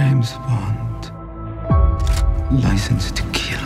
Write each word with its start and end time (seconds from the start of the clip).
James 0.00 0.32
Bond, 0.48 1.12
licensed 2.64 3.16
to 3.16 3.22
kill, 3.32 3.60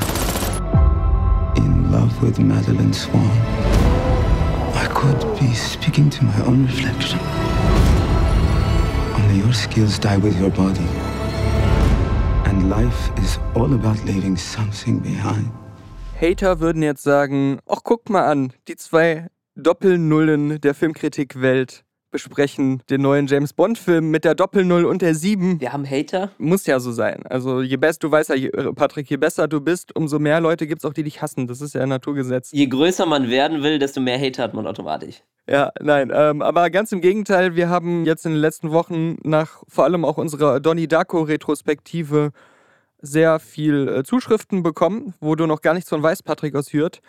in 1.54 1.92
love 1.92 2.12
with 2.20 2.40
Madeline 2.40 2.92
Swan. 2.92 3.30
I 4.74 4.88
could 4.92 5.20
be 5.38 5.54
speaking 5.54 6.10
to 6.10 6.24
my 6.24 6.44
own 6.44 6.66
reflection. 6.66 7.20
Only 9.14 9.44
your 9.44 9.52
skills 9.52 9.96
die 10.00 10.16
with 10.16 10.36
your 10.40 10.50
body. 10.50 10.88
And 12.46 12.68
life 12.68 13.12
is 13.22 13.38
all 13.54 13.72
about 13.72 14.04
leaving 14.04 14.36
something 14.36 14.98
behind. 14.98 15.52
Hater 16.18 16.58
würden 16.58 16.82
jetzt 16.82 17.04
sagen, 17.04 17.60
ach 17.68 17.84
guck 17.84 18.10
mal 18.10 18.28
an, 18.28 18.52
die 18.66 18.74
zwei 18.74 19.28
Doppelnullen 19.54 20.60
der 20.60 20.74
Filmkritikwelt 20.74 21.83
besprechen 22.14 22.80
den 22.90 23.02
neuen 23.02 23.26
James 23.26 23.52
Bond-Film 23.52 24.08
mit 24.12 24.24
der 24.24 24.36
Doppelnull 24.36 24.84
und 24.84 25.02
der 25.02 25.16
Sieben. 25.16 25.60
Wir 25.60 25.72
haben 25.72 25.84
Hater. 25.84 26.30
Muss 26.38 26.64
ja 26.64 26.78
so 26.78 26.92
sein. 26.92 27.26
Also 27.26 27.60
je 27.60 27.76
besser, 27.76 27.98
du 28.02 28.10
weißt 28.12 28.30
ja, 28.36 28.72
Patrick, 28.72 29.10
je 29.10 29.16
besser 29.16 29.48
du 29.48 29.60
bist, 29.60 29.96
umso 29.96 30.20
mehr 30.20 30.40
Leute 30.40 30.68
gibt 30.68 30.82
es 30.82 30.84
auch, 30.88 30.92
die 30.92 31.02
dich 31.02 31.20
hassen. 31.22 31.48
Das 31.48 31.60
ist 31.60 31.74
ja 31.74 31.80
ein 31.80 31.88
Naturgesetz. 31.88 32.52
Je 32.52 32.66
größer 32.66 33.04
man 33.04 33.30
werden 33.30 33.64
will, 33.64 33.80
desto 33.80 34.00
mehr 34.00 34.16
Hater 34.16 34.44
hat 34.44 34.54
man 34.54 34.64
automatisch. 34.68 35.24
Ja, 35.48 35.72
nein, 35.80 36.12
ähm, 36.14 36.40
aber 36.40 36.70
ganz 36.70 36.92
im 36.92 37.00
Gegenteil, 37.00 37.56
wir 37.56 37.68
haben 37.68 38.04
jetzt 38.04 38.24
in 38.24 38.32
den 38.32 38.40
letzten 38.40 38.70
Wochen 38.70 39.16
nach 39.24 39.64
vor 39.66 39.82
allem 39.82 40.04
auch 40.04 40.16
unserer 40.16 40.60
Donnie 40.60 40.86
Darko-Retrospektive 40.86 42.30
sehr 43.02 43.40
viel 43.40 43.88
äh, 43.88 44.04
Zuschriften 44.04 44.62
bekommen, 44.62 45.14
wo 45.20 45.34
du 45.34 45.46
noch 45.46 45.62
gar 45.62 45.74
nichts 45.74 45.90
von 45.90 46.00
weißt, 46.00 46.24
Patrick 46.24 46.54
aus 46.54 46.72
Hürth 46.72 47.00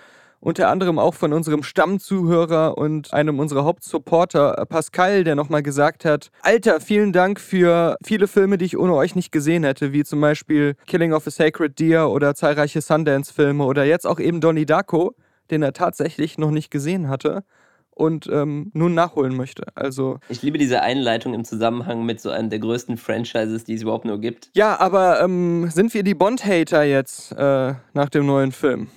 unter 0.46 0.70
anderem 0.70 1.00
auch 1.00 1.16
von 1.16 1.34
unserem 1.34 1.64
Stammzuhörer 1.64 2.78
und 2.78 3.12
einem 3.14 3.40
unserer 3.40 3.66
Hauptsupporter, 3.66 4.60
äh, 4.60 4.66
Pascal, 4.68 5.24
der 5.24 5.34
nochmal 5.34 5.64
gesagt 5.64 6.06
hat, 6.06 6.30
Alter, 6.44 6.80
vielen 6.80 7.12
Dank 7.14 7.40
für 7.40 7.98
viele 8.06 8.28
Filme, 8.28 8.60
die 8.60 8.66
ich 8.66 8.78
ohne 8.78 8.94
euch 8.94 9.16
nicht 9.16 9.32
gesehen 9.32 9.64
hätte, 9.64 9.92
wie 9.92 10.04
zum 10.04 10.22
Beispiel 10.22 10.76
Killing 10.86 11.14
of 11.14 11.26
a 11.26 11.32
Sacred 11.32 11.80
Deer 11.80 12.12
oder 12.12 12.36
zahlreiche 12.36 12.82
Sundance-Filme 12.82 13.64
oder 13.64 13.86
jetzt 13.86 14.06
auch 14.06 14.20
eben 14.20 14.40
Donnie 14.40 14.68
Darko, 14.68 15.16
den 15.50 15.64
er 15.64 15.74
tatsächlich 15.74 16.38
noch 16.38 16.52
nicht 16.52 16.70
gesehen 16.70 17.10
hatte 17.10 17.44
und 17.90 18.30
ähm, 18.32 18.70
nun 18.74 18.94
nachholen 18.94 19.36
möchte. 19.36 19.64
Also 19.74 20.20
ich 20.30 20.44
liebe 20.44 20.60
diese 20.60 20.84
Einleitung 20.84 21.34
im 21.34 21.44
Zusammenhang 21.44 22.06
mit 22.06 22.22
so 22.22 22.30
einem 22.30 22.52
der 22.52 22.60
größten 22.60 22.98
Franchises, 22.98 23.64
die 23.64 23.74
es 23.74 23.82
überhaupt 23.82 24.06
nur 24.06 24.20
gibt. 24.20 24.52
Ja, 24.54 24.80
aber 24.80 25.22
ähm, 25.22 25.72
sind 25.72 25.92
wir 25.96 26.04
die 26.04 26.14
Bond-Hater 26.14 26.84
jetzt 26.84 27.32
äh, 27.32 27.74
nach 27.94 28.10
dem 28.10 28.28
neuen 28.28 28.52
Film? 28.52 28.90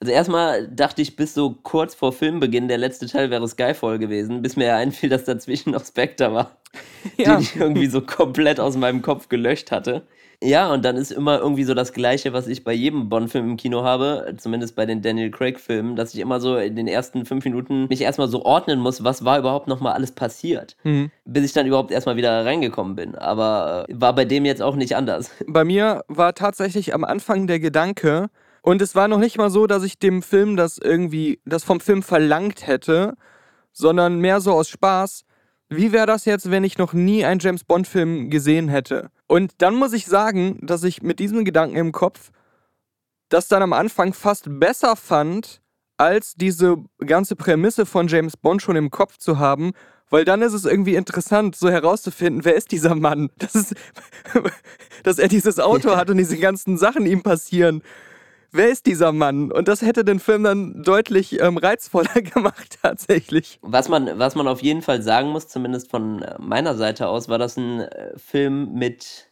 Also 0.00 0.12
erstmal 0.12 0.66
dachte 0.68 1.02
ich 1.02 1.14
bis 1.14 1.34
so 1.34 1.58
kurz 1.62 1.94
vor 1.94 2.12
Filmbeginn, 2.12 2.68
der 2.68 2.78
letzte 2.78 3.06
Teil 3.06 3.30
wäre 3.30 3.46
Skyfall 3.46 3.98
gewesen, 3.98 4.40
bis 4.40 4.56
mir 4.56 4.68
ja 4.68 4.76
einfiel, 4.76 5.10
dass 5.10 5.24
dazwischen 5.24 5.72
noch 5.72 5.84
Spectre 5.84 6.32
war, 6.32 6.56
ja. 7.18 7.34
den 7.34 7.42
ich 7.42 7.56
irgendwie 7.56 7.86
so 7.86 8.00
komplett 8.00 8.58
aus 8.60 8.76
meinem 8.76 9.02
Kopf 9.02 9.28
gelöscht 9.28 9.70
hatte. 9.70 10.02
Ja, 10.42 10.72
und 10.72 10.86
dann 10.86 10.96
ist 10.96 11.12
immer 11.12 11.38
irgendwie 11.38 11.64
so 11.64 11.74
das 11.74 11.92
Gleiche, 11.92 12.32
was 12.32 12.46
ich 12.46 12.64
bei 12.64 12.72
jedem 12.72 13.10
Bond-Film 13.10 13.50
im 13.50 13.56
Kino 13.58 13.84
habe, 13.84 14.34
zumindest 14.38 14.74
bei 14.74 14.86
den 14.86 15.02
Daniel 15.02 15.30
Craig-Filmen, 15.30 15.96
dass 15.96 16.14
ich 16.14 16.20
immer 16.20 16.40
so 16.40 16.56
in 16.56 16.76
den 16.76 16.88
ersten 16.88 17.26
fünf 17.26 17.44
Minuten 17.44 17.88
mich 17.88 18.00
erstmal 18.00 18.28
so 18.28 18.42
ordnen 18.46 18.80
muss, 18.80 19.04
was 19.04 19.22
war 19.22 19.38
überhaupt 19.38 19.68
nochmal 19.68 19.92
alles 19.92 20.12
passiert, 20.12 20.76
mhm. 20.82 21.10
bis 21.26 21.44
ich 21.44 21.52
dann 21.52 21.66
überhaupt 21.66 21.90
erstmal 21.90 22.16
wieder 22.16 22.46
reingekommen 22.46 22.96
bin. 22.96 23.16
Aber 23.16 23.84
äh, 23.86 23.94
war 23.94 24.14
bei 24.14 24.24
dem 24.24 24.46
jetzt 24.46 24.62
auch 24.62 24.76
nicht 24.76 24.96
anders. 24.96 25.30
Bei 25.46 25.64
mir 25.64 26.04
war 26.08 26.34
tatsächlich 26.34 26.94
am 26.94 27.04
Anfang 27.04 27.46
der 27.46 27.60
Gedanke, 27.60 28.30
und 28.62 28.82
es 28.82 28.94
war 28.94 29.08
noch 29.08 29.18
nicht 29.18 29.38
mal 29.38 29.50
so, 29.50 29.66
dass 29.66 29.82
ich 29.82 29.98
dem 29.98 30.22
Film 30.22 30.56
das 30.56 30.78
irgendwie, 30.78 31.40
das 31.44 31.64
vom 31.64 31.80
Film 31.80 32.02
verlangt 32.02 32.66
hätte, 32.66 33.16
sondern 33.72 34.20
mehr 34.20 34.40
so 34.40 34.52
aus 34.52 34.68
Spaß. 34.68 35.24
Wie 35.68 35.92
wäre 35.92 36.06
das 36.06 36.24
jetzt, 36.24 36.50
wenn 36.50 36.64
ich 36.64 36.78
noch 36.78 36.92
nie 36.92 37.24
einen 37.24 37.40
James 37.40 37.64
Bond-Film 37.64 38.28
gesehen 38.28 38.68
hätte? 38.68 39.10
Und 39.26 39.52
dann 39.58 39.76
muss 39.76 39.92
ich 39.92 40.06
sagen, 40.06 40.58
dass 40.62 40.82
ich 40.82 41.02
mit 41.02 41.20
diesem 41.20 41.44
Gedanken 41.44 41.76
im 41.76 41.92
Kopf 41.92 42.30
das 43.28 43.46
dann 43.46 43.62
am 43.62 43.72
Anfang 43.72 44.12
fast 44.12 44.46
besser 44.58 44.96
fand, 44.96 45.62
als 45.96 46.34
diese 46.34 46.78
ganze 46.98 47.36
Prämisse 47.36 47.86
von 47.86 48.08
James 48.08 48.36
Bond 48.36 48.62
schon 48.62 48.74
im 48.74 48.90
Kopf 48.90 49.18
zu 49.18 49.38
haben, 49.38 49.72
weil 50.08 50.24
dann 50.24 50.42
ist 50.42 50.54
es 50.54 50.64
irgendwie 50.64 50.96
interessant, 50.96 51.54
so 51.54 51.70
herauszufinden, 51.70 52.44
wer 52.44 52.56
ist 52.56 52.72
dieser 52.72 52.96
Mann? 52.96 53.30
Das 53.38 53.54
ist, 53.54 53.74
dass 55.04 55.18
er 55.20 55.28
dieses 55.28 55.60
Auto 55.60 55.94
hat 55.94 56.10
und 56.10 56.16
diese 56.16 56.38
ganzen 56.38 56.76
Sachen 56.76 57.06
ihm 57.06 57.22
passieren 57.22 57.82
wer 58.52 58.68
ist 58.68 58.86
dieser 58.86 59.12
Mann? 59.12 59.52
Und 59.52 59.68
das 59.68 59.82
hätte 59.82 60.04
den 60.04 60.20
Film 60.20 60.44
dann 60.44 60.82
deutlich 60.82 61.40
ähm, 61.40 61.56
reizvoller 61.56 62.22
gemacht, 62.22 62.78
tatsächlich. 62.82 63.58
Was 63.62 63.88
man, 63.88 64.18
was 64.18 64.34
man 64.34 64.48
auf 64.48 64.62
jeden 64.62 64.82
Fall 64.82 65.02
sagen 65.02 65.28
muss, 65.28 65.48
zumindest 65.48 65.90
von 65.90 66.22
äh, 66.22 66.36
meiner 66.38 66.74
Seite 66.76 67.08
aus, 67.08 67.28
war 67.28 67.38
das 67.38 67.56
ein 67.56 67.80
äh, 67.80 68.18
Film 68.18 68.74
mit 68.74 69.30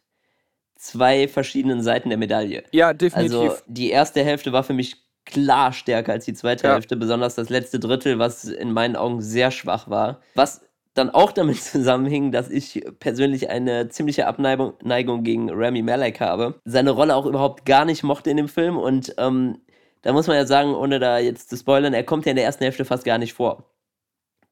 zwei 0.76 1.28
verschiedenen 1.28 1.82
Seiten 1.82 2.08
der 2.08 2.18
Medaille. 2.18 2.62
Ja, 2.72 2.94
definitiv. 2.94 3.38
Also 3.38 3.56
die 3.66 3.90
erste 3.90 4.24
Hälfte 4.24 4.52
war 4.52 4.62
für 4.62 4.74
mich 4.74 4.96
klar 5.24 5.72
stärker 5.72 6.12
als 6.12 6.24
die 6.24 6.34
zweite 6.34 6.66
ja. 6.66 6.74
Hälfte, 6.74 6.96
besonders 6.96 7.34
das 7.34 7.50
letzte 7.50 7.78
Drittel, 7.78 8.18
was 8.18 8.44
in 8.44 8.72
meinen 8.72 8.96
Augen 8.96 9.20
sehr 9.20 9.50
schwach 9.50 9.90
war. 9.90 10.20
Was 10.34 10.62
dann 10.98 11.10
auch 11.10 11.32
damit 11.32 11.56
zusammenhing, 11.62 12.32
dass 12.32 12.50
ich 12.50 12.84
persönlich 12.98 13.50
eine 13.50 13.88
ziemliche 13.88 14.26
Abneigung 14.26 15.22
gegen 15.22 15.50
Rami 15.50 15.82
Malek 15.82 16.20
habe. 16.20 16.60
Seine 16.64 16.90
Rolle 16.90 17.14
auch 17.14 17.26
überhaupt 17.26 17.64
gar 17.64 17.84
nicht 17.84 18.02
mochte 18.02 18.30
in 18.30 18.36
dem 18.36 18.48
Film 18.48 18.76
und 18.76 19.14
ähm, 19.18 19.58
da 20.02 20.12
muss 20.12 20.26
man 20.26 20.36
ja 20.36 20.46
sagen, 20.46 20.74
ohne 20.74 20.98
da 20.98 21.18
jetzt 21.18 21.50
zu 21.50 21.56
spoilern, 21.56 21.92
er 21.92 22.04
kommt 22.04 22.26
ja 22.26 22.30
in 22.30 22.36
der 22.36 22.44
ersten 22.44 22.64
Hälfte 22.64 22.84
fast 22.84 23.04
gar 23.04 23.18
nicht 23.18 23.34
vor. 23.34 23.64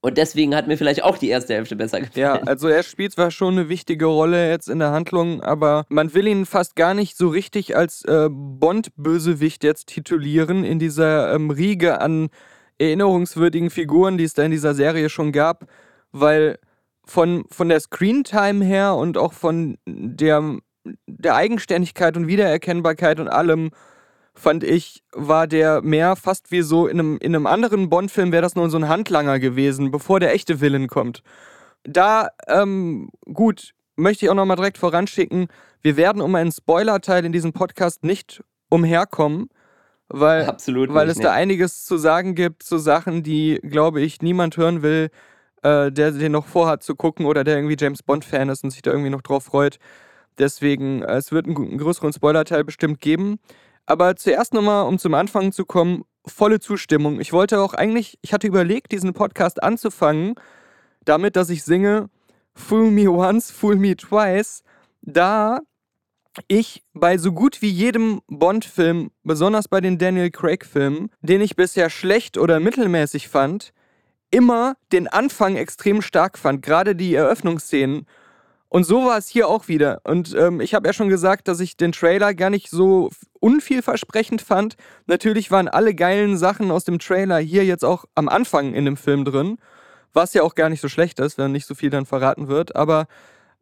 Und 0.03 0.19
deswegen 0.19 0.55
hat 0.55 0.69
mir 0.69 0.77
vielleicht 0.77 1.03
auch 1.03 1.19
die 1.19 1.29
erste 1.29 1.55
Hälfte 1.55 1.75
besser 1.75 2.01
gefallen. 2.01 2.21
Ja, 2.21 2.35
also 2.43 2.69
er 2.69 2.83
spielt 2.83 3.13
zwar 3.13 3.31
schon 3.31 3.55
eine 3.55 3.69
wichtige 3.69 4.07
Rolle 4.07 4.49
jetzt 4.49 4.69
in 4.69 4.79
der 4.79 4.91
Handlung, 4.91 5.43
aber 5.43 5.85
man 5.89 6.15
will 6.15 6.29
ihn 6.29 6.47
fast 6.47 6.77
gar 6.77 6.95
nicht 6.95 7.17
so 7.17 7.29
richtig 7.29 7.77
als 7.77 8.05
äh, 8.05 8.29
Bond-Bösewicht 8.31 9.65
jetzt 9.65 9.89
titulieren 9.89 10.65
in 10.65 10.79
dieser 10.79 11.35
ähm, 11.35 11.51
Riege 11.51 12.01
an 12.01 12.29
erinnerungswürdigen 12.79 13.71
Figuren, 13.71 14.19
die 14.19 14.25
es 14.25 14.35
da 14.35 14.45
in 14.45 14.51
dieser 14.51 14.75
Serie 14.75 15.09
schon 15.09 15.33
gab 15.33 15.67
weil 16.13 16.59
von, 17.05 17.45
von 17.51 17.69
der 17.69 17.81
Screentime 17.81 18.65
her 18.65 18.95
und 18.95 19.17
auch 19.17 19.33
von 19.33 19.79
der, 19.87 20.59
der 21.07 21.35
Eigenständigkeit 21.35 22.17
und 22.17 22.27
Wiedererkennbarkeit 22.27 23.21
und 23.21 23.29
allem 23.29 23.71
fand 24.35 24.65
ich, 24.65 25.03
war 25.13 25.47
der 25.47 25.81
mehr 25.83 26.15
fast 26.17 26.51
wie 26.51 26.63
so 26.63 26.87
in 26.87 26.99
einem, 26.99 27.19
in 27.19 27.35
einem 27.35 27.47
anderen 27.47 27.89
Bond-Film 27.89 28.33
wäre 28.33 28.43
das 28.43 28.55
nur 28.55 28.69
so 28.69 28.77
ein 28.77 28.89
Handlanger 28.89 29.39
gewesen, 29.39 29.91
bevor 29.91 30.21
der 30.21 30.35
echte 30.35 30.61
Villain 30.61 30.89
kommt. 30.89 31.23
Da, 31.85 32.29
ähm, 32.47 33.11
gut, 33.33 33.73
möchte 33.97 34.27
ich 34.27 34.31
auch 34.31 34.35
nochmal 34.35 34.57
direkt 34.57 34.79
voranschicken, 34.79 35.49
wir 35.81 35.97
werden 35.97 36.21
um 36.21 36.35
einen 36.35 36.53
Spoiler-Teil 36.53 37.25
in 37.25 37.33
diesem 37.33 37.53
Podcast 37.53 38.05
nicht 38.05 38.43
umherkommen, 38.69 39.49
weil, 40.09 40.45
Absolut 40.45 40.93
weil 40.93 41.07
nicht, 41.07 41.13
es 41.13 41.19
ne. 41.19 41.25
da 41.25 41.33
einiges 41.33 41.85
zu 41.85 41.97
sagen 41.97 42.35
gibt, 42.35 42.63
zu 42.63 42.79
Sachen, 42.79 43.23
die, 43.23 43.61
glaube 43.63 44.01
ich, 44.01 44.21
niemand 44.21 44.57
hören 44.57 44.83
will, 44.83 45.11
äh, 45.67 45.91
der 45.91 46.13
den 46.13 46.33
noch 46.33 46.47
vorhat 46.47 46.83
zu 46.83 46.95
gucken 46.95 47.27
oder 47.27 47.43
der 47.43 47.57
irgendwie 47.57 47.77
James 47.79 48.03
Bond-Fan 48.03 48.49
ist 48.49 48.63
und 48.63 48.71
sich 48.71 48.83
da 48.83 48.93
irgendwie 48.93 49.11
noch 49.11 49.23
drauf 49.23 49.45
freut. 49.45 49.79
Deswegen, 50.39 51.03
äh, 51.03 51.17
es 51.17 51.33
wird 51.33 51.47
einen, 51.47 51.57
einen 51.57 51.79
größeren 51.79 52.13
Spoiler-Teil 52.13 52.63
bestimmt 52.63 53.01
geben. 53.01 53.39
Aber 53.85 54.17
zuerst 54.17 54.55
nochmal, 54.55 54.87
um 54.87 54.99
zum 54.99 55.15
Anfang 55.15 55.53
zu 55.53 55.65
kommen, 55.65 56.05
volle 56.27 56.61
Zustimmung. 56.61 57.21
Ich 57.21 57.33
wollte 57.33 57.61
auch 57.61 57.75
eigentlich, 57.75 58.19
ich 58.23 58.33
hatte 58.33 58.47
überlegt, 58.47 58.93
diesen 58.93 59.13
Podcast 59.13 59.63
anzufangen, 59.63 60.35
damit, 61.05 61.37
dass 61.37 61.51
ich 61.51 61.65
singe 61.65 62.11
Fool 62.55 62.91
Me 62.91 63.11
Once, 63.11 63.51
Fool 63.51 63.77
Me 63.77 63.97
Twice, 63.97 64.63
da 65.03 65.61
ich 66.49 66.85
bei 66.95 67.17
so 67.17 67.33
gut 67.33 67.63
wie 67.63 67.71
jedem 67.71 68.21
Bond-Film, 68.29 69.11
besonders 69.23 69.69
bei 69.69 69.81
den 69.81 69.99
Daniel 69.99 70.31
Craig-Filmen, 70.31 71.11
den 71.23 71.41
ich 71.41 71.57
bisher 71.57 71.91
schlecht 71.91 72.39
oder 72.39 72.61
mittelmäßig 72.61 73.29
fand, 73.29 73.73
immer 74.37 74.77
den 74.93 75.09
Anfang 75.09 75.57
extrem 75.57 76.03
stark 76.03 76.37
fand, 76.37 76.61
gerade 76.61 76.95
die 76.95 77.15
Eröffnungsszenen. 77.15 78.07
Und 78.69 78.85
so 78.85 79.07
war 79.07 79.17
es 79.17 79.29
hier 79.29 79.49
auch 79.49 79.67
wieder. 79.67 80.03
Und 80.05 80.35
ähm, 80.35 80.61
ich 80.61 80.75
habe 80.75 80.87
ja 80.87 80.93
schon 80.93 81.09
gesagt, 81.09 81.49
dass 81.49 81.59
ich 81.61 81.79
den 81.79 81.93
Trailer 81.93 82.35
gar 82.35 82.51
nicht 82.51 82.69
so 82.69 83.09
unvielversprechend 83.41 84.43
fand. 84.43 84.77
Natürlich 85.07 85.51
waren 85.51 85.69
alle 85.69 85.95
geilen 85.95 86.37
Sachen 86.37 86.71
aus 86.71 86.85
dem 86.85 86.99
Trailer 86.99 87.39
hier 87.39 87.65
jetzt 87.65 87.83
auch 87.83 88.05
am 88.15 88.29
Anfang 88.29 88.75
in 88.75 88.85
dem 88.85 88.99
Film 88.99 89.25
drin. 89.25 89.57
Was 90.13 90.35
ja 90.35 90.43
auch 90.43 90.55
gar 90.55 90.69
nicht 90.69 90.83
so 90.83 90.91
schlecht 90.91 91.19
ist, 91.19 91.39
wenn 91.39 91.53
nicht 91.53 91.67
so 91.67 91.75
viel 91.75 91.89
dann 91.89 92.05
verraten 92.05 92.49
wird. 92.49 92.77
Aber 92.77 93.07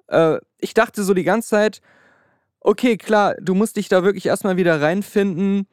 äh, 0.08 0.38
ich 0.58 0.74
dachte 0.74 1.04
so 1.04 1.14
die 1.14 1.22
ganze 1.22 1.50
Zeit, 1.50 1.82
okay, 2.58 2.96
klar, 2.96 3.36
du 3.40 3.54
musst 3.54 3.76
dich 3.76 3.88
da 3.88 4.02
wirklich 4.02 4.26
erstmal 4.26 4.56
wieder 4.56 4.80
reinfinden 4.80 5.68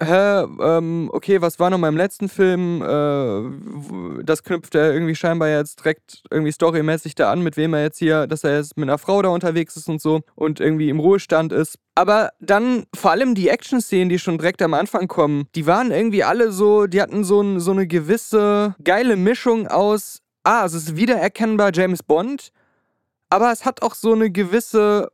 hä, 0.00 0.44
ähm, 0.60 1.10
okay, 1.12 1.40
was 1.40 1.58
war 1.58 1.70
noch 1.70 1.80
beim 1.80 1.96
letzten 1.96 2.28
Film? 2.28 2.82
Äh, 2.82 4.24
das 4.24 4.42
knüpft 4.42 4.74
er 4.74 4.92
irgendwie 4.92 5.14
scheinbar 5.14 5.48
jetzt 5.48 5.80
direkt 5.80 6.22
irgendwie 6.30 6.52
storymäßig 6.52 7.14
da 7.14 7.30
an, 7.30 7.42
mit 7.42 7.56
wem 7.56 7.74
er 7.74 7.82
jetzt 7.82 7.98
hier, 7.98 8.26
dass 8.26 8.44
er 8.44 8.56
jetzt 8.56 8.76
mit 8.76 8.88
einer 8.88 8.98
Frau 8.98 9.22
da 9.22 9.28
unterwegs 9.28 9.76
ist 9.76 9.88
und 9.88 10.00
so 10.00 10.20
und 10.34 10.60
irgendwie 10.60 10.88
im 10.88 11.00
Ruhestand 11.00 11.52
ist. 11.52 11.78
Aber 11.94 12.30
dann 12.40 12.84
vor 12.94 13.10
allem 13.10 13.34
die 13.34 13.48
Action-Szenen, 13.48 14.08
die 14.08 14.18
schon 14.18 14.38
direkt 14.38 14.62
am 14.62 14.74
Anfang 14.74 15.08
kommen, 15.08 15.46
die 15.54 15.66
waren 15.66 15.90
irgendwie 15.90 16.24
alle 16.24 16.52
so, 16.52 16.86
die 16.86 17.00
hatten 17.00 17.24
so, 17.24 17.42
ein, 17.42 17.60
so 17.60 17.72
eine 17.72 17.86
gewisse 17.86 18.74
geile 18.82 19.16
Mischung 19.16 19.68
aus, 19.68 20.20
ah, 20.44 20.64
es 20.64 20.74
ist 20.74 20.96
wiedererkennbar 20.96 21.70
James 21.74 22.02
Bond, 22.02 22.50
aber 23.28 23.52
es 23.52 23.64
hat 23.64 23.82
auch 23.82 23.94
so 23.94 24.12
eine 24.12 24.30
gewisse 24.30 25.10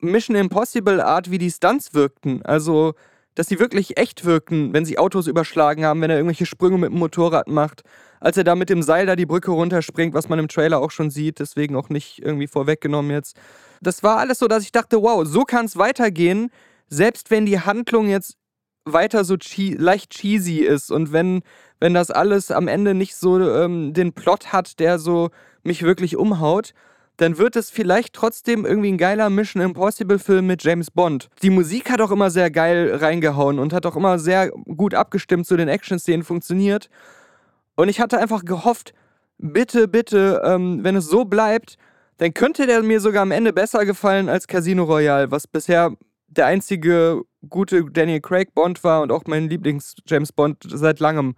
Mission 0.00 0.36
Impossible 0.36 1.00
Art, 1.00 1.30
wie 1.30 1.38
die 1.38 1.50
Stunts 1.50 1.94
wirkten. 1.94 2.42
Also, 2.42 2.94
dass 3.36 3.46
sie 3.46 3.60
wirklich 3.60 3.98
echt 3.98 4.24
wirkten, 4.24 4.72
wenn 4.72 4.84
sie 4.84 4.98
Autos 4.98 5.28
überschlagen 5.28 5.84
haben, 5.84 6.00
wenn 6.00 6.10
er 6.10 6.16
irgendwelche 6.16 6.46
Sprünge 6.46 6.78
mit 6.78 6.90
dem 6.90 6.98
Motorrad 6.98 7.48
macht. 7.48 7.82
Als 8.18 8.38
er 8.38 8.44
da 8.44 8.54
mit 8.54 8.70
dem 8.70 8.82
Seil 8.82 9.04
da 9.06 9.14
die 9.14 9.26
Brücke 9.26 9.50
runterspringt, 9.50 10.14
was 10.14 10.28
man 10.28 10.38
im 10.38 10.48
Trailer 10.48 10.80
auch 10.80 10.90
schon 10.90 11.10
sieht, 11.10 11.38
deswegen 11.38 11.76
auch 11.76 11.90
nicht 11.90 12.18
irgendwie 12.18 12.46
vorweggenommen 12.46 13.10
jetzt. 13.10 13.36
Das 13.82 14.02
war 14.02 14.16
alles 14.18 14.38
so, 14.38 14.48
dass 14.48 14.64
ich 14.64 14.72
dachte, 14.72 15.02
wow, 15.02 15.24
so 15.26 15.42
kann 15.42 15.66
es 15.66 15.76
weitergehen, 15.76 16.50
selbst 16.88 17.30
wenn 17.30 17.44
die 17.44 17.60
Handlung 17.60 18.08
jetzt 18.08 18.38
weiter 18.86 19.24
so 19.24 19.36
chee 19.36 19.74
leicht 19.76 20.10
cheesy 20.10 20.60
ist 20.60 20.90
und 20.90 21.12
wenn, 21.12 21.42
wenn 21.78 21.92
das 21.92 22.10
alles 22.10 22.50
am 22.50 22.68
Ende 22.68 22.94
nicht 22.94 23.16
so 23.16 23.38
ähm, 23.38 23.92
den 23.92 24.12
Plot 24.14 24.52
hat, 24.52 24.80
der 24.80 24.98
so 24.98 25.30
mich 25.62 25.82
wirklich 25.82 26.16
umhaut, 26.16 26.72
dann 27.16 27.38
wird 27.38 27.56
es 27.56 27.70
vielleicht 27.70 28.14
trotzdem 28.14 28.66
irgendwie 28.66 28.92
ein 28.92 28.98
geiler 28.98 29.30
Mission 29.30 29.62
Impossible 29.62 30.18
Film 30.18 30.46
mit 30.46 30.62
James 30.62 30.90
Bond. 30.90 31.28
Die 31.42 31.50
Musik 31.50 31.90
hat 31.90 32.00
auch 32.00 32.10
immer 32.10 32.30
sehr 32.30 32.50
geil 32.50 32.94
reingehauen 32.94 33.58
und 33.58 33.72
hat 33.72 33.86
auch 33.86 33.96
immer 33.96 34.18
sehr 34.18 34.50
gut 34.50 34.94
abgestimmt 34.94 35.46
zu 35.46 35.56
den 35.56 35.68
Action-Szenen 35.68 36.24
funktioniert. 36.24 36.90
Und 37.74 37.88
ich 37.88 38.00
hatte 38.00 38.18
einfach 38.18 38.44
gehofft, 38.44 38.92
bitte, 39.38 39.88
bitte, 39.88 40.42
ähm, 40.44 40.80
wenn 40.82 40.96
es 40.96 41.08
so 41.08 41.24
bleibt, 41.24 41.76
dann 42.18 42.34
könnte 42.34 42.66
der 42.66 42.82
mir 42.82 43.00
sogar 43.00 43.22
am 43.22 43.30
Ende 43.30 43.52
besser 43.52 43.84
gefallen 43.84 44.28
als 44.28 44.46
Casino 44.46 44.84
Royale, 44.84 45.30
was 45.30 45.46
bisher 45.46 45.92
der 46.28 46.46
einzige 46.46 47.22
gute 47.48 47.84
Daniel 47.84 48.20
Craig 48.20 48.54
Bond 48.54 48.82
war 48.84 49.02
und 49.02 49.12
auch 49.12 49.24
mein 49.26 49.48
Lieblings-James 49.48 50.32
Bond 50.32 50.64
seit 50.66 51.00
langem. 51.00 51.34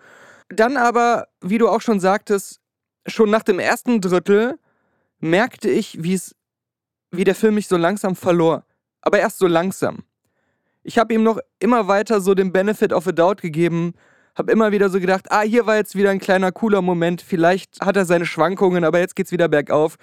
Dann 0.48 0.76
aber, 0.76 1.26
wie 1.40 1.58
du 1.58 1.69
auch 1.69 1.80
schon 1.80 2.00
sagtest, 2.00 2.60
schon 3.06 3.30
nach 3.30 3.42
dem 3.42 3.58
ersten 3.58 4.00
Drittel 4.00 4.58
merkte 5.20 5.70
ich, 5.70 6.02
wie 6.02 6.14
es, 6.14 6.34
wie 7.10 7.24
der 7.24 7.34
Film 7.34 7.54
mich 7.54 7.68
so 7.68 7.76
langsam 7.76 8.16
verlor. 8.16 8.64
Aber 9.00 9.18
erst 9.18 9.38
so 9.38 9.46
langsam. 9.46 10.04
Ich 10.82 10.98
habe 10.98 11.14
ihm 11.14 11.22
noch 11.22 11.38
immer 11.58 11.88
weiter 11.88 12.20
so 12.20 12.34
den 12.34 12.52
Benefit 12.52 12.92
of 12.92 13.06
a 13.06 13.12
Doubt 13.12 13.40
gegeben, 13.40 13.94
habe 14.36 14.52
immer 14.52 14.72
wieder 14.72 14.88
so 14.88 15.00
gedacht, 15.00 15.26
ah, 15.30 15.42
hier 15.42 15.66
war 15.66 15.76
jetzt 15.76 15.96
wieder 15.96 16.10
ein 16.10 16.20
kleiner 16.20 16.52
cooler 16.52 16.80
Moment, 16.80 17.20
vielleicht 17.20 17.80
hat 17.80 17.96
er 17.96 18.04
seine 18.04 18.24
Schwankungen, 18.24 18.84
aber 18.84 19.00
jetzt 19.00 19.16
geht's 19.16 19.32
wieder 19.32 19.48
bergauf. 19.48 19.96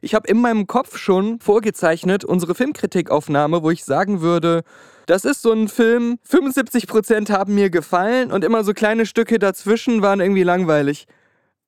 Ich 0.00 0.14
habe 0.14 0.26
in 0.26 0.40
meinem 0.40 0.66
Kopf 0.66 0.96
schon 0.96 1.38
vorgezeichnet 1.38 2.24
unsere 2.24 2.54
Filmkritikaufnahme, 2.54 3.62
wo 3.62 3.70
ich 3.70 3.84
sagen 3.84 4.20
würde, 4.20 4.62
das 5.06 5.24
ist 5.24 5.42
so 5.42 5.52
ein 5.52 5.68
Film, 5.68 6.18
75% 6.28 7.30
haben 7.30 7.54
mir 7.54 7.70
gefallen 7.70 8.32
und 8.32 8.44
immer 8.44 8.64
so 8.64 8.72
kleine 8.72 9.06
Stücke 9.06 9.38
dazwischen 9.38 10.02
waren 10.02 10.20
irgendwie 10.20 10.42
langweilig. 10.42 11.06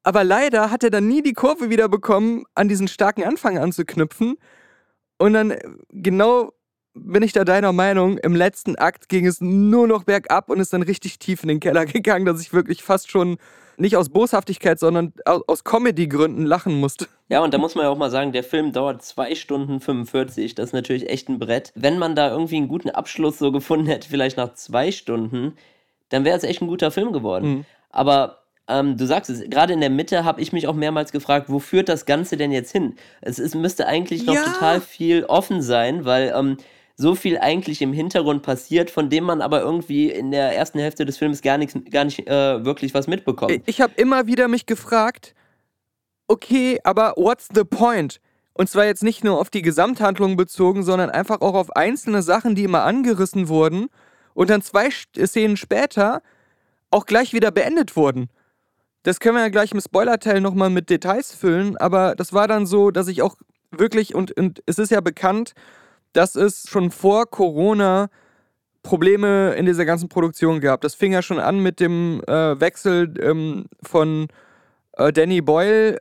Aber 0.05 0.23
leider 0.23 0.71
hat 0.71 0.85
er 0.85 0.91
dann 0.91 1.09
nie 1.09 1.23
die 1.23 1.33
Kurve 1.33 1.71
wieder 1.71 1.89
bekommen, 1.89 2.45
an 2.55 2.69
diesen 2.69 2.89
starken 2.89 3.25
Anfang 3.25 3.59
anzuknüpfen. 3.59 4.37
Und 5.19 5.33
dann 5.33 5.55
genau 5.91 6.53
bin 6.95 7.23
ich 7.23 7.33
da 7.33 7.45
deiner 7.45 7.73
Meinung, 7.73 8.19
im 8.19 8.37
letzten 8.37 8.77
Akt 8.77 9.09
ging 9.09 9.27
es 9.27 9.41
nur 9.41 9.89
noch 9.89 10.05
bergab 10.05 10.49
und 10.49 10.61
ist 10.61 10.73
dann 10.73 10.83
richtig 10.83 11.19
tief 11.19 11.43
in 11.43 11.49
den 11.49 11.61
Keller 11.61 11.87
gegangen, 11.87 12.25
dass 12.25 12.41
ich 12.41 12.53
wirklich 12.53 12.83
fast 12.83 13.11
schon 13.11 13.39
nicht 13.77 13.97
aus 13.97 14.09
Boshaftigkeit, 14.09 14.79
sondern 14.79 15.13
aus 15.25 15.65
Comedy-Gründen 15.65 16.47
lachen 16.47 16.79
musste. 16.79 17.09
Ja, 17.29 17.43
und 17.43 17.53
da 17.53 17.59
muss 17.59 17.75
man 17.75 17.85
ja 17.85 17.91
auch 17.91 17.99
mal 17.99 18.11
sagen, 18.11 18.31
der 18.31 18.45
Film 18.45 18.73
dauert 18.73 19.03
2 19.03 19.35
Stunden 19.35 19.81
45. 19.81 20.55
Das 20.55 20.67
ist 20.67 20.73
natürlich 20.73 21.09
echt 21.09 21.29
ein 21.29 21.41
Brett. 21.41 21.73
Wenn 21.75 21.99
man 21.99 22.15
da 22.15 22.31
irgendwie 22.31 22.59
einen 22.59 22.69
guten 22.69 22.91
Abschluss 22.91 23.39
so 23.39 23.51
gefunden 23.51 23.87
hätte, 23.87 24.09
vielleicht 24.09 24.37
nach 24.37 24.55
zwei 24.55 24.93
Stunden, 24.93 25.57
dann 26.11 26.25
wäre 26.25 26.37
es 26.37 26.45
echt 26.45 26.63
ein 26.63 26.69
guter 26.69 26.93
Film 26.93 27.13
geworden. 27.13 27.49
Mhm. 27.49 27.65
Aber 27.91 28.44
ähm, 28.69 28.97
du 28.97 29.07
sagst 29.07 29.31
es, 29.31 29.43
gerade 29.51 29.73
in 29.73 29.81
der 29.81 29.91
Mitte 29.91 30.25
habe 30.25 30.41
ich 30.41 30.53
mich 30.53 30.67
auch 30.67 30.75
mehrmals 30.75 31.13
gefragt, 31.13 31.49
wo 31.49 31.59
führt 31.59 31.89
das 31.89 32.07
Ganze 32.07 32.37
denn 32.37 32.51
jetzt 32.51 32.73
hin? 32.73 32.97
Es 33.21 33.39
ist, 33.39 33.55
müsste 33.55 33.87
eigentlich 33.87 34.25
noch 34.25 34.35
ja. 34.35 34.45
total 34.45 34.81
viel 34.81 35.25
offen 35.25 35.61
sein, 35.61 36.05
weil 36.05 36.33
ähm, 36.35 36.57
so 36.97 37.15
viel 37.15 37.39
eigentlich 37.39 37.83
im 37.83 37.93
Hintergrund 37.93 38.43
passiert, 38.43 38.91
von 38.91 39.11
dem 39.11 39.25
man 39.25 39.43
aber 39.43 39.61
irgendwie 39.61 40.11
in 40.11 40.31
der 40.31 40.57
ersten 40.57 40.79
Hälfte 40.79 41.05
des 41.05 41.19
Films 41.19 41.43
gar, 41.43 41.59
nichts, 41.59 41.77
gar 41.91 42.05
nicht 42.05 42.27
äh, 42.27 42.65
wirklich 42.65 42.95
was 42.95 43.07
mitbekommt. 43.07 43.61
Ich 43.67 43.81
habe 43.81 43.93
immer 43.97 44.27
wieder 44.27 44.49
mich 44.49 44.65
gefragt, 44.67 45.35
okay, 46.29 46.79
aber 46.85 47.15
what's 47.17 47.49
the 47.55 47.65
point? 47.65 48.21
Und 48.55 48.71
zwar 48.71 48.87
jetzt 48.87 49.03
nicht 49.03 49.25
nur 49.25 49.41
auf 49.41 49.51
die 49.51 49.63
Gesamthandlung 49.63 50.37
bezogen, 50.37 50.85
sondern 50.85 51.11
einfach 51.11 51.41
auch 51.41 51.55
auf 51.55 51.75
einzelne 51.75 52.23
Sachen, 52.23 52.55
die 52.55 52.63
immer 52.63 52.85
angerissen 52.85 53.49
wurden 53.49 53.89
und 54.33 54.49
dann 54.49 54.63
zwei 54.63 54.91
Szenen 54.91 55.57
später 55.57 56.23
auch 56.91 57.07
gleich 57.07 57.33
wieder 57.33 57.51
beendet 57.51 57.97
wurden. 57.97 58.31
Das 59.05 59.21
können 59.21 59.37
wir 59.37 59.43
ja 59.43 59.51
gleich 59.51 59.71
im 59.71 59.81
Spoiler-Teil 59.81 60.41
nochmal 60.41 60.71
mit 60.71 60.89
Details 60.91 61.35
füllen, 61.35 61.77
aber 61.77 62.15
das 62.17 62.33
war 62.33 62.49
dann 62.49 62.67
so, 62.67 62.91
dass 62.91 63.07
ich 63.07 63.21
auch 63.21 63.37
wirklich, 63.71 64.15
und, 64.15 64.33
und 64.33 64.63
es 64.67 64.79
ist 64.79 64.91
ja 64.91 65.01
bekannt, 65.03 65.53
dass 66.15 66.37
es 66.37 66.69
schon 66.69 66.91
vor 66.91 67.27
Corona 67.27 68.09
Probleme 68.83 69.55
in 69.55 69.67
dieser 69.67 69.85
ganzen 69.85 70.09
Produktion 70.09 70.61
gab. 70.61 70.81
Das 70.81 70.95
fing 70.95 71.13
ja 71.13 71.23
schon 71.23 71.39
an 71.39 71.59
mit 71.61 71.81
dem 71.81 72.23
äh, 72.27 72.59
Wechsel 72.61 73.15
ähm, 73.21 73.67
von 73.83 74.29
äh, 74.93 75.13
Danny 75.13 75.43
Boyle 75.43 76.01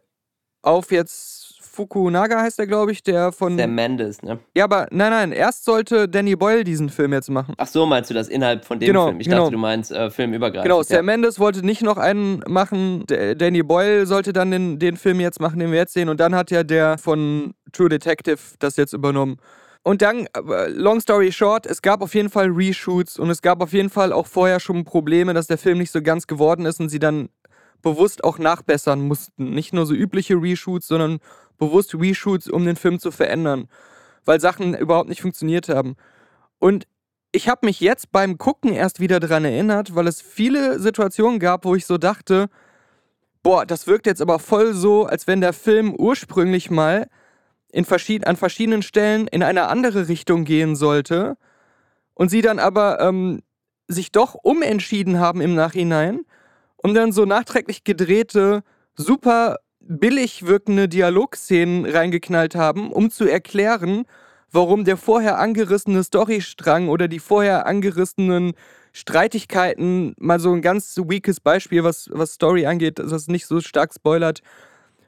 auf 0.61 0.91
jetzt 0.91 1.42
Fukunaga 1.73 2.39
heißt 2.39 2.59
er, 2.59 2.67
glaube 2.67 2.91
ich, 2.91 3.01
der 3.01 3.31
von. 3.31 3.57
Sam 3.57 3.73
Mendes, 3.73 4.21
ne? 4.21 4.39
Ja, 4.55 4.65
aber 4.65 4.87
nein, 4.91 5.09
nein, 5.09 5.31
erst 5.31 5.65
sollte 5.65 6.07
Danny 6.07 6.35
Boyle 6.35 6.63
diesen 6.63 6.89
Film 6.89 7.13
jetzt 7.13 7.31
machen. 7.31 7.55
Ach 7.57 7.67
so, 7.67 7.87
meinst 7.87 8.11
du 8.11 8.13
das 8.13 8.27
innerhalb 8.27 8.63
von 8.63 8.79
dem 8.79 8.85
genau, 8.85 9.07
Film? 9.07 9.19
Ich 9.19 9.27
genau. 9.27 9.39
dachte, 9.45 9.51
du 9.53 9.57
meinst 9.57 9.91
äh, 9.91 10.11
filmübergreifend. 10.11 10.65
Genau, 10.65 10.83
Sam 10.83 10.97
ja. 10.97 11.01
Mendes 11.01 11.39
wollte 11.39 11.65
nicht 11.65 11.81
noch 11.81 11.97
einen 11.97 12.43
machen. 12.47 13.05
D 13.07 13.33
Danny 13.33 13.63
Boyle 13.63 14.05
sollte 14.05 14.33
dann 14.33 14.51
den, 14.51 14.77
den 14.77 14.97
Film 14.97 15.19
jetzt 15.19 15.39
machen, 15.39 15.59
den 15.59 15.71
wir 15.71 15.79
jetzt 15.79 15.93
sehen. 15.93 16.09
Und 16.09 16.19
dann 16.19 16.35
hat 16.35 16.51
ja 16.51 16.63
der 16.63 16.99
von 16.99 17.55
True 17.71 17.89
Detective 17.89 18.37
das 18.59 18.77
jetzt 18.77 18.93
übernommen. 18.93 19.37
Und 19.81 20.01
dann, 20.01 20.27
long 20.69 21.01
story 21.01 21.31
short, 21.31 21.65
es 21.65 21.81
gab 21.81 22.01
auf 22.01 22.15
jeden 22.15 22.29
Fall 22.29 22.49
Reshoots 22.49 23.19
und 23.19 23.29
es 23.29 23.41
gab 23.41 23.61
auf 23.61 23.73
jeden 23.73 23.89
Fall 23.89 24.13
auch 24.13 24.27
vorher 24.27 24.61
schon 24.61 24.85
Probleme, 24.85 25.33
dass 25.33 25.47
der 25.47 25.57
Film 25.57 25.79
nicht 25.79 25.91
so 25.91 26.01
ganz 26.01 26.25
geworden 26.25 26.65
ist 26.65 26.79
und 26.79 26.87
sie 26.87 26.99
dann 26.99 27.29
bewusst 27.81 28.23
auch 28.23 28.39
nachbessern 28.39 29.01
mussten. 29.01 29.51
Nicht 29.53 29.73
nur 29.73 29.85
so 29.85 29.93
übliche 29.93 30.41
Reshoots, 30.41 30.87
sondern 30.87 31.19
bewusst 31.57 31.95
Reshoots, 31.95 32.49
um 32.49 32.65
den 32.65 32.75
Film 32.75 32.99
zu 32.99 33.11
verändern, 33.11 33.67
weil 34.25 34.39
Sachen 34.39 34.75
überhaupt 34.75 35.09
nicht 35.09 35.21
funktioniert 35.21 35.69
haben. 35.69 35.95
Und 36.59 36.87
ich 37.31 37.49
habe 37.49 37.65
mich 37.65 37.79
jetzt 37.79 38.11
beim 38.11 38.37
Gucken 38.37 38.73
erst 38.73 38.99
wieder 38.99 39.19
daran 39.19 39.43
erinnert, 39.43 39.95
weil 39.95 40.07
es 40.07 40.21
viele 40.21 40.79
Situationen 40.79 41.39
gab, 41.39 41.65
wo 41.65 41.75
ich 41.75 41.85
so 41.85 41.97
dachte, 41.97 42.49
boah, 43.41 43.65
das 43.65 43.87
wirkt 43.87 44.05
jetzt 44.05 44.21
aber 44.21 44.39
voll 44.39 44.73
so, 44.73 45.05
als 45.05 45.27
wenn 45.27 45.41
der 45.41 45.53
Film 45.53 45.93
ursprünglich 45.95 46.71
mal 46.71 47.07
in 47.71 47.85
verschied 47.85 48.27
an 48.27 48.37
verschiedenen 48.37 48.83
Stellen 48.83 49.27
in 49.27 49.43
eine 49.43 49.67
andere 49.67 50.07
Richtung 50.07 50.45
gehen 50.45 50.75
sollte 50.75 51.37
und 52.13 52.29
sie 52.29 52.41
dann 52.41 52.59
aber 52.59 52.99
ähm, 52.99 53.41
sich 53.87 54.11
doch 54.11 54.35
umentschieden 54.35 55.19
haben 55.19 55.41
im 55.41 55.55
Nachhinein 55.55 56.21
und 56.77 56.93
dann 56.93 57.11
so 57.11 57.25
nachträglich 57.25 57.83
gedrehte, 57.83 58.61
super 58.95 59.57
billig 59.87 60.45
wirkende 60.45 60.87
Dialogszenen 60.87 61.85
reingeknallt 61.85 62.55
haben, 62.55 62.91
um 62.91 63.09
zu 63.09 63.25
erklären, 63.25 64.05
warum 64.51 64.85
der 64.85 64.97
vorher 64.97 65.39
angerissene 65.39 66.03
Storystrang 66.03 66.89
oder 66.89 67.07
die 67.07 67.19
vorher 67.19 67.65
angerissenen 67.65 68.53
Streitigkeiten, 68.93 70.13
mal 70.19 70.39
so 70.39 70.53
ein 70.53 70.61
ganz 70.61 70.95
weakes 70.97 71.39
Beispiel, 71.39 71.83
was, 71.83 72.09
was 72.13 72.33
Story 72.33 72.65
angeht, 72.65 72.99
das 72.99 73.27
nicht 73.27 73.47
so 73.47 73.59
stark 73.59 73.93
spoilert, 73.93 74.41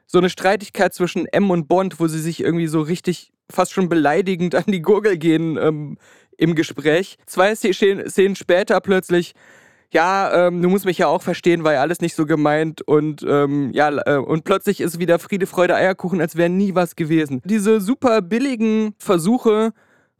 so 0.08 0.18
eine 0.18 0.30
Streitigkeit 0.30 0.94
zwischen 0.94 1.28
M 1.28 1.52
und 1.52 1.68
Bond, 1.68 2.00
wo 2.00 2.08
sie 2.08 2.20
sich 2.20 2.42
irgendwie 2.42 2.68
so 2.68 2.82
richtig 2.82 3.32
fast 3.50 3.74
schon 3.74 3.90
beleidigend 3.90 4.56
an 4.56 4.66
die 4.68 4.82
Gurgel 4.82 5.18
gehen 5.18 5.58
ähm, 5.58 5.98
im 6.38 6.56
Gespräch. 6.56 7.18
Zwei 7.26 7.56
Szenen 7.56 8.36
später 8.36 8.82
plötzlich, 8.82 9.34
ja, 9.92 10.48
ähm, 10.48 10.62
du 10.62 10.70
musst 10.70 10.86
mich 10.86 10.98
ja 10.98 11.08
auch 11.08 11.22
verstehen, 11.22 11.64
war 11.64 11.74
ja 11.74 11.82
alles 11.82 12.02
nicht 12.02 12.16
so 12.16 12.26
gemeint 12.26 12.82
und 12.82 13.26
ähm, 13.28 13.72
ja, 13.74 13.90
äh, 14.06 14.18
und 14.18 14.44
plötzlich 14.44 14.82
ist 14.82 15.00
wieder 15.00 15.20
Friede, 15.20 15.48
Freude, 15.48 15.76
Eierkuchen, 15.76 16.22
als 16.22 16.36
wäre 16.36 16.50
nie 16.50 16.76
was 16.76 16.96
gewesen. 16.96 17.42
Diese 17.46 17.80
super 17.80 18.22
billigen 18.22 18.94
Versuche, 18.98 19.74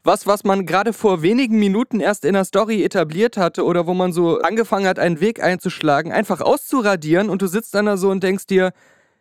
was, 0.06 0.26
was 0.26 0.44
man 0.44 0.66
gerade 0.66 0.92
vor 0.92 1.22
wenigen 1.22 1.58
Minuten 1.58 2.00
erst 2.00 2.24
in 2.24 2.34
der 2.34 2.44
Story 2.44 2.82
etabliert 2.84 3.36
hatte 3.36 3.64
oder 3.64 3.86
wo 3.86 3.94
man 3.94 4.12
so 4.12 4.38
angefangen 4.40 4.86
hat, 4.86 4.98
einen 4.98 5.20
Weg 5.20 5.42
einzuschlagen, 5.42 6.12
einfach 6.12 6.40
auszuradieren 6.40 7.28
und 7.28 7.42
du 7.42 7.46
sitzt 7.46 7.74
dann 7.74 7.86
da 7.86 7.96
so 7.96 8.10
und 8.10 8.22
denkst 8.22 8.46
dir, 8.46 8.72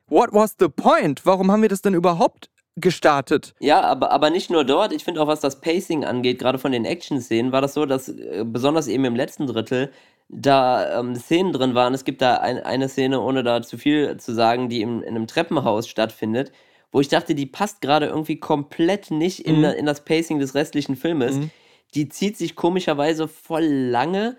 what 0.07 0.29
was 0.31 0.55
the 0.59 0.69
point? 0.69 1.25
Warum 1.25 1.51
haben 1.51 1.61
wir 1.61 1.69
das 1.69 1.81
denn 1.81 1.95
überhaupt 1.95 2.49
gestartet? 2.75 3.55
Ja, 3.59 3.81
aber, 3.81 4.11
aber 4.11 4.29
nicht 4.29 4.49
nur 4.49 4.63
dort. 4.63 4.93
Ich 4.93 5.03
finde 5.03 5.21
auch, 5.21 5.27
was 5.27 5.39
das 5.39 5.59
Pacing 5.61 6.05
angeht, 6.05 6.39
gerade 6.39 6.59
von 6.59 6.71
den 6.71 6.85
Action-Szenen, 6.85 7.51
war 7.51 7.61
das 7.61 7.73
so, 7.73 7.85
dass 7.85 8.09
äh, 8.09 8.43
besonders 8.45 8.87
eben 8.87 9.05
im 9.05 9.15
letzten 9.15 9.47
Drittel 9.47 9.91
da 10.29 10.99
ähm, 10.99 11.15
Szenen 11.15 11.53
drin 11.53 11.75
waren. 11.75 11.93
Es 11.93 12.03
gibt 12.03 12.21
da 12.21 12.37
ein, 12.37 12.59
eine 12.59 12.89
Szene, 12.89 13.21
ohne 13.21 13.43
da 13.43 13.61
zu 13.61 13.77
viel 13.77 14.17
zu 14.17 14.33
sagen, 14.33 14.69
die 14.69 14.81
im, 14.81 15.01
in 15.01 15.09
einem 15.09 15.27
Treppenhaus 15.27 15.87
stattfindet, 15.87 16.51
wo 16.91 17.01
ich 17.01 17.09
dachte, 17.09 17.35
die 17.35 17.45
passt 17.45 17.81
gerade 17.81 18.07
irgendwie 18.07 18.39
komplett 18.39 19.11
nicht 19.11 19.41
in, 19.41 19.59
mhm. 19.59 19.65
in 19.65 19.85
das 19.85 20.03
Pacing 20.03 20.39
des 20.39 20.55
restlichen 20.55 20.95
Filmes. 20.95 21.35
Mhm. 21.35 21.51
Die 21.93 22.09
zieht 22.09 22.37
sich 22.37 22.55
komischerweise 22.55 23.27
voll 23.27 23.65
lange 23.65 24.37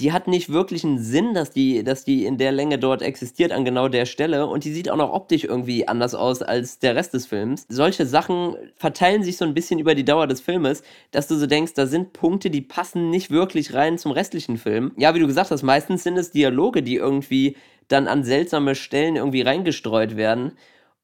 die 0.00 0.12
hat 0.12 0.28
nicht 0.28 0.48
wirklich 0.52 0.84
einen 0.84 1.02
Sinn, 1.02 1.34
dass 1.34 1.50
die, 1.50 1.82
dass 1.82 2.04
die 2.04 2.24
in 2.24 2.38
der 2.38 2.52
Länge 2.52 2.78
dort 2.78 3.02
existiert, 3.02 3.50
an 3.50 3.64
genau 3.64 3.88
der 3.88 4.06
Stelle. 4.06 4.46
Und 4.46 4.64
die 4.64 4.72
sieht 4.72 4.88
auch 4.90 4.96
noch 4.96 5.12
optisch 5.12 5.42
irgendwie 5.42 5.88
anders 5.88 6.14
aus 6.14 6.40
als 6.40 6.78
der 6.78 6.94
Rest 6.94 7.14
des 7.14 7.26
Films. 7.26 7.66
Solche 7.68 8.06
Sachen 8.06 8.54
verteilen 8.76 9.24
sich 9.24 9.36
so 9.36 9.44
ein 9.44 9.54
bisschen 9.54 9.80
über 9.80 9.96
die 9.96 10.04
Dauer 10.04 10.28
des 10.28 10.40
Filmes, 10.40 10.82
dass 11.10 11.26
du 11.26 11.36
so 11.36 11.46
denkst, 11.46 11.74
da 11.74 11.86
sind 11.86 12.12
Punkte, 12.12 12.48
die 12.48 12.60
passen 12.60 13.10
nicht 13.10 13.30
wirklich 13.32 13.74
rein 13.74 13.98
zum 13.98 14.12
restlichen 14.12 14.56
Film. 14.56 14.92
Ja, 14.96 15.14
wie 15.16 15.20
du 15.20 15.26
gesagt 15.26 15.50
hast, 15.50 15.64
meistens 15.64 16.04
sind 16.04 16.16
es 16.16 16.30
Dialoge, 16.30 16.84
die 16.84 16.94
irgendwie 16.94 17.56
dann 17.88 18.06
an 18.06 18.22
seltsame 18.22 18.76
Stellen 18.76 19.16
irgendwie 19.16 19.42
reingestreut 19.42 20.16
werden 20.16 20.52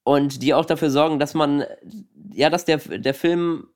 und 0.04 0.42
die 0.42 0.54
auch 0.54 0.66
dafür 0.66 0.90
sorgen, 0.90 1.18
dass 1.18 1.34
man, 1.34 1.64
ja, 2.32 2.48
dass 2.48 2.64
der, 2.64 2.76
der 2.78 3.14
Film 3.14 3.68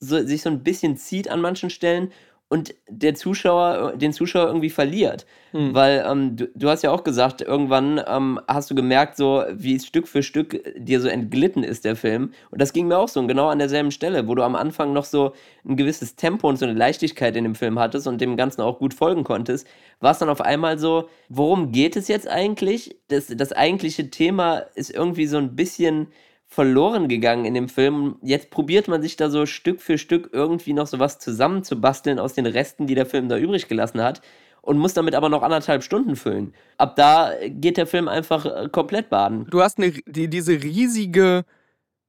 so, 0.00 0.22
sich 0.24 0.42
so 0.42 0.50
ein 0.50 0.62
bisschen 0.62 0.96
zieht 0.96 1.28
an 1.28 1.40
manchen 1.40 1.70
Stellen 1.70 2.12
und 2.48 2.74
der 2.88 3.16
Zuschauer, 3.16 3.94
den 3.96 4.12
Zuschauer 4.12 4.46
irgendwie 4.46 4.70
verliert. 4.70 5.26
Hm. 5.50 5.74
Weil 5.74 6.04
ähm, 6.08 6.36
du, 6.36 6.48
du 6.54 6.68
hast 6.68 6.82
ja 6.82 6.92
auch 6.92 7.02
gesagt, 7.02 7.40
irgendwann 7.40 8.00
ähm, 8.06 8.40
hast 8.46 8.70
du 8.70 8.76
gemerkt, 8.76 9.16
so 9.16 9.42
wie 9.52 9.74
es 9.74 9.84
Stück 9.84 10.06
für 10.06 10.22
Stück 10.22 10.62
dir 10.78 11.00
so 11.00 11.08
entglitten 11.08 11.64
ist, 11.64 11.84
der 11.84 11.96
Film. 11.96 12.32
Und 12.50 12.60
das 12.60 12.72
ging 12.72 12.86
mir 12.86 12.98
auch 12.98 13.08
so, 13.08 13.18
und 13.18 13.26
genau 13.26 13.48
an 13.48 13.58
derselben 13.58 13.90
Stelle, 13.90 14.28
wo 14.28 14.36
du 14.36 14.44
am 14.44 14.54
Anfang 14.54 14.92
noch 14.92 15.04
so 15.04 15.32
ein 15.64 15.76
gewisses 15.76 16.14
Tempo 16.14 16.48
und 16.48 16.56
so 16.56 16.66
eine 16.66 16.74
Leichtigkeit 16.74 17.36
in 17.36 17.42
dem 17.42 17.56
Film 17.56 17.80
hattest 17.80 18.06
und 18.06 18.20
dem 18.20 18.36
Ganzen 18.36 18.60
auch 18.60 18.78
gut 18.78 18.94
folgen 18.94 19.24
konntest, 19.24 19.66
war 19.98 20.12
es 20.12 20.18
dann 20.18 20.28
auf 20.28 20.40
einmal 20.40 20.78
so, 20.78 21.08
worum 21.28 21.72
geht 21.72 21.96
es 21.96 22.06
jetzt 22.06 22.28
eigentlich? 22.28 22.96
Das, 23.08 23.26
das 23.26 23.52
eigentliche 23.52 24.10
Thema 24.10 24.58
ist 24.76 24.90
irgendwie 24.90 25.26
so 25.26 25.38
ein 25.38 25.56
bisschen 25.56 26.08
verloren 26.46 27.08
gegangen 27.08 27.44
in 27.44 27.54
dem 27.54 27.68
Film. 27.68 28.16
Jetzt 28.22 28.50
probiert 28.50 28.88
man 28.88 29.02
sich 29.02 29.16
da 29.16 29.30
so 29.30 29.46
Stück 29.46 29.80
für 29.80 29.98
Stück 29.98 30.30
irgendwie 30.32 30.72
noch 30.72 30.86
so 30.86 30.98
was 30.98 31.18
zusammenzubasteln 31.18 32.18
aus 32.18 32.34
den 32.34 32.46
Resten, 32.46 32.86
die 32.86 32.94
der 32.94 33.06
Film 33.06 33.28
da 33.28 33.36
übrig 33.36 33.68
gelassen 33.68 34.02
hat 34.02 34.22
und 34.62 34.78
muss 34.78 34.94
damit 34.94 35.14
aber 35.14 35.28
noch 35.28 35.42
anderthalb 35.42 35.82
Stunden 35.82 36.16
füllen. 36.16 36.54
Ab 36.76 36.96
da 36.96 37.32
geht 37.48 37.76
der 37.76 37.86
Film 37.86 38.08
einfach 38.08 38.44
äh, 38.46 38.68
komplett 38.68 39.10
baden. 39.10 39.46
Du 39.50 39.62
hast 39.62 39.78
eine, 39.78 39.92
die, 40.06 40.28
diese 40.28 40.52
riesige 40.62 41.44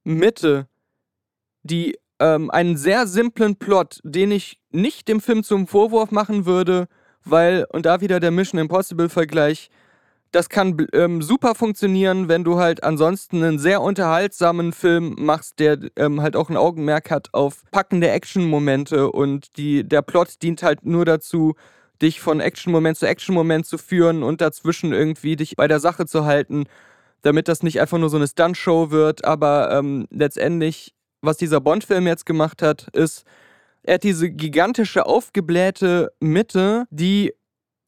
Mitte, 0.04 0.66
die 1.62 1.98
ähm, 2.18 2.50
einen 2.50 2.76
sehr 2.76 3.06
simplen 3.06 3.56
Plot, 3.56 4.00
den 4.02 4.32
ich 4.32 4.58
nicht 4.70 5.08
dem 5.08 5.20
Film 5.20 5.44
zum 5.44 5.66
Vorwurf 5.66 6.10
machen 6.10 6.46
würde, 6.46 6.88
weil, 7.24 7.66
und 7.72 7.86
da 7.86 8.00
wieder 8.00 8.18
der 8.20 8.30
Mission 8.30 8.60
Impossible-Vergleich, 8.60 9.70
das 10.32 10.48
kann 10.48 10.86
ähm, 10.92 11.22
super 11.22 11.54
funktionieren, 11.54 12.28
wenn 12.28 12.44
du 12.44 12.58
halt 12.58 12.84
ansonsten 12.84 13.42
einen 13.42 13.58
sehr 13.58 13.80
unterhaltsamen 13.80 14.72
Film 14.72 15.14
machst, 15.18 15.58
der 15.58 15.78
ähm, 15.96 16.20
halt 16.20 16.36
auch 16.36 16.50
ein 16.50 16.56
Augenmerk 16.56 17.10
hat 17.10 17.28
auf 17.32 17.62
packende 17.70 18.10
Action-Momente 18.10 19.10
und 19.10 19.56
die, 19.56 19.84
der 19.84 20.02
Plot 20.02 20.42
dient 20.42 20.62
halt 20.62 20.84
nur 20.84 21.04
dazu, 21.04 21.54
dich 22.02 22.20
von 22.20 22.40
Action-Moment 22.40 22.98
zu 22.98 23.06
Action-Moment 23.06 23.66
zu 23.66 23.78
führen 23.78 24.22
und 24.22 24.40
dazwischen 24.40 24.92
irgendwie 24.92 25.36
dich 25.36 25.56
bei 25.56 25.66
der 25.66 25.80
Sache 25.80 26.06
zu 26.06 26.24
halten, 26.24 26.64
damit 27.22 27.48
das 27.48 27.62
nicht 27.62 27.80
einfach 27.80 27.98
nur 27.98 28.10
so 28.10 28.16
eine 28.16 28.28
Stunt-Show 28.28 28.90
wird. 28.90 29.24
Aber 29.24 29.72
ähm, 29.72 30.06
letztendlich, 30.10 30.94
was 31.22 31.38
dieser 31.38 31.60
Bond-Film 31.60 32.06
jetzt 32.06 32.26
gemacht 32.26 32.62
hat, 32.62 32.88
ist, 32.92 33.24
er 33.82 33.94
hat 33.94 34.04
diese 34.04 34.30
gigantische, 34.30 35.06
aufgeblähte 35.06 36.12
Mitte, 36.20 36.86
die 36.90 37.32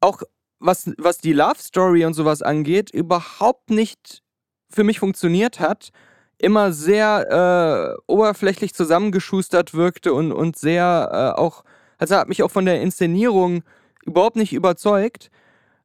auch 0.00 0.23
was, 0.61 0.90
was 0.99 1.19
die 1.19 1.33
Love 1.33 1.59
Story 1.59 2.05
und 2.05 2.14
sowas 2.14 2.43
angeht, 2.43 2.90
überhaupt 2.90 3.71
nicht 3.71 4.23
für 4.69 4.85
mich 4.85 5.00
funktioniert 5.00 5.59
hat, 5.59 5.90
immer 6.38 6.73
sehr 6.73 7.97
äh, 7.99 8.02
oberflächlich 8.07 8.75
zusammengeschustert 8.75 9.75
wirkte 9.75 10.14
und, 10.14 10.33
und 10.33 10.57
sehr 10.57 11.35
äh, 11.37 11.40
auch, 11.40 11.64
also 11.99 12.14
hat 12.17 12.29
mich 12.29 12.43
auch 12.43 12.50
von 12.50 12.67
der 12.67 12.81
Inszenierung 12.81 13.62
überhaupt 14.05 14.37
nicht 14.37 14.52
überzeugt, 14.52 15.31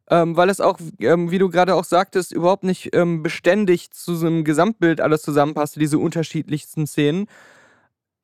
ähm, 0.10 0.38
weil 0.38 0.50
es 0.50 0.62
auch, 0.62 0.79
ähm, 1.00 1.32
wie 1.32 1.39
du 1.39 1.50
gerade 1.50 1.75
auch 1.75 1.84
sagtest, 1.84 2.32
überhaupt 2.32 2.63
nicht 2.63 2.96
ähm, 2.96 3.24
beständig 3.24 3.91
zu 3.91 4.15
so 4.15 4.27
einem 4.27 4.44
Gesamtbild 4.44 5.01
alles 5.01 5.24
zusammenpasste, 5.24 5.79
diese 5.79 5.98
unterschiedlichsten 5.98 6.86
Szenen. 6.86 7.27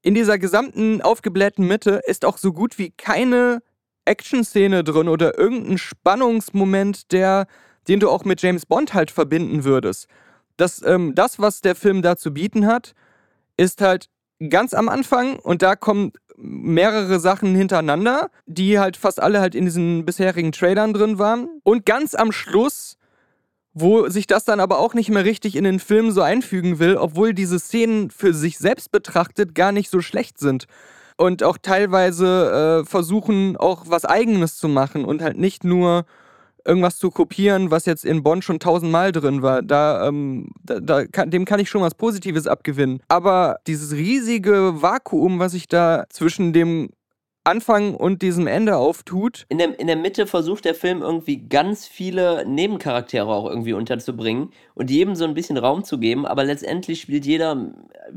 In 0.03 0.13
dieser 0.15 0.37
gesamten 0.37 1.01
aufgeblähten 1.01 1.67
Mitte 1.67 2.01
ist 2.05 2.23
auch 2.25 2.37
so 2.37 2.53
gut 2.53 2.77
wie 2.77 2.91
keine 2.91 3.61
Action-Szene 4.05 4.83
drin 4.83 5.07
oder 5.07 5.37
irgendein 5.37 5.77
Spannungsmoment, 5.77 7.11
der, 7.11 7.47
den 7.87 7.99
du 7.99 8.09
auch 8.09 8.25
mit 8.25 8.41
James 8.41 8.65
Bond 8.65 8.93
halt 8.93 9.11
verbinden 9.11 9.63
würdest. 9.63 10.07
Das, 10.57 10.81
ähm, 10.85 11.15
das, 11.15 11.39
was 11.39 11.61
der 11.61 11.75
Film 11.75 12.01
da 12.01 12.17
zu 12.17 12.33
bieten 12.33 12.67
hat, 12.67 12.93
ist 13.57 13.81
halt 13.81 14.07
ganz 14.49 14.73
am 14.73 14.89
Anfang 14.89 15.37
und 15.39 15.61
da 15.61 15.75
kommen 15.75 16.13
mehrere 16.37 17.19
Sachen 17.19 17.55
hintereinander, 17.55 18.31
die 18.47 18.79
halt 18.79 18.97
fast 18.97 19.21
alle 19.21 19.39
halt 19.39 19.53
in 19.53 19.65
diesen 19.65 20.05
bisherigen 20.05 20.51
Trailern 20.51 20.93
drin 20.93 21.19
waren. 21.19 21.47
Und 21.63 21.85
ganz 21.85 22.15
am 22.15 22.31
Schluss, 22.31 22.97
wo 23.73 24.09
sich 24.09 24.25
das 24.25 24.43
dann 24.43 24.59
aber 24.59 24.79
auch 24.79 24.95
nicht 24.95 25.09
mehr 25.09 25.23
richtig 25.23 25.55
in 25.55 25.63
den 25.63 25.79
Film 25.79 26.11
so 26.11 26.21
einfügen 26.21 26.79
will, 26.79 26.97
obwohl 26.97 27.33
diese 27.33 27.59
Szenen 27.59 28.09
für 28.09 28.33
sich 28.33 28.57
selbst 28.57 28.91
betrachtet 28.91 29.53
gar 29.53 29.71
nicht 29.71 29.89
so 29.91 30.01
schlecht 30.01 30.39
sind 30.39 30.65
und 31.21 31.43
auch 31.43 31.59
teilweise 31.61 32.81
äh, 32.81 32.89
versuchen, 32.89 33.55
auch 33.55 33.83
was 33.85 34.05
Eigenes 34.05 34.57
zu 34.57 34.67
machen 34.67 35.05
und 35.05 35.21
halt 35.21 35.37
nicht 35.37 35.63
nur 35.63 36.05
irgendwas 36.65 36.97
zu 36.97 37.11
kopieren, 37.11 37.69
was 37.69 37.85
jetzt 37.85 38.05
in 38.05 38.23
Bonn 38.23 38.41
schon 38.41 38.59
tausendmal 38.59 39.11
drin 39.11 39.43
war. 39.43 39.61
Da, 39.61 40.07
ähm, 40.07 40.49
da, 40.63 40.79
da 40.79 41.05
kann, 41.05 41.29
dem 41.29 41.45
kann 41.45 41.59
ich 41.59 41.69
schon 41.69 41.83
was 41.83 41.93
Positives 41.93 42.47
abgewinnen. 42.47 43.03
Aber 43.07 43.57
dieses 43.67 43.93
riesige 43.93 44.81
Vakuum, 44.81 45.37
was 45.37 45.51
sich 45.51 45.67
da 45.67 46.05
zwischen 46.09 46.53
dem 46.53 46.89
Anfang 47.43 47.95
und 47.95 48.23
diesem 48.23 48.47
Ende 48.47 48.77
auftut. 48.77 49.45
In 49.49 49.59
der, 49.59 49.79
in 49.79 49.87
der 49.87 49.95
Mitte 49.95 50.25
versucht 50.25 50.65
der 50.65 50.75
Film 50.75 51.03
irgendwie 51.03 51.37
ganz 51.37 51.87
viele 51.87 52.45
Nebencharaktere 52.47 53.27
auch 53.27 53.47
irgendwie 53.47 53.73
unterzubringen 53.73 54.51
und 54.73 54.89
jedem 54.89 55.15
so 55.15 55.25
ein 55.25 55.35
bisschen 55.35 55.57
Raum 55.57 55.83
zu 55.83 55.99
geben, 55.99 56.25
aber 56.25 56.43
letztendlich 56.43 57.01
spielt 57.01 57.25
jeder 57.25 57.73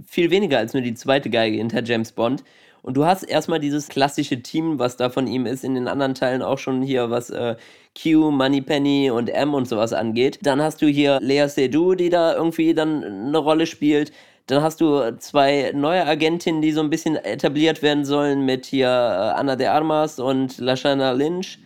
viel 0.06 0.30
weniger 0.30 0.58
als 0.58 0.72
nur 0.72 0.82
die 0.82 0.94
zweite 0.94 1.28
Geige 1.28 1.56
hinter 1.56 1.82
James 1.82 2.12
Bond 2.12 2.44
und 2.84 2.98
du 2.98 3.06
hast 3.06 3.22
erstmal 3.22 3.60
dieses 3.60 3.88
klassische 3.88 4.42
Team, 4.42 4.78
was 4.78 4.98
da 4.98 5.08
von 5.08 5.26
ihm 5.26 5.46
ist, 5.46 5.64
in 5.64 5.74
den 5.74 5.88
anderen 5.88 6.14
Teilen 6.14 6.42
auch 6.42 6.58
schon 6.58 6.82
hier, 6.82 7.08
was 7.08 7.30
äh, 7.30 7.56
Q, 8.00 8.30
Moneypenny 8.30 9.10
und 9.10 9.30
M 9.30 9.54
und 9.54 9.66
sowas 9.66 9.94
angeht. 9.94 10.40
Dann 10.42 10.60
hast 10.60 10.82
du 10.82 10.86
hier 10.86 11.18
Lea 11.22 11.48
Seydoux, 11.48 11.94
die 11.94 12.10
da 12.10 12.34
irgendwie 12.34 12.74
dann 12.74 13.02
eine 13.02 13.38
Rolle 13.38 13.64
spielt. 13.64 14.12
Dann 14.48 14.62
hast 14.62 14.82
du 14.82 15.16
zwei 15.16 15.72
neue 15.74 16.04
Agentinnen, 16.04 16.60
die 16.60 16.72
so 16.72 16.82
ein 16.82 16.90
bisschen 16.90 17.16
etabliert 17.16 17.80
werden 17.80 18.04
sollen 18.04 18.44
mit 18.44 18.66
hier 18.66 18.88
äh, 18.88 19.38
Anna 19.40 19.56
de 19.56 19.68
Armas 19.68 20.20
und 20.20 20.58
Lashana 20.58 21.12
Lynch, 21.12 21.60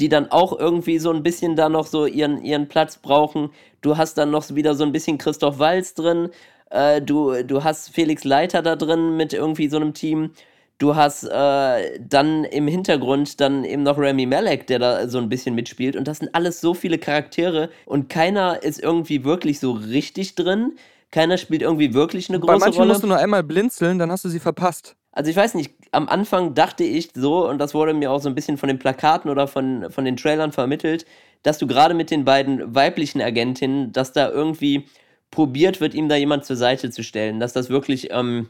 die 0.00 0.08
dann 0.08 0.32
auch 0.32 0.58
irgendwie 0.58 0.98
so 0.98 1.12
ein 1.12 1.22
bisschen 1.22 1.54
da 1.54 1.68
noch 1.68 1.86
so 1.86 2.06
ihren, 2.06 2.42
ihren 2.42 2.66
Platz 2.66 2.98
brauchen. 2.98 3.50
Du 3.80 3.96
hast 3.96 4.18
dann 4.18 4.32
noch 4.32 4.52
wieder 4.52 4.74
so 4.74 4.82
ein 4.82 4.90
bisschen 4.90 5.18
Christoph 5.18 5.60
Walz 5.60 5.94
drin. 5.94 6.30
Äh, 6.70 7.00
du, 7.00 7.44
du 7.44 7.62
hast 7.62 7.90
Felix 7.90 8.24
Leiter 8.24 8.60
da 8.62 8.74
drin 8.74 9.16
mit 9.16 9.32
irgendwie 9.32 9.68
so 9.68 9.76
einem 9.76 9.94
Team. 9.94 10.32
Du 10.78 10.94
hast 10.94 11.24
äh, 11.24 11.98
dann 12.00 12.44
im 12.44 12.68
Hintergrund 12.68 13.40
dann 13.40 13.64
eben 13.64 13.82
noch 13.82 13.98
Remy 13.98 14.26
Malek, 14.26 14.68
der 14.68 14.78
da 14.78 15.08
so 15.08 15.18
ein 15.18 15.28
bisschen 15.28 15.56
mitspielt. 15.56 15.96
Und 15.96 16.06
das 16.06 16.18
sind 16.18 16.32
alles 16.34 16.60
so 16.60 16.72
viele 16.72 16.98
Charaktere 16.98 17.68
und 17.84 18.08
keiner 18.08 18.62
ist 18.62 18.80
irgendwie 18.80 19.24
wirklich 19.24 19.58
so 19.58 19.72
richtig 19.72 20.36
drin. 20.36 20.76
Keiner 21.10 21.36
spielt 21.36 21.62
irgendwie 21.62 21.94
wirklich 21.94 22.28
eine 22.28 22.38
große 22.38 22.52
Rolle. 22.52 22.60
Bei 22.60 22.66
manchen 22.66 22.78
Rolle. 22.78 22.92
musst 22.92 23.02
du 23.02 23.08
nur 23.08 23.16
einmal 23.16 23.42
blinzeln, 23.42 23.98
dann 23.98 24.12
hast 24.12 24.24
du 24.24 24.28
sie 24.28 24.38
verpasst. 24.38 24.94
Also 25.10 25.30
ich 25.30 25.36
weiß 25.36 25.54
nicht, 25.54 25.74
am 25.90 26.08
Anfang 26.08 26.54
dachte 26.54 26.84
ich 26.84 27.10
so, 27.12 27.48
und 27.48 27.58
das 27.58 27.74
wurde 27.74 27.92
mir 27.92 28.12
auch 28.12 28.20
so 28.20 28.28
ein 28.28 28.36
bisschen 28.36 28.56
von 28.56 28.68
den 28.68 28.78
Plakaten 28.78 29.30
oder 29.30 29.48
von, 29.48 29.90
von 29.90 30.04
den 30.04 30.16
Trailern 30.16 30.52
vermittelt, 30.52 31.06
dass 31.42 31.58
du 31.58 31.66
gerade 31.66 31.94
mit 31.94 32.12
den 32.12 32.24
beiden 32.24 32.72
weiblichen 32.72 33.20
Agentinnen, 33.20 33.92
dass 33.92 34.12
da 34.12 34.30
irgendwie 34.30 34.86
probiert 35.32 35.80
wird, 35.80 35.94
ihm 35.94 36.08
da 36.08 36.14
jemand 36.14 36.44
zur 36.44 36.54
Seite 36.54 36.90
zu 36.90 37.02
stellen, 37.02 37.40
dass 37.40 37.52
das 37.52 37.68
wirklich 37.68 38.08
ähm, 38.12 38.48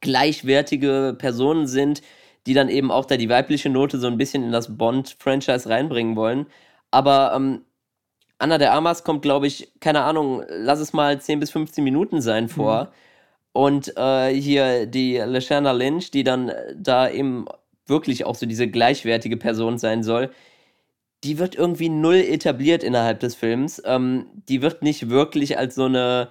gleichwertige 0.00 1.16
Personen 1.18 1.66
sind, 1.66 2.02
die 2.46 2.54
dann 2.54 2.68
eben 2.68 2.90
auch 2.90 3.04
da 3.04 3.16
die 3.16 3.28
weibliche 3.28 3.68
Note 3.68 3.98
so 3.98 4.06
ein 4.06 4.18
bisschen 4.18 4.42
in 4.42 4.52
das 4.52 4.76
Bond-Franchise 4.76 5.68
reinbringen 5.68 6.16
wollen. 6.16 6.46
Aber 6.90 7.32
ähm, 7.34 7.62
Anna 8.38 8.58
der 8.58 8.72
Armas 8.72 9.04
kommt, 9.04 9.22
glaube 9.22 9.46
ich, 9.46 9.72
keine 9.80 10.02
Ahnung, 10.02 10.44
lass 10.48 10.80
es 10.80 10.92
mal 10.92 11.20
10 11.20 11.40
bis 11.40 11.50
15 11.50 11.82
Minuten 11.84 12.20
sein 12.20 12.48
vor. 12.48 12.84
Mhm. 12.84 12.88
Und 13.52 13.96
äh, 13.96 14.32
hier 14.32 14.86
die 14.86 15.16
Lashana 15.16 15.72
Lynch, 15.72 16.10
die 16.10 16.22
dann 16.22 16.52
da 16.76 17.10
eben 17.10 17.46
wirklich 17.86 18.24
auch 18.24 18.36
so 18.36 18.46
diese 18.46 18.68
gleichwertige 18.68 19.36
Person 19.36 19.78
sein 19.78 20.02
soll, 20.02 20.30
die 21.24 21.38
wird 21.38 21.56
irgendwie 21.56 21.88
null 21.88 22.16
etabliert 22.16 22.84
innerhalb 22.84 23.20
des 23.20 23.34
Films. 23.34 23.82
Ähm, 23.84 24.26
die 24.48 24.62
wird 24.62 24.82
nicht 24.82 25.10
wirklich 25.10 25.58
als 25.58 25.74
so 25.74 25.86
eine 25.86 26.28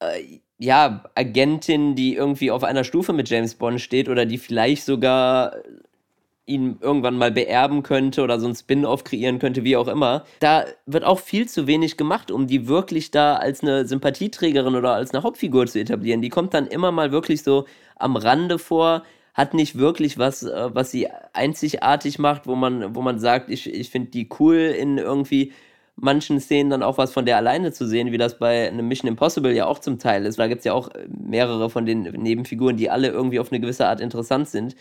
äh, 0.00 0.40
ja, 0.62 1.02
Agentin, 1.16 1.96
die 1.96 2.14
irgendwie 2.14 2.52
auf 2.52 2.62
einer 2.62 2.84
Stufe 2.84 3.12
mit 3.12 3.28
James 3.28 3.56
Bond 3.56 3.80
steht 3.80 4.08
oder 4.08 4.26
die 4.26 4.38
vielleicht 4.38 4.84
sogar 4.84 5.56
ihn 6.46 6.76
irgendwann 6.80 7.18
mal 7.18 7.32
beerben 7.32 7.82
könnte 7.82 8.22
oder 8.22 8.38
so 8.38 8.46
ein 8.46 8.54
Spin-off 8.54 9.02
kreieren 9.02 9.40
könnte, 9.40 9.64
wie 9.64 9.76
auch 9.76 9.88
immer. 9.88 10.24
Da 10.38 10.66
wird 10.86 11.02
auch 11.02 11.18
viel 11.18 11.48
zu 11.48 11.66
wenig 11.66 11.96
gemacht, 11.96 12.30
um 12.30 12.46
die 12.46 12.68
wirklich 12.68 13.10
da 13.10 13.34
als 13.36 13.62
eine 13.62 13.86
Sympathieträgerin 13.86 14.76
oder 14.76 14.94
als 14.94 15.12
eine 15.12 15.24
Hauptfigur 15.24 15.66
zu 15.66 15.80
etablieren. 15.80 16.22
Die 16.22 16.28
kommt 16.28 16.54
dann 16.54 16.68
immer 16.68 16.92
mal 16.92 17.10
wirklich 17.10 17.42
so 17.42 17.66
am 17.96 18.14
Rande 18.14 18.60
vor, 18.60 19.02
hat 19.34 19.54
nicht 19.54 19.78
wirklich 19.78 20.16
was, 20.16 20.44
äh, 20.44 20.70
was 20.72 20.92
sie 20.92 21.08
einzigartig 21.32 22.20
macht, 22.20 22.46
wo 22.46 22.54
man, 22.54 22.94
wo 22.94 23.02
man 23.02 23.18
sagt, 23.18 23.50
ich, 23.50 23.72
ich 23.72 23.90
finde 23.90 24.10
die 24.10 24.28
cool 24.38 24.56
in 24.56 24.98
irgendwie 24.98 25.52
manchen 25.96 26.40
Szenen 26.40 26.70
dann 26.70 26.82
auch 26.82 26.98
was 26.98 27.12
von 27.12 27.26
der 27.26 27.36
alleine 27.36 27.72
zu 27.72 27.86
sehen, 27.86 28.12
wie 28.12 28.18
das 28.18 28.38
bei 28.38 28.68
einem 28.68 28.88
Mission 28.88 29.08
Impossible 29.08 29.54
ja 29.54 29.66
auch 29.66 29.78
zum 29.78 29.98
Teil 29.98 30.26
ist. 30.26 30.38
Da 30.38 30.48
gibt 30.48 30.60
es 30.60 30.64
ja 30.64 30.72
auch 30.72 30.90
mehrere 31.08 31.70
von 31.70 31.86
den 31.86 32.02
Nebenfiguren, 32.02 32.76
die 32.76 32.90
alle 32.90 33.08
irgendwie 33.08 33.38
auf 33.38 33.52
eine 33.52 33.60
gewisse 33.60 33.86
Art 33.86 34.00
interessant 34.00 34.48
sind 34.48 34.74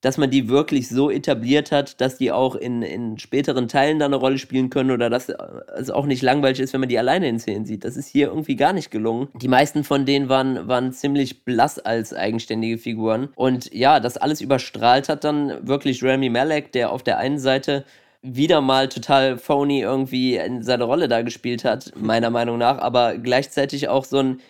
dass 0.00 0.16
man 0.16 0.30
die 0.30 0.48
wirklich 0.48 0.88
so 0.88 1.10
etabliert 1.10 1.72
hat, 1.72 2.00
dass 2.00 2.16
die 2.16 2.32
auch 2.32 2.54
in, 2.54 2.82
in 2.82 3.18
späteren 3.18 3.68
Teilen 3.68 3.98
da 3.98 4.06
eine 4.06 4.16
Rolle 4.16 4.38
spielen 4.38 4.70
können 4.70 4.90
oder 4.90 5.10
dass 5.10 5.28
es 5.28 5.90
auch 5.90 6.06
nicht 6.06 6.22
langweilig 6.22 6.60
ist, 6.60 6.72
wenn 6.72 6.80
man 6.80 6.88
die 6.88 6.98
alleine 6.98 7.28
in 7.28 7.38
Szenen 7.38 7.66
sieht. 7.66 7.84
Das 7.84 7.96
ist 7.96 8.08
hier 8.08 8.28
irgendwie 8.28 8.56
gar 8.56 8.72
nicht 8.72 8.90
gelungen. 8.90 9.28
Die 9.34 9.48
meisten 9.48 9.84
von 9.84 10.06
denen 10.06 10.28
waren, 10.28 10.68
waren 10.68 10.92
ziemlich 10.92 11.44
blass 11.44 11.78
als 11.78 12.14
eigenständige 12.14 12.78
Figuren. 12.78 13.28
Und 13.34 13.72
ja, 13.74 14.00
das 14.00 14.16
alles 14.16 14.40
überstrahlt 14.40 15.08
hat 15.08 15.24
dann 15.24 15.66
wirklich 15.66 16.02
Rami 16.02 16.30
Malek, 16.30 16.72
der 16.72 16.92
auf 16.92 17.02
der 17.02 17.18
einen 17.18 17.38
Seite 17.38 17.84
wieder 18.22 18.60
mal 18.60 18.88
total 18.88 19.38
phony 19.38 19.80
irgendwie 19.80 20.36
in 20.36 20.62
seine 20.62 20.84
Rolle 20.84 21.08
da 21.08 21.22
gespielt 21.22 21.64
hat, 21.64 21.92
meiner 21.96 22.30
Meinung 22.30 22.58
nach, 22.58 22.78
aber 22.78 23.16
gleichzeitig 23.16 23.88
auch 23.88 24.04
so 24.04 24.18
ein 24.18 24.40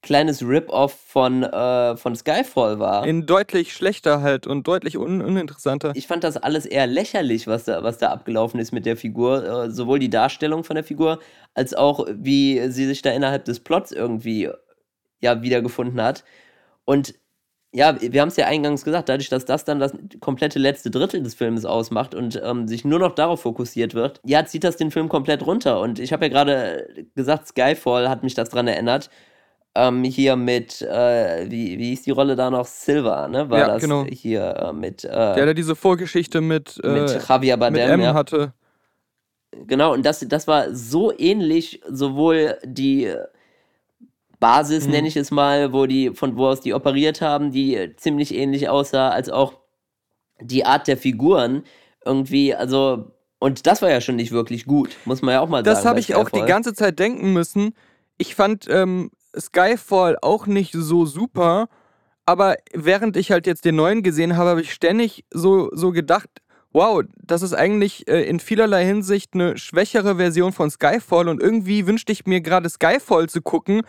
kleines 0.00 0.42
Rip-Off 0.42 0.92
von, 0.92 1.42
äh, 1.42 1.96
von 1.96 2.14
Skyfall 2.14 2.78
war. 2.78 3.06
In 3.06 3.26
deutlich 3.26 3.72
schlechter 3.72 4.22
halt 4.22 4.46
und 4.46 4.66
deutlich 4.66 4.96
un 4.96 5.20
uninteressanter. 5.20 5.92
Ich 5.94 6.06
fand 6.06 6.24
das 6.24 6.36
alles 6.36 6.66
eher 6.66 6.86
lächerlich, 6.86 7.46
was 7.46 7.64
da, 7.64 7.82
was 7.82 7.98
da 7.98 8.10
abgelaufen 8.10 8.60
ist 8.60 8.72
mit 8.72 8.86
der 8.86 8.96
Figur. 8.96 9.44
Äh, 9.44 9.70
sowohl 9.70 9.98
die 9.98 10.10
Darstellung 10.10 10.62
von 10.62 10.76
der 10.76 10.84
Figur, 10.84 11.18
als 11.54 11.74
auch 11.74 12.06
wie 12.12 12.68
sie 12.70 12.86
sich 12.86 13.02
da 13.02 13.10
innerhalb 13.10 13.44
des 13.44 13.60
Plots 13.60 13.90
irgendwie 13.90 14.48
ja, 15.20 15.42
wiedergefunden 15.42 16.00
hat. 16.00 16.24
Und 16.84 17.14
ja, 17.72 17.96
wir 18.00 18.20
haben 18.20 18.28
es 18.28 18.36
ja 18.36 18.46
eingangs 18.46 18.84
gesagt, 18.84 19.08
dadurch, 19.08 19.28
dass 19.28 19.44
das 19.44 19.64
dann 19.64 19.78
das 19.78 19.92
komplette 20.20 20.58
letzte 20.58 20.90
Drittel 20.90 21.22
des 21.22 21.34
Films 21.34 21.64
ausmacht 21.64 22.14
und 22.14 22.40
ähm, 22.42 22.66
sich 22.66 22.84
nur 22.84 22.98
noch 22.98 23.14
darauf 23.14 23.42
fokussiert 23.42 23.94
wird, 23.94 24.20
ja, 24.24 24.44
zieht 24.46 24.64
das 24.64 24.76
den 24.76 24.90
Film 24.90 25.08
komplett 25.08 25.46
runter. 25.46 25.80
Und 25.80 25.98
ich 25.98 26.12
habe 26.12 26.26
ja 26.26 26.30
gerade 26.30 26.88
gesagt, 27.14 27.48
Skyfall 27.48 28.08
hat 28.08 28.22
mich 28.22 28.34
das 28.34 28.48
dran 28.48 28.68
erinnert 28.68 29.10
ähm, 29.78 30.02
hier 30.04 30.36
mit, 30.36 30.82
äh, 30.82 31.46
wie, 31.50 31.78
wie 31.78 31.90
hieß 31.90 32.02
die 32.02 32.10
Rolle 32.10 32.36
da 32.36 32.50
noch? 32.50 32.66
Silva, 32.66 33.28
ne? 33.28 33.48
War 33.48 33.58
ja, 33.58 33.66
das 33.68 33.82
genau. 33.82 34.04
hier 34.04 34.42
äh, 34.56 34.72
mit. 34.72 35.04
Äh, 35.04 35.10
Der, 35.10 35.44
der 35.44 35.54
diese 35.54 35.76
Vorgeschichte 35.76 36.40
mit, 36.40 36.80
äh, 36.82 36.88
mit 36.88 37.28
Javier 37.28 37.56
Bardem 37.56 37.80
mit 37.80 37.90
M 37.90 38.00
ja. 38.00 38.14
hatte. 38.14 38.52
Genau, 39.66 39.94
und 39.94 40.04
das, 40.04 40.20
das 40.28 40.46
war 40.46 40.74
so 40.74 41.12
ähnlich, 41.16 41.80
sowohl 41.88 42.58
die 42.64 43.14
Basis, 44.40 44.84
Mhm. 44.86 44.92
nenne 44.92 45.08
ich 45.08 45.16
es 45.16 45.30
mal, 45.30 45.72
wo 45.72 45.86
die, 45.86 46.10
von 46.14 46.36
wo 46.36 46.46
aus 46.46 46.60
die 46.60 46.74
operiert 46.74 47.20
haben, 47.20 47.50
die 47.50 47.94
ziemlich 47.96 48.34
ähnlich 48.34 48.68
aussah, 48.68 49.10
als 49.10 49.28
auch 49.28 49.54
die 50.40 50.64
Art 50.64 50.86
der 50.86 50.96
Figuren 50.96 51.64
irgendwie, 52.04 52.54
also, 52.54 53.12
und 53.40 53.66
das 53.66 53.82
war 53.82 53.90
ja 53.90 54.00
schon 54.00 54.16
nicht 54.16 54.30
wirklich 54.32 54.64
gut, 54.66 54.96
muss 55.04 55.22
man 55.22 55.32
ja 55.34 55.40
auch 55.40 55.48
mal 55.48 55.62
Das 55.62 55.78
sagen. 55.78 55.88
habe 55.88 55.94
bei 55.96 56.00
ich 56.00 56.14
auch 56.14 56.30
die 56.30 56.44
ganze 56.44 56.74
Zeit 56.74 56.98
denken 56.98 57.32
müssen. 57.32 57.74
Ich 58.16 58.34
fand 58.34 58.66
ähm, 58.68 59.10
Skyfall 59.38 60.16
auch 60.22 60.46
nicht 60.46 60.72
so 60.72 61.06
super, 61.06 61.68
aber 62.26 62.56
während 62.72 63.16
ich 63.16 63.30
halt 63.30 63.46
jetzt 63.46 63.64
den 63.64 63.76
neuen 63.76 64.02
gesehen 64.02 64.36
habe, 64.36 64.50
habe 64.50 64.60
ich 64.60 64.72
ständig 64.72 65.24
so, 65.32 65.70
so 65.72 65.90
gedacht, 65.92 66.28
wow, 66.72 67.02
das 67.22 67.42
ist 67.42 67.54
eigentlich 67.54 68.06
äh, 68.08 68.22
in 68.24 68.40
vielerlei 68.40 68.84
Hinsicht 68.84 69.34
eine 69.34 69.56
schwächere 69.56 70.16
Version 70.16 70.52
von 70.52 70.70
Skyfall 70.70 71.28
und 71.28 71.42
irgendwie 71.42 71.86
wünschte 71.86 72.12
ich 72.12 72.26
mir 72.26 72.40
gerade 72.40 72.68
Skyfall 72.68 73.28
zu 73.28 73.40
gucken, 73.40 73.82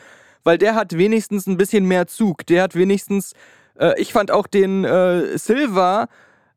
weil 0.44 0.58
der 0.58 0.76
hat 0.76 0.98
wenigstens 0.98 1.48
ein 1.48 1.58
bisschen 1.58 1.86
mehr 1.86 2.08
Zug. 2.08 2.46
Der 2.48 2.64
hat 2.64 2.76
wenigstens, 2.76 3.34
äh, 3.80 4.00
ich 4.00 4.14
fand 4.14 4.32
auch 4.32 4.48
den 4.48 4.86
äh, 4.86 5.38
Silver 5.38 6.08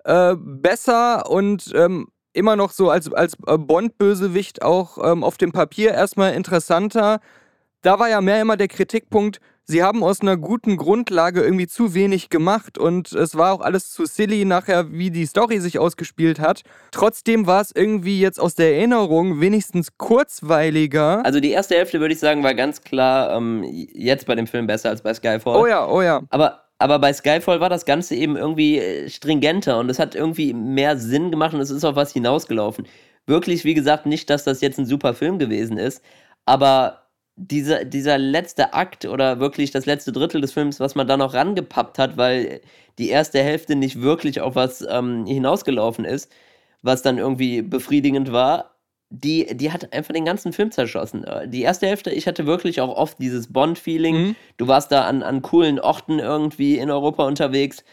äh, 0.04 0.34
besser 0.36 1.30
und 1.30 1.72
ähm, 1.74 2.08
immer 2.32 2.56
noch 2.56 2.72
so 2.72 2.90
als, 2.90 3.12
als 3.12 3.36
äh, 3.46 3.58
Bond-Bösewicht 3.58 4.62
auch 4.62 4.98
ähm, 5.02 5.24
auf 5.24 5.36
dem 5.36 5.52
Papier 5.52 5.92
erstmal 5.92 6.34
interessanter. 6.34 7.20
Da 7.82 7.98
war 7.98 8.08
ja 8.08 8.20
mehr 8.20 8.40
immer 8.40 8.56
der 8.56 8.68
Kritikpunkt, 8.68 9.40
sie 9.64 9.82
haben 9.82 10.02
aus 10.02 10.20
einer 10.20 10.36
guten 10.36 10.76
Grundlage 10.76 11.42
irgendwie 11.42 11.66
zu 11.66 11.94
wenig 11.94 12.30
gemacht 12.30 12.78
und 12.78 13.12
es 13.12 13.36
war 13.36 13.52
auch 13.52 13.60
alles 13.60 13.90
zu 13.90 14.06
silly 14.06 14.44
nachher, 14.44 14.92
wie 14.92 15.10
die 15.10 15.26
Story 15.26 15.60
sich 15.60 15.78
ausgespielt 15.78 16.40
hat. 16.40 16.62
Trotzdem 16.90 17.46
war 17.46 17.60
es 17.60 17.72
irgendwie 17.74 18.20
jetzt 18.20 18.40
aus 18.40 18.54
der 18.54 18.76
Erinnerung 18.76 19.40
wenigstens 19.40 19.96
kurzweiliger. 19.98 21.24
Also 21.24 21.40
die 21.40 21.50
erste 21.50 21.76
Hälfte, 21.76 22.00
würde 22.00 22.14
ich 22.14 22.20
sagen, 22.20 22.42
war 22.42 22.54
ganz 22.54 22.82
klar 22.82 23.36
ähm, 23.36 23.64
jetzt 23.64 24.26
bei 24.26 24.34
dem 24.34 24.46
Film 24.46 24.66
besser 24.66 24.90
als 24.90 25.02
bei 25.02 25.14
Skyfall. 25.14 25.56
oh 25.56 25.66
ja, 25.66 25.86
oh 25.86 26.02
ja. 26.02 26.22
Aber, 26.30 26.64
aber 26.78 26.98
bei 26.98 27.12
Skyfall 27.12 27.60
war 27.60 27.70
das 27.70 27.84
Ganze 27.84 28.14
eben 28.14 28.36
irgendwie 28.36 28.78
äh, 28.78 29.08
stringenter 29.08 29.78
und 29.78 29.90
es 29.90 29.98
hat 29.98 30.14
irgendwie 30.14 30.52
mehr 30.52 30.96
Sinn 30.96 31.30
gemacht 31.30 31.54
und 31.54 31.60
es 31.60 31.70
ist 31.70 31.84
auf 31.84 31.96
was 31.96 32.12
hinausgelaufen. 32.12 32.86
Wirklich, 33.26 33.64
wie 33.64 33.74
gesagt, 33.74 34.06
nicht, 34.06 34.28
dass 34.30 34.44
das 34.44 34.60
jetzt 34.60 34.78
ein 34.78 34.86
super 34.86 35.14
Film 35.14 35.38
gewesen 35.38 35.78
ist, 35.78 36.02
aber 36.44 37.01
dieser, 37.36 37.84
dieser 37.84 38.18
letzte 38.18 38.74
Akt 38.74 39.04
oder 39.06 39.40
wirklich 39.40 39.70
das 39.70 39.86
letzte 39.86 40.12
Drittel 40.12 40.40
des 40.40 40.52
Films, 40.52 40.80
was 40.80 40.94
man 40.94 41.06
da 41.06 41.16
noch 41.16 41.34
rangepappt 41.34 41.98
hat, 41.98 42.16
weil 42.16 42.60
die 42.98 43.08
erste 43.08 43.42
Hälfte 43.42 43.74
nicht 43.76 44.00
wirklich 44.00 44.40
auf 44.40 44.54
was 44.54 44.84
ähm, 44.88 45.26
hinausgelaufen 45.26 46.04
ist, 46.04 46.30
was 46.82 47.02
dann 47.02 47.18
irgendwie 47.18 47.62
befriedigend 47.62 48.32
war, 48.32 48.72
die, 49.10 49.46
die 49.56 49.70
hat 49.70 49.92
einfach 49.92 50.14
den 50.14 50.24
ganzen 50.24 50.52
Film 50.52 50.70
zerschossen. 50.70 51.24
Äh, 51.24 51.48
Die 51.48 51.62
erste 51.62 51.86
Hälfte, 51.86 52.10
ich 52.10 52.26
hatte 52.26 52.46
wirklich 52.46 52.80
auch 52.80 52.96
oft 52.96 53.18
dieses 53.20 53.52
Bond-Feeling. 53.52 54.16
Mhm. 54.16 54.36
Du 54.56 54.68
warst 54.68 54.90
da 54.90 55.04
an, 55.04 55.22
an 55.22 55.42
coolen 55.42 55.78
Orten 55.78 56.18
irgendwie 56.18 56.78
in 56.78 56.90
Europa 56.90 57.26
unterwegs, 57.26 57.84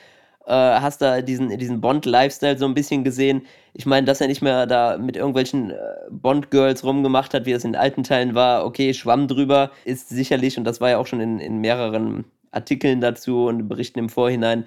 äh, 0.50 0.80
hast 0.80 1.02
da 1.02 1.22
diesen, 1.22 1.56
diesen 1.58 1.80
Bond-Lifestyle 1.80 2.58
so 2.58 2.66
ein 2.66 2.74
bisschen 2.74 3.04
gesehen. 3.04 3.44
Ich 3.74 3.86
meine, 3.86 4.06
dass 4.06 4.20
er 4.20 4.28
nicht 4.28 4.42
mehr 4.42 4.66
da 4.66 4.98
mit 4.98 5.16
irgendwelchen 5.16 5.72
äh, 5.72 5.76
Bond-Girls 6.10 6.84
rumgemacht 6.84 7.34
hat, 7.34 7.46
wie 7.46 7.52
es 7.52 7.64
in 7.64 7.76
alten 7.76 8.04
Teilen 8.04 8.36
war, 8.36 8.66
okay, 8.66 8.94
Schwamm 8.94 9.28
drüber, 9.28 9.72
ist 9.86 10.10
sicherlich, 10.10 10.58
und 10.58 10.64
das 10.64 10.82
war 10.82 10.90
ja 10.90 10.98
auch 10.98 11.08
schon 11.08 11.22
in, 11.22 11.40
in 11.40 11.60
mehreren 11.60 12.26
Artikeln 12.52 13.00
dazu 13.00 13.46
und 13.46 13.68
Berichten 13.68 14.00
im 14.00 14.10
Vorhinein, 14.10 14.66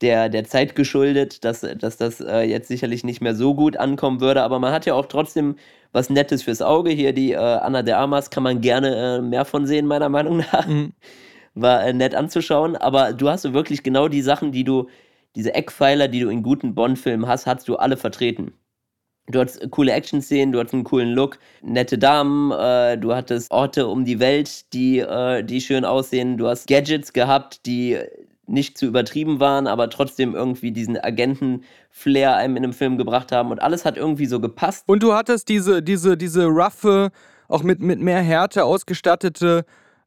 der, 0.00 0.28
der 0.28 0.44
Zeit 0.44 0.76
geschuldet, 0.76 1.44
dass, 1.44 1.60
dass 1.60 1.96
das 1.96 2.20
äh, 2.20 2.42
jetzt 2.42 2.68
sicherlich 2.68 3.02
nicht 3.02 3.20
mehr 3.20 3.34
so 3.34 3.54
gut 3.54 3.76
ankommen 3.76 4.20
würde. 4.20 4.42
Aber 4.42 4.58
man 4.58 4.72
hat 4.72 4.86
ja 4.86 4.94
auch 4.94 5.06
trotzdem 5.06 5.56
was 5.92 6.10
Nettes 6.10 6.42
fürs 6.42 6.62
Auge. 6.62 6.90
Hier 6.90 7.12
die 7.12 7.32
äh, 7.32 7.36
Anna 7.36 7.82
de 7.82 7.94
Armas 7.94 8.30
kann 8.30 8.42
man 8.42 8.60
gerne 8.60 9.16
äh, 9.16 9.22
mehr 9.22 9.44
von 9.44 9.66
sehen, 9.66 9.86
meiner 9.86 10.10
Meinung 10.10 10.38
nach. 10.52 10.66
Mhm. 10.66 10.92
War 11.54 11.82
äh, 11.84 11.94
nett 11.94 12.14
anzuschauen. 12.14 12.76
Aber 12.76 13.14
du 13.14 13.30
hast 13.30 13.42
so 13.42 13.54
wirklich 13.54 13.82
genau 13.82 14.08
die 14.08 14.20
Sachen, 14.20 14.52
die 14.52 14.64
du, 14.64 14.88
diese 15.36 15.54
Eckpfeiler, 15.54 16.08
die 16.08 16.20
du 16.20 16.30
in 16.30 16.42
guten 16.42 16.74
Bond-Filmen 16.74 17.28
hast, 17.28 17.46
hast 17.46 17.68
du 17.68 17.76
alle 17.76 17.96
vertreten. 17.96 18.54
Du 19.28 19.40
hattest 19.40 19.62
äh, 19.62 19.68
coole 19.68 19.92
Action-Szenen, 19.92 20.52
du 20.52 20.58
hattest 20.58 20.74
einen 20.74 20.84
coolen 20.84 21.10
Look, 21.10 21.38
nette 21.62 21.98
Damen, 21.98 22.52
äh, 22.52 22.96
du 22.96 23.14
hattest 23.14 23.50
Orte 23.50 23.86
um 23.86 24.04
die 24.04 24.18
Welt, 24.18 24.72
die, 24.72 24.98
äh, 24.98 25.42
die 25.42 25.60
schön 25.60 25.84
aussehen, 25.84 26.38
du 26.38 26.48
hast 26.48 26.66
Gadgets 26.66 27.12
gehabt, 27.12 27.66
die 27.66 27.98
nicht 28.48 28.78
zu 28.78 28.86
übertrieben 28.86 29.40
waren, 29.40 29.66
aber 29.66 29.90
trotzdem 29.90 30.34
irgendwie 30.34 30.70
diesen 30.70 30.96
Agenten-Flair 30.96 32.36
einem 32.36 32.56
in 32.56 32.64
einem 32.64 32.72
Film 32.72 32.96
gebracht 32.96 33.32
haben 33.32 33.50
und 33.50 33.60
alles 33.60 33.84
hat 33.84 33.96
irgendwie 33.96 34.26
so 34.26 34.40
gepasst. 34.40 34.84
Und 34.86 35.02
du 35.02 35.12
hattest 35.12 35.48
diese, 35.48 35.82
diese, 35.82 36.16
diese 36.16 36.46
roughe, 36.46 37.10
auch 37.48 37.64
mit, 37.64 37.80
mit 37.80 38.00
mehr 38.00 38.22
Härte 38.22 38.64
ausgestattete 38.64 39.64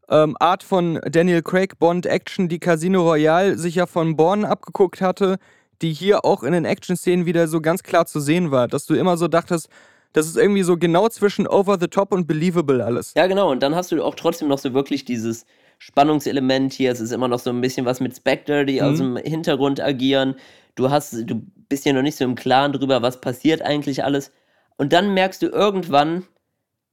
ähm, 0.10 0.36
Art 0.40 0.64
von 0.64 1.00
Daniel 1.10 1.42
Craig 1.42 1.78
Bond 1.80 2.06
Action, 2.06 2.50
die 2.50 2.60
Casino 2.60 3.04
Royale 3.04 3.58
sich 3.58 3.76
ja 3.76 3.86
von 3.86 4.16
Bourne 4.16 4.48
abgeguckt 4.48 5.02
hatte, 5.02 5.38
die 5.82 5.94
hier 5.94 6.26
auch 6.26 6.44
in 6.44 6.52
den 6.52 6.66
Action-Szenen 6.66 7.26
wieder 7.26 7.48
so 7.48 7.62
ganz 7.62 7.84
klar 7.84 8.06
zu 8.06 8.20
sehen 8.20 8.52
war. 8.52 8.68
Dass 8.68 8.86
du 8.86 8.96
immer 8.96 9.18
so 9.18 9.28
dachtest, 9.28 9.70
das 10.14 10.28
ist 10.28 10.38
irgendwie 10.38 10.64
so 10.64 10.78
genau 10.78 11.08
zwischen 11.10 11.48
over 11.48 11.78
the 11.80 11.88
top 11.88 12.12
und 12.12 12.28
believable 12.28 12.84
alles. 12.84 13.14
Ja, 13.16 13.28
genau. 13.28 13.52
Und 13.52 13.62
dann 13.62 13.76
hast 13.76 13.92
du 13.92 14.04
auch 14.04 14.16
trotzdem 14.16 14.48
noch 14.48 14.58
so 14.58 14.74
wirklich 14.74 15.06
dieses 15.06 15.46
Spannungselement 15.78 16.74
hier. 16.74 16.92
Es 16.92 17.00
ist 17.00 17.12
immer 17.12 17.28
noch 17.28 17.40
so 17.40 17.52
ein 17.52 17.62
bisschen 17.62 17.86
was 17.86 18.00
mit 18.00 18.16
Spectre, 18.16 18.66
die 18.66 18.82
aus 18.82 18.98
dem 18.98 19.18
Hintergrund 19.18 19.80
agieren. 19.80 20.36
Du 20.76 20.90
hast, 20.90 21.14
du 21.14 21.42
bist 21.70 21.86
ja 21.86 21.94
noch 21.94 22.02
nicht 22.02 22.18
so 22.18 22.26
im 22.26 22.36
Klaren 22.36 22.74
drüber, 22.74 23.02
was 23.02 23.22
passiert 23.22 23.62
eigentlich 23.62 24.04
alles. 24.04 24.32
Und 24.78 24.94
dann 24.94 25.14
merkst 25.14 25.42
du 25.42 25.48
irgendwann, 25.48 26.26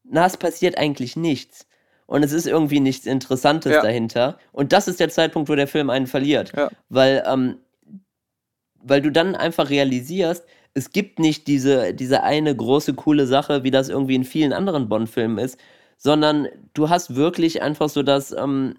na, 0.05 0.27
es 0.27 0.37
passiert 0.37 0.77
eigentlich 0.77 1.17
nichts. 1.17 1.67
Und 2.07 2.23
es 2.23 2.33
ist 2.33 2.47
irgendwie 2.47 2.81
nichts 2.81 3.07
Interessantes 3.07 3.73
Ja. 3.73 3.83
dahinter. 3.83 4.39
Und 4.53 4.73
das 4.73 4.89
ist 4.89 5.01
der 5.01 5.09
Zeitpunkt, 5.11 5.49
wo 5.49 5.55
der 5.57 5.67
Film 5.69 5.91
einen 5.91 6.07
verliert. 6.07 6.53
Ja. 6.57 6.71
Weil, 6.89 7.25
ähm, 7.27 7.57
weil 8.83 9.03
du 9.03 9.11
dann 9.11 9.35
einfach 9.35 9.71
realisierst, 9.71 10.45
es 10.75 10.91
gibt 10.91 11.19
nicht 11.19 11.47
diese, 11.47 11.95
diese 11.95 12.23
eine 12.23 12.55
große, 12.55 12.95
coole 12.95 13.27
Sache, 13.27 13.65
wie 13.65 13.71
das 13.71 13.89
irgendwie 13.89 14.15
in 14.15 14.25
vielen 14.25 14.53
anderen 14.53 14.89
Bond-Filmen 14.89 15.39
ist, 15.39 15.59
sondern 15.99 16.49
du 16.75 16.89
hast 16.91 17.17
wirklich 17.17 17.63
einfach 17.63 17.89
so 17.89 18.03
das, 18.03 18.33
ähm, 18.33 18.79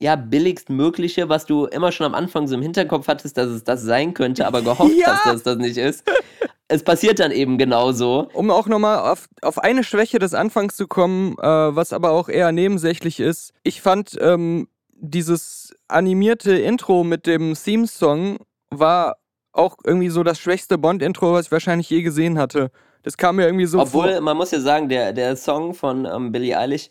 ja, 0.00 0.16
billigst 0.16 0.70
Mögliche, 0.70 1.28
was 1.28 1.44
du 1.46 1.66
immer 1.66 1.92
schon 1.92 2.06
am 2.06 2.14
Anfang 2.14 2.48
so 2.48 2.54
im 2.54 2.62
Hinterkopf 2.62 3.06
hattest, 3.08 3.36
dass 3.36 3.48
es 3.48 3.64
das 3.64 3.82
sein 3.82 4.14
könnte, 4.14 4.46
aber 4.46 4.62
gehofft 4.62 4.94
Ja. 4.96 5.08
hast, 5.08 5.26
dass 5.26 5.42
das 5.42 5.56
nicht 5.58 5.76
ist. 5.76 6.04
Es 6.68 6.82
passiert 6.82 7.20
dann 7.20 7.32
eben 7.32 7.58
genauso. 7.58 8.28
Um 8.32 8.50
auch 8.50 8.66
nochmal 8.66 9.10
auf, 9.10 9.28
auf 9.42 9.58
eine 9.58 9.84
Schwäche 9.84 10.18
des 10.18 10.32
Anfangs 10.32 10.76
zu 10.76 10.86
kommen, 10.86 11.36
äh, 11.38 11.46
was 11.46 11.92
aber 11.92 12.12
auch 12.12 12.28
eher 12.28 12.50
nebensächlich 12.52 13.20
ist. 13.20 13.52
Ich 13.62 13.82
fand 13.82 14.16
ähm, 14.20 14.68
dieses 14.94 15.74
animierte 15.88 16.54
Intro 16.54 17.04
mit 17.04 17.26
dem 17.26 17.54
Theme-Song 17.54 18.38
war 18.70 19.16
auch 19.52 19.76
irgendwie 19.84 20.08
so 20.08 20.22
das 20.22 20.38
schwächste 20.38 20.78
Bond-Intro, 20.78 21.32
was 21.32 21.46
ich 21.46 21.52
wahrscheinlich 21.52 21.90
je 21.90 22.02
gesehen 22.02 22.38
hatte. 22.38 22.70
Das 23.02 23.16
kam 23.16 23.36
mir 23.36 23.46
irgendwie 23.46 23.66
so 23.66 23.80
Obwohl, 23.80 24.12
vor. 24.12 24.20
man 24.20 24.36
muss 24.36 24.52
ja 24.52 24.60
sagen, 24.60 24.88
der, 24.88 25.12
der 25.12 25.36
Song 25.36 25.74
von 25.74 26.06
ähm, 26.06 26.32
Billie 26.32 26.56
Eilish 26.56 26.88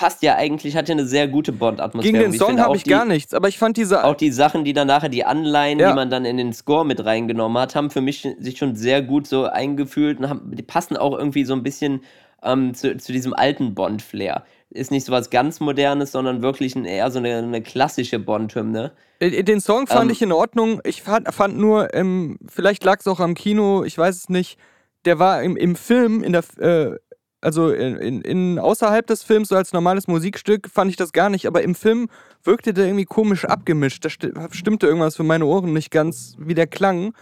passt 0.00 0.22
ja 0.22 0.36
eigentlich, 0.36 0.76
hat 0.76 0.88
ja 0.88 0.94
eine 0.94 1.04
sehr 1.04 1.28
gute 1.28 1.52
Bond-Atmosphäre. 1.52 2.14
Gegen 2.14 2.32
den 2.32 2.38
Song 2.38 2.58
habe 2.58 2.74
ich 2.74 2.84
die, 2.84 2.88
gar 2.88 3.04
nichts, 3.04 3.34
aber 3.34 3.48
ich 3.48 3.58
fand 3.58 3.76
diese. 3.76 4.02
Auch 4.02 4.14
die 4.14 4.32
Sachen, 4.32 4.64
die 4.64 4.72
dann 4.72 4.86
nachher, 4.86 5.10
die 5.10 5.26
Anleihen, 5.26 5.78
ja. 5.78 5.90
die 5.90 5.94
man 5.94 6.08
dann 6.08 6.24
in 6.24 6.38
den 6.38 6.54
Score 6.54 6.86
mit 6.86 7.04
reingenommen 7.04 7.60
hat, 7.60 7.74
haben 7.74 7.90
für 7.90 8.00
mich 8.00 8.26
sich 8.38 8.56
schon 8.56 8.76
sehr 8.76 9.02
gut 9.02 9.26
so 9.26 9.44
eingefühlt 9.44 10.18
und 10.18 10.30
haben, 10.30 10.56
die 10.56 10.62
passen 10.62 10.96
auch 10.96 11.18
irgendwie 11.18 11.44
so 11.44 11.52
ein 11.52 11.62
bisschen 11.62 12.00
ähm, 12.42 12.72
zu, 12.72 12.96
zu 12.96 13.12
diesem 13.12 13.34
alten 13.34 13.74
Bond-Flair. 13.74 14.44
Ist 14.70 14.90
nicht 14.90 15.04
so 15.04 15.12
was 15.12 15.28
ganz 15.28 15.60
Modernes, 15.60 16.12
sondern 16.12 16.40
wirklich 16.40 16.74
ein, 16.76 16.86
eher 16.86 17.10
so 17.10 17.18
eine, 17.18 17.36
eine 17.36 17.60
klassische 17.60 18.18
Bond-Hymne. 18.18 18.92
Äh, 19.18 19.42
den 19.42 19.60
Song 19.60 19.86
fand 19.86 20.04
ähm, 20.04 20.10
ich 20.12 20.22
in 20.22 20.32
Ordnung. 20.32 20.80
Ich 20.84 21.02
fand, 21.02 21.28
fand 21.34 21.58
nur, 21.58 21.92
ähm, 21.92 22.38
vielleicht 22.48 22.84
lag 22.84 23.00
es 23.00 23.06
auch 23.06 23.20
am 23.20 23.34
Kino, 23.34 23.84
ich 23.84 23.98
weiß 23.98 24.16
es 24.16 24.28
nicht. 24.30 24.58
Der 25.04 25.18
war 25.18 25.42
im, 25.42 25.58
im 25.58 25.76
Film, 25.76 26.22
in 26.22 26.32
der, 26.32 26.44
äh, 26.58 26.96
also 27.40 27.70
in, 27.70 27.96
in, 27.96 28.20
in, 28.22 28.58
außerhalb 28.58 29.06
des 29.06 29.22
Films, 29.22 29.48
so 29.48 29.56
als 29.56 29.72
normales 29.72 30.06
Musikstück, 30.08 30.68
fand 30.68 30.90
ich 30.90 30.96
das 30.96 31.12
gar 31.12 31.30
nicht, 31.30 31.46
aber 31.46 31.62
im 31.62 31.74
Film 31.74 32.08
wirkte 32.44 32.74
der 32.74 32.86
irgendwie 32.86 33.06
komisch 33.06 33.44
abgemischt. 33.44 34.04
Da 34.04 34.10
sti 34.10 34.32
stimmte 34.50 34.86
irgendwas 34.86 35.16
für 35.16 35.22
meine 35.22 35.46
Ohren 35.46 35.72
nicht 35.72 35.90
ganz, 35.90 36.36
wie 36.38 36.54
der 36.54 36.66
klang. 36.66 37.14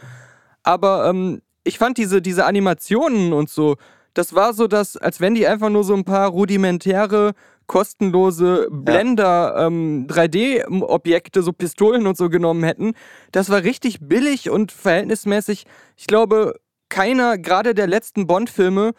Aber 0.62 1.08
ähm, 1.08 1.40
ich 1.64 1.78
fand 1.78 1.98
diese, 1.98 2.20
diese 2.20 2.46
Animationen 2.46 3.32
und 3.32 3.48
so, 3.48 3.76
das 4.14 4.34
war 4.34 4.52
so, 4.52 4.66
dass, 4.66 4.96
als 4.96 5.20
wenn 5.20 5.34
die 5.34 5.46
einfach 5.46 5.68
nur 5.68 5.84
so 5.84 5.94
ein 5.94 6.04
paar 6.04 6.28
rudimentäre, 6.30 7.34
kostenlose 7.68 8.66
Blender 8.70 9.54
ja. 9.56 9.66
ähm, 9.66 10.06
3D-Objekte, 10.08 11.42
so 11.42 11.52
Pistolen 11.52 12.06
und 12.06 12.16
so 12.16 12.28
genommen 12.28 12.64
hätten. 12.64 12.94
Das 13.30 13.50
war 13.50 13.62
richtig 13.62 13.98
billig 14.00 14.50
und 14.50 14.72
verhältnismäßig, 14.72 15.66
ich 15.96 16.06
glaube, 16.06 16.54
keiner, 16.88 17.38
gerade 17.38 17.74
der 17.74 17.86
letzten 17.86 18.26
Bond-Filme, 18.26 18.92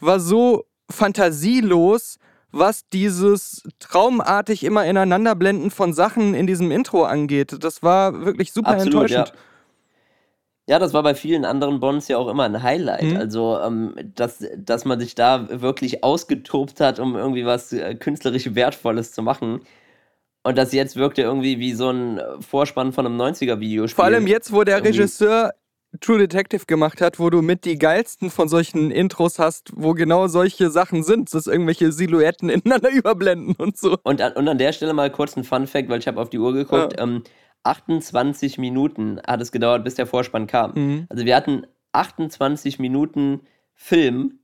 war 0.00 0.20
so 0.20 0.64
fantasielos, 0.90 2.18
was 2.52 2.88
dieses 2.88 3.62
traumartig 3.78 4.64
immer 4.64 4.84
ineinanderblenden 4.86 5.70
von 5.70 5.92
Sachen 5.92 6.34
in 6.34 6.46
diesem 6.46 6.70
Intro 6.70 7.04
angeht. 7.04 7.56
Das 7.60 7.82
war 7.82 8.24
wirklich 8.24 8.52
super 8.52 8.70
Absolut, 8.70 8.94
enttäuschend. 8.94 9.28
Ja. 9.28 9.34
Ja, 10.68 10.80
das 10.80 10.92
war 10.92 11.04
bei 11.04 11.14
vielen 11.14 11.44
anderen 11.44 11.78
Bonds 11.78 12.08
ja 12.08 12.18
auch 12.18 12.26
immer 12.26 12.42
ein 12.42 12.60
Highlight. 12.60 13.04
Mhm. 13.04 13.16
Also, 13.16 13.60
ähm, 13.60 13.94
dass, 14.16 14.44
dass 14.56 14.84
man 14.84 14.98
sich 14.98 15.14
da 15.14 15.62
wirklich 15.62 16.02
ausgetobt 16.02 16.80
hat, 16.80 16.98
um 16.98 17.14
irgendwie 17.14 17.46
was 17.46 17.72
äh, 17.72 17.94
künstlerisch 17.94 18.52
Wertvolles 18.56 19.12
zu 19.12 19.22
machen. 19.22 19.60
Und 20.42 20.58
das 20.58 20.72
jetzt 20.72 20.96
wirkte 20.96 21.22
irgendwie 21.22 21.60
wie 21.60 21.72
so 21.72 21.90
ein 21.90 22.20
Vorspann 22.40 22.92
von 22.92 23.06
einem 23.06 23.20
90er-Videospiel. 23.20 23.94
Vor 23.94 24.04
allem 24.06 24.26
jetzt, 24.26 24.52
wo 24.52 24.64
der 24.64 24.78
irgendwie. 24.78 24.98
Regisseur 24.98 25.52
True 26.00 26.18
Detective 26.18 26.66
gemacht 26.66 27.00
hat, 27.00 27.18
wo 27.18 27.30
du 27.30 27.42
mit 27.42 27.64
die 27.64 27.78
geilsten 27.78 28.30
von 28.30 28.48
solchen 28.48 28.90
Intros 28.90 29.38
hast, 29.38 29.72
wo 29.74 29.94
genau 29.94 30.28
solche 30.28 30.70
Sachen 30.70 31.02
sind, 31.02 31.32
dass 31.34 31.46
irgendwelche 31.46 31.92
Silhouetten 31.92 32.48
ineinander 32.50 32.90
überblenden 32.90 33.54
und 33.56 33.76
so. 33.76 33.98
Und 34.02 34.20
an, 34.20 34.32
und 34.32 34.48
an 34.48 34.58
der 34.58 34.72
Stelle 34.72 34.92
mal 34.92 35.10
kurz 35.10 35.36
ein 35.36 35.44
Fun 35.44 35.66
Fact, 35.66 35.88
weil 35.88 35.98
ich 35.98 36.08
habe 36.08 36.20
auf 36.20 36.30
die 36.30 36.38
Uhr 36.38 36.52
geguckt. 36.52 36.94
Ja. 36.96 37.02
Ähm, 37.02 37.22
28 37.64 38.58
Minuten 38.58 39.20
hat 39.26 39.40
es 39.40 39.50
gedauert, 39.50 39.84
bis 39.84 39.96
der 39.96 40.06
Vorspann 40.06 40.46
kam. 40.46 40.72
Mhm. 40.74 41.06
Also 41.08 41.24
wir 41.24 41.34
hatten 41.34 41.66
28 41.92 42.78
Minuten 42.78 43.40
Film, 43.74 44.38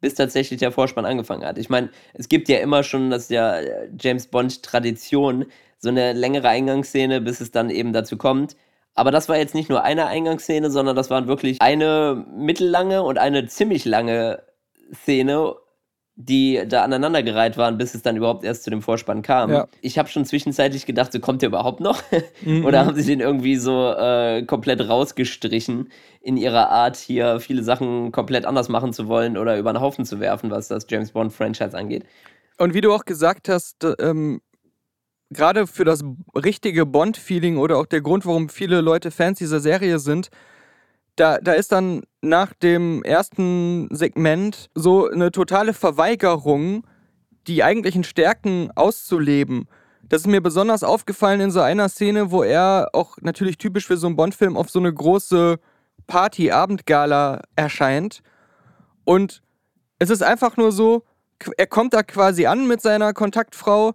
bis 0.00 0.14
tatsächlich 0.14 0.58
der 0.58 0.72
Vorspann 0.72 1.06
angefangen 1.06 1.44
hat. 1.44 1.56
Ich 1.56 1.70
meine, 1.70 1.90
es 2.12 2.28
gibt 2.28 2.48
ja 2.48 2.58
immer 2.58 2.82
schon, 2.82 3.10
das 3.10 3.24
ist 3.24 3.30
ja 3.30 3.58
äh, 3.58 3.88
James 3.98 4.26
Bond 4.26 4.62
Tradition, 4.62 5.46
so 5.78 5.88
eine 5.88 6.12
längere 6.12 6.48
Eingangsszene, 6.48 7.20
bis 7.20 7.40
es 7.40 7.50
dann 7.50 7.70
eben 7.70 7.92
dazu 7.92 8.16
kommt. 8.16 8.56
Aber 8.94 9.10
das 9.10 9.28
war 9.28 9.36
jetzt 9.36 9.54
nicht 9.54 9.68
nur 9.68 9.82
eine 9.82 10.06
Eingangsszene, 10.06 10.70
sondern 10.70 10.94
das 10.94 11.10
waren 11.10 11.26
wirklich 11.26 11.60
eine 11.60 12.24
mittellange 12.36 13.02
und 13.02 13.18
eine 13.18 13.46
ziemlich 13.46 13.84
lange 13.84 14.42
Szene 14.92 15.56
die 16.16 16.62
da 16.68 16.84
aneinandergereiht 16.84 17.56
waren, 17.56 17.76
bis 17.76 17.94
es 17.94 18.02
dann 18.02 18.16
überhaupt 18.16 18.44
erst 18.44 18.62
zu 18.62 18.70
dem 18.70 18.82
Vorspann 18.82 19.22
kam. 19.22 19.50
Ja. 19.50 19.66
Ich 19.80 19.98
habe 19.98 20.08
schon 20.08 20.24
zwischenzeitlich 20.24 20.86
gedacht, 20.86 21.12
so 21.12 21.18
kommt 21.18 21.42
der 21.42 21.48
überhaupt 21.48 21.80
noch? 21.80 22.02
Mhm. 22.42 22.64
Oder 22.64 22.86
haben 22.86 22.94
sie 22.94 23.04
den 23.04 23.20
irgendwie 23.20 23.56
so 23.56 23.92
äh, 23.92 24.44
komplett 24.44 24.88
rausgestrichen 24.88 25.90
in 26.20 26.36
ihrer 26.36 26.70
Art, 26.70 26.96
hier 26.96 27.40
viele 27.40 27.64
Sachen 27.64 28.12
komplett 28.12 28.46
anders 28.46 28.68
machen 28.68 28.92
zu 28.92 29.08
wollen 29.08 29.36
oder 29.36 29.58
über 29.58 29.72
den 29.72 29.80
Haufen 29.80 30.06
zu 30.06 30.20
werfen, 30.20 30.50
was 30.50 30.68
das 30.68 30.86
James 30.88 31.10
Bond-Franchise 31.12 31.76
angeht. 31.76 32.06
Und 32.56 32.72
wie 32.72 32.80
du 32.80 32.94
auch 32.94 33.04
gesagt 33.04 33.50
hast, 33.50 33.86
ähm, 33.98 34.40
gerade 35.34 35.66
für 35.66 35.84
das 35.84 36.02
richtige 36.34 36.86
Bond-Feeling 36.86 37.58
oder 37.58 37.76
auch 37.78 37.86
der 37.86 38.00
Grund, 38.00 38.24
warum 38.24 38.48
viele 38.48 38.80
Leute 38.80 39.10
Fans 39.10 39.38
dieser 39.38 39.60
Serie 39.60 39.98
sind, 39.98 40.30
da, 41.16 41.38
da 41.38 41.52
ist 41.52 41.70
dann 41.72 42.02
nach 42.22 42.52
dem 42.54 43.02
ersten 43.04 43.88
Segment 43.90 44.70
so 44.74 45.08
eine 45.08 45.30
totale 45.30 45.74
Verweigerung, 45.74 46.84
die 47.46 47.62
eigentlichen 47.62 48.04
Stärken 48.04 48.70
auszuleben. 48.74 49.68
Das 50.08 50.22
ist 50.22 50.26
mir 50.26 50.40
besonders 50.40 50.82
aufgefallen 50.82 51.40
in 51.40 51.50
so 51.50 51.60
einer 51.60 51.88
Szene, 51.88 52.30
wo 52.30 52.42
er 52.42 52.90
auch 52.92 53.16
natürlich 53.20 53.58
typisch 53.58 53.86
für 53.86 53.96
so 53.96 54.06
einen 54.06 54.16
Bond-Film 54.16 54.56
auf 54.56 54.70
so 54.70 54.78
eine 54.78 54.92
große 54.92 55.58
Party-Abendgala 56.06 57.42
erscheint. 57.56 58.22
Und 59.04 59.42
es 59.98 60.10
ist 60.10 60.22
einfach 60.22 60.56
nur 60.56 60.72
so, 60.72 61.04
er 61.56 61.66
kommt 61.66 61.94
da 61.94 62.02
quasi 62.02 62.46
an 62.46 62.66
mit 62.66 62.80
seiner 62.80 63.12
Kontaktfrau, 63.12 63.94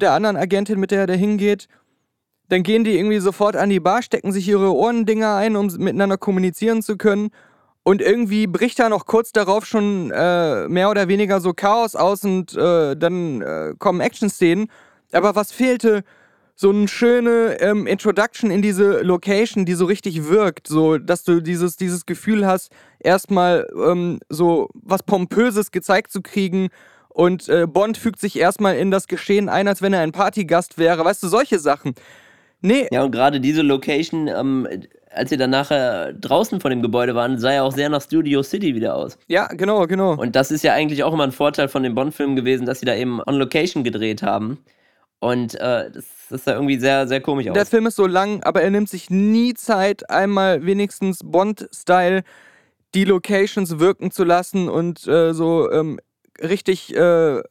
der 0.00 0.12
anderen 0.12 0.36
Agentin, 0.36 0.80
mit 0.80 0.90
der 0.90 1.00
er 1.00 1.06
da 1.06 1.14
hingeht. 1.14 1.68
Dann 2.48 2.62
gehen 2.62 2.84
die 2.84 2.96
irgendwie 2.98 3.18
sofort 3.18 3.56
an 3.56 3.70
die 3.70 3.80
Bar, 3.80 4.02
stecken 4.02 4.32
sich 4.32 4.46
ihre 4.48 4.74
Ohrendinger 4.74 5.36
ein, 5.36 5.56
um 5.56 5.66
miteinander 5.78 6.18
kommunizieren 6.18 6.82
zu 6.82 6.96
können. 6.96 7.30
Und 7.84 8.00
irgendwie 8.00 8.46
bricht 8.46 8.78
da 8.78 8.88
noch 8.88 9.06
kurz 9.06 9.32
darauf 9.32 9.66
schon 9.66 10.12
äh, 10.12 10.68
mehr 10.68 10.90
oder 10.90 11.08
weniger 11.08 11.40
so 11.40 11.52
Chaos 11.52 11.96
aus 11.96 12.24
und 12.24 12.54
äh, 12.56 12.94
dann 12.96 13.42
äh, 13.42 13.74
kommen 13.78 14.00
Action-Szenen. 14.00 14.68
Aber 15.12 15.34
was 15.34 15.50
fehlte? 15.50 16.04
So 16.54 16.70
eine 16.70 16.86
schöne 16.86 17.60
ähm, 17.60 17.86
Introduction 17.86 18.50
in 18.50 18.62
diese 18.62 19.00
Location, 19.00 19.64
die 19.64 19.74
so 19.74 19.86
richtig 19.86 20.28
wirkt, 20.28 20.68
so 20.68 20.98
dass 20.98 21.24
du 21.24 21.40
dieses, 21.40 21.76
dieses 21.76 22.06
Gefühl 22.06 22.46
hast, 22.46 22.70
erstmal 23.00 23.66
ähm, 23.74 24.20
so 24.28 24.68
was 24.74 25.02
Pompöses 25.02 25.70
gezeigt 25.70 26.12
zu 26.12 26.20
kriegen 26.20 26.68
und 27.14 27.48
äh, 27.48 27.66
Bond 27.66 27.98
fügt 27.98 28.20
sich 28.20 28.38
erstmal 28.38 28.76
in 28.76 28.90
das 28.90 29.06
Geschehen 29.06 29.48
ein, 29.48 29.68
als 29.68 29.82
wenn 29.82 29.92
er 29.92 30.00
ein 30.00 30.12
Partygast 30.12 30.78
wäre. 30.78 31.04
Weißt 31.04 31.22
du, 31.22 31.28
solche 31.28 31.58
Sachen. 31.58 31.94
Nee. 32.62 32.86
Ja, 32.90 33.02
und 33.02 33.10
gerade 33.10 33.40
diese 33.40 33.62
Location, 33.62 34.28
ähm, 34.28 34.68
als 35.10 35.30
sie 35.30 35.36
dann 35.36 35.50
nachher 35.50 36.12
draußen 36.12 36.60
von 36.60 36.70
dem 36.70 36.80
Gebäude 36.80 37.14
waren, 37.14 37.38
sah 37.38 37.52
ja 37.52 37.62
auch 37.62 37.72
sehr 37.72 37.88
nach 37.88 38.00
Studio 38.00 38.42
City 38.42 38.74
wieder 38.74 38.94
aus. 38.94 39.18
Ja, 39.26 39.48
genau, 39.48 39.86
genau. 39.86 40.14
Und 40.14 40.36
das 40.36 40.50
ist 40.50 40.62
ja 40.62 40.72
eigentlich 40.72 41.02
auch 41.02 41.12
immer 41.12 41.24
ein 41.24 41.32
Vorteil 41.32 41.68
von 41.68 41.82
den 41.82 41.94
Bond-Filmen 41.94 42.36
gewesen, 42.36 42.64
dass 42.64 42.80
sie 42.80 42.86
da 42.86 42.94
eben 42.94 43.20
on 43.26 43.34
Location 43.34 43.84
gedreht 43.84 44.22
haben. 44.22 44.58
Und 45.18 45.54
äh, 45.56 45.90
das, 45.90 46.04
das 46.30 46.44
sah 46.44 46.54
irgendwie 46.54 46.78
sehr, 46.78 47.06
sehr 47.08 47.20
komisch 47.20 47.48
aus. 47.48 47.54
Der 47.54 47.66
Film 47.66 47.86
ist 47.86 47.96
so 47.96 48.06
lang, 48.06 48.42
aber 48.44 48.62
er 48.62 48.70
nimmt 48.70 48.88
sich 48.88 49.10
nie 49.10 49.54
Zeit, 49.54 50.08
einmal 50.08 50.64
wenigstens 50.64 51.20
Bond-Style 51.24 52.22
die 52.94 53.04
Locations 53.04 53.78
wirken 53.78 54.10
zu 54.10 54.24
lassen 54.24 54.68
und 54.68 55.06
äh, 55.06 55.32
so 55.32 55.70
ähm, 55.70 55.98
richtig 56.42 56.94
äh, 56.94 57.42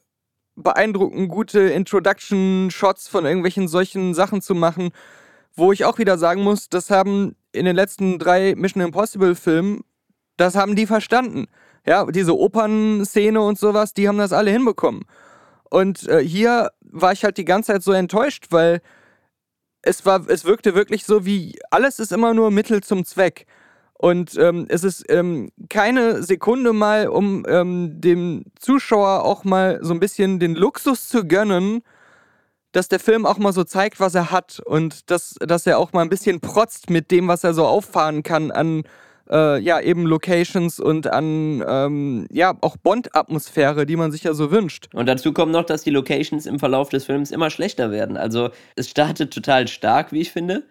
beeindruckend 0.56 1.30
gute 1.30 1.60
Introduction-Shots 1.60 3.08
von 3.08 3.25
irgendwelchen 3.25 3.67
solchen 3.67 4.13
Sachen 4.13 4.41
zu 4.41 4.54
machen, 4.56 4.91
wo 5.56 5.71
ich 5.71 5.86
auch 5.86 5.97
wieder 5.97 6.17
sagen 6.17 6.43
muss, 6.43 6.69
das 6.69 6.89
haben 6.89 7.36
in 7.51 7.65
den 7.65 7.75
letzten 7.75 8.19
drei 8.19 8.56
Mission 8.56 8.84
Impossible-Filmen, 8.84 9.82
das 10.38 10.56
haben 10.56 10.75
die 10.75 10.86
verstanden. 10.86 11.47
Ja, 11.86 12.06
diese 12.06 12.38
Opernszene 12.38 13.41
und 13.41 13.58
sowas, 13.58 13.93
die 13.93 14.08
haben 14.08 14.17
das 14.17 14.34
alle 14.34 14.51
hinbekommen. 14.51 15.04
Und 15.69 16.08
äh, 16.08 16.19
hier 16.23 16.71
war 16.82 17.12
ich 17.12 17.23
halt 17.23 17.38
die 17.38 17.45
ganze 17.45 17.73
Zeit 17.73 17.84
so 17.84 17.91
enttäuscht, 17.91 18.47
weil 18.49 18.82
es 19.82 20.06
war, 20.06 20.30
es 20.30 20.45
wirkte 20.45 20.75
wirklich 20.75 21.06
so 21.06 21.25
wie, 21.25 21.58
alles 21.71 21.99
ist 21.99 22.12
immer 22.12 22.34
nur 22.34 22.51
Mittel 22.51 22.84
zum 22.84 23.04
Zweck. 23.04 23.47
Und 24.02 24.36
ähm, 24.40 24.66
es 24.68 24.84
ist 24.84 25.06
ähm, 25.10 25.52
keine 25.70 26.24
Sekunde 26.24 26.74
mal, 26.74 27.08
um 27.08 27.46
ähm, 27.48 28.02
dem 28.02 28.46
Zuschauer 28.60 29.24
auch 29.24 29.44
mal 29.44 29.78
so 29.84 29.94
ein 29.94 30.00
bisschen 30.00 30.40
den 30.40 30.56
Luxus 30.56 31.08
zu 31.08 31.28
gönnen, 31.28 31.84
dass 32.72 32.88
der 32.88 33.00
Film 33.00 33.28
auch 33.28 33.38
mal 33.38 33.54
so 33.54 33.64
zeigt, 33.64 34.00
was 34.00 34.16
er 34.16 34.32
hat 34.32 34.60
und 34.66 35.12
dass, 35.12 35.36
dass 35.40 35.68
er 35.68 35.78
auch 35.78 35.94
mal 35.94 36.02
ein 36.02 36.10
bisschen 36.10 36.40
protzt 36.40 36.90
mit 36.90 37.12
dem, 37.12 37.28
was 37.28 37.44
er 37.44 37.54
so 37.54 37.68
auffahren 37.68 38.24
kann 38.24 38.50
an 38.50 38.86
äh, 39.30 39.60
ja 39.60 39.80
eben 39.80 40.08
Locations 40.08 40.80
und 40.80 41.06
an 41.06 41.64
ähm, 41.68 42.28
ja 42.32 42.58
auch 42.62 42.78
Bond-Atmosphäre, 42.78 43.86
die 43.86 43.98
man 43.98 44.12
sich 44.12 44.24
ja 44.24 44.34
so 44.34 44.50
wünscht. 44.50 44.90
Und 44.96 45.06
dazu 45.06 45.32
kommt 45.32 45.52
noch, 45.52 45.66
dass 45.66 45.84
die 45.84 45.92
Locations 45.92 46.48
im 46.48 46.58
Verlauf 46.58 46.90
des 46.90 47.06
Films 47.06 47.30
immer 47.30 47.52
schlechter 47.52 47.92
werden. 47.92 48.18
Also 48.18 48.50
es 48.76 48.90
startet 48.90 49.32
total 49.32 49.68
stark, 49.68 50.12
wie 50.12 50.22
ich 50.22 50.32
finde. 50.32 50.64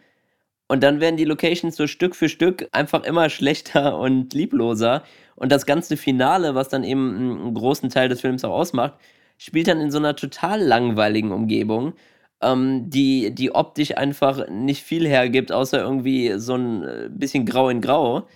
Und 0.71 0.83
dann 0.85 1.01
werden 1.01 1.17
die 1.17 1.25
Locations 1.25 1.75
so 1.77 1.87
Stück 1.89 2.15
für 2.15 2.29
Stück 2.29 2.69
einfach 2.73 3.03
immer 3.05 3.29
schlechter 3.29 3.99
und 3.99 4.33
liebloser. 4.35 5.03
Und 5.35 5.51
das 5.53 5.67
ganze 5.67 5.97
Finale, 5.97 6.55
was 6.55 6.69
dann 6.69 6.85
eben 6.85 7.17
einen 7.17 7.55
großen 7.55 7.91
Teil 7.91 8.09
des 8.09 8.21
Films 8.21 8.45
auch 8.45 8.53
ausmacht, 8.53 8.95
spielt 9.39 9.69
dann 9.69 9.81
in 9.81 9.91
so 9.91 9.99
einer 9.99 10.15
total 10.17 10.61
langweiligen 10.63 11.33
Umgebung. 11.33 11.95
ähm, 12.43 12.89
die, 12.91 13.35
die 13.35 13.55
optisch 13.55 13.97
einfach 13.97 14.49
nicht 14.49 14.83
viel 14.83 15.07
hergibt, 15.07 15.53
außer 15.53 15.81
irgendwie 15.81 16.35
so 16.39 16.55
ein 16.57 16.83
äh, 16.85 17.09
bisschen 17.11 17.47
grau 17.47 17.69
in 17.69 17.81
grau. 17.81 18.27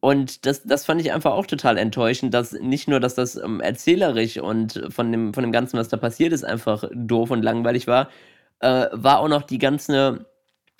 Und 0.00 0.44
das, 0.46 0.62
das 0.64 0.84
fand 0.84 1.00
ich 1.00 1.12
einfach 1.12 1.32
auch 1.32 1.46
total 1.46 1.78
enttäuschend, 1.78 2.34
dass 2.34 2.52
nicht 2.52 2.88
nur, 2.88 3.00
dass 3.00 3.14
das 3.14 3.36
ähm, 3.36 3.60
erzählerisch 3.60 4.38
und 4.38 4.82
von 4.90 5.10
dem, 5.10 5.32
von 5.34 5.42
dem 5.44 5.52
Ganzen, 5.52 5.78
was 5.78 5.88
da 5.88 5.96
passiert 5.96 6.32
ist, 6.32 6.44
einfach 6.44 6.84
doof 6.94 7.30
und 7.30 7.42
langweilig 7.42 7.86
war, 7.86 8.10
äh, 8.60 8.86
war 8.92 9.20
auch 9.20 9.28
noch 9.28 9.42
die 9.42 9.58
ganze, 9.58 10.26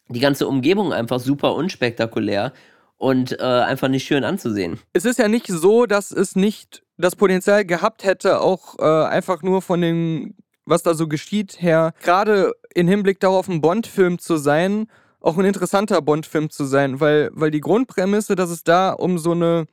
die 0.08 0.20
ganze 0.20 0.46
Umgebung 0.46 0.92
einfach 0.92 1.20
super 1.20 1.54
unspektakulär 1.54 2.52
und 2.96 3.38
äh, 3.38 3.42
einfach 3.42 3.88
nicht 3.88 4.06
schön 4.06 4.24
anzusehen. 4.24 4.78
Es 4.92 5.04
ist 5.04 5.18
ja 5.18 5.28
nicht 5.28 5.46
so, 5.46 5.86
dass 5.86 6.10
es 6.10 6.36
nicht 6.36 6.82
das 6.96 7.16
Potenzial 7.16 7.64
gehabt 7.64 8.04
hätte, 8.04 8.40
auch 8.40 8.78
äh, 8.78 9.06
einfach 9.06 9.42
nur 9.42 9.62
von 9.62 9.80
dem, 9.80 10.34
was 10.64 10.82
da 10.82 10.94
so 10.94 11.08
geschieht, 11.08 11.60
her, 11.60 11.92
gerade 12.02 12.52
im 12.74 12.88
Hinblick 12.88 13.20
darauf, 13.20 13.48
ein 13.48 13.60
Bond-Film 13.60 14.18
zu 14.18 14.36
sein, 14.36 14.86
auch 15.20 15.38
ein 15.38 15.44
interessanter 15.44 16.02
Bond-Film 16.02 16.50
zu 16.50 16.64
sein, 16.64 17.00
weil, 17.00 17.30
weil 17.32 17.50
die 17.50 17.60
Grundprämisse, 17.60 18.36
dass 18.36 18.50
es 18.50 18.62
da 18.62 18.92
um 18.92 19.18
so 19.18 19.32
eine 19.32 19.66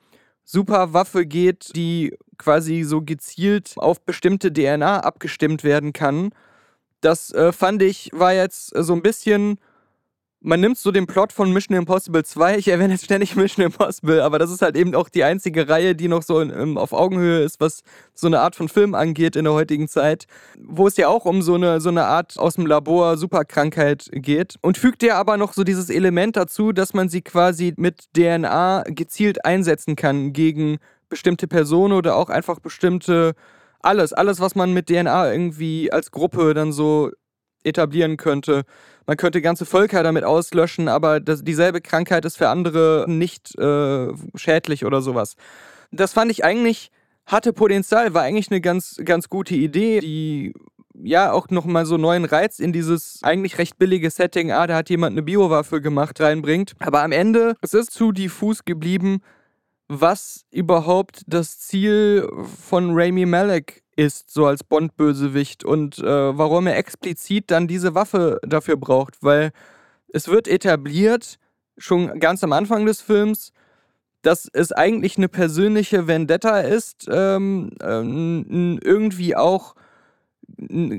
super 0.44 0.94
Waffe 0.94 1.26
geht, 1.26 1.76
die 1.76 2.18
quasi 2.38 2.84
so 2.84 3.02
gezielt 3.02 3.74
auf 3.76 4.02
bestimmte 4.02 4.52
DNA 4.52 5.02
abgestimmt 5.02 5.64
werden 5.64 5.94
kann, 5.94 6.32
das 7.02 7.32
äh, 7.34 7.52
fand 7.52 7.82
ich, 7.82 8.10
war 8.14 8.34
jetzt 8.34 8.74
so 8.76 8.94
ein 8.94 9.02
bisschen 9.02 9.60
man 10.44 10.60
nimmt 10.60 10.78
so 10.78 10.92
den 10.92 11.06
Plot 11.06 11.32
von 11.32 11.54
Mission 11.54 11.78
Impossible 11.78 12.24
2, 12.24 12.58
ich 12.58 12.68
erwähne 12.68 12.94
jetzt 12.94 13.06
ständig 13.06 13.36
Mission 13.36 13.66
Impossible, 13.66 14.22
aber 14.22 14.40
das 14.40 14.52
ist 14.52 14.62
halt 14.62 14.76
eben 14.76 14.96
auch 14.96 15.08
die 15.08 15.24
einzige 15.24 15.70
Reihe, 15.70 15.96
die 15.96 16.08
noch 16.08 16.24
so 16.24 16.40
in, 16.40 16.50
in, 16.50 16.78
auf 16.78 16.94
Augenhöhe 16.94 17.44
ist, 17.44 17.60
was 17.60 17.84
so 18.16 18.28
eine 18.28 18.40
Art 18.40 18.56
von 18.56 18.68
Film 18.68 18.96
angeht 18.96 19.36
in 19.36 19.46
der 19.46 19.54
heutigen 19.54 19.88
Zeit, 19.88 20.26
wo 20.60 20.88
es 20.88 20.98
ja 20.98 21.08
auch 21.08 21.26
um 21.26 21.44
so 21.44 21.54
eine, 21.54 21.80
so 21.80 21.90
eine 21.90 22.06
Art 22.06 22.40
aus 22.40 22.56
dem 22.56 22.66
Labor 22.66 23.18
Superkrankheit 23.18 24.10
geht. 24.14 24.56
Und 24.62 24.78
fügt 24.78 25.04
ja 25.04 25.18
aber 25.20 25.38
noch 25.38 25.54
so 25.54 25.64
dieses 25.64 25.90
Element 25.90 26.36
dazu, 26.36 26.72
dass 26.72 26.94
man 26.94 27.08
sie 27.08 27.22
quasi 27.22 27.74
mit 27.78 28.06
DNA 28.16 28.84
gezielt 28.88 29.46
einsetzen 29.46 29.96
kann 29.96 30.34
gegen 30.34 30.80
bestimmte 31.08 31.48
Personen 31.48 31.94
oder 31.94 32.16
auch 32.16 32.30
einfach 32.30 32.60
bestimmte 32.60 33.34
alles, 33.84 34.14
alles, 34.14 34.40
was 34.40 34.56
man 34.56 34.74
mit 34.74 34.88
DNA 34.88 35.32
irgendwie 35.32 35.92
als 35.92 36.12
Gruppe 36.12 36.54
dann 36.54 36.72
so 36.72 37.12
etablieren 37.64 38.18
könnte. 38.18 38.64
Man 39.06 39.18
könnte 39.18 39.42
ganze 39.42 39.66
Völker 39.66 40.04
damit 40.04 40.24
auslöschen, 40.24 40.88
aber 40.88 41.20
das, 41.20 41.44
dieselbe 41.44 41.82
Krankheit 41.82 42.26
ist 42.26 42.38
für 42.38 42.50
andere 42.50 43.06
nicht 43.08 43.58
äh, 43.58 44.08
schädlich 44.36 44.86
oder 44.86 45.02
sowas. 45.02 45.36
Das 45.92 46.14
fand 46.14 46.32
ich 46.32 46.46
eigentlich, 46.46 46.92
hatte 47.26 47.54
Potenzial, 47.54 48.14
war 48.14 48.24
eigentlich 48.24 48.52
eine 48.52 48.62
ganz, 48.62 49.02
ganz 49.04 49.30
gute 49.30 49.56
Idee, 49.56 50.00
die 50.00 50.54
ja 51.04 51.32
auch 51.32 51.50
nochmal 51.50 51.86
so 51.86 51.98
neuen 51.98 52.26
Reiz 52.26 52.60
in 52.60 52.74
dieses 52.74 53.20
eigentlich 53.24 53.58
recht 53.58 53.78
billige 53.78 54.10
Setting, 54.10 54.52
ah, 54.52 54.68
da 54.68 54.76
hat 54.76 54.90
jemand 54.90 55.14
eine 55.14 55.24
Biowaffe 55.24 55.82
gemacht, 55.82 56.20
reinbringt. 56.22 56.74
Aber 56.80 57.04
am 57.04 57.12
Ende, 57.12 57.56
es 57.62 57.74
ist 57.74 57.92
zu 57.92 58.12
diffus 58.12 58.66
geblieben, 58.66 59.22
was 59.88 60.46
überhaupt 60.52 61.24
das 61.28 61.60
Ziel 61.60 62.30
von 62.66 62.92
Rami 62.94 63.26
Malek 63.26 63.81
ist, 64.02 64.32
so 64.32 64.46
als 64.46 64.64
Bond-Bösewicht 64.64 65.64
und 65.64 66.00
äh, 66.00 66.38
warum 66.38 66.68
er 66.68 66.78
explizit 66.78 67.52
dann 67.52 67.68
diese 67.68 67.96
Waffe 67.96 68.40
dafür 68.44 68.78
braucht, 68.78 69.22
weil 69.22 69.52
es 70.10 70.28
wird 70.28 70.48
etabliert, 70.48 71.38
schon 71.78 72.20
ganz 72.20 72.44
am 72.44 72.54
Anfang 72.54 72.86
des 72.86 73.02
Films, 73.02 73.54
dass 74.22 74.50
es 74.52 74.72
eigentlich 74.72 75.18
eine 75.18 75.30
persönliche 75.30 76.08
Vendetta 76.08 76.60
ist, 76.60 77.08
ähm, 77.10 77.72
äh, 77.82 78.86
irgendwie 78.86 79.36
auch 79.36 79.76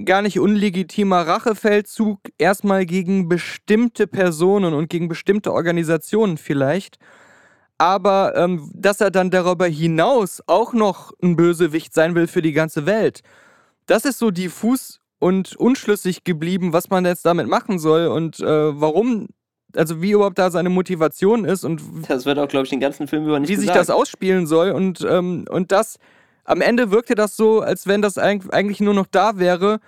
gar 0.04 0.22
nicht 0.22 0.40
unlegitimer 0.40 1.26
Rachefeldzug, 1.26 2.20
erstmal 2.38 2.86
gegen 2.86 3.28
bestimmte 3.28 4.06
Personen 4.06 4.74
und 4.74 4.88
gegen 4.88 5.08
bestimmte 5.08 5.52
Organisationen 5.52 6.38
vielleicht 6.38 6.98
aber 7.82 8.36
ähm, 8.36 8.70
dass 8.74 9.00
er 9.00 9.10
dann 9.10 9.32
darüber 9.32 9.66
hinaus 9.66 10.40
auch 10.46 10.72
noch 10.72 11.12
ein 11.20 11.34
Bösewicht 11.34 11.92
sein 11.92 12.14
will 12.14 12.28
für 12.28 12.40
die 12.40 12.52
ganze 12.52 12.86
Welt. 12.86 13.22
Das 13.86 14.04
ist 14.04 14.20
so 14.20 14.30
diffus 14.30 15.00
und 15.18 15.56
unschlüssig 15.56 16.22
geblieben, 16.22 16.72
was 16.72 16.90
man 16.90 17.04
jetzt 17.04 17.26
damit 17.26 17.48
machen 17.48 17.80
soll 17.80 18.06
und 18.06 18.38
äh, 18.38 18.80
warum, 18.80 19.30
also 19.74 20.00
wie 20.00 20.12
überhaupt 20.12 20.38
da 20.38 20.52
seine 20.52 20.68
Motivation 20.68 21.44
ist 21.44 21.64
und 21.64 21.82
das 22.06 22.24
wird 22.24 22.38
auch, 22.38 22.46
glaube 22.46 22.66
ich, 22.66 22.70
den 22.70 22.78
ganzen 22.78 23.08
Film 23.08 23.26
über 23.26 23.40
nicht 23.40 23.48
wie 23.48 23.56
gesagt. 23.56 23.76
sich 23.76 23.76
das 23.76 23.90
ausspielen 23.90 24.46
soll 24.46 24.70
und, 24.70 25.04
ähm, 25.08 25.46
und 25.50 25.72
das 25.72 25.98
am 26.44 26.60
Ende 26.60 26.92
wirkte 26.92 27.16
das 27.16 27.34
so, 27.34 27.62
als 27.62 27.88
wenn 27.88 28.00
das 28.00 28.16
eigentlich 28.16 28.80
nur 28.80 28.94
noch 28.94 29.06
da 29.10 29.38
wäre, 29.38 29.80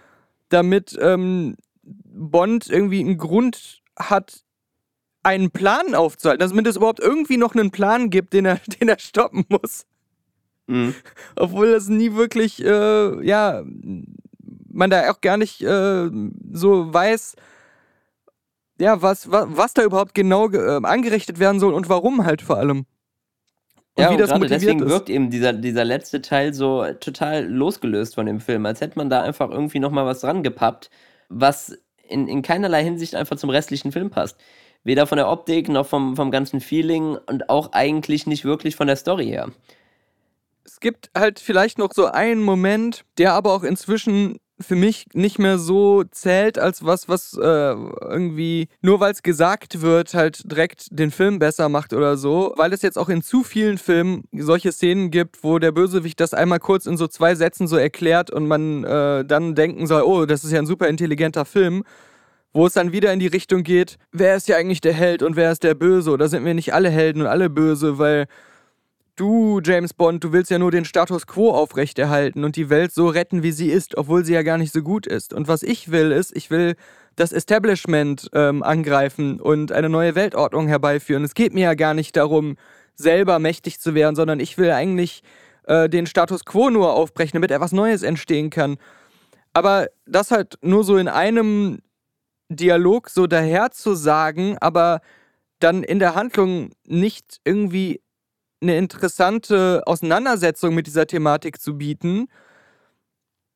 damit 0.48 0.98
ähm, 1.00 1.54
Bond 1.84 2.68
irgendwie 2.68 2.98
einen 3.00 3.18
Grund 3.18 3.82
hat, 3.96 4.42
einen 5.24 5.50
Plan 5.50 5.94
aufzuhalten, 5.94 6.40
dass 6.40 6.52
es 6.52 6.76
überhaupt 6.76 7.00
irgendwie 7.00 7.36
noch 7.36 7.54
einen 7.54 7.70
Plan 7.70 8.10
gibt, 8.10 8.32
den 8.32 8.46
er, 8.46 8.60
den 8.80 8.88
er 8.88 8.98
stoppen 8.98 9.44
muss. 9.48 9.86
Mhm. 10.66 10.94
Obwohl 11.36 11.72
das 11.72 11.88
nie 11.88 12.14
wirklich, 12.14 12.64
äh, 12.64 13.26
ja, 13.26 13.64
man 14.70 14.90
da 14.90 15.10
auch 15.10 15.20
gar 15.20 15.36
nicht 15.36 15.62
äh, 15.62 16.10
so 16.52 16.92
weiß, 16.92 17.36
ja, 18.80 19.02
was, 19.02 19.30
was, 19.30 19.46
was 19.48 19.74
da 19.74 19.82
überhaupt 19.82 20.14
genau 20.14 20.50
äh, 20.50 20.80
angerichtet 20.82 21.38
werden 21.38 21.60
soll 21.60 21.74
und 21.74 21.88
warum 21.88 22.24
halt 22.24 22.42
vor 22.42 22.56
allem. 22.58 22.86
Und 23.96 24.02
ja, 24.02 24.10
wie 24.10 24.16
das 24.16 24.30
gerade 24.30 24.46
deswegen 24.48 24.82
ist. 24.82 24.88
wirkt 24.88 25.08
eben 25.08 25.30
dieser, 25.30 25.52
dieser 25.52 25.84
letzte 25.84 26.20
Teil 26.20 26.52
so 26.52 26.84
total 26.98 27.46
losgelöst 27.46 28.16
von 28.16 28.26
dem 28.26 28.40
Film, 28.40 28.66
als 28.66 28.80
hätte 28.80 28.98
man 28.98 29.08
da 29.08 29.22
einfach 29.22 29.50
irgendwie 29.50 29.78
nochmal 29.78 30.04
was 30.04 30.20
dran 30.20 30.42
gepappt, 30.42 30.90
was 31.28 31.78
in, 32.08 32.26
in 32.26 32.42
keinerlei 32.42 32.82
Hinsicht 32.82 33.14
einfach 33.14 33.36
zum 33.36 33.50
restlichen 33.50 33.92
Film 33.92 34.10
passt. 34.10 34.36
Weder 34.84 35.06
von 35.06 35.16
der 35.16 35.28
Optik 35.28 35.68
noch 35.68 35.86
vom, 35.86 36.14
vom 36.14 36.30
ganzen 36.30 36.60
Feeling 36.60 37.16
und 37.26 37.48
auch 37.48 37.72
eigentlich 37.72 38.26
nicht 38.26 38.44
wirklich 38.44 38.76
von 38.76 38.86
der 38.86 38.96
Story 38.96 39.26
her. 39.26 39.50
Es 40.64 40.80
gibt 40.80 41.10
halt 41.16 41.40
vielleicht 41.40 41.78
noch 41.78 41.92
so 41.92 42.06
einen 42.06 42.42
Moment, 42.42 43.04
der 43.18 43.32
aber 43.32 43.52
auch 43.52 43.64
inzwischen 43.64 44.38
für 44.60 44.76
mich 44.76 45.06
nicht 45.12 45.38
mehr 45.38 45.58
so 45.58 46.04
zählt 46.04 46.58
als 46.58 46.84
was, 46.84 47.08
was 47.08 47.36
äh, 47.36 47.40
irgendwie 47.42 48.68
nur 48.82 49.00
weil 49.00 49.12
es 49.12 49.22
gesagt 49.22 49.82
wird, 49.82 50.14
halt 50.14 50.50
direkt 50.50 50.86
den 50.90 51.10
Film 51.10 51.38
besser 51.38 51.68
macht 51.68 51.92
oder 51.92 52.16
so, 52.16 52.54
weil 52.56 52.72
es 52.72 52.82
jetzt 52.82 52.96
auch 52.96 53.08
in 53.08 53.22
zu 53.22 53.42
vielen 53.42 53.78
Filmen 53.78 54.24
solche 54.32 54.70
Szenen 54.70 55.10
gibt, 55.10 55.42
wo 55.42 55.58
der 55.58 55.72
Bösewicht 55.72 56.20
das 56.20 56.34
einmal 56.34 56.60
kurz 56.60 56.86
in 56.86 56.96
so 56.96 57.08
zwei 57.08 57.34
Sätzen 57.34 57.66
so 57.66 57.76
erklärt 57.76 58.30
und 58.30 58.46
man 58.46 58.84
äh, 58.84 59.24
dann 59.24 59.54
denken 59.54 59.86
soll, 59.86 60.02
oh, 60.02 60.24
das 60.24 60.44
ist 60.44 60.52
ja 60.52 60.60
ein 60.60 60.66
super 60.66 60.88
intelligenter 60.88 61.44
Film 61.44 61.84
wo 62.54 62.66
es 62.66 62.72
dann 62.72 62.92
wieder 62.92 63.12
in 63.12 63.18
die 63.18 63.26
Richtung 63.26 63.64
geht, 63.64 63.98
wer 64.12 64.36
ist 64.36 64.48
ja 64.48 64.56
eigentlich 64.56 64.80
der 64.80 64.94
Held 64.94 65.22
und 65.22 65.36
wer 65.36 65.52
ist 65.52 65.64
der 65.64 65.74
Böse? 65.74 66.10
Oder 66.12 66.28
sind 66.28 66.44
wir 66.44 66.54
nicht 66.54 66.72
alle 66.72 66.88
Helden 66.88 67.20
und 67.20 67.26
alle 67.26 67.50
böse, 67.50 67.98
weil 67.98 68.26
du, 69.16 69.60
James 69.62 69.92
Bond, 69.92 70.22
du 70.22 70.32
willst 70.32 70.50
ja 70.50 70.58
nur 70.58 70.70
den 70.70 70.84
Status 70.84 71.26
quo 71.26 71.50
aufrechterhalten 71.50 72.44
und 72.44 72.56
die 72.56 72.70
Welt 72.70 72.92
so 72.92 73.08
retten, 73.08 73.42
wie 73.42 73.50
sie 73.50 73.68
ist, 73.68 73.98
obwohl 73.98 74.24
sie 74.24 74.34
ja 74.34 74.42
gar 74.42 74.56
nicht 74.56 74.72
so 74.72 74.82
gut 74.82 75.06
ist. 75.06 75.32
Und 75.32 75.48
was 75.48 75.64
ich 75.64 75.90
will, 75.90 76.12
ist, 76.12 76.34
ich 76.36 76.50
will 76.50 76.76
das 77.16 77.32
Establishment 77.32 78.30
ähm, 78.32 78.62
angreifen 78.62 79.40
und 79.40 79.72
eine 79.72 79.88
neue 79.88 80.14
Weltordnung 80.14 80.68
herbeiführen. 80.68 81.24
Es 81.24 81.34
geht 81.34 81.54
mir 81.54 81.64
ja 81.64 81.74
gar 81.74 81.94
nicht 81.94 82.16
darum, 82.16 82.56
selber 82.94 83.40
mächtig 83.40 83.80
zu 83.80 83.94
werden, 83.94 84.14
sondern 84.14 84.38
ich 84.38 84.58
will 84.58 84.70
eigentlich 84.70 85.22
äh, 85.66 85.88
den 85.88 86.06
Status 86.06 86.44
quo 86.44 86.70
nur 86.70 86.94
aufbrechen, 86.94 87.36
damit 87.36 87.50
etwas 87.50 87.72
Neues 87.72 88.04
entstehen 88.04 88.50
kann. 88.50 88.76
Aber 89.52 89.88
das 90.06 90.30
halt 90.30 90.58
nur 90.62 90.84
so 90.84 90.96
in 90.96 91.08
einem 91.08 91.78
Dialog 92.54 93.10
so 93.10 93.26
daher 93.26 93.70
zu 93.70 93.94
sagen, 93.94 94.56
aber 94.60 95.00
dann 95.60 95.82
in 95.82 95.98
der 95.98 96.14
Handlung 96.14 96.70
nicht 96.84 97.40
irgendwie 97.44 98.00
eine 98.60 98.76
interessante 98.76 99.82
Auseinandersetzung 99.86 100.74
mit 100.74 100.86
dieser 100.86 101.06
Thematik 101.06 101.60
zu 101.60 101.76
bieten, 101.76 102.28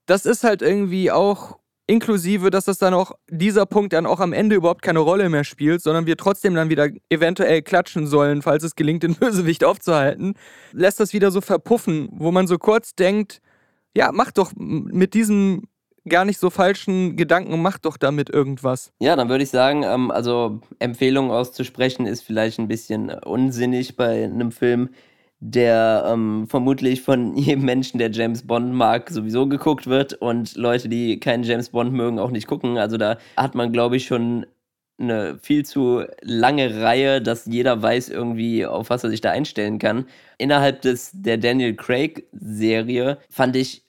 das 0.07 0.27
ist 0.27 0.45
halt 0.45 0.63
irgendwie 0.63 1.11
auch 1.11 1.59
inklusive, 1.87 2.51
dass 2.51 2.67
das 2.67 2.79
dann 2.79 2.95
auch 2.95 3.13
dieser 3.29 3.67
Punkt 3.67 3.95
dann 3.95 4.07
auch 4.07 4.21
am 4.21 4.33
Ende 4.33 4.57
überhaupt 4.57 4.83
keine 4.83 4.99
Rolle 4.99 5.29
mehr 5.31 5.45
spielt, 5.45 5.83
sondern 5.83 6.07
wir 6.07 6.17
trotzdem 6.17 6.55
dann 6.55 6.69
wieder 6.69 6.89
eventuell 7.09 7.63
klatschen 7.63 8.07
sollen, 8.07 8.43
falls 8.43 8.63
es 8.63 8.77
gelingt, 8.77 9.03
den 9.03 9.15
Bösewicht 9.17 9.65
aufzuhalten, 9.65 10.35
lässt 10.73 11.01
das 11.01 11.13
wieder 11.13 11.31
so 11.31 11.41
verpuffen, 11.41 12.09
wo 12.13 12.31
man 12.31 12.47
so 12.47 12.59
kurz 12.59 12.95
denkt, 12.95 13.41
ja, 13.97 14.13
mach 14.13 14.31
doch 14.31 14.53
mit 14.57 15.15
diesem 15.15 15.63
gar 16.09 16.25
nicht 16.25 16.39
so 16.39 16.51
falschen 16.51 17.17
Gedanken, 17.17 17.61
mach 17.63 17.79
doch 17.79 17.97
damit 17.97 18.31
irgendwas. 18.31 18.93
Ja, 19.01 19.17
dann 19.17 19.29
würde 19.29 19.45
ich 19.45 19.51
sagen, 19.51 19.83
ähm, 19.85 20.11
also 20.11 20.61
Empfehlungen 20.79 21.31
auszusprechen 21.31 22.07
ist 22.07 22.23
vielleicht 22.23 22.59
ein 22.59 22.69
bisschen 22.69 23.11
unsinnig 23.11 23.97
bei 23.97 24.25
einem 24.25 24.53
Film, 24.53 24.91
der 25.41 26.05
ähm, 26.13 26.47
vermutlich 26.49 27.03
von 27.03 27.37
jedem 27.37 27.65
Menschen, 27.65 27.99
der 27.99 28.11
James 28.11 28.47
Bond 28.47 28.73
mag, 28.73 29.11
sowieso 29.11 29.47
geguckt 29.47 29.87
wird 29.87 30.15
und 30.15 30.57
Leute, 30.57 30.89
die 30.89 31.21
keinen 31.21 31.45
James 31.45 31.71
Bond 31.71 31.93
mögen, 31.93 32.19
auch 32.19 32.31
nicht 32.31 32.47
gucken. 32.47 32.79
Also 32.79 32.97
da 32.97 33.19
hat 33.37 33.55
man, 33.55 33.73
glaube 33.73 33.97
ich, 33.97 34.07
schon 34.07 34.47
eine 35.01 35.39
viel 35.41 35.65
zu 35.65 36.05
lange 36.23 36.83
Reihe, 36.83 37.23
dass 37.23 37.47
jeder 37.47 37.81
weiß 37.81 38.09
irgendwie, 38.09 38.67
auf 38.67 38.91
was 38.91 39.05
er 39.05 39.11
sich 39.11 39.21
da 39.21 39.31
einstellen 39.31 39.79
kann. 39.79 40.07
Innerhalb 40.39 40.83
des, 40.83 41.13
der 41.15 41.39
Daniel 41.39 41.77
Craig-Serie 41.77 43.19
fand 43.31 43.55
ich 43.55 43.85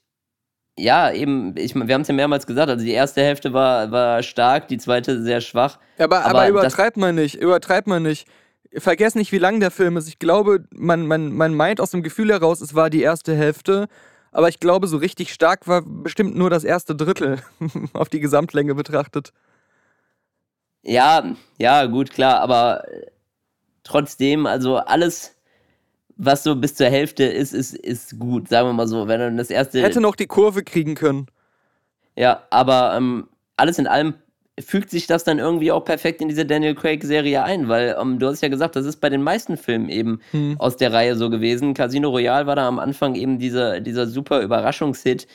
ja, 0.79 1.11
eben, 1.11 1.55
ich, 1.57 1.75
wir 1.75 1.93
haben 1.93 2.01
es 2.01 2.07
ja 2.07 2.13
mehrmals 2.13 2.47
gesagt, 2.47 2.69
also 2.69 2.83
die 2.83 2.91
erste 2.91 3.21
Hälfte 3.21 3.53
war, 3.53 3.91
war 3.91 4.23
stark, 4.23 4.67
die 4.67 4.77
zweite 4.77 5.21
sehr 5.21 5.41
schwach. 5.41 5.77
Aber, 5.97 6.25
aber, 6.25 6.29
aber 6.29 6.49
übertreibt 6.49 6.97
man 6.97 7.15
nicht, 7.15 7.35
übertreibt 7.35 7.87
man 7.87 8.03
nicht. 8.03 8.27
Vergesst 8.77 9.15
nicht, 9.15 9.31
wie 9.31 9.39
lang 9.39 9.59
der 9.59 9.71
Film 9.71 9.97
ist. 9.97 10.07
Ich 10.07 10.19
glaube, 10.19 10.63
man, 10.71 11.07
man, 11.07 11.33
man 11.33 11.55
meint 11.55 11.81
aus 11.81 11.91
dem 11.91 12.03
Gefühl 12.03 12.31
heraus, 12.31 12.61
es 12.61 12.75
war 12.75 12.89
die 12.89 13.01
erste 13.01 13.35
Hälfte. 13.35 13.87
Aber 14.31 14.47
ich 14.47 14.59
glaube, 14.59 14.87
so 14.87 14.97
richtig 14.97 15.33
stark 15.33 15.67
war 15.67 15.81
bestimmt 15.81 16.35
nur 16.35 16.49
das 16.49 16.63
erste 16.63 16.95
Drittel 16.95 17.39
auf 17.93 18.09
die 18.09 18.19
Gesamtlänge 18.19 18.75
betrachtet. 18.75 19.33
Ja, 20.83 21.35
ja, 21.57 21.85
gut, 21.87 22.11
klar, 22.11 22.39
aber 22.39 22.83
trotzdem, 23.83 24.45
also 24.45 24.77
alles, 24.77 25.35
was 26.19 26.43
so 26.43 26.55
bis 26.55 26.75
zur 26.75 26.87
Hälfte 26.87 27.23
ist, 27.23 27.53
ist, 27.53 27.75
ist 27.75 28.19
gut, 28.19 28.49
sagen 28.49 28.67
wir 28.67 28.73
mal 28.73 28.87
so. 28.87 29.07
Wenn 29.07 29.19
dann 29.19 29.37
das 29.37 29.49
erste. 29.49 29.81
Hätte 29.81 30.01
noch 30.01 30.17
die 30.17 30.27
Kurve 30.27 30.63
kriegen 30.63 30.93
können. 30.93 31.27
Ja, 32.15 32.43
aber 32.49 32.93
ähm, 32.95 33.29
alles 33.55 33.79
in 33.79 33.87
allem 33.87 34.15
fügt 34.59 34.89
sich 34.89 35.07
das 35.07 35.23
dann 35.23 35.39
irgendwie 35.39 35.71
auch 35.71 35.85
perfekt 35.85 36.21
in 36.21 36.27
diese 36.27 36.45
Daniel 36.45 36.75
Craig-Serie 36.75 37.41
ein, 37.43 37.69
weil 37.69 37.95
ähm, 37.99 38.19
du 38.19 38.27
hast 38.27 38.41
ja 38.41 38.49
gesagt, 38.49 38.75
das 38.75 38.85
ist 38.85 38.97
bei 38.97 39.09
den 39.09 39.23
meisten 39.23 39.55
Filmen 39.55 39.87
eben 39.87 40.19
hm. 40.31 40.59
aus 40.59 40.75
der 40.75 40.91
Reihe 40.91 41.15
so 41.15 41.29
gewesen. 41.29 41.73
Casino 41.73 42.09
Royale 42.09 42.45
war 42.45 42.57
da 42.57 42.67
am 42.67 42.79
Anfang 42.79 43.15
eben 43.15 43.39
dieser, 43.39 43.79
dieser 43.79 44.05
super 44.05 44.41
Überraschungshit, 44.41 45.25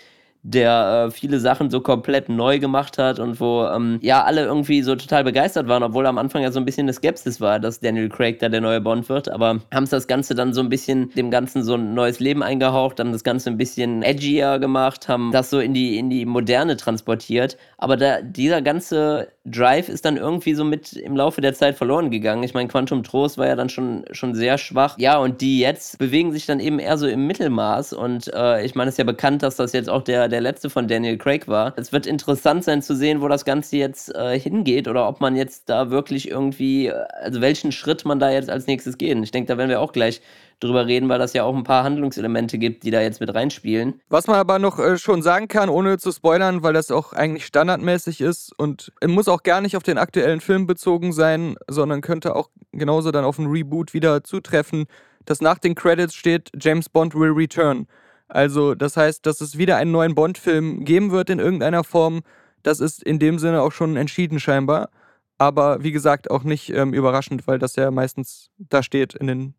der 0.45 1.07
äh, 1.07 1.11
viele 1.11 1.41
Sachen 1.41 1.71
so 1.71 1.81
komplett 1.81 2.29
neu 2.29 2.59
gemacht 2.59 2.99
hat 2.99 3.19
und 3.19 3.41
wo 3.41 3.65
ähm, 3.65 3.99
ja 4.03 4.25
alle 4.25 4.45
irgendwie 4.45 4.83
so 4.83 4.95
total 4.95 5.25
begeistert 5.25 5.69
waren, 5.69 5.83
obwohl 5.83 6.07
am 6.07 6.19
Anfang 6.19 6.43
ja 6.43 6.53
so 6.53 6.61
ein 6.61 6.67
bisschen 6.67 6.85
eine 6.85 6.93
Skepsis 6.93 7.41
war, 7.41 7.59
dass 7.59 7.81
Daniel 7.81 8.11
Craig 8.11 8.39
da 8.41 8.51
der 8.51 8.61
neue 8.61 8.83
Bond 8.83 9.09
wird, 9.09 9.31
aber 9.31 9.61
haben 9.73 9.85
es 9.85 9.91
das 9.91 10.07
Ganze 10.07 10.35
dann 10.35 10.53
so 10.53 10.61
ein 10.61 10.69
bisschen 10.69 11.11
dem 11.15 11.31
Ganzen 11.31 11.65
so 11.65 11.75
ein 11.75 11.95
neues 11.95 12.21
Leben 12.21 12.43
eingehaucht, 12.43 13.01
haben 13.01 13.13
das 13.13 13.25
Ganze 13.25 13.49
ein 13.49 13.57
bisschen 13.57 14.03
edgier 14.03 14.59
gemacht, 14.59 15.09
haben 15.09 15.33
das 15.33 15.49
so 15.49 15.61
in 15.61 15.73
die, 15.73 15.97
in 15.99 16.11
die 16.11 16.27
Moderne 16.27 16.77
transportiert, 16.77 17.57
aber 17.79 17.97
da, 17.97 18.21
dieser 18.21 18.61
ganze 18.61 19.29
Drive 19.47 19.91
ist 19.91 20.07
dann 20.07 20.17
irgendwie 20.17 20.55
so 20.55 20.65
mit 20.65 20.95
im 20.95 21.17
Laufe 21.17 21.43
der 21.43 21.53
Zeit 21.53 21.77
verloren 21.77 22.11
gegangen. 22.11 22.43
Ich 22.45 22.55
meine, 22.55 22.67
Quantum 22.67 23.03
Trost 23.03 23.37
war 23.37 23.47
ja 23.47 23.57
dann 23.57 23.69
schon, 23.69 24.07
schon 24.11 24.35
sehr 24.35 24.57
schwach. 24.57 24.97
Ja, 24.99 25.19
und 25.19 25.43
die 25.43 25.59
jetzt 25.59 25.99
bewegen 25.99 26.33
sich 26.33 26.47
dann 26.47 26.61
eben 26.61 26.79
eher 26.79 26.97
so 26.97 27.07
im 27.07 27.27
Mittelmaß. 27.27 27.93
Und 27.93 28.33
äh, 28.33 28.65
ich 28.65 28.75
meine, 28.75 28.89
es 28.89 28.95
ist 28.95 28.99
ja 28.99 29.05
bekannt, 29.05 29.43
dass 29.43 29.57
das 29.57 29.75
jetzt 29.75 29.91
auch 29.91 30.01
der, 30.01 30.29
der 30.35 30.41
letzte 30.41 30.69
von 30.69 30.89
Daniel 30.89 31.17
Craig 31.17 31.47
war. 31.47 31.73
Es 31.77 31.93
wird 31.93 32.07
interessant 32.07 32.65
sein 32.65 32.83
zu 32.83 32.97
sehen, 32.97 33.21
wo 33.21 33.29
das 33.29 33.45
Ganze 33.45 33.77
jetzt 33.77 34.13
äh, 34.13 34.39
hingeht 34.39 34.89
oder 34.89 35.09
ob 35.09 35.21
man 35.21 35.37
jetzt 35.37 35.69
da 35.69 35.91
wirklich 35.91 36.29
irgendwie, 36.29 36.91
also 36.91 37.41
welchen 37.41 37.71
Schritt 37.71 38.05
man 38.05 38.19
da 38.19 38.31
jetzt 38.31 38.51
als 38.51 38.67
nächstes 38.67 38.99
gehen. 38.99 39.23
Ich 39.23 39.31
denke, 39.31 39.47
da 39.47 39.57
werden 39.57 39.71
wir 39.71 39.81
auch 39.81 39.93
gleich 39.93 40.21
drüber 40.59 40.87
reden, 40.87 41.09
weil 41.09 41.21
das 41.21 41.35
ja 41.35 41.45
auch 41.45 41.55
ein 41.55 41.63
paar 41.63 41.85
Handlungselemente 41.85 42.59
gibt, 42.59 42.83
die 42.83 42.91
da 42.91 43.01
jetzt 43.01 43.21
mit 43.21 43.33
reinspielen. 43.33 44.01
Was 44.09 44.27
man 44.27 44.37
aber 44.37 44.59
noch 44.59 44.81
äh, 44.81 44.99
schon 44.99 45.23
sagen 45.23 45.47
kann, 45.47 45.69
ohne 45.69 45.99
zu 45.99 46.11
spoilern, 46.11 46.65
weil 46.65 46.73
das 46.73 46.91
auch 46.91 47.13
eigentlich 47.13 47.47
standardmäßig 47.47 48.21
ist 48.21 48.53
und 48.59 48.93
muss 49.07 49.29
auch 49.29 49.45
gar 49.45 49.61
nicht 49.61 49.77
auf 49.77 49.85
den 49.85 49.99
aktuellen 49.99 50.41
Film 50.41 50.67
bezogen 50.67 51.13
sein, 51.13 51.55
sondern 51.69 52.01
könnte 52.01 52.35
auch 52.35 52.51
genauso 52.73 53.13
dann 53.13 53.25
auf 53.25 53.39
ein 53.39 53.47
Reboot 53.47 53.95
wieder 53.95 54.25
zutreffen, 54.25 54.87
dass 55.27 55.41
nach 55.41 55.59
den 55.59 55.77
Credits 55.77 56.15
steht, 56.15 56.51
James 56.61 56.89
Bond 56.89 57.15
will 57.15 57.31
return. 57.31 57.87
Also 58.29 58.75
das 58.75 58.97
heißt, 58.97 59.27
dass 59.27 59.41
es 59.41 59.59
wieder 59.59 59.77
einen 59.77 59.93
neuen 59.93 60.15
Bond-Film 60.15 60.85
geben 60.85 61.11
wird 61.11 61.31
in 61.31 61.39
irgendeiner 61.39 61.85
Form. 61.85 62.23
Das 62.63 62.81
ist 62.81 63.03
in 63.03 63.19
dem 63.19 63.39
Sinne 63.39 63.63
auch 63.63 63.73
schon 63.73 63.97
entschieden 63.97 64.41
scheinbar. 64.41 64.91
Aber 65.37 65.83
wie 65.83 65.93
gesagt, 65.93 66.31
auch 66.31 66.45
nicht 66.45 66.71
ähm, 66.71 66.95
überraschend, 66.95 67.47
weil 67.47 67.59
das 67.59 67.77
ja 67.77 67.91
meistens 67.91 68.51
da 68.57 68.83
steht 68.83 69.15
in 69.15 69.27
den 69.27 69.55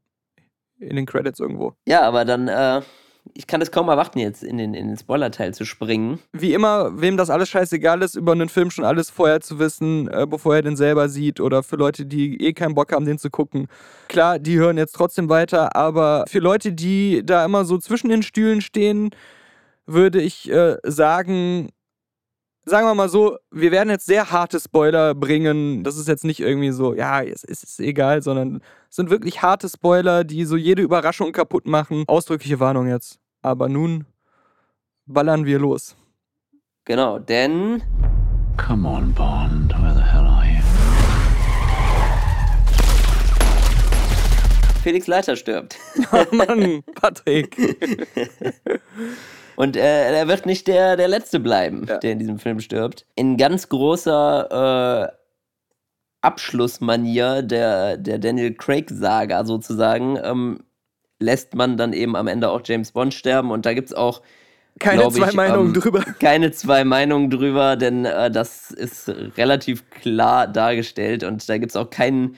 in 0.79 0.95
den 0.95 1.05
Credits 1.05 1.39
irgendwo. 1.39 1.73
Ja, 1.85 2.01
aber 2.01 2.25
dann, 2.25 2.47
äh, 2.47 2.81
ich 3.33 3.47
kann 3.47 3.61
es 3.61 3.71
kaum 3.71 3.89
erwarten, 3.89 4.19
jetzt 4.19 4.43
in 4.43 4.57
den, 4.57 4.73
in 4.73 4.87
den 4.87 4.97
Spoiler-Teil 4.97 5.53
zu 5.53 5.65
springen. 5.65 6.19
Wie 6.31 6.53
immer, 6.53 7.01
wem 7.01 7.17
das 7.17 7.29
alles 7.29 7.49
scheißegal 7.49 8.01
ist, 8.01 8.15
über 8.15 8.31
einen 8.31 8.49
Film 8.49 8.71
schon 8.71 8.85
alles 8.85 9.09
vorher 9.09 9.41
zu 9.41 9.59
wissen, 9.59 10.07
äh, 10.07 10.25
bevor 10.27 10.55
er 10.55 10.61
den 10.61 10.75
selber 10.75 11.09
sieht 11.09 11.39
oder 11.39 11.63
für 11.63 11.75
Leute, 11.75 12.05
die 12.05 12.41
eh 12.41 12.53
keinen 12.53 12.75
Bock 12.75 12.91
haben, 12.93 13.05
den 13.05 13.17
zu 13.17 13.29
gucken. 13.29 13.67
Klar, 14.07 14.39
die 14.39 14.57
hören 14.57 14.77
jetzt 14.77 14.93
trotzdem 14.93 15.29
weiter, 15.29 15.75
aber 15.75 16.25
für 16.27 16.39
Leute, 16.39 16.71
die 16.71 17.25
da 17.25 17.43
immer 17.43 17.65
so 17.65 17.77
zwischen 17.77 18.09
den 18.09 18.23
Stühlen 18.23 18.61
stehen, 18.61 19.09
würde 19.85 20.21
ich 20.21 20.49
äh, 20.49 20.77
sagen, 20.83 21.69
sagen 22.65 22.87
wir 22.87 22.95
mal 22.95 23.09
so, 23.09 23.37
wir 23.51 23.71
werden 23.71 23.89
jetzt 23.89 24.05
sehr 24.05 24.31
harte 24.31 24.59
Spoiler 24.59 25.13
bringen. 25.13 25.83
Das 25.83 25.97
ist 25.97 26.07
jetzt 26.07 26.25
nicht 26.25 26.39
irgendwie 26.39 26.71
so, 26.71 26.93
ja, 26.95 27.21
es 27.21 27.43
ist 27.43 27.79
egal, 27.79 28.21
sondern 28.21 28.61
sind 28.95 29.09
wirklich 29.09 29.41
harte 29.41 29.67
Spoiler, 29.67 30.23
die 30.23 30.45
so 30.45 30.55
jede 30.55 30.81
Überraschung 30.81 31.33
kaputt 31.33 31.67
machen. 31.67 32.05
Ausdrückliche 32.07 32.61
Warnung 32.61 32.87
jetzt. 32.87 33.19
Aber 33.41 33.67
nun 33.67 34.05
ballern 35.05 35.45
wir 35.45 35.59
los. 35.59 35.97
Genau, 36.85 37.19
denn. 37.19 37.83
Come 38.55 38.87
on, 38.87 39.13
Bond, 39.13 39.73
where 39.81 39.93
the 39.93 40.01
hell 40.01 40.25
are 40.25 40.45
you? 40.45 40.61
Felix 44.81 45.07
Leiter 45.07 45.35
stirbt. 45.35 45.77
Oh 46.13 46.23
Mann, 46.33 46.83
Patrick. 46.95 47.57
Und 49.57 49.75
äh, 49.75 50.15
er 50.15 50.27
wird 50.27 50.45
nicht 50.45 50.67
der, 50.67 50.95
der 50.95 51.09
Letzte 51.09 51.41
bleiben, 51.41 51.85
ja. 51.87 51.97
der 51.97 52.13
in 52.13 52.19
diesem 52.19 52.39
Film 52.39 52.61
stirbt. 52.61 53.05
In 53.15 53.35
ganz 53.35 53.67
großer 53.67 55.11
äh, 55.11 55.24
Abschlussmanier 56.25 57.41
der, 57.41 57.97
der 57.97 58.17
Daniel 58.17 58.53
Craig-Saga 58.53 59.45
sozusagen 59.45 60.17
ähm, 60.23 60.59
lässt 61.19 61.55
man 61.55 61.77
dann 61.77 61.93
eben 61.93 62.15
am 62.15 62.27
Ende 62.27 62.49
auch 62.49 62.61
James 62.63 62.91
Bond 62.91 63.13
sterben. 63.13 63.51
Und 63.51 63.65
da 63.65 63.73
gibt 63.73 63.89
es 63.89 63.93
auch 63.93 64.21
keine 64.79 65.07
zwei 65.09 65.29
ich, 65.29 65.35
Meinungen 65.35 65.73
ähm, 65.73 65.81
drüber. 65.81 65.99
Keine 66.19 66.51
zwei 66.51 66.83
Meinungen 66.83 67.29
drüber, 67.29 67.77
denn 67.77 68.03
äh, 68.03 68.29
das 68.29 68.71
ist 68.71 69.07
relativ 69.37 69.89
klar 69.89 70.47
dargestellt 70.47 71.23
und 71.23 71.47
da 71.47 71.57
gibt 71.57 71.71
es 71.71 71.77
auch 71.77 71.89
keinen 71.89 72.35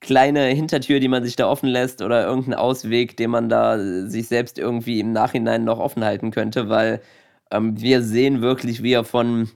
kleine 0.00 0.44
Hintertür, 0.46 1.00
die 1.00 1.08
man 1.08 1.24
sich 1.24 1.34
da 1.34 1.48
offen 1.48 1.68
lässt 1.68 2.00
oder 2.02 2.26
irgendeinen 2.26 2.54
Ausweg, 2.54 3.16
den 3.16 3.30
man 3.30 3.48
da 3.48 3.78
sich 4.06 4.28
selbst 4.28 4.58
irgendwie 4.58 5.00
im 5.00 5.12
Nachhinein 5.12 5.64
noch 5.64 5.80
offen 5.80 6.04
halten 6.04 6.30
könnte, 6.30 6.68
weil 6.68 7.00
ähm, 7.50 7.80
wir 7.80 8.02
sehen 8.02 8.40
wirklich, 8.40 8.82
wie 8.82 8.92
er 8.92 9.04
von 9.04 9.50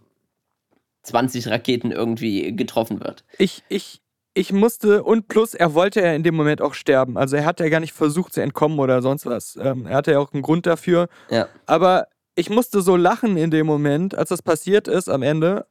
20 1.08 1.48
Raketen 1.48 1.90
irgendwie 1.92 2.54
getroffen 2.54 3.00
wird. 3.00 3.24
Ich, 3.38 3.62
ich, 3.68 4.00
ich 4.34 4.52
musste, 4.52 5.02
und 5.02 5.28
plus, 5.28 5.54
er 5.54 5.74
wollte 5.74 6.00
ja 6.00 6.12
in 6.12 6.22
dem 6.22 6.34
Moment 6.34 6.62
auch 6.62 6.74
sterben. 6.74 7.16
Also 7.16 7.36
er 7.36 7.44
hat 7.44 7.60
ja 7.60 7.68
gar 7.68 7.80
nicht 7.80 7.92
versucht 7.92 8.34
zu 8.34 8.40
entkommen 8.40 8.78
oder 8.78 9.02
sonst 9.02 9.26
was. 9.26 9.58
Ähm, 9.60 9.86
er 9.86 9.96
hatte 9.96 10.12
ja 10.12 10.18
auch 10.18 10.32
einen 10.32 10.42
Grund 10.42 10.66
dafür. 10.66 11.08
Ja. 11.30 11.48
Aber 11.66 12.06
ich 12.34 12.50
musste 12.50 12.82
so 12.82 12.96
lachen 12.96 13.36
in 13.36 13.50
dem 13.50 13.66
Moment, 13.66 14.14
als 14.14 14.28
das 14.28 14.42
passiert 14.42 14.86
ist 14.86 15.08
am 15.08 15.22
Ende, 15.22 15.66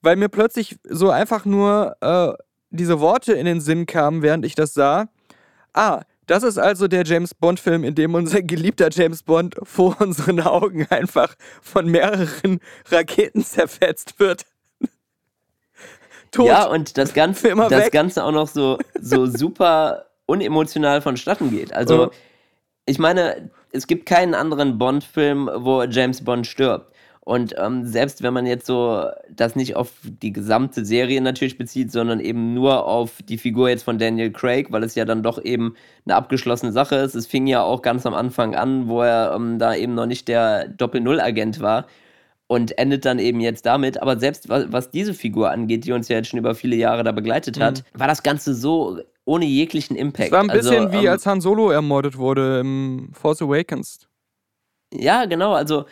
weil 0.00 0.16
mir 0.16 0.28
plötzlich 0.28 0.76
so 0.84 1.10
einfach 1.10 1.44
nur 1.44 1.96
äh, 2.00 2.32
diese 2.70 3.00
Worte 3.00 3.32
in 3.32 3.46
den 3.46 3.60
Sinn 3.60 3.86
kamen, 3.86 4.22
während 4.22 4.46
ich 4.46 4.54
das 4.54 4.74
sah. 4.74 5.08
Ah, 5.72 6.02
das 6.32 6.44
ist 6.44 6.56
also 6.56 6.88
der 6.88 7.04
James 7.04 7.34
Bond-Film, 7.34 7.84
in 7.84 7.94
dem 7.94 8.14
unser 8.14 8.40
geliebter 8.40 8.88
James 8.90 9.22
Bond 9.22 9.54
vor 9.64 10.00
unseren 10.00 10.40
Augen 10.40 10.86
einfach 10.88 11.34
von 11.60 11.86
mehreren 11.90 12.58
Raketen 12.90 13.44
zerfetzt 13.44 14.18
wird. 14.18 14.46
Tot. 16.30 16.46
Ja, 16.46 16.64
und 16.64 16.96
das 16.96 17.12
Ganze, 17.12 17.54
das 17.68 17.90
Ganze 17.90 18.24
auch 18.24 18.32
noch 18.32 18.48
so, 18.48 18.78
so 18.98 19.26
super 19.26 20.06
unemotional 20.24 21.02
vonstatten 21.02 21.50
geht. 21.50 21.74
Also, 21.74 22.06
oh. 22.06 22.10
ich 22.86 22.98
meine, 22.98 23.50
es 23.70 23.86
gibt 23.86 24.06
keinen 24.06 24.34
anderen 24.34 24.78
Bond-Film, 24.78 25.50
wo 25.54 25.82
James 25.82 26.24
Bond 26.24 26.46
stirbt. 26.46 26.94
Und 27.24 27.54
ähm, 27.56 27.86
selbst 27.86 28.24
wenn 28.24 28.34
man 28.34 28.46
jetzt 28.46 28.66
so 28.66 29.04
das 29.30 29.54
nicht 29.54 29.76
auf 29.76 29.92
die 30.02 30.32
gesamte 30.32 30.84
Serie 30.84 31.20
natürlich 31.20 31.56
bezieht, 31.56 31.92
sondern 31.92 32.18
eben 32.18 32.52
nur 32.52 32.84
auf 32.86 33.22
die 33.22 33.38
Figur 33.38 33.68
jetzt 33.68 33.84
von 33.84 33.98
Daniel 33.98 34.32
Craig, 34.32 34.72
weil 34.72 34.82
es 34.82 34.96
ja 34.96 35.04
dann 35.04 35.22
doch 35.22 35.42
eben 35.42 35.76
eine 36.04 36.16
abgeschlossene 36.16 36.72
Sache 36.72 36.96
ist. 36.96 37.14
Es 37.14 37.28
fing 37.28 37.46
ja 37.46 37.62
auch 37.62 37.82
ganz 37.82 38.06
am 38.06 38.14
Anfang 38.14 38.56
an, 38.56 38.88
wo 38.88 39.02
er 39.02 39.34
ähm, 39.36 39.60
da 39.60 39.74
eben 39.74 39.94
noch 39.94 40.06
nicht 40.06 40.26
der 40.26 40.66
Doppel-Null-Agent 40.66 41.60
war 41.60 41.86
und 42.48 42.76
endet 42.76 43.04
dann 43.04 43.20
eben 43.20 43.38
jetzt 43.38 43.66
damit. 43.66 44.02
Aber 44.02 44.18
selbst 44.18 44.48
was, 44.48 44.72
was, 44.72 44.90
diese 44.90 45.14
Figur 45.14 45.52
angeht, 45.52 45.84
die 45.84 45.92
uns 45.92 46.08
ja 46.08 46.16
jetzt 46.16 46.28
schon 46.28 46.40
über 46.40 46.56
viele 46.56 46.74
Jahre 46.74 47.04
da 47.04 47.12
begleitet 47.12 47.60
hat, 47.60 47.84
mhm. 47.94 48.00
war 48.00 48.08
das 48.08 48.24
Ganze 48.24 48.52
so 48.52 48.98
ohne 49.24 49.44
jeglichen 49.44 49.94
Impact. 49.94 50.26
Es 50.26 50.32
war 50.32 50.40
ein 50.40 50.48
bisschen 50.48 50.86
also, 50.86 50.92
wie 50.92 51.06
ähm, 51.06 51.12
als 51.12 51.24
Han 51.24 51.40
Solo 51.40 51.70
ermordet 51.70 52.18
wurde 52.18 52.58
im 52.58 53.10
Force 53.12 53.40
Awakens. 53.40 54.08
Ja, 54.92 55.24
genau. 55.24 55.54
Also 55.54 55.86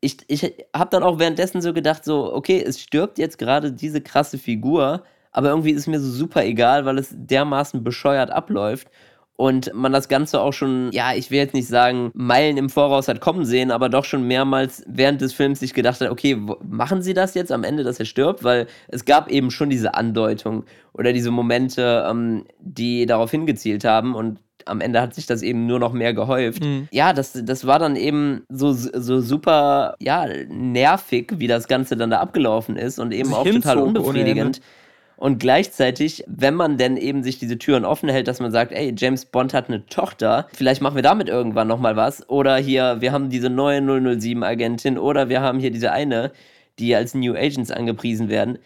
ich, 0.00 0.18
ich 0.28 0.42
habe 0.74 0.90
dann 0.90 1.02
auch 1.02 1.18
währenddessen 1.18 1.60
so 1.60 1.72
gedacht, 1.72 2.04
so, 2.04 2.32
okay, 2.32 2.62
es 2.64 2.80
stirbt 2.80 3.18
jetzt 3.18 3.38
gerade 3.38 3.72
diese 3.72 4.00
krasse 4.00 4.38
Figur, 4.38 5.02
aber 5.32 5.48
irgendwie 5.50 5.72
ist 5.72 5.86
mir 5.86 6.00
so 6.00 6.10
super 6.10 6.44
egal, 6.44 6.84
weil 6.84 6.98
es 6.98 7.08
dermaßen 7.12 7.82
bescheuert 7.82 8.30
abläuft 8.30 8.88
und 9.36 9.72
man 9.72 9.92
das 9.92 10.08
Ganze 10.08 10.40
auch 10.40 10.52
schon, 10.52 10.90
ja, 10.92 11.14
ich 11.14 11.30
will 11.30 11.38
jetzt 11.38 11.54
nicht 11.54 11.68
sagen, 11.68 12.10
Meilen 12.12 12.56
im 12.56 12.68
Voraus 12.68 13.06
hat 13.06 13.20
kommen 13.20 13.44
sehen, 13.44 13.70
aber 13.70 13.88
doch 13.88 14.04
schon 14.04 14.26
mehrmals 14.26 14.82
während 14.88 15.20
des 15.20 15.32
Films 15.32 15.60
sich 15.60 15.74
gedacht 15.74 16.00
hat, 16.00 16.10
okay, 16.10 16.36
machen 16.60 17.02
sie 17.02 17.14
das 17.14 17.34
jetzt 17.34 17.52
am 17.52 17.62
Ende, 17.62 17.84
dass 17.84 18.00
er 18.00 18.04
stirbt? 18.04 18.42
Weil 18.42 18.66
es 18.88 19.04
gab 19.04 19.30
eben 19.30 19.52
schon 19.52 19.70
diese 19.70 19.94
Andeutung 19.94 20.64
oder 20.92 21.12
diese 21.12 21.30
Momente, 21.30 22.04
ähm, 22.10 22.46
die 22.58 23.06
darauf 23.06 23.30
hingezielt 23.30 23.84
haben 23.84 24.16
und 24.16 24.40
am 24.68 24.80
Ende 24.80 25.00
hat 25.00 25.14
sich 25.14 25.26
das 25.26 25.42
eben 25.42 25.66
nur 25.66 25.78
noch 25.78 25.92
mehr 25.92 26.14
gehäuft. 26.14 26.62
Mhm. 26.62 26.88
Ja, 26.90 27.12
das, 27.12 27.32
das 27.32 27.66
war 27.66 27.78
dann 27.78 27.96
eben 27.96 28.44
so, 28.48 28.72
so 28.72 29.20
super, 29.20 29.96
ja, 30.00 30.26
nervig, 30.48 31.32
wie 31.36 31.46
das 31.46 31.68
Ganze 31.68 31.96
dann 31.96 32.10
da 32.10 32.20
abgelaufen 32.20 32.76
ist 32.76 32.98
und 32.98 33.12
eben 33.12 33.32
auch 33.34 33.44
total 33.44 33.78
unbefriedigend. 33.78 34.60
Und 35.16 35.40
gleichzeitig, 35.40 36.22
wenn 36.28 36.54
man 36.54 36.76
denn 36.76 36.96
eben 36.96 37.24
sich 37.24 37.40
diese 37.40 37.58
Türen 37.58 37.84
offen 37.84 38.08
hält, 38.08 38.28
dass 38.28 38.38
man 38.38 38.52
sagt, 38.52 38.70
ey, 38.70 38.94
James 38.96 39.24
Bond 39.24 39.52
hat 39.52 39.68
eine 39.68 39.84
Tochter, 39.86 40.46
vielleicht 40.52 40.80
machen 40.80 40.94
wir 40.94 41.02
damit 41.02 41.28
irgendwann 41.28 41.66
nochmal 41.66 41.96
was. 41.96 42.28
Oder 42.28 42.56
hier, 42.56 43.00
wir 43.00 43.10
haben 43.10 43.28
diese 43.28 43.50
neue 43.50 43.80
007-Agentin 43.80 44.96
oder 44.96 45.28
wir 45.28 45.40
haben 45.40 45.58
hier 45.58 45.72
diese 45.72 45.90
eine, 45.90 46.30
die 46.78 46.94
als 46.94 47.14
New 47.14 47.34
Agents 47.34 47.72
angepriesen 47.72 48.28
werden 48.28 48.58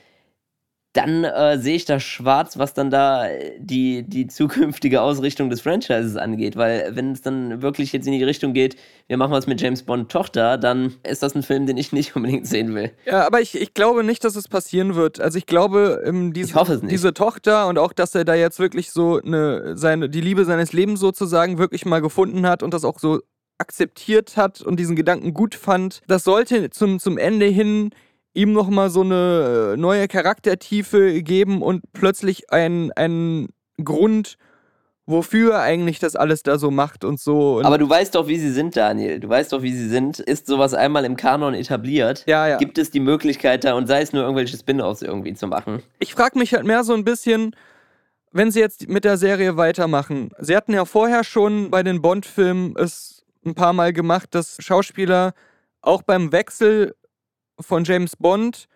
dann 0.92 1.24
äh, 1.24 1.58
sehe 1.58 1.76
ich 1.76 1.86
da 1.86 1.98
schwarz, 1.98 2.58
was 2.58 2.74
dann 2.74 2.90
da 2.90 3.26
äh, 3.26 3.52
die, 3.58 4.02
die 4.02 4.26
zukünftige 4.28 5.00
Ausrichtung 5.00 5.48
des 5.48 5.62
Franchises 5.62 6.16
angeht. 6.16 6.56
Weil 6.56 6.94
wenn 6.94 7.12
es 7.12 7.22
dann 7.22 7.62
wirklich 7.62 7.92
jetzt 7.92 8.06
in 8.06 8.12
die 8.12 8.24
Richtung 8.24 8.52
geht, 8.52 8.76
wir 9.06 9.16
machen 9.16 9.32
was 9.32 9.46
mit 9.46 9.60
James 9.60 9.82
Bond 9.82 10.10
Tochter, 10.10 10.58
dann 10.58 10.94
ist 11.02 11.22
das 11.22 11.34
ein 11.34 11.42
Film, 11.42 11.66
den 11.66 11.76
ich 11.76 11.92
nicht 11.92 12.14
unbedingt 12.16 12.46
sehen 12.46 12.74
will. 12.74 12.92
Ja, 13.06 13.26
aber 13.26 13.40
ich, 13.40 13.60
ich 13.60 13.74
glaube 13.74 14.04
nicht, 14.04 14.24
dass 14.24 14.36
es 14.36 14.48
passieren 14.48 14.94
wird. 14.94 15.20
Also 15.20 15.38
ich 15.38 15.46
glaube, 15.46 16.02
ähm, 16.04 16.32
diese, 16.32 16.58
ich 16.60 16.88
diese 16.88 17.14
Tochter 17.14 17.68
und 17.68 17.78
auch, 17.78 17.92
dass 17.92 18.14
er 18.14 18.24
da 18.24 18.34
jetzt 18.34 18.58
wirklich 18.58 18.90
so 18.90 19.20
eine, 19.20 19.76
seine, 19.76 20.10
die 20.10 20.20
Liebe 20.20 20.44
seines 20.44 20.72
Lebens 20.72 21.00
sozusagen 21.00 21.58
wirklich 21.58 21.86
mal 21.86 22.00
gefunden 22.00 22.46
hat 22.46 22.62
und 22.62 22.74
das 22.74 22.84
auch 22.84 22.98
so 22.98 23.20
akzeptiert 23.58 24.36
hat 24.36 24.60
und 24.60 24.78
diesen 24.78 24.96
Gedanken 24.96 25.34
gut 25.34 25.54
fand, 25.54 26.02
das 26.08 26.24
sollte 26.24 26.70
zum, 26.70 26.98
zum 26.98 27.16
Ende 27.16 27.46
hin 27.46 27.90
ihm 28.34 28.52
nochmal 28.52 28.90
so 28.90 29.02
eine 29.02 29.72
äh, 29.74 29.76
neue 29.76 30.08
Charaktertiefe 30.08 31.22
geben 31.22 31.62
und 31.62 31.82
plötzlich 31.92 32.50
einen 32.50 33.48
Grund, 33.82 34.36
wofür 35.06 35.60
eigentlich 35.60 35.98
das 35.98 36.16
alles 36.16 36.42
da 36.42 36.58
so 36.58 36.70
macht 36.70 37.04
und 37.04 37.20
so. 37.20 37.58
Und 37.58 37.66
Aber 37.66 37.78
du 37.78 37.88
weißt 37.88 38.14
doch, 38.14 38.28
wie 38.28 38.38
sie 38.38 38.52
sind, 38.52 38.76
Daniel. 38.76 39.20
Du 39.20 39.28
weißt 39.28 39.52
doch, 39.52 39.62
wie 39.62 39.72
sie 39.72 39.88
sind. 39.88 40.18
Ist 40.20 40.46
sowas 40.46 40.74
einmal 40.74 41.04
im 41.04 41.16
Kanon 41.16 41.54
etabliert? 41.54 42.24
Ja, 42.26 42.46
ja. 42.48 42.56
Gibt 42.56 42.78
es 42.78 42.90
die 42.90 43.00
Möglichkeit 43.00 43.64
da 43.64 43.74
und 43.74 43.86
sei 43.86 44.00
es 44.00 44.12
nur 44.12 44.22
irgendwelche 44.22 44.56
Spin-offs 44.56 45.02
irgendwie 45.02 45.34
zu 45.34 45.46
machen? 45.46 45.82
Ich 45.98 46.14
frage 46.14 46.38
mich 46.38 46.54
halt 46.54 46.64
mehr 46.64 46.84
so 46.84 46.94
ein 46.94 47.04
bisschen, 47.04 47.54
wenn 48.30 48.50
sie 48.50 48.60
jetzt 48.60 48.88
mit 48.88 49.04
der 49.04 49.18
Serie 49.18 49.56
weitermachen. 49.56 50.30
Sie 50.38 50.56
hatten 50.56 50.72
ja 50.72 50.84
vorher 50.84 51.24
schon 51.24 51.70
bei 51.70 51.82
den 51.82 52.00
Bond-Filmen 52.00 52.74
es 52.76 53.24
ein 53.44 53.54
paar 53.54 53.72
Mal 53.72 53.92
gemacht, 53.92 54.34
dass 54.34 54.56
Schauspieler 54.60 55.34
auch 55.82 56.02
beim 56.02 56.32
Wechsel 56.32 56.94
von 57.62 57.84
James 57.84 58.16
Bond, 58.16 58.68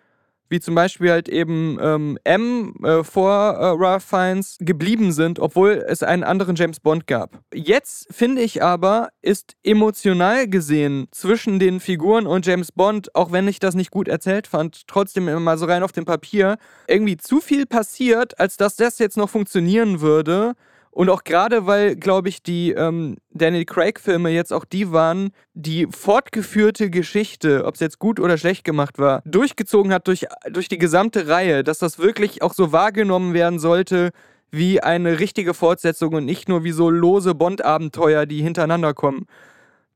wie 0.49 0.59
zum 0.59 0.75
Beispiel 0.75 1.11
halt 1.11 1.29
eben 1.29 1.77
ähm, 1.81 2.17
M 2.23 2.73
äh, 2.83 3.03
vor 3.03 3.31
äh, 3.31 3.75
Ralph 3.77 4.03
Fiennes, 4.03 4.57
geblieben 4.59 5.11
sind, 5.11 5.39
obwohl 5.39 5.83
es 5.87 6.03
einen 6.03 6.23
anderen 6.23 6.55
James 6.55 6.79
Bond 6.79 7.07
gab. 7.07 7.39
Jetzt 7.53 8.07
finde 8.13 8.41
ich 8.41 8.63
aber, 8.63 9.09
ist 9.21 9.55
emotional 9.63 10.47
gesehen 10.47 11.07
zwischen 11.11 11.59
den 11.59 11.79
Figuren 11.79 12.27
und 12.27 12.45
James 12.45 12.71
Bond, 12.71 13.13
auch 13.15 13.31
wenn 13.31 13.47
ich 13.47 13.59
das 13.59 13.75
nicht 13.75 13.91
gut 13.91 14.07
erzählt 14.07 14.47
fand, 14.47 14.87
trotzdem 14.87 15.27
immer 15.27 15.39
mal 15.39 15.57
so 15.57 15.65
rein 15.65 15.83
auf 15.83 15.91
dem 15.91 16.05
Papier, 16.05 16.57
irgendwie 16.87 17.17
zu 17.17 17.41
viel 17.41 17.65
passiert, 17.65 18.39
als 18.39 18.57
dass 18.57 18.75
das 18.75 18.99
jetzt 18.99 19.17
noch 19.17 19.29
funktionieren 19.29 20.01
würde 20.01 20.53
und 20.97 21.11
auch 21.11 21.23
gerade, 21.23 21.67
weil, 21.67 21.95
glaube 21.95 22.27
ich, 22.27 22.41
die 22.41 22.71
ähm, 22.71 23.17
Daniel 23.29 23.65
Craig-Filme 23.65 24.31
jetzt 24.31 24.51
auch 24.51 24.65
die 24.65 24.91
waren, 24.91 25.29
die 25.53 25.85
fortgeführte 25.85 26.89
Geschichte, 26.89 27.65
ob 27.65 27.75
es 27.75 27.81
jetzt 27.81 27.99
gut 27.99 28.19
oder 28.19 28.35
schlecht 28.39 28.63
gemacht 28.63 28.97
war, 28.97 29.21
durchgezogen 29.23 29.93
hat 29.93 30.07
durch, 30.07 30.25
durch 30.49 30.69
die 30.69 30.79
gesamte 30.79 31.27
Reihe, 31.27 31.63
dass 31.63 31.77
das 31.77 31.99
wirklich 31.99 32.41
auch 32.41 32.55
so 32.55 32.71
wahrgenommen 32.71 33.35
werden 33.35 33.59
sollte 33.59 34.09
wie 34.49 34.81
eine 34.81 35.19
richtige 35.19 35.53
Fortsetzung 35.53 36.15
und 36.15 36.25
nicht 36.25 36.49
nur 36.49 36.63
wie 36.63 36.71
so 36.71 36.89
lose 36.89 37.35
Bond-Abenteuer, 37.35 38.25
die 38.25 38.41
hintereinander 38.41 38.95
kommen. 38.95 39.27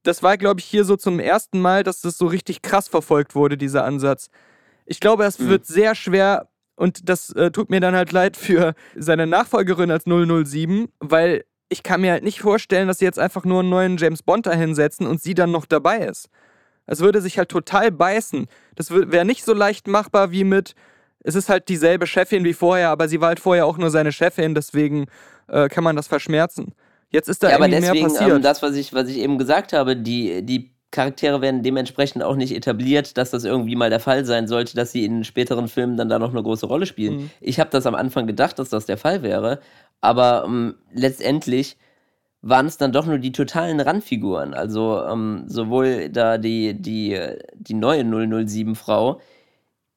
Das 0.04 0.22
war, 0.22 0.38
glaube 0.38 0.60
ich, 0.60 0.68
hier 0.68 0.86
so 0.86 0.98
zum 0.98 1.20
ersten 1.20 1.60
Mal, 1.62 1.82
dass 1.82 2.02
das 2.02 2.16
so 2.16 2.28
richtig 2.28 2.62
krass 2.62 2.88
verfolgt 2.88 3.34
wurde, 3.34 3.58
dieser 3.58 3.86
Ansatz. 3.86 4.30
Ich 4.86 5.00
glaube, 5.00 5.24
es 5.24 5.40
mhm. 5.40 5.50
wird 5.50 5.66
sehr 5.66 5.96
schwer 5.96 6.51
und 6.82 7.08
das 7.10 7.30
äh, 7.34 7.52
tut 7.52 7.70
mir 7.70 7.80
dann 7.80 7.96
halt 7.96 8.12
leid 8.12 8.36
für 8.36 8.74
seine 8.96 9.28
Nachfolgerin 9.28 9.92
als 9.92 10.06
007, 10.06 10.88
weil 11.00 11.44
ich 11.70 11.84
kann 11.84 12.02
mir 12.02 12.12
halt 12.12 12.24
nicht 12.24 12.42
vorstellen, 12.42 12.88
dass 12.88 12.98
sie 12.98 13.06
jetzt 13.06 13.20
einfach 13.20 13.46
nur 13.46 13.60
einen 13.60 13.70
neuen 13.70 13.98
James 13.98 14.24
Bond 14.24 14.48
da 14.48 14.54
hinsetzen 14.54 15.06
und 15.06 15.22
sie 15.22 15.36
dann 15.36 15.52
noch 15.52 15.68
dabei 15.68 16.00
ist. 16.00 16.28
Es 16.88 17.00
würde 17.00 17.22
sich 17.22 17.38
halt 17.38 17.50
total 17.50 17.92
beißen. 17.92 18.48
Das 18.74 18.90
wäre 18.90 19.26
nicht 19.26 19.46
so 19.46 19.54
leicht 19.54 19.88
machbar 19.88 20.32
wie 20.32 20.44
mit, 20.44 20.74
es 21.24 21.36
ist 21.36 21.50
halt 21.50 21.70
dieselbe 21.70 22.08
Chefin 22.08 22.44
wie 22.44 22.54
vorher, 22.54 22.90
aber 22.90 23.08
sie 23.08 23.22
war 23.22 23.28
halt 23.28 23.40
vorher 23.40 23.68
auch 23.68 23.78
nur 23.78 23.92
seine 23.92 24.12
Chefin, 24.12 24.56
deswegen 24.56 25.06
äh, 25.50 25.70
kann 25.70 25.84
man 25.84 25.96
das 25.96 26.08
verschmerzen. 26.08 26.74
Jetzt 27.12 27.30
ist 27.30 27.44
da 27.44 27.50
ja, 27.50 27.58
irgendwie 27.58 27.76
aber 27.76 27.82
deswegen, 27.82 28.08
mehr 28.08 28.10
passiert. 28.10 28.36
Ähm, 28.38 28.42
das, 28.42 28.64
was 28.64 28.76
ich, 28.76 28.92
was 28.92 29.08
ich 29.08 29.18
eben 29.18 29.38
gesagt 29.38 29.72
habe, 29.72 29.96
die, 29.96 30.44
die 30.44 30.72
Charaktere 30.92 31.42
werden 31.42 31.64
dementsprechend 31.64 32.22
auch 32.22 32.36
nicht 32.36 32.54
etabliert, 32.54 33.18
dass 33.18 33.32
das 33.32 33.46
irgendwie 33.46 33.78
mal 33.78 33.90
der 33.90 34.02
Fall 34.02 34.26
sein 34.26 34.48
sollte, 34.48 34.76
dass 34.76 34.92
sie 34.92 35.06
in 35.06 35.24
späteren 35.24 35.70
Filmen 35.70 35.96
dann 35.96 36.10
da 36.10 36.20
noch 36.20 36.32
eine 36.32 36.44
große 36.44 36.66
Rolle 36.66 36.86
spielen. 36.86 37.16
Mhm. 37.16 37.30
Ich 37.40 37.60
habe 37.60 37.70
das 37.70 37.86
am 37.86 37.96
Anfang 37.96 38.28
gedacht, 38.28 38.60
dass 38.60 38.70
das 38.70 38.86
der 38.86 38.98
Fall 38.98 39.24
wäre, 39.24 39.60
aber 40.02 40.44
ähm, 40.46 40.76
letztendlich 40.94 41.78
waren 42.42 42.66
es 42.66 42.78
dann 42.78 42.92
doch 42.92 43.06
nur 43.06 43.20
die 43.20 43.32
totalen 43.32 43.80
Randfiguren. 43.80 44.54
Also 44.54 45.02
ähm, 45.04 45.44
sowohl 45.48 46.10
da 46.10 46.38
die, 46.38 46.74
die, 46.74 47.18
die 47.54 47.74
neue 47.74 48.02
007-Frau, 48.02 49.22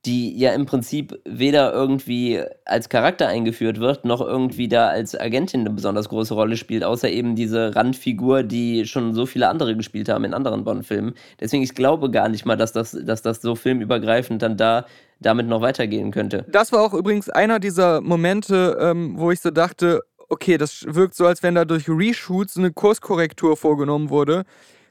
die 0.06 0.38
ja 0.38 0.52
im 0.52 0.66
Prinzip 0.66 1.18
weder 1.24 1.72
irgendwie 1.72 2.42
als 2.64 2.88
Charakter 2.88 3.28
eingeführt 3.28 3.80
wird, 3.80 4.04
noch 4.04 4.20
irgendwie 4.20 4.68
da 4.68 4.88
als 4.88 5.18
Agentin 5.18 5.60
eine 5.60 5.70
besonders 5.70 6.08
große 6.08 6.34
Rolle 6.34 6.56
spielt, 6.56 6.84
außer 6.84 7.08
eben 7.08 7.36
diese 7.36 7.74
Randfigur, 7.74 8.42
die 8.42 8.86
schon 8.86 9.14
so 9.14 9.24
viele 9.24 9.48
andere 9.48 9.76
gespielt 9.76 10.08
haben 10.08 10.24
in 10.24 10.34
anderen 10.34 10.64
Bond-Filmen. 10.64 11.14
Deswegen, 11.40 11.62
ich 11.62 11.74
glaube 11.74 12.10
gar 12.10 12.28
nicht 12.28 12.44
mal, 12.44 12.56
dass 12.56 12.72
das, 12.72 12.92
dass 12.92 13.22
das 13.22 13.40
so 13.40 13.54
filmübergreifend 13.54 14.42
dann 14.42 14.56
da 14.56 14.86
damit 15.20 15.46
noch 15.46 15.62
weitergehen 15.62 16.10
könnte. 16.10 16.44
Das 16.50 16.72
war 16.72 16.82
auch 16.82 16.92
übrigens 16.92 17.30
einer 17.30 17.58
dieser 17.58 18.00
Momente, 18.00 18.76
ähm, 18.80 19.14
wo 19.16 19.30
ich 19.30 19.40
so 19.40 19.50
dachte, 19.50 20.00
okay, 20.28 20.58
das 20.58 20.84
wirkt 20.86 21.14
so, 21.14 21.26
als 21.26 21.42
wenn 21.42 21.54
da 21.54 21.64
durch 21.64 21.88
Reshoots 21.88 22.56
eine 22.56 22.72
Kurskorrektur 22.72 23.56
vorgenommen 23.56 24.10
wurde. 24.10 24.44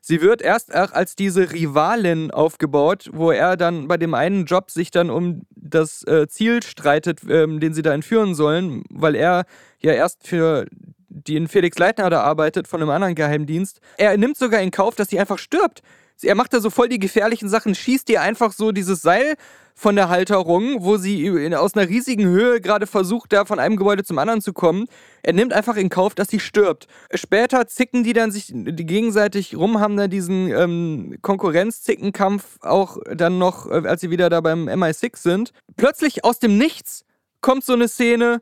Sie 0.06 0.20
wird 0.20 0.42
erst 0.42 0.76
als 0.76 1.16
diese 1.16 1.54
Rivalin 1.54 2.30
aufgebaut, 2.30 3.10
wo 3.14 3.32
er 3.32 3.56
dann 3.56 3.88
bei 3.88 3.96
dem 3.96 4.14
einen 4.14 4.44
Job 4.44 4.70
sich 4.70 4.92
dann 4.92 5.10
um 5.10 5.44
das 5.56 6.06
äh, 6.06 6.28
Ziel 6.28 6.62
streitet, 6.62 7.22
ähm, 7.30 7.62
den 7.62 7.74
sie 7.74 7.84
da 7.84 7.94
entführen 7.94 8.36
sollen, 8.36 8.84
weil 8.90 9.16
er 9.16 9.46
ja 9.80 9.94
erst 9.94 10.28
für 10.28 10.66
den 11.08 11.48
Felix 11.48 11.78
Leitner 11.78 12.10
da 12.10 12.22
arbeitet 12.22 12.68
von 12.68 12.82
einem 12.82 12.90
anderen 12.90 13.16
Geheimdienst. 13.16 13.80
Er 13.96 14.18
nimmt 14.18 14.36
sogar 14.36 14.60
in 14.60 14.72
Kauf, 14.72 14.96
dass 14.96 15.08
sie 15.08 15.22
einfach 15.22 15.38
stirbt. 15.38 15.82
Er 16.24 16.36
macht 16.36 16.54
da 16.54 16.60
so 16.60 16.70
voll 16.70 16.90
die 16.90 17.00
gefährlichen 17.00 17.50
Sachen, 17.50 17.76
schießt 17.76 18.10
ihr 18.10 18.22
einfach 18.22 18.54
so 18.54 18.72
dieses 18.72 19.02
Seil 19.02 19.36
von 19.76 19.96
der 19.96 20.10
Halterung, 20.10 20.84
wo 20.84 20.98
sie 20.98 21.56
aus 21.56 21.76
einer 21.76 21.90
riesigen 21.90 22.26
Höhe 22.26 22.62
gerade 22.62 22.88
versucht, 22.88 23.34
da 23.34 23.46
von 23.46 23.60
einem 23.60 23.76
Gebäude 23.76 24.04
zum 24.04 24.20
anderen 24.20 24.42
zu 24.42 24.54
kommen. 24.54 24.86
Er 25.24 25.34
nimmt 25.34 25.54
einfach 25.54 25.76
in 25.76 25.90
Kauf, 25.90 26.16
dass 26.16 26.30
sie 26.30 26.40
stirbt. 26.40 26.88
Später 27.14 27.68
zicken 27.68 28.04
die 28.04 28.14
dann 28.14 28.32
sich 28.32 28.54
gegenseitig 28.54 29.56
rum, 29.56 29.80
haben 29.80 29.98
dann 29.98 30.10
diesen 30.10 30.52
ähm, 30.52 31.18
Konkurrenzzickenkampf 31.22 32.60
auch 32.62 32.98
dann 33.16 33.40
noch, 33.40 33.70
äh, 33.70 33.88
als 33.88 34.02
sie 34.02 34.12
wieder 34.12 34.30
da 34.30 34.42
beim 34.42 34.68
MI6 34.68 35.18
sind. 35.18 35.54
Plötzlich 35.76 36.24
aus 36.24 36.40
dem 36.40 36.58
Nichts 36.58 37.04
kommt 37.42 37.66
so 37.66 37.74
eine 37.74 37.88
Szene, 37.88 38.42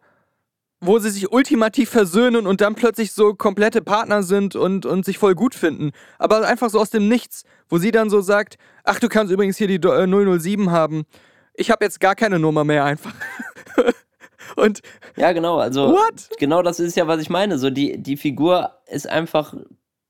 wo 0.82 0.97
sie 0.97 1.11
sich 1.11 1.32
ultimativ 1.32 1.89
versöhnen 1.89 2.47
und 2.47 2.59
dann 2.59 2.73
plötzlich 2.73 3.13
so 3.13 3.36
komplette 3.36 3.84
Partner 3.84 4.23
sind 4.23 4.55
und, 4.55 4.88
und 4.88 5.05
sich 5.05 5.19
voll 5.19 5.36
gut 5.36 5.53
finden. 5.53 5.91
Aber 6.17 6.45
einfach 6.47 6.71
so 6.71 6.79
aus 6.79 6.89
dem 6.89 7.07
Nichts, 7.07 7.43
wo 7.69 7.77
sie 7.77 7.91
dann 7.91 8.09
so 8.09 8.21
sagt, 8.21 8.57
ach, 8.84 8.99
du 8.99 9.07
kannst 9.07 9.32
übrigens 9.32 9.57
hier 9.57 9.67
die 9.67 9.79
007 9.79 10.67
äh, 10.67 10.71
haben. 10.71 11.03
Ich 11.53 11.69
habe 11.69 11.86
jetzt 11.86 11.99
gar 11.99 12.15
keine 12.15 12.39
Nummer 12.39 12.63
mehr 12.63 12.84
einfach. 12.84 13.13
und 14.55 14.82
ja, 15.15 15.32
genau, 15.34 15.59
also 15.59 15.89
what? 15.89 16.29
genau 16.39 16.63
das 16.63 16.79
ist 16.79 16.97
ja, 16.97 17.07
was 17.07 17.21
ich 17.21 17.29
meine. 17.29 17.59
So 17.59 17.69
die, 17.69 18.01
die 18.01 18.17
Figur 18.17 18.71
ist 18.88 19.07
einfach 19.07 19.53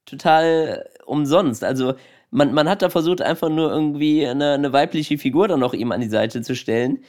total 0.05 0.89
umsonst. 1.05 1.65
Also 1.65 1.95
man, 2.29 2.53
man 2.53 2.69
hat 2.69 2.81
da 2.81 2.89
versucht, 2.89 3.21
einfach 3.21 3.49
nur 3.49 3.69
irgendwie 3.71 4.25
eine, 4.25 4.53
eine 4.53 4.71
weibliche 4.71 5.17
Figur 5.17 5.49
dann 5.49 5.59
noch 5.59 5.73
ihm 5.73 5.91
an 5.91 5.99
die 5.99 6.09
Seite 6.09 6.41
zu 6.41 6.55
stellen 6.55 7.03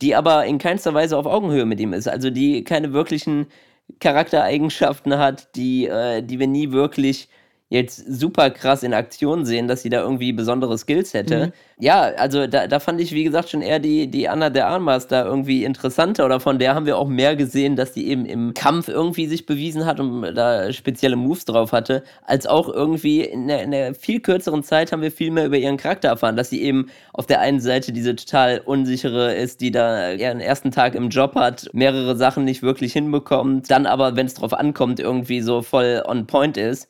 die 0.00 0.14
aber 0.14 0.46
in 0.46 0.58
keinster 0.58 0.94
Weise 0.94 1.16
auf 1.16 1.26
Augenhöhe 1.26 1.66
mit 1.66 1.80
ihm 1.80 1.92
ist. 1.92 2.08
Also 2.08 2.30
die 2.30 2.64
keine 2.64 2.92
wirklichen 2.92 3.46
Charaktereigenschaften 4.00 5.18
hat, 5.18 5.54
die, 5.56 5.86
äh, 5.86 6.22
die 6.22 6.38
wir 6.38 6.46
nie 6.46 6.72
wirklich 6.72 7.28
jetzt 7.70 8.04
super 8.12 8.50
krass 8.50 8.82
in 8.82 8.92
Aktion 8.92 9.44
sehen, 9.46 9.68
dass 9.68 9.82
sie 9.82 9.90
da 9.90 10.00
irgendwie 10.02 10.32
besondere 10.32 10.76
Skills 10.76 11.14
hätte. 11.14 11.46
Mhm. 11.46 11.52
Ja, 11.78 12.02
also 12.16 12.48
da, 12.48 12.66
da 12.66 12.80
fand 12.80 13.00
ich, 13.00 13.12
wie 13.12 13.22
gesagt, 13.22 13.48
schon 13.48 13.62
eher 13.62 13.78
die, 13.78 14.08
die 14.08 14.28
Anna 14.28 14.50
der 14.50 14.66
Armas 14.66 15.06
da 15.06 15.24
irgendwie 15.24 15.64
interessanter 15.64 16.26
oder 16.26 16.40
von 16.40 16.58
der 16.58 16.74
haben 16.74 16.84
wir 16.84 16.98
auch 16.98 17.06
mehr 17.06 17.36
gesehen, 17.36 17.76
dass 17.76 17.92
die 17.92 18.08
eben 18.08 18.26
im 18.26 18.54
Kampf 18.54 18.88
irgendwie 18.88 19.28
sich 19.28 19.46
bewiesen 19.46 19.86
hat 19.86 20.00
und 20.00 20.34
da 20.34 20.72
spezielle 20.72 21.14
Moves 21.14 21.44
drauf 21.44 21.70
hatte, 21.70 22.02
als 22.26 22.46
auch 22.46 22.68
irgendwie 22.68 23.20
in 23.20 23.46
der, 23.46 23.62
in 23.62 23.70
der 23.70 23.94
viel 23.94 24.18
kürzeren 24.18 24.64
Zeit 24.64 24.90
haben 24.90 25.00
wir 25.00 25.12
viel 25.12 25.30
mehr 25.30 25.46
über 25.46 25.56
ihren 25.56 25.76
Charakter 25.76 26.08
erfahren, 26.08 26.36
dass 26.36 26.50
sie 26.50 26.62
eben 26.62 26.90
auf 27.12 27.26
der 27.26 27.40
einen 27.40 27.60
Seite 27.60 27.92
diese 27.92 28.16
total 28.16 28.60
unsichere 28.64 29.32
ist, 29.34 29.60
die 29.60 29.70
da 29.70 30.10
ihren 30.10 30.40
ersten 30.40 30.72
Tag 30.72 30.96
im 30.96 31.08
Job 31.08 31.36
hat, 31.36 31.70
mehrere 31.72 32.16
Sachen 32.16 32.44
nicht 32.44 32.62
wirklich 32.62 32.92
hinbekommt, 32.92 33.70
dann 33.70 33.86
aber, 33.86 34.16
wenn 34.16 34.26
es 34.26 34.34
drauf 34.34 34.54
ankommt, 34.54 34.98
irgendwie 34.98 35.40
so 35.40 35.62
voll 35.62 36.02
on 36.04 36.26
point 36.26 36.56
ist. 36.56 36.88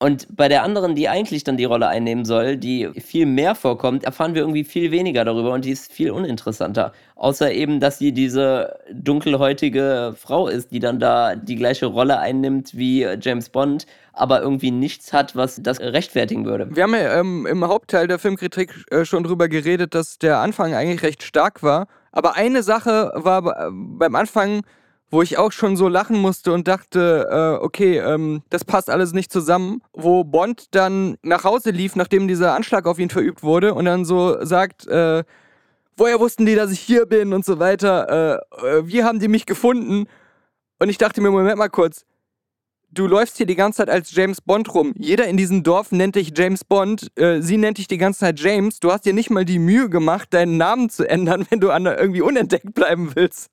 Und 0.00 0.28
bei 0.36 0.46
der 0.48 0.62
anderen, 0.62 0.94
die 0.94 1.08
eigentlich 1.08 1.42
dann 1.42 1.56
die 1.56 1.64
Rolle 1.64 1.88
einnehmen 1.88 2.24
soll, 2.24 2.56
die 2.56 2.88
viel 3.00 3.26
mehr 3.26 3.56
vorkommt, 3.56 4.04
erfahren 4.04 4.32
wir 4.34 4.42
irgendwie 4.42 4.62
viel 4.62 4.92
weniger 4.92 5.24
darüber 5.24 5.52
und 5.52 5.64
die 5.64 5.72
ist 5.72 5.90
viel 5.90 6.12
uninteressanter. 6.12 6.92
Außer 7.16 7.50
eben, 7.50 7.80
dass 7.80 7.98
sie 7.98 8.12
diese 8.12 8.78
dunkelhäutige 8.92 10.14
Frau 10.16 10.46
ist, 10.46 10.70
die 10.70 10.78
dann 10.78 11.00
da 11.00 11.34
die 11.34 11.56
gleiche 11.56 11.86
Rolle 11.86 12.20
einnimmt 12.20 12.76
wie 12.76 13.08
James 13.20 13.48
Bond, 13.48 13.86
aber 14.12 14.40
irgendwie 14.40 14.70
nichts 14.70 15.12
hat, 15.12 15.34
was 15.34 15.60
das 15.60 15.80
rechtfertigen 15.80 16.44
würde. 16.44 16.68
Wir 16.70 16.84
haben 16.84 16.94
ja 16.94 17.18
ähm, 17.18 17.44
im 17.46 17.66
Hauptteil 17.66 18.06
der 18.06 18.20
Filmkritik 18.20 18.72
äh, 18.92 19.04
schon 19.04 19.24
drüber 19.24 19.48
geredet, 19.48 19.96
dass 19.96 20.18
der 20.18 20.38
Anfang 20.38 20.74
eigentlich 20.74 21.02
recht 21.02 21.24
stark 21.24 21.64
war. 21.64 21.88
Aber 22.12 22.36
eine 22.36 22.62
Sache 22.62 23.10
war 23.16 23.42
beim 23.70 24.14
Anfang 24.14 24.62
wo 25.10 25.22
ich 25.22 25.38
auch 25.38 25.52
schon 25.52 25.76
so 25.76 25.88
lachen 25.88 26.18
musste 26.18 26.52
und 26.52 26.68
dachte, 26.68 27.28
äh, 27.30 27.64
okay, 27.64 27.98
ähm, 27.98 28.42
das 28.50 28.64
passt 28.64 28.90
alles 28.90 29.12
nicht 29.12 29.32
zusammen, 29.32 29.82
wo 29.92 30.24
Bond 30.24 30.74
dann 30.74 31.16
nach 31.22 31.44
Hause 31.44 31.70
lief, 31.70 31.96
nachdem 31.96 32.28
dieser 32.28 32.54
Anschlag 32.54 32.86
auf 32.86 32.98
ihn 32.98 33.10
verübt 33.10 33.42
wurde 33.42 33.74
und 33.74 33.86
dann 33.86 34.04
so 34.04 34.44
sagt, 34.44 34.86
äh, 34.86 35.24
woher 35.96 36.20
wussten 36.20 36.44
die, 36.46 36.54
dass 36.54 36.70
ich 36.70 36.80
hier 36.80 37.06
bin 37.06 37.32
und 37.32 37.44
so 37.44 37.58
weiter, 37.58 38.42
äh, 38.62 38.66
äh 38.66 38.86
wie 38.86 39.02
haben 39.02 39.18
die 39.18 39.28
mich 39.28 39.46
gefunden? 39.46 40.06
Und 40.78 40.88
ich 40.90 40.98
dachte 40.98 41.20
mir, 41.20 41.30
Moment 41.30 41.58
mal 41.58 41.68
kurz, 41.68 42.04
du 42.90 43.06
läufst 43.06 43.36
hier 43.38 43.46
die 43.46 43.56
ganze 43.56 43.78
Zeit 43.78 43.90
als 43.90 44.14
James 44.14 44.40
Bond 44.40 44.72
rum. 44.74 44.94
Jeder 44.98 45.26
in 45.26 45.36
diesem 45.36 45.62
Dorf 45.62 45.90
nennt 45.90 46.16
dich 46.16 46.32
James 46.36 46.64
Bond. 46.64 47.10
Äh, 47.16 47.40
sie 47.40 47.56
nennt 47.56 47.78
dich 47.78 47.88
die 47.88 47.98
ganze 47.98 48.20
Zeit 48.20 48.40
James. 48.40 48.80
Du 48.80 48.92
hast 48.92 49.06
dir 49.06 49.14
nicht 49.14 49.30
mal 49.30 49.44
die 49.44 49.58
Mühe 49.58 49.88
gemacht, 49.88 50.32
deinen 50.34 50.56
Namen 50.58 50.90
zu 50.90 51.08
ändern, 51.08 51.46
wenn 51.50 51.60
du 51.60 51.70
an 51.70 51.86
irgendwie 51.86 52.22
unentdeckt 52.22 52.74
bleiben 52.74 53.12
willst. 53.14 53.50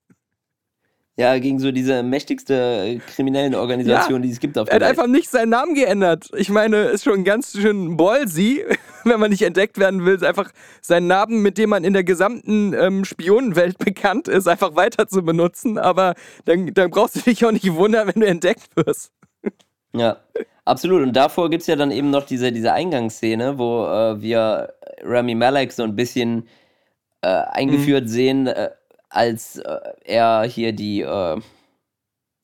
Ja, 1.18 1.38
gegen 1.40 1.60
so 1.60 1.72
diese 1.72 2.04
mächtigste 2.04 3.00
kriminellen 3.16 3.56
Organisation, 3.56 4.22
ja, 4.22 4.28
die 4.28 4.32
es 4.32 4.42
gibt 4.42 4.58
auf 4.58 4.68
der 4.68 4.74
Welt. 4.74 4.82
Er 4.82 4.90
hat 4.90 5.00
einfach 5.00 5.08
nicht 5.08 5.30
seinen 5.30 5.50
Namen 5.50 5.74
geändert. 5.74 6.30
Ich 6.36 6.50
meine, 6.50 6.76
ist 6.86 7.06
schon 7.06 7.24
ganz 7.24 7.54
schön 7.54 7.96
ballsy, 7.96 8.66
wenn 9.06 9.22
man 9.22 9.32
nicht 9.32 9.42
entdeckt 9.42 9.78
werden 9.78 10.04
will, 10.04 10.24
einfach 10.26 10.52
seinen 10.82 11.08
Namen, 11.08 11.42
mit 11.42 11.58
dem 11.58 11.70
man 11.70 11.86
in 11.86 11.94
der 11.94 12.04
gesamten 12.04 12.74
ähm, 12.74 13.06
Spionenwelt 13.06 13.78
bekannt 13.86 14.28
ist, 14.28 14.48
einfach 14.50 14.76
weiter 14.76 15.08
zu 15.08 15.24
benutzen. 15.24 15.78
Aber 15.78 16.16
dann, 16.44 16.74
dann 16.74 16.92
brauchst 16.92 17.16
du 17.16 17.22
dich 17.22 17.46
auch 17.46 17.52
nicht 17.52 17.74
wundern, 17.74 18.10
wenn 18.14 18.22
du 18.22 18.28
entdeckt 18.28 18.76
wirst. 18.76 19.14
Ja, 19.94 20.18
absolut. 20.66 21.02
Und 21.02 21.14
davor 21.14 21.50
gibt 21.50 21.62
es 21.62 21.68
ja 21.68 21.78
dann 21.78 21.92
eben 21.92 22.10
noch 22.10 22.26
diese, 22.26 22.52
diese 22.52 22.74
Eingangsszene, 22.74 23.58
wo 23.58 23.86
äh, 23.86 24.22
wir 24.22 24.74
Rami 25.02 25.36
Malek 25.36 25.72
so 25.72 25.84
ein 25.84 25.96
bisschen 25.96 26.50
äh, 27.22 27.28
eingeführt 27.28 28.04
mhm. 28.04 28.10
sehen. 28.10 28.48
Äh, 28.48 28.72
als 29.16 29.58
äh, 29.58 29.80
er 30.04 30.44
hier 30.44 30.74
die, 30.74 31.02
äh, 31.02 31.40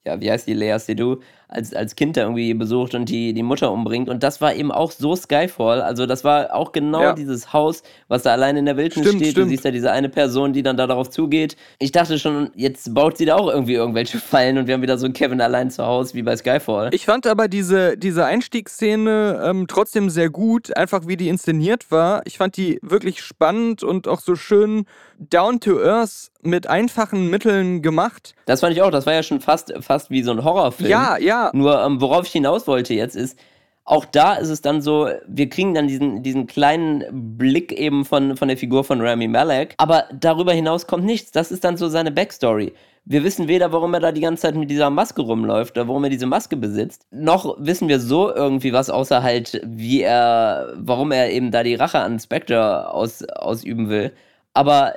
ja, 0.05 0.19
wie 0.19 0.31
heißt 0.31 0.47
die, 0.47 0.53
Lea 0.53 0.77
Seydoux, 0.79 1.19
als, 1.51 1.73
als 1.73 1.95
Kind 1.95 2.15
da 2.15 2.21
irgendwie 2.21 2.53
besucht 2.53 2.95
und 2.95 3.09
die, 3.09 3.33
die 3.33 3.43
Mutter 3.43 3.71
umbringt. 3.71 4.07
Und 4.07 4.23
das 4.23 4.39
war 4.39 4.55
eben 4.55 4.71
auch 4.71 4.91
so 4.91 5.15
Skyfall. 5.15 5.81
Also 5.81 6.05
das 6.05 6.23
war 6.23 6.55
auch 6.55 6.71
genau 6.71 7.01
ja. 7.01 7.13
dieses 7.13 7.51
Haus, 7.51 7.83
was 8.07 8.23
da 8.23 8.31
allein 8.31 8.55
in 8.55 8.65
der 8.65 8.77
Wildnis 8.77 9.09
steht. 9.09 9.31
Stimmt. 9.31 9.37
Du 9.37 9.49
siehst 9.49 9.65
ja 9.65 9.71
diese 9.71 9.91
eine 9.91 10.07
Person, 10.07 10.53
die 10.53 10.63
dann 10.63 10.77
da 10.77 10.87
darauf 10.87 11.09
zugeht. 11.09 11.57
Ich 11.77 11.91
dachte 11.91 12.17
schon, 12.19 12.51
jetzt 12.55 12.93
baut 12.93 13.17
sie 13.17 13.25
da 13.25 13.35
auch 13.35 13.49
irgendwie 13.49 13.73
irgendwelche 13.73 14.17
Fallen 14.17 14.57
und 14.57 14.67
wir 14.67 14.75
haben 14.75 14.81
wieder 14.81 14.97
so 14.97 15.09
Kevin 15.11 15.41
allein 15.41 15.69
zu 15.69 15.85
Hause 15.85 16.13
wie 16.13 16.23
bei 16.23 16.37
Skyfall. 16.37 16.89
Ich 16.93 17.05
fand 17.05 17.27
aber 17.27 17.49
diese, 17.49 17.97
diese 17.97 18.25
Einstiegsszene 18.25 19.41
ähm, 19.43 19.65
trotzdem 19.67 20.09
sehr 20.09 20.29
gut, 20.29 20.75
einfach 20.77 21.05
wie 21.05 21.17
die 21.17 21.27
inszeniert 21.27 21.91
war. 21.91 22.21
Ich 22.25 22.37
fand 22.37 22.55
die 22.55 22.79
wirklich 22.81 23.21
spannend 23.21 23.83
und 23.83 24.07
auch 24.07 24.21
so 24.21 24.35
schön 24.35 24.85
down 25.29 25.59
to 25.59 25.79
earth 25.79 26.31
mit 26.41 26.67
einfachen 26.67 27.29
Mitteln 27.29 27.81
gemacht. 27.81 28.33
Das 28.45 28.61
fand 28.61 28.73
ich 28.73 28.81
auch. 28.81 28.91
Das 28.91 29.05
war 29.05 29.13
ja 29.13 29.23
schon 29.23 29.41
fast, 29.41 29.73
fast 29.81 30.09
wie 30.09 30.23
so 30.23 30.31
ein 30.31 30.43
Horrorfilm. 30.43 30.89
Ja, 30.89 31.17
ja, 31.17 31.51
nur 31.53 31.81
ähm, 31.83 32.01
worauf 32.01 32.25
ich 32.25 32.31
hinaus 32.31 32.67
wollte 32.67 32.93
jetzt 32.93 33.15
ist, 33.15 33.37
auch 33.83 34.05
da 34.05 34.35
ist 34.35 34.49
es 34.49 34.61
dann 34.61 34.81
so, 34.81 35.09
wir 35.27 35.49
kriegen 35.49 35.73
dann 35.73 35.87
diesen, 35.87 36.23
diesen 36.23 36.47
kleinen 36.47 37.37
Blick 37.37 37.71
eben 37.71 38.05
von, 38.05 38.37
von 38.37 38.47
der 38.47 38.57
Figur 38.57 38.83
von 38.83 39.01
Rami 39.01 39.27
Malek, 39.27 39.73
aber 39.77 40.05
darüber 40.13 40.53
hinaus 40.53 40.87
kommt 40.87 41.03
nichts. 41.03 41.31
Das 41.31 41.51
ist 41.51 41.63
dann 41.63 41.77
so 41.77 41.89
seine 41.89 42.11
Backstory. 42.11 42.73
Wir 43.05 43.23
wissen 43.23 43.47
weder, 43.47 43.71
warum 43.71 43.95
er 43.95 43.99
da 43.99 44.11
die 44.11 44.21
ganze 44.21 44.43
Zeit 44.43 44.55
mit 44.55 44.69
dieser 44.69 44.91
Maske 44.91 45.23
rumläuft 45.23 45.75
oder 45.75 45.87
warum 45.87 46.03
er 46.03 46.11
diese 46.11 46.27
Maske 46.27 46.55
besitzt, 46.55 47.07
noch 47.09 47.57
wissen 47.59 47.87
wir 47.87 47.99
so 47.99 48.31
irgendwie 48.33 48.71
was, 48.71 48.91
außer 48.91 49.23
halt, 49.23 49.59
wie 49.65 50.01
er, 50.01 50.73
warum 50.75 51.11
er 51.11 51.31
eben 51.31 51.49
da 51.49 51.63
die 51.63 51.75
Rache 51.75 51.99
an 51.99 52.19
Spectre 52.19 52.93
aus, 52.93 53.23
ausüben 53.23 53.89
will. 53.89 54.13
Aber 54.53 54.93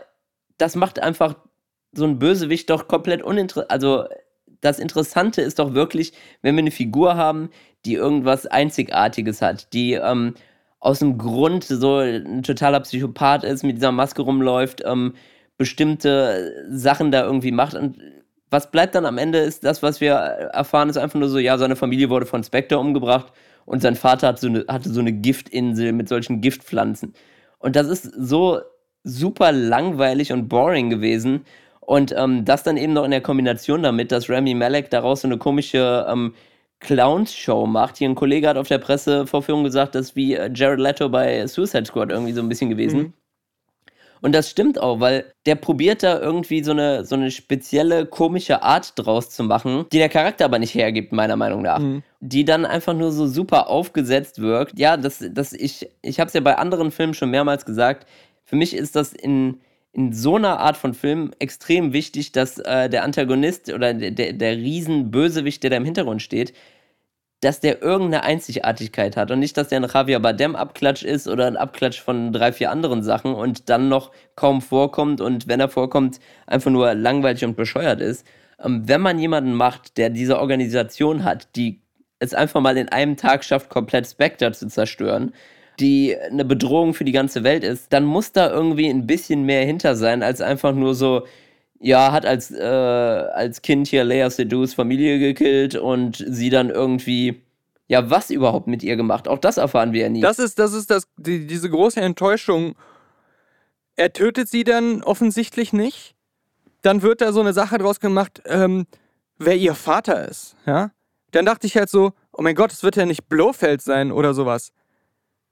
das 0.58 0.76
macht 0.76 1.00
einfach 1.00 1.36
so 1.92 2.04
ein 2.04 2.18
Bösewicht 2.18 2.70
doch 2.70 2.88
komplett 2.88 3.22
uninteressant. 3.22 3.70
Also 3.70 4.04
das 4.60 4.78
Interessante 4.78 5.42
ist 5.42 5.58
doch 5.58 5.74
wirklich, 5.74 6.12
wenn 6.42 6.54
wir 6.56 6.62
eine 6.62 6.70
Figur 6.70 7.16
haben, 7.16 7.50
die 7.84 7.94
irgendwas 7.94 8.46
Einzigartiges 8.46 9.42
hat, 9.42 9.72
die 9.72 9.94
ähm, 9.94 10.34
aus 10.80 10.98
dem 10.98 11.18
Grund 11.18 11.64
so 11.64 11.98
ein 11.98 12.42
totaler 12.42 12.80
Psychopath 12.80 13.44
ist, 13.44 13.62
mit 13.62 13.76
dieser 13.76 13.92
Maske 13.92 14.22
rumläuft, 14.22 14.82
ähm, 14.84 15.14
bestimmte 15.56 16.66
Sachen 16.70 17.10
da 17.10 17.24
irgendwie 17.24 17.52
macht. 17.52 17.74
Und 17.74 17.98
was 18.50 18.70
bleibt 18.70 18.94
dann 18.94 19.06
am 19.06 19.18
Ende 19.18 19.38
ist 19.38 19.64
das, 19.64 19.82
was 19.82 20.00
wir 20.00 20.12
erfahren, 20.12 20.88
ist 20.88 20.96
einfach 20.96 21.18
nur 21.18 21.28
so, 21.28 21.38
ja, 21.38 21.58
seine 21.58 21.76
Familie 21.76 22.10
wurde 22.10 22.26
von 22.26 22.42
Spectre 22.42 22.78
umgebracht 22.78 23.32
und 23.66 23.82
sein 23.82 23.96
Vater 23.96 24.28
hat 24.28 24.40
so 24.40 24.48
eine, 24.48 24.64
hatte 24.68 24.90
so 24.90 25.00
eine 25.00 25.12
Giftinsel 25.12 25.92
mit 25.92 26.08
solchen 26.08 26.40
Giftpflanzen. 26.40 27.14
Und 27.58 27.76
das 27.76 27.86
ist 27.88 28.04
so 28.04 28.60
super 29.04 29.52
langweilig 29.52 30.32
und 30.32 30.48
boring 30.48 30.90
gewesen. 30.90 31.44
Und 31.80 32.14
ähm, 32.16 32.44
das 32.44 32.62
dann 32.62 32.78
eben 32.78 32.94
noch 32.94 33.04
in 33.04 33.10
der 33.10 33.20
Kombination 33.20 33.82
damit, 33.82 34.10
dass 34.10 34.30
Rami 34.30 34.54
Malek 34.54 34.90
daraus 34.90 35.20
so 35.20 35.28
eine 35.28 35.36
komische 35.36 36.06
ähm, 36.08 36.34
Clowns-Show 36.80 37.66
macht. 37.66 37.98
Hier 37.98 38.08
ein 38.08 38.14
Kollege 38.14 38.48
hat 38.48 38.56
auf 38.56 38.68
der 38.68 38.78
Pressevorführung 38.78 39.64
gesagt, 39.64 39.94
das 39.94 40.06
ist 40.06 40.16
wie 40.16 40.34
äh, 40.34 40.50
Jared 40.52 40.80
Leto 40.80 41.08
bei 41.08 41.46
Suicide 41.46 41.84
Squad 41.84 42.10
irgendwie 42.10 42.32
so 42.32 42.40
ein 42.40 42.48
bisschen 42.48 42.70
gewesen. 42.70 42.98
Mhm. 42.98 43.12
Und 44.24 44.32
das 44.32 44.48
stimmt 44.48 44.80
auch, 44.80 45.00
weil 45.00 45.30
der 45.44 45.54
probiert 45.54 46.02
da 46.02 46.18
irgendwie 46.18 46.64
so 46.64 46.70
eine, 46.70 47.04
so 47.04 47.14
eine 47.14 47.30
spezielle 47.30 48.06
komische 48.06 48.62
Art 48.62 48.94
draus 48.96 49.28
zu 49.28 49.44
machen, 49.44 49.84
die 49.92 49.98
der 49.98 50.08
Charakter 50.08 50.46
aber 50.46 50.58
nicht 50.58 50.74
hergibt, 50.74 51.12
meiner 51.12 51.36
Meinung 51.36 51.60
nach. 51.60 51.78
Mhm. 51.78 52.02
Die 52.20 52.46
dann 52.46 52.64
einfach 52.64 52.94
nur 52.94 53.12
so 53.12 53.26
super 53.26 53.68
aufgesetzt 53.68 54.40
wirkt. 54.40 54.78
Ja, 54.78 54.96
das, 54.96 55.22
das, 55.30 55.52
ich, 55.52 55.90
ich 56.00 56.20
habe 56.20 56.28
es 56.28 56.34
ja 56.34 56.40
bei 56.40 56.56
anderen 56.56 56.90
Filmen 56.90 57.12
schon 57.12 57.28
mehrmals 57.28 57.66
gesagt. 57.66 58.06
Für 58.54 58.58
mich 58.58 58.76
ist 58.76 58.94
das 58.94 59.12
in, 59.12 59.58
in 59.90 60.12
so 60.12 60.36
einer 60.36 60.60
Art 60.60 60.76
von 60.76 60.94
Film 60.94 61.32
extrem 61.40 61.92
wichtig, 61.92 62.30
dass 62.30 62.60
äh, 62.60 62.88
der 62.88 63.02
Antagonist 63.02 63.68
oder 63.72 63.92
der, 63.92 64.32
der, 64.32 64.56
Riesenbösewicht, 64.56 65.60
der 65.64 65.70
da 65.70 65.76
im 65.76 65.84
Hintergrund 65.84 66.22
steht, 66.22 66.54
dass 67.40 67.58
der 67.58 67.82
irgendeine 67.82 68.22
Einzigartigkeit 68.22 69.16
hat 69.16 69.32
und 69.32 69.40
nicht, 69.40 69.56
dass 69.56 69.70
der 69.70 69.80
ein 69.80 69.90
Javier 69.92 70.20
Bardem-Abklatsch 70.20 71.02
ist 71.02 71.26
oder 71.26 71.48
ein 71.48 71.56
Abklatsch 71.56 72.00
von 72.00 72.32
drei, 72.32 72.52
vier 72.52 72.70
anderen 72.70 73.02
Sachen 73.02 73.34
und 73.34 73.68
dann 73.70 73.88
noch 73.88 74.12
kaum 74.36 74.62
vorkommt 74.62 75.20
und 75.20 75.48
wenn 75.48 75.58
er 75.58 75.68
vorkommt, 75.68 76.20
einfach 76.46 76.70
nur 76.70 76.94
langweilig 76.94 77.44
und 77.44 77.56
bescheuert 77.56 78.00
ist. 78.00 78.24
Ähm, 78.62 78.86
wenn 78.86 79.00
man 79.00 79.18
jemanden 79.18 79.54
macht, 79.54 79.96
der 79.96 80.10
diese 80.10 80.38
Organisation 80.38 81.24
hat, 81.24 81.56
die 81.56 81.80
es 82.20 82.34
einfach 82.34 82.60
mal 82.60 82.76
in 82.76 82.88
einem 82.88 83.16
Tag 83.16 83.42
schafft, 83.42 83.68
komplett 83.68 84.06
Spectre 84.06 84.52
zu 84.52 84.68
zerstören, 84.68 85.32
die 85.80 86.16
eine 86.16 86.44
Bedrohung 86.44 86.94
für 86.94 87.04
die 87.04 87.12
ganze 87.12 87.44
Welt 87.44 87.64
ist, 87.64 87.92
dann 87.92 88.04
muss 88.04 88.32
da 88.32 88.50
irgendwie 88.50 88.88
ein 88.88 89.06
bisschen 89.06 89.44
mehr 89.44 89.64
hinter 89.64 89.96
sein, 89.96 90.22
als 90.22 90.40
einfach 90.40 90.74
nur 90.74 90.94
so, 90.94 91.26
ja, 91.80 92.12
hat 92.12 92.26
als, 92.26 92.50
äh, 92.50 92.62
als 92.62 93.62
Kind 93.62 93.88
hier 93.88 94.04
Leia 94.04 94.30
Sedus 94.30 94.74
Familie 94.74 95.18
gekillt 95.18 95.74
und 95.74 96.24
sie 96.26 96.50
dann 96.50 96.70
irgendwie, 96.70 97.42
ja, 97.88 98.08
was 98.10 98.30
überhaupt 98.30 98.66
mit 98.66 98.82
ihr 98.82 98.96
gemacht? 98.96 99.28
Auch 99.28 99.38
das 99.38 99.56
erfahren 99.56 99.92
wir 99.92 100.02
ja 100.02 100.08
nie. 100.08 100.20
Das 100.20 100.38
ist, 100.38 100.58
das 100.58 100.72
ist 100.72 100.90
das, 100.90 101.08
die, 101.16 101.46
diese 101.46 101.68
große 101.68 102.00
Enttäuschung. 102.00 102.74
Er 103.96 104.12
tötet 104.12 104.48
sie 104.48 104.64
dann 104.64 105.02
offensichtlich 105.02 105.72
nicht. 105.72 106.14
Dann 106.82 107.02
wird 107.02 107.20
da 107.20 107.32
so 107.32 107.40
eine 107.40 107.52
Sache 107.52 107.78
draus 107.78 108.00
gemacht, 108.00 108.42
ähm, 108.46 108.86
wer 109.38 109.56
ihr 109.56 109.74
Vater 109.74 110.28
ist, 110.28 110.56
ja? 110.66 110.90
Dann 111.30 111.46
dachte 111.46 111.66
ich 111.66 111.76
halt 111.76 111.90
so, 111.90 112.12
oh 112.32 112.42
mein 112.42 112.54
Gott, 112.54 112.72
es 112.72 112.84
wird 112.84 112.94
ja 112.94 113.06
nicht 113.06 113.28
Blofeld 113.28 113.82
sein 113.82 114.12
oder 114.12 114.34
sowas. 114.34 114.70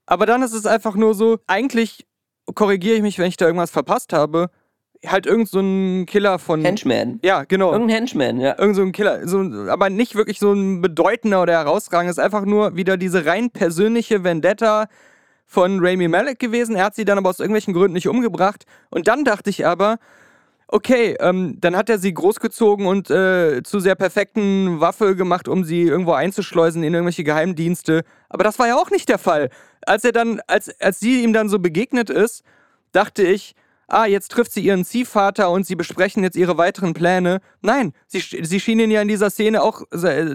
Aber 0.05 0.25
dann 0.25 0.41
ist 0.41 0.53
es 0.53 0.65
einfach 0.65 0.95
nur 0.95 1.15
so, 1.15 1.39
eigentlich 1.47 2.05
korrigiere 2.55 2.97
ich 2.97 3.01
mich, 3.01 3.19
wenn 3.19 3.27
ich 3.27 3.37
da 3.37 3.45
irgendwas 3.45 3.71
verpasst 3.71 4.13
habe. 4.13 4.49
halt 5.05 5.25
irgend 5.25 5.49
so 5.49 5.59
ein 5.59 6.05
Killer 6.05 6.39
von. 6.39 6.61
Henchman. 6.63 7.19
Ja, 7.23 7.43
genau. 7.43 7.71
Irgendein 7.71 7.97
Henchman, 7.97 8.39
ja. 8.39 8.55
Irgend 8.57 8.75
so 8.75 8.81
ein 8.81 8.91
Killer, 8.91 9.27
so, 9.27 9.39
aber 9.69 9.89
nicht 9.89 10.15
wirklich 10.15 10.39
so 10.39 10.53
ein 10.53 10.81
bedeutender 10.81 11.41
oder 11.41 11.53
herausragender. 11.53 12.11
Es 12.11 12.17
ist 12.17 12.23
einfach 12.23 12.45
nur 12.45 12.75
wieder 12.75 12.97
diese 12.97 13.25
rein 13.25 13.49
persönliche 13.49 14.23
Vendetta 14.23 14.87
von 15.45 15.79
Rami 15.85 16.07
Malek 16.07 16.39
gewesen. 16.39 16.75
Er 16.75 16.85
hat 16.85 16.95
sie 16.95 17.05
dann 17.05 17.17
aber 17.17 17.29
aus 17.29 17.39
irgendwelchen 17.39 17.73
Gründen 17.73 17.93
nicht 17.93 18.07
umgebracht. 18.07 18.65
Und 18.89 19.07
dann 19.07 19.25
dachte 19.25 19.49
ich 19.49 19.65
aber, 19.65 19.97
okay, 20.73 21.15
ähm, 21.19 21.57
dann 21.61 21.75
hat 21.75 21.87
er 21.87 21.99
sie 21.99 22.11
großgezogen 22.13 22.87
und 22.87 23.11
äh, 23.11 23.61
zu 23.61 23.79
sehr 23.79 23.93
perfekten 23.93 24.79
Waffe 24.79 25.15
gemacht, 25.15 25.47
um 25.47 25.63
sie 25.63 25.83
irgendwo 25.83 26.13
einzuschleusen 26.13 26.83
in 26.83 26.95
irgendwelche 26.95 27.23
Geheimdienste. 27.23 28.03
Aber 28.27 28.43
das 28.43 28.57
war 28.57 28.67
ja 28.67 28.75
auch 28.75 28.89
nicht 28.89 29.07
der 29.07 29.19
Fall. 29.19 29.49
Als 29.85 30.03
er 30.03 30.13
dann, 30.13 30.41
als, 30.47 30.81
als 30.81 30.99
sie 30.99 31.23
ihm 31.23 31.31
dann 31.31 31.47
so 31.47 31.59
begegnet 31.59 32.09
ist, 32.09 32.43
dachte 32.91 33.21
ich, 33.21 33.53
ah, 33.87 34.07
jetzt 34.07 34.31
trifft 34.31 34.51
sie 34.51 34.61
ihren 34.61 34.83
Ziehvater 34.83 35.51
und 35.51 35.67
sie 35.67 35.75
besprechen 35.75 36.23
jetzt 36.23 36.35
ihre 36.35 36.57
weiteren 36.57 36.95
Pläne. 36.95 37.41
Nein, 37.61 37.93
sie, 38.07 38.19
sie 38.19 38.59
schien 38.59 38.79
ihn 38.79 38.89
ja 38.89 39.03
in 39.03 39.07
dieser 39.07 39.29
Szene 39.29 39.61
auch 39.61 39.83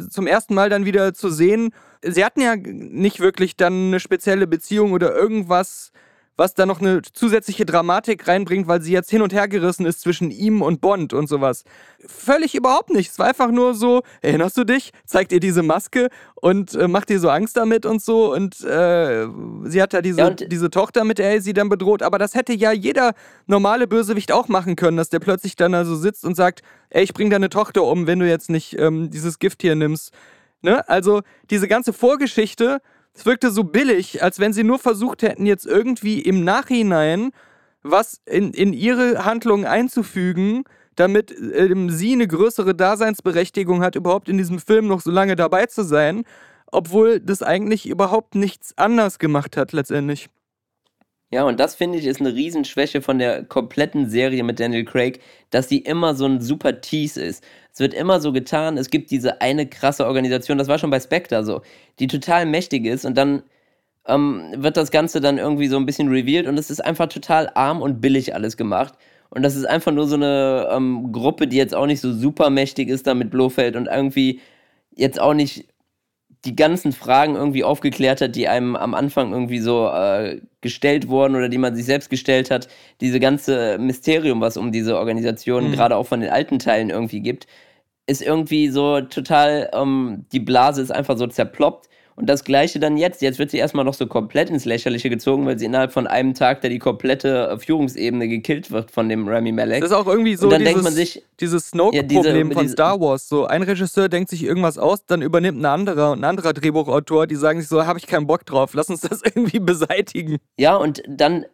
zum 0.09 0.29
ersten 0.29 0.55
Mal 0.55 0.71
dann 0.71 0.85
wieder 0.85 1.15
zu 1.15 1.31
sehen. 1.31 1.71
Sie 2.03 2.25
hatten 2.25 2.41
ja 2.41 2.55
nicht 2.55 3.19
wirklich 3.19 3.57
dann 3.57 3.89
eine 3.89 3.99
spezielle 3.99 4.47
Beziehung 4.47 4.93
oder 4.93 5.17
irgendwas 5.17 5.91
was 6.39 6.55
da 6.55 6.67
noch 6.67 6.81
eine 6.81 7.03
zusätzliche 7.03 7.67
Dramatik 7.67 8.29
reinbringt, 8.29 8.69
weil 8.69 8.81
sie 8.81 8.93
jetzt 8.93 9.11
hin 9.11 9.23
und 9.23 9.33
her 9.33 9.49
gerissen 9.49 9.85
ist 9.85 10.01
zwischen 10.01 10.31
ihm 10.31 10.63
und 10.63 10.81
Bond 10.81 11.13
und 11.13 11.29
sowas. 11.29 11.65
Völlig 12.07 12.55
überhaupt 12.55 12.91
nicht. 12.91 13.11
Es 13.11 13.19
war 13.19 13.27
einfach 13.27 13.51
nur 13.51 13.75
so, 13.75 14.03
erinnerst 14.23 14.57
du 14.57 14.63
dich? 14.63 14.93
Zeigt 15.05 15.33
ihr 15.33 15.41
diese 15.41 15.65
Maske 15.65 16.09
und 16.37 16.77
äh, 16.77 16.87
macht 16.87 17.11
ihr 17.11 17.19
so 17.19 17.29
Angst 17.29 17.57
damit 17.57 17.85
und 17.85 18.01
so. 18.01 18.33
Und 18.33 18.61
äh, 18.65 19.27
sie 19.65 19.83
hat 19.83 19.93
da 19.93 20.01
diese, 20.01 20.21
ja, 20.21 20.31
diese 20.31 20.71
Tochter, 20.71 21.03
mit 21.03 21.19
der 21.19 21.33
er 21.33 21.43
sie 21.43 21.53
dann 21.53 21.69
bedroht. 21.69 22.05
Aber 22.05 22.19
das 22.19 22.37
hätte 22.37 22.53
ja 22.55 22.71
jeder 22.71 23.15
normale 23.47 23.89
Bösewicht 23.89 24.31
auch 24.31 24.47
machen 24.47 24.77
können, 24.77 24.97
dass 24.97 25.09
der 25.09 25.19
plötzlich 25.19 25.57
dann 25.57 25.75
also 25.75 25.97
sitzt 25.97 26.25
und 26.25 26.37
sagt, 26.37 26.63
ey, 26.91 27.03
ich 27.03 27.15
bring 27.15 27.31
deine 27.31 27.51
Tochter 27.51 27.83
um, 27.83 28.07
wenn 28.07 28.21
du 28.21 28.29
jetzt 28.29 28.49
nicht 28.49 28.79
ähm, 28.79 29.11
dieses 29.11 29.41
Gift 29.41 29.63
hier 29.63 29.75
nimmst. 29.75 30.13
Ne? 30.63 30.89
Also 30.89 31.23
diese 31.51 31.67
ganze 31.67 31.93
Vorgeschichte 31.93 32.81
es 33.19 33.27
wirkte 33.27 33.51
so 33.51 33.65
billig, 33.65 34.23
als 34.23 34.39
wenn 34.39 34.53
sie 34.53 34.63
nur 34.63 34.79
versucht 34.79 35.23
hätten, 35.23 35.45
jetzt 35.45 35.67
irgendwie 35.67 36.21
im 36.21 36.45
Nachhinein 36.45 37.33
was 37.83 38.21
in, 38.27 38.53
in 38.53 38.73
ihre 38.73 39.25
Handlungen 39.25 39.65
einzufügen, 39.65 40.63
damit 40.95 41.35
ähm, 41.55 41.91
sie 41.91 42.13
eine 42.13 42.29
größere 42.29 42.77
Daseinsberechtigung 42.77 43.83
hat, 43.83 43.97
überhaupt 43.97 44.29
in 44.29 44.39
diesem 44.39 44.61
Film 44.61 44.87
noch 44.87 45.01
so 45.01 45.11
lange 45.11 45.35
dabei 45.35 45.67
zu 45.67 45.83
sein, 45.83 46.25
obwohl 46.71 47.19
das 47.19 47.43
eigentlich 47.43 47.89
überhaupt 47.89 48.37
nichts 48.37 48.77
anders 48.77 49.19
gemacht 49.19 49.57
hat 49.57 49.73
letztendlich. 49.73 50.29
Ja, 51.31 51.45
und 51.45 51.61
das 51.61 51.75
finde 51.75 51.99
ich 51.99 52.07
ist 52.07 52.21
eine 52.21 52.35
Riesenschwäche 52.35 53.03
von 53.03 53.19
der 53.19 53.45
kompletten 53.45 54.09
Serie 54.09 54.43
mit 54.45 54.59
Daniel 54.61 54.85
Craig, 54.85 55.21
dass 55.51 55.69
sie 55.69 55.79
immer 55.79 56.15
so 56.15 56.25
ein 56.25 56.41
super 56.41 56.81
Tease 56.81 57.23
ist. 57.23 57.45
Es 57.71 57.81
wird 57.81 57.93
immer 57.93 58.19
so 58.21 58.33
getan, 58.33 58.79
es 58.79 58.89
gibt 58.89 59.11
diese 59.11 59.43
eine 59.43 59.67
krasse 59.67 60.07
Organisation, 60.07 60.57
das 60.57 60.69
war 60.69 60.79
schon 60.79 60.89
bei 60.91 61.01
Spectre 61.01 61.45
so, 61.45 61.61
die 61.99 62.07
total 62.07 62.47
mächtig 62.47 62.87
ist 62.87 63.05
und 63.05 63.15
dann 63.19 63.43
ähm, 64.07 64.55
wird 64.57 64.79
das 64.79 64.91
Ganze 64.91 65.21
dann 65.21 65.39
irgendwie 65.39 65.69
so 65.69 65.77
ein 65.77 65.87
bisschen 65.87 66.09
revealed 66.09 66.47
und 66.49 66.59
es 66.59 66.71
ist 66.71 66.81
einfach 66.85 67.09
total 67.09 67.51
arm 67.55 67.83
und 67.83 68.01
billig 68.01 68.35
alles 68.35 68.57
gemacht. 68.57 68.95
Und 69.31 69.43
das 69.43 69.57
ist 69.57 69.67
einfach 69.67 69.93
nur 69.93 70.07
so 70.09 70.17
eine 70.17 70.69
ähm, 70.73 71.13
Gruppe, 71.13 71.47
die 71.47 71.59
jetzt 71.59 71.75
auch 71.75 71.87
nicht 71.87 72.01
so 72.01 72.13
super 72.13 72.49
mächtig 72.51 72.89
ist 72.89 73.07
da 73.07 73.15
mit 73.15 73.31
Blofeld 73.31 73.77
und 73.77 73.87
irgendwie 73.87 74.41
jetzt 74.97 75.21
auch 75.21 75.35
nicht 75.35 75.67
die 76.49 76.57
ganzen 76.57 76.93
Fragen 76.93 77.37
irgendwie 77.37 77.63
aufgeklärt 77.63 78.23
hat, 78.23 78.35
die 78.35 78.49
einem 78.49 78.75
am 78.75 78.95
Anfang 78.95 79.33
irgendwie 79.33 79.59
so 79.59 79.87
äh, 79.89 80.41
gestellt 80.63 81.09
wurden 81.09 81.37
oder 81.37 81.51
die 81.51 81.59
man 81.59 81.77
sich 81.77 81.85
selbst 81.85 82.09
gestellt 82.09 82.51
hat. 82.51 82.69
Diese 83.03 83.21
ganze 83.21 83.77
Mysterium, 83.79 84.41
was 84.41 84.57
um 84.57 84.73
diese 84.73 84.97
Organisation 84.97 85.69
mhm. 85.69 85.73
gerade 85.73 85.97
auch 85.97 86.07
von 86.07 86.21
den 86.21 86.31
alten 86.31 86.59
Teilen 86.59 86.89
irgendwie 86.89 87.21
gibt, 87.21 87.47
ist 88.07 88.23
irgendwie 88.23 88.69
so 88.71 89.03
total, 89.03 89.69
ähm, 89.75 90.25
die 90.33 90.41
Blase 90.41 90.81
ist 90.81 90.91
einfach 90.91 91.19
so 91.19 91.27
zerploppt 91.27 91.91
und 92.19 92.29
das 92.29 92.43
gleiche 92.43 92.81
dann 92.81 92.97
jetzt. 92.97 93.23
Jetzt 93.23 93.39
wird 93.39 93.53
sie 93.53 93.59
erstmal 93.59 93.85
noch 93.85 93.95
so 93.95 94.09
komplett 94.09 94.51
ins 94.51 94.65
Lächerliche 94.65 95.09
gezogen, 95.09 95.47
weil 95.47 95.57
sie 95.57 95.67
innerhalb 95.67 95.93
von 95.93 96.09
einem 96.09 96.35
Tag 96.35 96.63
da 96.63 96.69
die 96.69 96.81
komplette 96.81 97.57
Führungsebene 97.61 98.27
gekillt 98.27 98.73
wird 98.73 98.91
von 98.91 99.09
dem 99.09 99.29
Rami 99.29 99.53
Malek. 99.53 99.83
Das 99.83 99.93
ist 99.93 99.97
auch 99.97 100.09
irgendwie 100.09 100.35
so 100.35 100.51
dann 100.51 100.59
dieses, 100.59 100.73
denkt 100.73 100.85
man 100.85 100.93
sich, 100.93 101.23
dieses 101.39 101.69
Snoke-Problem 101.69 102.49
ja, 102.51 102.55
von 102.55 102.69
Star 102.69 103.01
Wars. 103.01 103.29
So 103.29 103.47
ein 103.47 103.63
Regisseur 103.63 104.09
denkt 104.09 104.31
sich 104.31 104.43
irgendwas 104.43 104.79
aus, 104.79 105.07
dann 105.07 105.23
übernimmt 105.23 105.61
ein 105.61 105.67
anderer 105.67 106.11
und 106.11 106.21
ein 106.21 106.25
anderer 106.25 106.53
Drehbuchautor, 106.53 107.29
die 107.29 107.37
sagen 107.37 107.61
sich 107.61 107.69
so, 107.69 107.87
habe 107.87 108.01
ich 108.01 108.09
keinen 108.09 108.27
Bock 108.27 108.45
drauf, 108.45 108.75
lass 108.75 108.91
uns 108.91 109.03
das 109.03 109.23
irgendwie 109.25 109.61
beseitigen. 109.61 110.39
Ja, 110.59 110.75
und 110.75 111.03
dann 111.07 111.47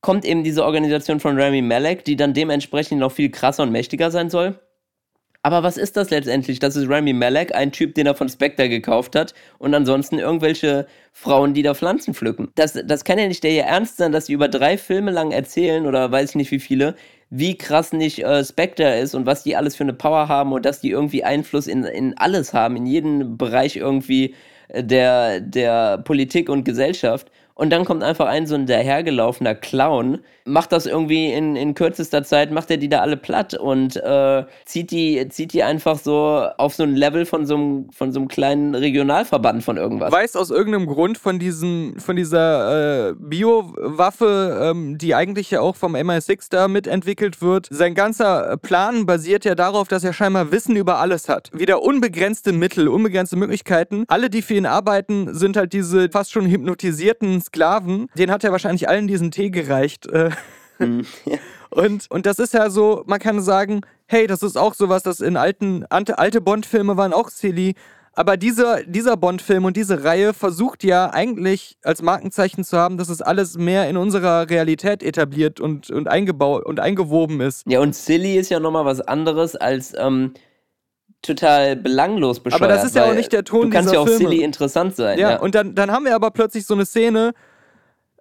kommt 0.00 0.24
eben 0.24 0.44
diese 0.44 0.64
Organisation 0.64 1.20
von 1.20 1.38
Rami 1.38 1.60
Malek, 1.60 2.06
die 2.06 2.16
dann 2.16 2.32
dementsprechend 2.32 3.00
noch 3.00 3.12
viel 3.12 3.30
krasser 3.30 3.64
und 3.64 3.70
mächtiger 3.70 4.10
sein 4.10 4.30
soll. 4.30 4.58
Aber 5.46 5.62
was 5.62 5.76
ist 5.76 5.96
das 5.96 6.10
letztendlich? 6.10 6.58
Das 6.58 6.74
ist 6.74 6.90
Rami 6.90 7.12
Malek, 7.12 7.54
ein 7.54 7.70
Typ, 7.70 7.94
den 7.94 8.08
er 8.08 8.16
von 8.16 8.28
Spectre 8.28 8.68
gekauft 8.68 9.14
hat 9.14 9.32
und 9.60 9.72
ansonsten 9.74 10.18
irgendwelche 10.18 10.88
Frauen, 11.12 11.54
die 11.54 11.62
da 11.62 11.72
Pflanzen 11.72 12.14
pflücken. 12.14 12.48
Das, 12.56 12.72
das 12.72 13.04
kann 13.04 13.16
ja 13.20 13.28
nicht 13.28 13.44
der 13.44 13.52
ihr 13.52 13.62
Ernst 13.62 13.96
sein, 13.96 14.10
dass 14.10 14.26
sie 14.26 14.32
über 14.32 14.48
drei 14.48 14.76
Filme 14.76 15.12
lang 15.12 15.30
erzählen 15.30 15.86
oder 15.86 16.10
weiß 16.10 16.30
ich 16.30 16.34
nicht 16.34 16.50
wie 16.50 16.58
viele, 16.58 16.96
wie 17.30 17.56
krass 17.56 17.92
nicht 17.92 18.24
äh, 18.24 18.44
Spectre 18.44 18.98
ist 18.98 19.14
und 19.14 19.24
was 19.24 19.44
die 19.44 19.54
alles 19.54 19.76
für 19.76 19.84
eine 19.84 19.92
Power 19.92 20.26
haben 20.26 20.52
und 20.52 20.66
dass 20.66 20.80
die 20.80 20.90
irgendwie 20.90 21.22
Einfluss 21.22 21.68
in, 21.68 21.84
in 21.84 22.18
alles 22.18 22.52
haben, 22.52 22.74
in 22.74 22.86
jeden 22.86 23.36
Bereich 23.38 23.76
irgendwie 23.76 24.34
äh, 24.66 24.82
der, 24.82 25.40
der 25.40 25.98
Politik 25.98 26.48
und 26.48 26.64
Gesellschaft. 26.64 27.30
Und 27.54 27.70
dann 27.70 27.84
kommt 27.84 28.02
einfach 28.02 28.26
ein 28.26 28.48
so 28.48 28.56
ein 28.56 28.66
dahergelaufener 28.66 29.54
Clown, 29.54 30.24
macht 30.46 30.72
das 30.72 30.86
irgendwie 30.86 31.32
in, 31.32 31.56
in 31.56 31.74
kürzester 31.74 32.22
Zeit, 32.22 32.50
macht 32.52 32.70
er 32.70 32.76
die 32.76 32.88
da 32.88 33.00
alle 33.00 33.16
platt 33.16 33.54
und 33.54 33.96
äh, 33.96 34.44
zieht, 34.64 34.90
die, 34.90 35.28
zieht 35.28 35.52
die 35.52 35.62
einfach 35.62 35.98
so 35.98 36.46
auf 36.56 36.74
so 36.74 36.84
ein 36.84 36.94
Level 36.94 37.26
von 37.26 37.46
so 37.46 37.56
einem, 37.56 37.90
von 37.92 38.12
so 38.12 38.20
einem 38.20 38.28
kleinen 38.28 38.74
Regionalverband 38.74 39.64
von 39.64 39.76
irgendwas. 39.76 40.12
Weiß 40.12 40.36
aus 40.36 40.50
irgendeinem 40.50 40.86
Grund 40.86 41.18
von, 41.18 41.38
diesen, 41.38 41.98
von 41.98 42.16
dieser 42.16 43.10
äh, 43.10 43.14
Biowaffe, 43.18 44.60
ähm, 44.62 44.98
die 44.98 45.14
eigentlich 45.14 45.50
ja 45.50 45.60
auch 45.60 45.76
vom 45.76 45.96
MI6 45.96 46.46
da 46.50 46.68
mitentwickelt 46.68 47.42
wird. 47.42 47.68
Sein 47.70 47.94
ganzer 47.94 48.56
Plan 48.58 49.06
basiert 49.06 49.44
ja 49.44 49.54
darauf, 49.54 49.88
dass 49.88 50.04
er 50.04 50.12
scheinbar 50.12 50.52
Wissen 50.52 50.76
über 50.76 50.98
alles 50.98 51.28
hat. 51.28 51.50
Wieder 51.52 51.82
unbegrenzte 51.82 52.52
Mittel, 52.52 52.88
unbegrenzte 52.88 53.36
Möglichkeiten. 53.36 54.04
Alle, 54.08 54.30
die 54.30 54.42
für 54.42 54.54
ihn 54.54 54.66
arbeiten, 54.66 55.34
sind 55.34 55.56
halt 55.56 55.72
diese 55.72 56.08
fast 56.10 56.32
schon 56.32 56.46
hypnotisierten 56.46 57.40
Sklaven, 57.40 58.06
den 58.16 58.30
hat 58.30 58.44
er 58.44 58.52
wahrscheinlich 58.52 58.88
allen 58.88 59.08
diesen 59.08 59.30
Tee 59.30 59.50
gereicht. 59.50 60.06
Äh. 60.06 60.30
Mhm. 60.86 61.06
Und, 61.70 62.10
und 62.10 62.26
das 62.26 62.38
ist 62.38 62.54
ja 62.54 62.70
so, 62.70 63.02
man 63.06 63.18
kann 63.18 63.40
sagen, 63.40 63.80
hey, 64.06 64.26
das 64.26 64.42
ist 64.42 64.56
auch 64.56 64.74
sowas, 64.74 65.02
das 65.02 65.20
in 65.20 65.36
alten, 65.36 65.84
alte 65.88 66.40
Bond-Filme 66.40 66.96
waren 66.96 67.12
auch 67.12 67.28
silly. 67.28 67.74
Aber 68.12 68.38
dieser, 68.38 68.82
dieser 68.84 69.18
Bond-Film 69.18 69.66
und 69.66 69.76
diese 69.76 70.02
Reihe 70.02 70.32
versucht 70.32 70.84
ja 70.84 71.10
eigentlich 71.10 71.76
als 71.82 72.00
Markenzeichen 72.00 72.64
zu 72.64 72.78
haben, 72.78 72.96
dass 72.96 73.10
es 73.10 73.20
alles 73.20 73.58
mehr 73.58 73.90
in 73.90 73.98
unserer 73.98 74.48
Realität 74.48 75.02
etabliert 75.02 75.60
und, 75.60 75.90
und 75.90 76.08
eingebaut 76.08 76.64
und 76.64 76.80
eingewoben 76.80 77.42
ist. 77.42 77.66
Ja, 77.66 77.80
und 77.80 77.94
silly 77.94 78.38
ist 78.38 78.48
ja 78.48 78.58
nochmal 78.58 78.86
was 78.86 79.02
anderes 79.02 79.54
als 79.54 79.92
ähm, 79.98 80.32
total 81.20 81.76
belanglos 81.76 82.40
bescheuert. 82.40 82.62
Aber 82.62 82.72
das 82.72 82.84
ist 82.84 82.96
ja 82.96 83.04
auch 83.04 83.14
nicht 83.14 83.32
der 83.32 83.44
Ton 83.44 83.70
dieser 83.70 83.70
Du 83.70 83.76
kannst 83.76 83.92
ja 83.92 84.00
auch 84.00 84.06
Filme. 84.08 84.30
silly 84.30 84.42
interessant 84.42 84.96
sein. 84.96 85.18
Ja, 85.18 85.32
ja. 85.32 85.40
und 85.40 85.54
dann, 85.54 85.74
dann 85.74 85.90
haben 85.90 86.06
wir 86.06 86.14
aber 86.14 86.30
plötzlich 86.30 86.64
so 86.64 86.72
eine 86.72 86.86
Szene, 86.86 87.34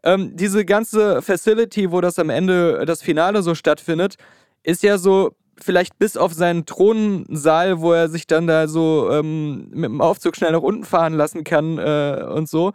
ähm, 0.05 0.35
diese 0.35 0.63
ganze 0.65 1.21
Facility, 1.21 1.91
wo 1.91 1.99
das 1.99 2.19
am 2.19 2.29
Ende 2.29 2.85
das 2.85 3.01
Finale 3.01 3.41
so 3.41 3.55
stattfindet, 3.55 4.15
ist 4.63 4.83
ja 4.83 4.97
so 4.97 5.31
vielleicht 5.59 5.97
bis 5.99 6.17
auf 6.17 6.33
seinen 6.33 6.65
Thronsaal, 6.65 7.81
wo 7.81 7.93
er 7.93 8.09
sich 8.09 8.27
dann 8.27 8.47
da 8.47 8.67
so 8.67 9.09
ähm, 9.11 9.69
mit 9.71 9.85
dem 9.85 10.01
Aufzug 10.01 10.35
schnell 10.35 10.51
nach 10.51 10.61
unten 10.61 10.83
fahren 10.83 11.13
lassen 11.13 11.43
kann 11.43 11.77
äh, 11.77 12.25
und 12.29 12.49
so, 12.49 12.73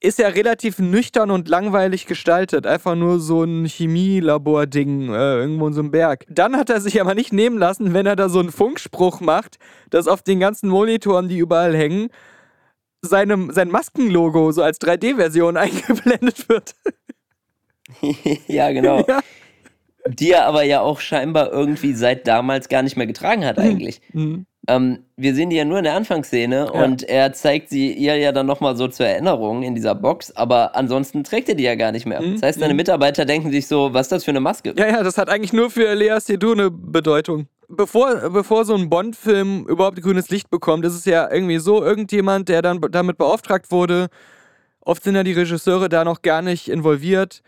ist 0.00 0.18
ja 0.18 0.28
relativ 0.28 0.78
nüchtern 0.78 1.30
und 1.30 1.48
langweilig 1.48 2.06
gestaltet. 2.06 2.66
Einfach 2.66 2.94
nur 2.94 3.20
so 3.20 3.42
ein 3.42 3.64
Chemielabor-Ding 3.64 5.08
äh, 5.14 5.38
irgendwo 5.38 5.66
in 5.66 5.72
so 5.72 5.80
einem 5.80 5.90
Berg. 5.90 6.26
Dann 6.28 6.56
hat 6.56 6.68
er 6.68 6.80
sich 6.80 7.00
aber 7.00 7.14
nicht 7.14 7.32
nehmen 7.32 7.58
lassen, 7.58 7.94
wenn 7.94 8.06
er 8.06 8.16
da 8.16 8.28
so 8.28 8.40
einen 8.40 8.52
Funkspruch 8.52 9.20
macht, 9.20 9.56
dass 9.90 10.06
auf 10.06 10.22
den 10.22 10.40
ganzen 10.40 10.68
Monitoren, 10.68 11.28
die 11.28 11.38
überall 11.38 11.74
hängen, 11.74 12.10
seinem, 13.04 13.50
sein 13.52 13.70
Maskenlogo 13.70 14.52
so 14.52 14.62
als 14.62 14.80
3D-Version 14.80 15.56
eingeblendet 15.56 16.48
wird. 16.48 16.74
ja, 18.48 18.72
genau. 18.72 19.04
Ja. 19.06 19.20
Die 20.06 20.32
er 20.32 20.46
aber 20.46 20.64
ja 20.64 20.80
auch 20.80 21.00
scheinbar 21.00 21.50
irgendwie 21.50 21.94
seit 21.94 22.26
damals 22.26 22.68
gar 22.68 22.82
nicht 22.82 22.96
mehr 22.96 23.06
getragen 23.06 23.44
hat, 23.44 23.58
eigentlich. 23.58 24.02
Mhm. 24.12 24.44
Ähm, 24.66 25.04
wir 25.16 25.34
sehen 25.34 25.50
die 25.50 25.56
ja 25.56 25.64
nur 25.64 25.78
in 25.78 25.84
der 25.84 25.94
Anfangsszene 25.94 26.70
ja. 26.72 26.84
und 26.84 27.02
er 27.02 27.32
zeigt 27.32 27.68
sie 27.68 27.92
ihr 27.92 28.16
ja 28.16 28.32
dann 28.32 28.46
nochmal 28.46 28.76
so 28.76 28.88
zur 28.88 29.06
Erinnerung 29.06 29.62
in 29.62 29.74
dieser 29.74 29.94
Box, 29.94 30.34
aber 30.36 30.74
ansonsten 30.74 31.22
trägt 31.22 31.48
er 31.48 31.54
die 31.54 31.64
ja 31.64 31.74
gar 31.74 31.92
nicht 31.92 32.06
mehr. 32.06 32.20
Mhm. 32.20 32.34
Das 32.34 32.42
heißt, 32.42 32.60
seine 32.60 32.72
mhm. 32.72 32.78
Mitarbeiter 32.78 33.24
denken 33.24 33.50
sich 33.50 33.66
so, 33.66 33.92
was 33.92 34.06
ist 34.06 34.12
das 34.12 34.24
für 34.24 34.30
eine 34.30 34.40
Maske? 34.40 34.74
Ja, 34.76 34.86
ja, 34.86 35.02
das 35.02 35.18
hat 35.18 35.28
eigentlich 35.28 35.52
nur 35.52 35.70
für 35.70 35.94
Lea 35.94 36.18
Seydoux 36.18 36.52
eine 36.52 36.70
Bedeutung. 36.70 37.46
Bevor, 37.68 38.30
bevor 38.30 38.64
so 38.64 38.74
ein 38.74 38.90
Bond-Film 38.90 39.66
überhaupt 39.66 40.00
grünes 40.02 40.28
Licht 40.28 40.50
bekommt, 40.50 40.84
ist 40.84 40.94
es 40.94 41.04
ja 41.04 41.30
irgendwie 41.30 41.58
so, 41.58 41.82
irgendjemand, 41.82 42.48
der 42.48 42.62
dann 42.62 42.80
damit 42.90 43.16
beauftragt 43.16 43.70
wurde, 43.70 44.08
oft 44.80 45.02
sind 45.02 45.14
ja 45.14 45.22
die 45.22 45.32
Regisseure 45.32 45.88
da 45.88 46.04
noch 46.04 46.22
gar 46.22 46.42
nicht 46.42 46.68
involviert, 46.68 47.42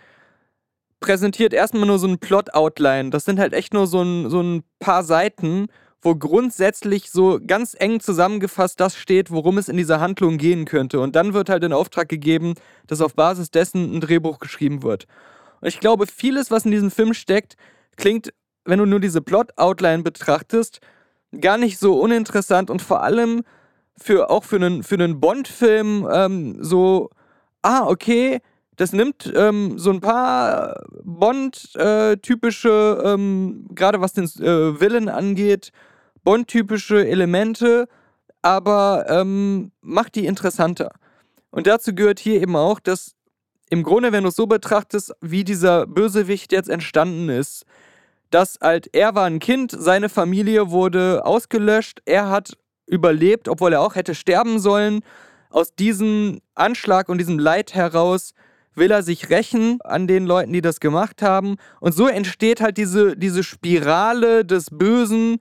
präsentiert 1.00 1.52
erstmal 1.52 1.86
nur 1.86 1.98
so 1.98 2.06
ein 2.06 2.18
Plot-Outline. 2.18 3.10
Das 3.10 3.24
sind 3.24 3.38
halt 3.38 3.52
echt 3.52 3.74
nur 3.74 3.86
so 3.86 4.02
ein, 4.02 4.30
so 4.30 4.40
ein 4.40 4.62
paar 4.78 5.04
Seiten, 5.04 5.68
wo 6.00 6.14
grundsätzlich 6.14 7.10
so 7.10 7.40
ganz 7.44 7.76
eng 7.78 8.00
zusammengefasst 8.00 8.80
das 8.80 8.96
steht, 8.96 9.30
worum 9.30 9.58
es 9.58 9.68
in 9.68 9.76
dieser 9.76 10.00
Handlung 10.00 10.38
gehen 10.38 10.64
könnte. 10.64 11.00
Und 11.00 11.16
dann 11.16 11.34
wird 11.34 11.48
halt 11.48 11.64
in 11.64 11.72
Auftrag 11.72 12.08
gegeben, 12.08 12.54
dass 12.86 13.00
auf 13.00 13.14
Basis 13.14 13.50
dessen 13.50 13.96
ein 13.96 14.00
Drehbuch 14.00 14.38
geschrieben 14.38 14.82
wird. 14.82 15.06
Und 15.60 15.68
ich 15.68 15.80
glaube, 15.80 16.06
vieles, 16.06 16.50
was 16.50 16.64
in 16.64 16.70
diesem 16.70 16.90
Film 16.90 17.12
steckt, 17.12 17.56
klingt, 17.96 18.32
wenn 18.66 18.78
du 18.78 18.86
nur 18.86 19.00
diese 19.00 19.22
Plot-Outline 19.22 20.02
betrachtest, 20.02 20.80
gar 21.40 21.56
nicht 21.58 21.78
so 21.78 22.00
uninteressant 22.00 22.70
und 22.70 22.82
vor 22.82 23.02
allem 23.02 23.42
für 23.96 24.30
auch 24.30 24.44
für 24.44 24.56
einen, 24.56 24.82
für 24.82 24.96
einen 24.96 25.20
Bond-Film 25.20 26.08
ähm, 26.12 26.62
so, 26.62 27.08
ah, 27.62 27.86
okay, 27.86 28.40
das 28.76 28.92
nimmt 28.92 29.32
ähm, 29.34 29.78
so 29.78 29.90
ein 29.90 30.00
paar 30.00 30.84
Bond-typische, 31.02 33.02
äh, 33.02 33.12
ähm, 33.12 33.66
gerade 33.74 34.00
was 34.00 34.12
den 34.12 34.30
äh, 34.40 35.10
angeht, 35.10 35.72
Bond-typische 36.24 37.08
Elemente, 37.08 37.88
aber 38.42 39.06
ähm, 39.08 39.72
macht 39.80 40.14
die 40.14 40.26
interessanter. 40.26 40.90
Und 41.50 41.66
dazu 41.66 41.94
gehört 41.94 42.18
hier 42.18 42.42
eben 42.42 42.54
auch, 42.54 42.80
dass 42.80 43.14
im 43.70 43.82
Grunde, 43.82 44.12
wenn 44.12 44.24
du 44.24 44.28
es 44.28 44.36
so 44.36 44.46
betrachtest, 44.46 45.14
wie 45.20 45.42
dieser 45.42 45.86
Bösewicht 45.86 46.52
jetzt 46.52 46.68
entstanden 46.68 47.30
ist, 47.30 47.64
dass 48.30 48.58
halt 48.60 48.88
er 48.92 49.14
war 49.14 49.24
ein 49.24 49.38
Kind, 49.38 49.74
seine 49.76 50.08
Familie 50.08 50.70
wurde 50.70 51.24
ausgelöscht, 51.24 52.00
er 52.04 52.28
hat 52.28 52.56
überlebt, 52.86 53.48
obwohl 53.48 53.72
er 53.72 53.80
auch 53.80 53.94
hätte 53.94 54.14
sterben 54.14 54.58
sollen. 54.58 55.00
Aus 55.50 55.74
diesem 55.74 56.40
Anschlag 56.54 57.08
und 57.08 57.18
diesem 57.18 57.38
Leid 57.38 57.74
heraus 57.74 58.32
will 58.74 58.90
er 58.90 59.02
sich 59.02 59.30
rächen 59.30 59.80
an 59.82 60.06
den 60.06 60.26
Leuten, 60.26 60.52
die 60.52 60.60
das 60.60 60.80
gemacht 60.80 61.22
haben. 61.22 61.56
Und 61.80 61.94
so 61.94 62.06
entsteht 62.06 62.60
halt 62.60 62.76
diese, 62.76 63.16
diese 63.16 63.42
Spirale 63.42 64.44
des 64.44 64.66
Bösen, 64.70 65.38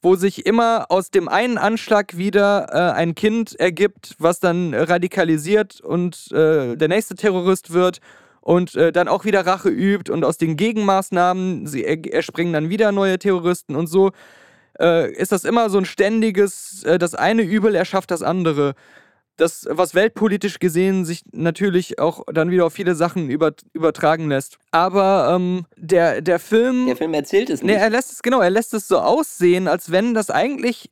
wo 0.00 0.14
sich 0.14 0.46
immer 0.46 0.86
aus 0.90 1.10
dem 1.10 1.28
einen 1.28 1.58
Anschlag 1.58 2.16
wieder 2.16 2.68
äh, 2.70 2.92
ein 2.92 3.16
Kind 3.16 3.58
ergibt, 3.58 4.14
was 4.18 4.38
dann 4.38 4.72
radikalisiert 4.72 5.80
und 5.80 6.30
äh, 6.30 6.76
der 6.76 6.88
nächste 6.88 7.16
Terrorist 7.16 7.72
wird 7.72 7.98
und 8.48 8.74
äh, 8.76 8.92
dann 8.92 9.08
auch 9.08 9.26
wieder 9.26 9.44
Rache 9.44 9.68
übt 9.68 10.10
und 10.10 10.24
aus 10.24 10.38
den 10.38 10.56
Gegenmaßnahmen 10.56 11.66
sie 11.66 11.84
erspringen 11.84 12.54
dann 12.54 12.70
wieder 12.70 12.92
neue 12.92 13.18
Terroristen 13.18 13.76
und 13.76 13.88
so 13.88 14.12
äh, 14.80 15.12
ist 15.12 15.32
das 15.32 15.44
immer 15.44 15.68
so 15.68 15.76
ein 15.76 15.84
ständiges, 15.84 16.82
äh, 16.84 16.98
das 16.98 17.14
eine 17.14 17.42
Übel 17.42 17.74
erschafft 17.74 18.10
das 18.10 18.22
andere 18.22 18.74
das, 19.36 19.68
was 19.70 19.94
weltpolitisch 19.94 20.58
gesehen 20.58 21.04
sich 21.04 21.22
natürlich 21.30 22.00
auch 22.00 22.24
dann 22.32 22.50
wieder 22.50 22.64
auf 22.64 22.72
viele 22.72 22.96
Sachen 22.96 23.30
über, 23.30 23.52
übertragen 23.72 24.28
lässt. 24.28 24.58
Aber 24.72 25.32
ähm, 25.36 25.64
der, 25.76 26.22
der 26.22 26.40
Film. 26.40 26.86
Der 26.86 26.96
Film 26.96 27.14
erzählt 27.14 27.48
es 27.48 27.62
nicht. 27.62 27.72
Nee, 27.72 27.80
er 27.80 27.88
lässt 27.88 28.10
es, 28.10 28.22
genau, 28.22 28.40
er 28.40 28.50
lässt 28.50 28.74
es 28.74 28.88
so 28.88 28.98
aussehen, 28.98 29.68
als 29.68 29.92
wenn 29.92 30.12
das 30.12 30.30
eigentlich. 30.30 30.90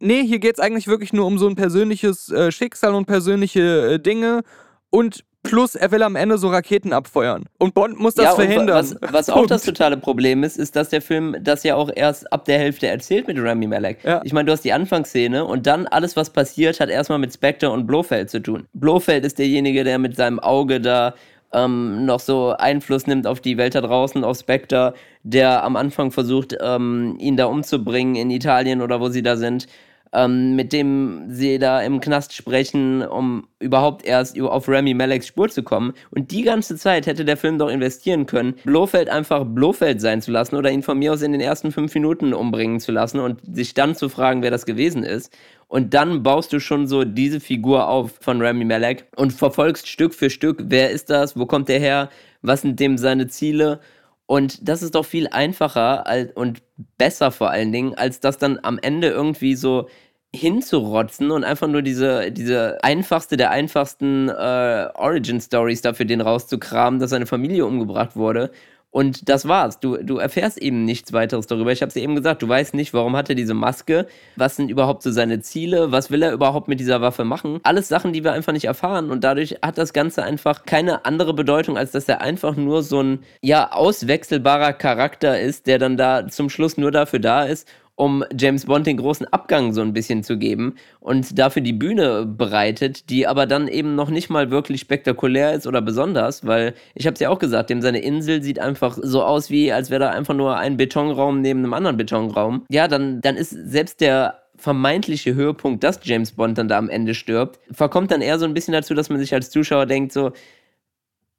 Nee, 0.00 0.24
hier 0.26 0.40
geht 0.40 0.54
es 0.54 0.60
eigentlich 0.60 0.88
wirklich 0.88 1.12
nur 1.12 1.24
um 1.24 1.38
so 1.38 1.46
ein 1.46 1.54
persönliches 1.54 2.30
äh, 2.30 2.50
Schicksal 2.50 2.96
und 2.96 3.06
persönliche 3.06 3.92
äh, 3.92 4.00
Dinge. 4.00 4.42
Und 4.90 5.24
Plus, 5.44 5.74
er 5.74 5.92
will 5.92 6.02
am 6.02 6.16
Ende 6.16 6.38
so 6.38 6.48
Raketen 6.48 6.94
abfeuern. 6.94 7.44
Und 7.58 7.74
Bond 7.74 8.00
muss 8.00 8.14
das 8.14 8.24
ja, 8.24 8.34
verhindern. 8.34 8.76
Was, 8.76 8.96
was 9.12 9.28
auch 9.28 9.46
das 9.46 9.62
totale 9.66 9.98
Problem 9.98 10.42
ist, 10.42 10.56
ist, 10.56 10.74
dass 10.74 10.88
der 10.88 11.02
Film 11.02 11.36
das 11.38 11.62
ja 11.64 11.76
auch 11.76 11.90
erst 11.94 12.32
ab 12.32 12.46
der 12.46 12.58
Hälfte 12.58 12.88
erzählt 12.88 13.28
mit 13.28 13.38
Rami 13.38 13.66
Malek. 13.66 14.02
Ja. 14.04 14.22
Ich 14.24 14.32
meine, 14.32 14.46
du 14.46 14.52
hast 14.52 14.64
die 14.64 14.72
Anfangsszene 14.72 15.44
und 15.44 15.66
dann 15.66 15.86
alles, 15.86 16.16
was 16.16 16.30
passiert, 16.30 16.80
hat 16.80 16.88
erstmal 16.88 17.18
mit 17.18 17.32
Spectre 17.32 17.70
und 17.70 17.86
Blofeld 17.86 18.30
zu 18.30 18.40
tun. 18.40 18.66
Blofeld 18.72 19.24
ist 19.24 19.38
derjenige, 19.38 19.84
der 19.84 19.98
mit 19.98 20.16
seinem 20.16 20.40
Auge 20.40 20.80
da 20.80 21.14
ähm, 21.52 22.06
noch 22.06 22.20
so 22.20 22.56
Einfluss 22.56 23.06
nimmt 23.06 23.26
auf 23.26 23.40
die 23.40 23.58
Welt 23.58 23.74
da 23.74 23.82
draußen, 23.82 24.24
auf 24.24 24.38
Spectre, 24.38 24.94
der 25.24 25.62
am 25.62 25.76
Anfang 25.76 26.10
versucht, 26.10 26.56
ähm, 26.58 27.16
ihn 27.20 27.36
da 27.36 27.44
umzubringen 27.44 28.16
in 28.16 28.30
Italien 28.30 28.80
oder 28.80 28.98
wo 28.98 29.10
sie 29.10 29.22
da 29.22 29.36
sind 29.36 29.66
ähm, 30.14 30.54
mit 30.54 30.72
dem 30.72 31.24
sie 31.28 31.58
da 31.58 31.82
im 31.82 32.00
Knast 32.00 32.32
sprechen, 32.32 33.02
um 33.02 33.48
überhaupt 33.58 34.04
erst 34.04 34.40
auf 34.40 34.68
Remy 34.68 34.94
Maleks 34.94 35.26
Spur 35.26 35.48
zu 35.48 35.62
kommen. 35.62 35.92
Und 36.10 36.30
die 36.30 36.42
ganze 36.42 36.76
Zeit 36.76 37.06
hätte 37.06 37.24
der 37.24 37.36
Film 37.36 37.58
doch 37.58 37.68
investieren 37.68 38.26
können, 38.26 38.54
Blofeld 38.64 39.08
einfach 39.08 39.44
Blofeld 39.44 40.00
sein 40.00 40.22
zu 40.22 40.30
lassen 40.30 40.56
oder 40.56 40.70
ihn 40.70 40.82
von 40.82 40.98
mir 40.98 41.12
aus 41.12 41.22
in 41.22 41.32
den 41.32 41.40
ersten 41.40 41.72
fünf 41.72 41.94
Minuten 41.94 42.32
umbringen 42.32 42.80
zu 42.80 42.92
lassen 42.92 43.18
und 43.18 43.40
sich 43.52 43.74
dann 43.74 43.94
zu 43.96 44.08
fragen, 44.08 44.42
wer 44.42 44.50
das 44.50 44.66
gewesen 44.66 45.02
ist. 45.02 45.36
Und 45.66 45.94
dann 45.94 46.22
baust 46.22 46.52
du 46.52 46.60
schon 46.60 46.86
so 46.86 47.04
diese 47.04 47.40
Figur 47.40 47.88
auf 47.88 48.12
von 48.20 48.40
Remy 48.40 48.64
Malek 48.64 49.06
und 49.16 49.32
verfolgst 49.32 49.88
Stück 49.88 50.14
für 50.14 50.30
Stück, 50.30 50.62
wer 50.66 50.90
ist 50.90 51.10
das, 51.10 51.36
wo 51.36 51.46
kommt 51.46 51.68
der 51.68 51.80
her, 51.80 52.10
was 52.42 52.62
sind 52.62 52.78
dem 52.78 52.98
seine 52.98 53.26
Ziele 53.26 53.80
und 54.26 54.68
das 54.68 54.82
ist 54.82 54.94
doch 54.94 55.04
viel 55.04 55.28
einfacher 55.28 56.04
und 56.34 56.62
besser 56.96 57.30
vor 57.30 57.50
allen 57.50 57.72
Dingen, 57.72 57.94
als 57.94 58.20
das 58.20 58.38
dann 58.38 58.58
am 58.62 58.78
Ende 58.80 59.08
irgendwie 59.08 59.54
so 59.54 59.88
hinzurotzen 60.34 61.30
und 61.30 61.44
einfach 61.44 61.68
nur 61.68 61.82
diese, 61.82 62.30
diese 62.32 62.82
einfachste 62.82 63.36
der 63.36 63.50
einfachsten 63.50 64.28
äh, 64.28 64.88
Origin-Stories 64.94 65.82
dafür 65.82 66.06
den 66.06 66.20
rauszukramen, 66.20 67.00
dass 67.00 67.10
seine 67.10 67.26
Familie 67.26 67.66
umgebracht 67.66 68.16
wurde. 68.16 68.50
Und 68.94 69.28
das 69.28 69.48
war's. 69.48 69.80
Du, 69.80 69.96
du 69.96 70.18
erfährst 70.18 70.56
eben 70.56 70.84
nichts 70.84 71.12
weiteres 71.12 71.48
darüber. 71.48 71.72
Ich 71.72 71.82
habe 71.82 71.88
es 71.90 71.96
eben 71.96 72.14
gesagt, 72.14 72.42
du 72.42 72.48
weißt 72.48 72.74
nicht, 72.74 72.94
warum 72.94 73.16
hat 73.16 73.28
er 73.28 73.34
diese 73.34 73.52
Maske, 73.52 74.06
was 74.36 74.54
sind 74.54 74.70
überhaupt 74.70 75.02
so 75.02 75.10
seine 75.10 75.40
Ziele, 75.40 75.90
was 75.90 76.12
will 76.12 76.22
er 76.22 76.32
überhaupt 76.32 76.68
mit 76.68 76.78
dieser 76.78 77.00
Waffe 77.00 77.24
machen. 77.24 77.58
Alles 77.64 77.88
Sachen, 77.88 78.12
die 78.12 78.22
wir 78.22 78.32
einfach 78.32 78.52
nicht 78.52 78.66
erfahren. 78.66 79.10
Und 79.10 79.24
dadurch 79.24 79.56
hat 79.62 79.78
das 79.78 79.94
Ganze 79.94 80.22
einfach 80.22 80.64
keine 80.64 81.04
andere 81.06 81.34
Bedeutung, 81.34 81.76
als 81.76 81.90
dass 81.90 82.08
er 82.08 82.20
einfach 82.20 82.54
nur 82.54 82.84
so 82.84 83.02
ein, 83.02 83.24
ja, 83.42 83.72
auswechselbarer 83.72 84.74
Charakter 84.74 85.40
ist, 85.40 85.66
der 85.66 85.80
dann 85.80 85.96
da 85.96 86.28
zum 86.28 86.48
Schluss 86.48 86.76
nur 86.76 86.92
dafür 86.92 87.18
da 87.18 87.46
ist, 87.46 87.66
um 87.96 88.24
James 88.36 88.66
Bond 88.66 88.86
den 88.86 88.96
großen 88.96 89.26
Abgang 89.32 89.72
so 89.72 89.80
ein 89.80 89.92
bisschen 89.92 90.24
zu 90.24 90.36
geben 90.36 90.74
und 91.00 91.38
dafür 91.38 91.62
die 91.62 91.72
Bühne 91.72 92.26
bereitet, 92.26 93.08
die 93.08 93.26
aber 93.26 93.46
dann 93.46 93.68
eben 93.68 93.94
noch 93.94 94.10
nicht 94.10 94.30
mal 94.30 94.50
wirklich 94.50 94.80
spektakulär 94.80 95.52
ist 95.52 95.66
oder 95.66 95.80
besonders, 95.80 96.44
weil 96.44 96.74
ich 96.94 97.06
habe 97.06 97.14
es 97.14 97.20
ja 97.20 97.30
auch 97.30 97.38
gesagt, 97.38 97.70
dem 97.70 97.82
seine 97.82 98.00
Insel 98.00 98.42
sieht 98.42 98.58
einfach 98.58 98.98
so 99.00 99.22
aus 99.22 99.48
wie, 99.50 99.72
als 99.72 99.90
wäre 99.90 100.00
da 100.00 100.10
einfach 100.10 100.34
nur 100.34 100.56
ein 100.56 100.76
Betonraum 100.76 101.40
neben 101.40 101.60
einem 101.60 101.74
anderen 101.74 101.96
Betonraum. 101.96 102.64
Ja, 102.68 102.88
dann, 102.88 103.20
dann 103.20 103.36
ist 103.36 103.50
selbst 103.50 104.00
der 104.00 104.40
vermeintliche 104.56 105.34
Höhepunkt, 105.34 105.84
dass 105.84 106.00
James 106.02 106.32
Bond 106.32 106.58
dann 106.58 106.68
da 106.68 106.78
am 106.78 106.88
Ende 106.88 107.14
stirbt, 107.14 107.60
verkommt 107.70 108.10
dann 108.10 108.22
eher 108.22 108.38
so 108.38 108.44
ein 108.44 108.54
bisschen 108.54 108.72
dazu, 108.72 108.94
dass 108.94 109.08
man 109.08 109.18
sich 109.18 109.34
als 109.34 109.50
Zuschauer 109.50 109.86
denkt, 109.86 110.12
so, 110.12 110.32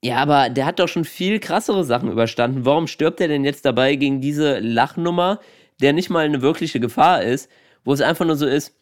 ja, 0.04 0.18
aber 0.18 0.50
der 0.50 0.66
hat 0.66 0.80
doch 0.80 0.88
schon 0.88 1.06
viel 1.06 1.40
krassere 1.40 1.84
Sachen 1.84 2.12
überstanden. 2.12 2.66
Warum 2.66 2.86
stirbt 2.88 3.20
er 3.22 3.28
denn 3.28 3.44
jetzt 3.44 3.66
dabei 3.66 3.96
gegen 3.96 4.22
diese 4.22 4.60
Lachnummer, 4.60 5.40
der 5.82 5.94
nicht 5.94 6.10
mal 6.10 6.26
eine 6.26 6.42
wirkliche 6.42 6.80
Gefahr 6.80 7.24
ist, 7.24 7.50
wo 7.84 7.94
es 7.94 8.02
einfach 8.02 8.26
nur 8.26 8.36
so 8.36 8.46
ist, 8.46 8.76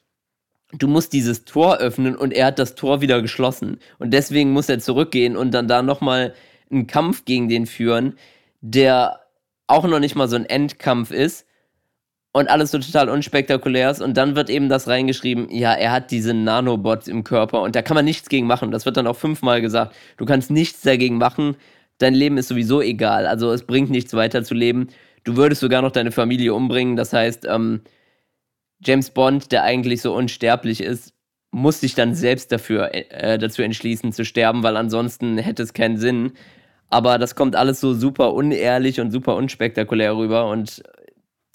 du 0.78 0.88
musst 0.88 1.14
dieses 1.14 1.46
Tor 1.46 1.78
öffnen 1.78 2.16
und 2.16 2.34
er 2.34 2.48
hat 2.48 2.60
das 2.60 2.76
Tor 2.76 3.02
wieder 3.02 3.22
geschlossen. 3.22 3.78
Und 4.00 4.12
deswegen 4.12 4.52
muss 4.52 4.70
er 4.70 4.80
zurückgehen 4.80 5.38
und 5.38 5.52
dann 5.52 5.68
da 5.68 5.82
nochmal 5.82 6.34
einen 6.72 6.88
Kampf 6.88 7.26
gegen 7.26 7.50
den 7.50 7.66
führen, 7.66 8.18
der 8.62 9.20
auch 9.68 9.86
noch 9.86 10.00
nicht 10.00 10.16
mal 10.16 10.28
so 10.28 10.36
ein 10.36 10.46
Endkampf 10.46 11.12
ist 11.12 11.46
und 12.32 12.50
alles 12.50 12.72
so 12.72 12.80
total 12.80 13.10
unspektakulär 13.10 13.92
ist. 13.92 14.02
Und 14.02 14.18
dann 14.18 14.36
wird 14.36 14.50
eben 14.50 14.70
das 14.70 14.88
reingeschrieben, 14.88 15.50
ja, 15.50 15.74
er 15.74 15.92
hat 15.92 16.12
diese 16.12 16.34
Nanobots 16.34 17.08
im 17.08 17.24
Körper 17.24 17.62
und 17.62 17.76
da 17.76 17.82
kann 17.82 17.96
man 17.96 18.06
nichts 18.06 18.30
gegen 18.30 18.48
machen. 18.48 18.72
Das 18.72 18.86
wird 18.86 18.98
dann 18.98 19.08
auch 19.08 19.18
fünfmal 19.18 19.62
gesagt. 19.62 19.96
Du 20.18 20.26
kannst 20.26 20.50
nichts 20.52 20.82
dagegen 20.82 21.18
machen. 21.18 21.56
Dein 22.00 22.16
Leben 22.16 22.38
ist 22.38 22.48
sowieso 22.48 22.82
egal. 22.82 23.28
Also 23.28 23.52
es 23.52 23.64
bringt 23.64 23.92
nichts 23.92 24.14
weiter 24.14 24.44
zu 24.44 24.56
leben. 24.56 24.88
Du 25.24 25.38
würdest 25.38 25.62
sogar 25.62 25.82
noch 25.82 25.92
deine 25.92 26.12
Familie 26.12 26.54
umbringen. 26.54 26.96
Das 26.96 27.14
heißt, 27.14 27.46
ähm, 27.46 27.82
James 28.82 29.12
Bond, 29.12 29.52
der 29.52 29.64
eigentlich 29.64 30.02
so 30.02 30.14
unsterblich 30.14 30.82
ist, 30.82 31.14
muss 31.52 31.80
sich 31.80 31.96
dann 31.96 32.16
selbst 32.16 32.52
dafür 32.52 32.94
äh, 32.94 33.38
dazu 33.38 33.62
entschließen 33.62 34.12
zu 34.12 34.26
sterben, 34.26 34.64
weil 34.64 34.76
ansonsten 34.76 35.38
hätte 35.38 35.64
es 35.64 35.74
keinen 35.74 35.98
Sinn. 35.98 36.34
Aber 36.90 37.18
das 37.18 37.36
kommt 37.36 37.56
alles 37.56 37.80
so 37.80 37.94
super 37.94 38.34
unehrlich 38.34 39.00
und 39.00 39.12
super 39.12 39.36
unspektakulär 39.36 40.16
rüber 40.16 40.50
und 40.50 40.84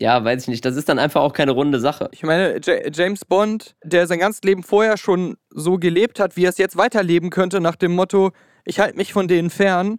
ja, 0.01 0.23
weiß 0.23 0.43
ich 0.43 0.49
nicht. 0.49 0.65
Das 0.65 0.77
ist 0.77 0.89
dann 0.89 1.01
einfach 1.01 1.21
auch 1.21 1.33
keine 1.33 1.51
runde 1.51 1.81
Sache. 1.81 2.09
Ich 2.13 2.23
meine, 2.23 2.59
J 2.59 2.97
James 2.97 3.25
Bond, 3.25 3.75
der 3.83 4.07
sein 4.07 4.21
ganzes 4.21 4.43
Leben 4.43 4.63
vorher 4.63 4.97
schon 4.97 5.37
so 5.51 5.77
gelebt 5.77 6.21
hat, 6.21 6.37
wie 6.37 6.45
er 6.45 6.51
es 6.51 6.59
jetzt 6.59 6.77
weiterleben 6.77 7.31
könnte, 7.31 7.61
nach 7.61 7.75
dem 7.75 7.93
Motto, 7.93 8.31
ich 8.65 8.79
halte 8.79 8.97
mich 8.97 9.13
von 9.13 9.27
denen 9.27 9.51
fern, 9.51 9.99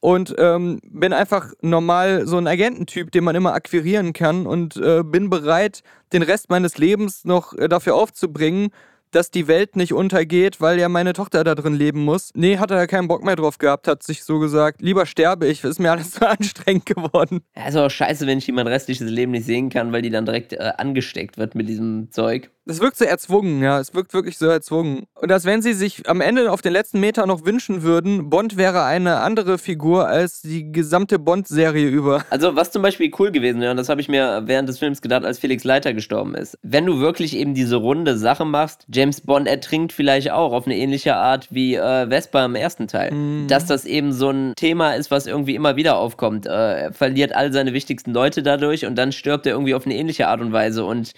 und 0.00 0.34
ähm, 0.38 0.80
bin 0.84 1.12
einfach 1.12 1.52
normal 1.62 2.26
so 2.26 2.36
ein 2.36 2.46
Agententyp, 2.46 3.10
den 3.10 3.24
man 3.24 3.36
immer 3.36 3.54
akquirieren 3.54 4.12
kann 4.12 4.46
und 4.46 4.76
äh, 4.76 5.02
bin 5.02 5.30
bereit, 5.30 5.82
den 6.12 6.22
Rest 6.22 6.50
meines 6.50 6.78
Lebens 6.78 7.24
noch 7.24 7.52
äh, 7.54 7.68
dafür 7.68 7.94
aufzubringen, 7.94 8.70
dass 9.10 9.30
die 9.30 9.48
Welt 9.48 9.76
nicht 9.76 9.92
untergeht, 9.92 10.60
weil 10.60 10.78
ja 10.78 10.88
meine 10.88 11.12
Tochter 11.12 11.44
da 11.44 11.54
drin 11.54 11.74
leben 11.74 12.04
muss. 12.04 12.30
Nee, 12.34 12.58
hat 12.58 12.70
er 12.70 12.76
ja 12.76 12.86
keinen 12.86 13.08
Bock 13.08 13.24
mehr 13.24 13.36
drauf 13.36 13.58
gehabt, 13.58 13.88
hat 13.88 14.02
sich 14.02 14.24
so 14.24 14.38
gesagt, 14.38 14.82
lieber 14.82 15.06
sterbe 15.06 15.46
ich, 15.46 15.64
ist 15.64 15.78
mir 15.78 15.90
alles 15.90 16.10
zu 16.12 16.28
anstrengend 16.28 16.86
geworden. 16.86 17.40
Ja, 17.56 17.68
ist 17.68 17.76
auch 17.76 17.90
scheiße, 17.90 18.26
wenn 18.26 18.38
ich 18.38 18.44
die 18.44 18.52
mein 18.52 18.66
restliches 18.66 19.08
Leben 19.08 19.32
nicht 19.32 19.46
sehen 19.46 19.70
kann, 19.70 19.92
weil 19.92 20.02
die 20.02 20.10
dann 20.10 20.26
direkt 20.26 20.52
äh, 20.52 20.72
angesteckt 20.76 21.38
wird 21.38 21.54
mit 21.54 21.68
diesem 21.68 22.10
Zeug. 22.10 22.50
Das 22.68 22.80
wirkt 22.80 22.96
so 22.96 23.04
erzwungen, 23.04 23.62
ja. 23.62 23.78
Es 23.78 23.94
wirkt 23.94 24.12
wirklich 24.12 24.38
so 24.38 24.46
erzwungen. 24.46 25.06
Und 25.14 25.30
als 25.30 25.44
wenn 25.44 25.62
sie 25.62 25.72
sich 25.72 26.08
am 26.08 26.20
Ende 26.20 26.50
auf 26.50 26.62
den 26.62 26.72
letzten 26.72 26.98
Meter 26.98 27.24
noch 27.24 27.44
wünschen 27.44 27.84
würden, 27.84 28.28
Bond 28.28 28.56
wäre 28.56 28.82
eine 28.82 29.20
andere 29.20 29.56
Figur 29.58 30.08
als 30.08 30.42
die 30.42 30.72
gesamte 30.72 31.20
Bond-Serie 31.20 31.88
über. 31.88 32.24
Also, 32.30 32.56
was 32.56 32.72
zum 32.72 32.82
Beispiel 32.82 33.12
cool 33.20 33.30
gewesen 33.30 33.60
wäre, 33.60 33.70
und 33.70 33.76
das 33.76 33.88
habe 33.88 34.00
ich 34.00 34.08
mir 34.08 34.42
während 34.46 34.68
des 34.68 34.80
Films 34.80 35.00
gedacht, 35.00 35.24
als 35.24 35.38
Felix 35.38 35.62
Leiter 35.62 35.94
gestorben 35.94 36.34
ist. 36.34 36.58
Wenn 36.62 36.86
du 36.86 36.98
wirklich 36.98 37.36
eben 37.36 37.54
diese 37.54 37.76
runde 37.76 38.18
Sache 38.18 38.44
machst, 38.44 38.84
James 38.92 39.20
Bond 39.20 39.46
ertrinkt 39.46 39.92
vielleicht 39.92 40.32
auch 40.32 40.52
auf 40.52 40.66
eine 40.66 40.76
ähnliche 40.76 41.14
Art 41.14 41.46
wie 41.52 41.76
äh, 41.76 42.08
Vespa 42.08 42.44
im 42.44 42.56
ersten 42.56 42.88
Teil. 42.88 43.12
Mhm. 43.12 43.46
Dass 43.46 43.66
das 43.66 43.84
eben 43.84 44.12
so 44.12 44.30
ein 44.30 44.54
Thema 44.56 44.94
ist, 44.94 45.12
was 45.12 45.28
irgendwie 45.28 45.54
immer 45.54 45.76
wieder 45.76 45.98
aufkommt. 45.98 46.46
Äh, 46.46 46.86
er 46.86 46.92
verliert 46.92 47.32
all 47.32 47.52
seine 47.52 47.72
wichtigsten 47.74 48.12
Leute 48.12 48.42
dadurch 48.42 48.86
und 48.86 48.96
dann 48.96 49.12
stirbt 49.12 49.46
er 49.46 49.52
irgendwie 49.52 49.74
auf 49.76 49.86
eine 49.86 49.94
ähnliche 49.94 50.26
Art 50.26 50.40
und 50.40 50.52
Weise. 50.52 50.84
Und 50.84 51.12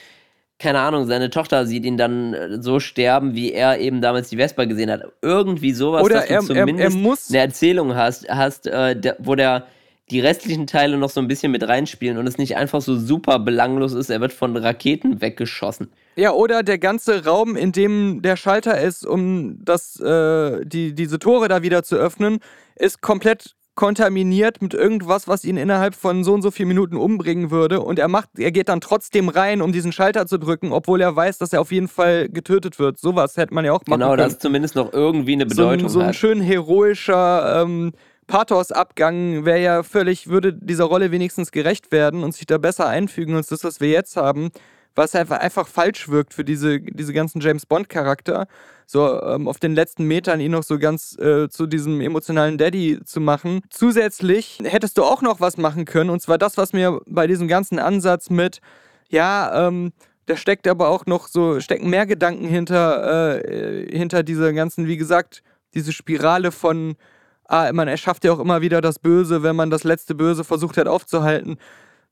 keine 0.59 0.81
Ahnung, 0.81 1.07
seine 1.07 1.31
Tochter 1.31 1.67
sieht 1.67 1.85
ihn 1.85 1.97
dann 1.97 2.35
äh, 2.35 2.63
so 2.63 2.81
sterben, 2.81 3.35
wie 3.35 3.53
er 3.53 3.79
eben 3.79 4.01
damals 4.01 4.29
die 4.29 4.37
Vespa 4.37 4.65
gesehen 4.65 4.91
hat. 4.91 5.03
Irgendwie 5.23 5.73
sowas, 5.73 6.03
Oder 6.03 6.17
dass 6.17 6.27
du 6.27 6.35
er, 6.35 6.41
zumindest 6.41 6.97
er, 6.97 7.37
er 7.37 7.43
eine 7.43 7.49
Erzählung 7.49 7.95
hast, 7.95 8.29
hast 8.29 8.67
äh, 8.67 8.99
der, 8.99 9.17
wo 9.21 9.35
der 9.35 9.67
die 10.11 10.21
restlichen 10.21 10.67
Teile 10.67 10.97
noch 10.97 11.11
so 11.11 11.21
ein 11.21 11.29
bisschen 11.29 11.53
mit 11.53 11.67
reinspielen 11.67 12.17
und 12.17 12.27
es 12.27 12.39
nicht 12.39 12.57
einfach 12.57 12.81
so 12.81 12.97
super 12.97 13.39
belanglos 13.39 13.93
ist, 13.93 14.09
er 14.11 14.21
wird 14.21 14.33
von 14.33 14.57
Raketen 14.57 15.21
weggeschossen. 15.21 15.91
Ja, 16.17 16.33
oder 16.33 16.63
der 16.63 16.79
ganze 16.79 17.25
Raum, 17.25 17.57
in 17.57 17.73
dem 17.73 18.23
der 18.23 18.37
Schalter 18.37 18.81
ist, 18.81 19.07
um 19.07 19.63
das, 19.65 20.01
äh, 20.01 20.65
die, 20.65 20.95
diese 20.95 21.19
Tore 21.19 21.49
da 21.49 21.63
wieder 21.63 21.83
zu 21.83 21.97
öffnen, 21.97 22.39
ist 22.77 23.03
komplett 23.03 23.55
kontaminiert 23.79 24.61
mit 24.61 24.75
irgendwas, 24.75 25.29
was 25.29 25.45
ihn 25.45 25.57
innerhalb 25.57 25.95
von 25.95 26.25
so 26.25 26.35
und 26.35 26.43
so 26.43 26.51
vielen 26.51 26.67
Minuten 26.67 26.97
umbringen 26.97 27.53
würde. 27.53 27.81
Und 27.81 28.01
er 28.01 28.09
macht, 28.09 28.31
er 28.37 28.51
geht 28.51 28.69
dann 28.69 28.81
trotzdem 28.81 29.29
rein, 29.29 29.63
um 29.63 29.71
diesen 29.71 29.93
Schalter 29.93 30.27
zu 30.27 30.37
drücken, 30.37 30.73
obwohl 30.73 31.01
er 31.01 31.15
weiß, 31.15 31.39
dass 31.39 31.53
er 31.53 31.61
auf 31.61 31.71
jeden 31.71 31.87
Fall 31.87 32.29
getötet 32.29 32.81
wird. 32.81 32.99
Sowas 32.99 33.37
hätte 33.37 33.55
man 33.55 33.65
ja 33.65 33.71
auch 33.73 33.83
machen 33.87 34.01
genau, 34.01 34.11
können. 34.11 34.17
Genau, 34.17 34.29
das 34.31 34.41
zumindest 34.41 34.75
noch 34.75 34.93
irgendwie 34.93 35.35
eine 35.35 35.47
Bedeutung 35.47 35.89
so 35.89 36.01
ein, 36.01 36.07
so 36.07 36.09
ein 36.09 36.15
schön 36.15 36.41
heroischer 36.41 37.63
ähm, 37.63 37.93
Pathos-Abgang 38.27 39.45
wäre 39.45 39.63
ja 39.63 39.83
völlig, 39.85 40.29
würde 40.29 40.53
dieser 40.53 40.87
Rolle 40.87 41.13
wenigstens 41.13 41.53
gerecht 41.53 41.93
werden 41.93 42.25
und 42.25 42.35
sich 42.35 42.47
da 42.47 42.59
besser 42.59 42.89
einfügen 42.89 43.37
als 43.37 43.47
das, 43.47 43.63
was 43.63 43.81
wir 43.81 43.91
jetzt 43.91 44.17
haben 44.17 44.51
was 44.99 45.15
einfach, 45.15 45.69
falsch 45.69 46.09
wirkt 46.09 46.35
für 46.35 46.45
diese, 46.45 46.81
diese 46.81 47.15
ganzen 47.15 47.41
James 47.41 47.65
Bond-Charakter. 47.65 48.47
So 48.87 49.23
ähm, 49.23 49.49
auf 49.49 49.59
den 49.59 49.75
letzten 49.75 50.05
Metern 50.05 50.41
ihn 50.41 50.53
noch 50.53 50.63
so 50.63 50.79
ganz 50.79 51.17
äh, 51.19 51.49
zu 51.49 51.67
diesem 51.67 52.01
emotionalen 52.01 52.59
Daddy 52.59 53.01
zu 53.05 53.21
machen. 53.21 53.61
Zusätzlich 53.71 54.59
hättest 54.63 54.99
du 54.99 55.05
auch 55.05 55.23
noch 55.23 55.41
was 55.41 55.57
machen 55.57 55.85
können, 55.85 56.11
und 56.11 56.21
zwar 56.21 56.39
das, 56.39 56.57
was 56.57 56.73
mir 56.73 57.01
bei 57.07 57.27
diesem 57.27 57.49
ganzen 57.49 57.79
Ansatz 57.79 58.29
mit, 58.29 58.61
ja, 59.09 59.69
ähm, 59.69 59.93
da 60.27 60.37
steckt 60.37 60.67
aber 60.67 60.89
auch 60.89 61.07
noch 61.07 61.29
so, 61.29 61.61
stecken 61.61 61.89
mehr 61.89 62.07
Gedanken 62.07 62.47
hinter, 62.47 63.43
äh, 63.43 63.97
hinter 63.97 64.23
dieser 64.23 64.53
ganzen, 64.53 64.87
wie 64.87 64.97
gesagt, 64.97 65.43
diese 65.75 65.93
Spirale 65.93 66.51
von, 66.51 66.97
ah, 67.45 67.71
man 67.73 67.89
erschafft 67.89 68.25
ja 68.25 68.33
auch 68.33 68.41
immer 68.41 68.63
wieder 68.63 68.81
das 68.81 68.99
Böse, 68.99 69.43
wenn 69.43 69.57
man 69.57 69.71
das 69.71 69.85
letzte 69.85 70.15
Böse 70.15 70.45
versucht 70.45 70.77
hat 70.77 70.89
aufzuhalten 70.89 71.59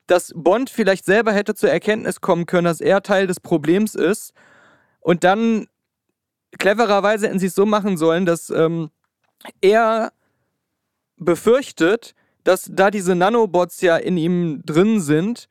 dass 0.06 0.32
Bond 0.34 0.70
vielleicht 0.70 1.04
selber 1.04 1.32
hätte 1.32 1.54
zur 1.54 1.70
Erkenntnis 1.70 2.20
kommen 2.20 2.46
können, 2.46 2.66
dass 2.66 2.80
er 2.80 3.02
Teil 3.02 3.26
des 3.26 3.40
Problems 3.40 3.94
ist 3.94 4.32
und 5.00 5.24
dann 5.24 5.66
clevererweise 6.58 7.30
sie 7.38 7.46
es 7.46 7.54
so 7.54 7.66
machen 7.66 7.96
sollen, 7.96 8.26
dass 8.26 8.50
ähm, 8.50 8.90
er 9.60 10.12
befürchtet, 11.16 12.14
dass 12.44 12.70
da 12.72 12.90
diese 12.90 13.14
Nanobots 13.14 13.80
ja 13.80 13.96
in 13.96 14.16
ihm 14.16 14.62
drin 14.64 15.00
sind, 15.00 15.48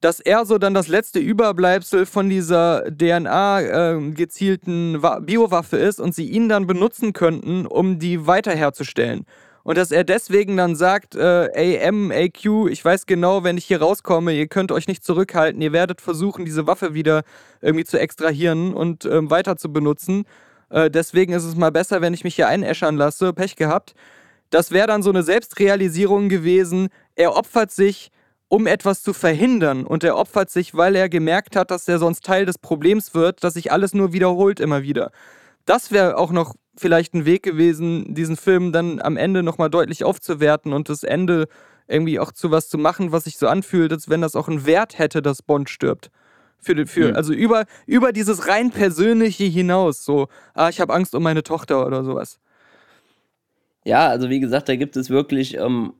dass 0.00 0.20
er 0.20 0.46
so 0.46 0.58
dann 0.58 0.74
das 0.74 0.88
letzte 0.88 1.18
Überbleibsel 1.18 2.06
von 2.06 2.30
dieser 2.30 2.84
DNA 2.90 3.60
äh, 3.60 4.10
gezielten 4.12 5.00
Biowaffe 5.00 5.76
ist 5.76 6.00
und 6.00 6.14
sie 6.14 6.28
ihn 6.28 6.48
dann 6.48 6.66
benutzen 6.66 7.12
könnten, 7.12 7.66
um 7.66 7.98
die 7.98 8.26
weiterherzustellen 8.26 9.26
und 9.70 9.78
dass 9.78 9.92
er 9.92 10.02
deswegen 10.02 10.56
dann 10.56 10.74
sagt, 10.74 11.14
äh, 11.14 11.78
AM, 11.86 12.10
AQ, 12.10 12.68
ich 12.70 12.84
weiß 12.84 13.06
genau, 13.06 13.44
wenn 13.44 13.56
ich 13.56 13.66
hier 13.66 13.80
rauskomme, 13.80 14.32
ihr 14.32 14.48
könnt 14.48 14.72
euch 14.72 14.88
nicht 14.88 15.04
zurückhalten, 15.04 15.62
ihr 15.62 15.70
werdet 15.70 16.00
versuchen, 16.00 16.44
diese 16.44 16.66
Waffe 16.66 16.92
wieder 16.92 17.22
irgendwie 17.60 17.84
zu 17.84 17.96
extrahieren 17.96 18.74
und 18.74 19.04
ähm, 19.04 19.30
weiter 19.30 19.56
zu 19.56 19.72
benutzen. 19.72 20.24
Äh, 20.70 20.90
deswegen 20.90 21.32
ist 21.32 21.44
es 21.44 21.54
mal 21.54 21.70
besser, 21.70 22.00
wenn 22.00 22.14
ich 22.14 22.24
mich 22.24 22.34
hier 22.34 22.48
einäschern 22.48 22.96
lasse, 22.96 23.32
Pech 23.32 23.54
gehabt. 23.54 23.94
Das 24.50 24.72
wäre 24.72 24.88
dann 24.88 25.04
so 25.04 25.10
eine 25.10 25.22
Selbstrealisierung 25.22 26.28
gewesen. 26.28 26.88
Er 27.14 27.36
opfert 27.36 27.70
sich, 27.70 28.10
um 28.48 28.66
etwas 28.66 29.04
zu 29.04 29.12
verhindern. 29.12 29.86
Und 29.86 30.02
er 30.02 30.16
opfert 30.16 30.50
sich, 30.50 30.74
weil 30.74 30.96
er 30.96 31.08
gemerkt 31.08 31.54
hat, 31.54 31.70
dass 31.70 31.86
er 31.86 32.00
sonst 32.00 32.24
Teil 32.24 32.44
des 32.44 32.58
Problems 32.58 33.14
wird, 33.14 33.44
dass 33.44 33.54
sich 33.54 33.70
alles 33.70 33.94
nur 33.94 34.12
wiederholt 34.12 34.58
immer 34.58 34.82
wieder. 34.82 35.12
Das 35.64 35.92
wäre 35.92 36.18
auch 36.18 36.32
noch 36.32 36.56
vielleicht 36.80 37.14
ein 37.14 37.24
Weg 37.24 37.42
gewesen, 37.42 38.14
diesen 38.14 38.36
Film 38.36 38.72
dann 38.72 39.00
am 39.00 39.16
Ende 39.16 39.42
nochmal 39.42 39.70
deutlich 39.70 40.04
aufzuwerten 40.04 40.72
und 40.72 40.88
das 40.88 41.04
Ende 41.04 41.46
irgendwie 41.86 42.18
auch 42.18 42.32
zu 42.32 42.50
was 42.50 42.68
zu 42.68 42.78
machen, 42.78 43.12
was 43.12 43.24
sich 43.24 43.36
so 43.36 43.48
anfühlt, 43.48 43.92
als 43.92 44.08
wenn 44.08 44.20
das 44.20 44.36
auch 44.36 44.48
einen 44.48 44.64
Wert 44.66 44.98
hätte, 44.98 45.22
dass 45.22 45.42
Bond 45.42 45.68
stirbt. 45.68 46.10
Für, 46.58 46.86
für, 46.86 47.10
mhm. 47.10 47.16
Also 47.16 47.32
über, 47.32 47.64
über 47.86 48.12
dieses 48.12 48.48
rein 48.48 48.70
Persönliche 48.70 49.44
hinaus. 49.44 50.04
So, 50.04 50.28
ah, 50.54 50.68
ich 50.68 50.80
habe 50.80 50.92
Angst 50.92 51.14
um 51.14 51.22
meine 51.22 51.42
Tochter 51.42 51.86
oder 51.86 52.04
sowas. 52.04 52.38
Ja, 53.84 54.08
also 54.08 54.28
wie 54.28 54.40
gesagt, 54.40 54.68
da 54.68 54.76
gibt 54.76 54.96
es 54.96 55.08
wirklich 55.08 55.56
ähm, 55.56 55.94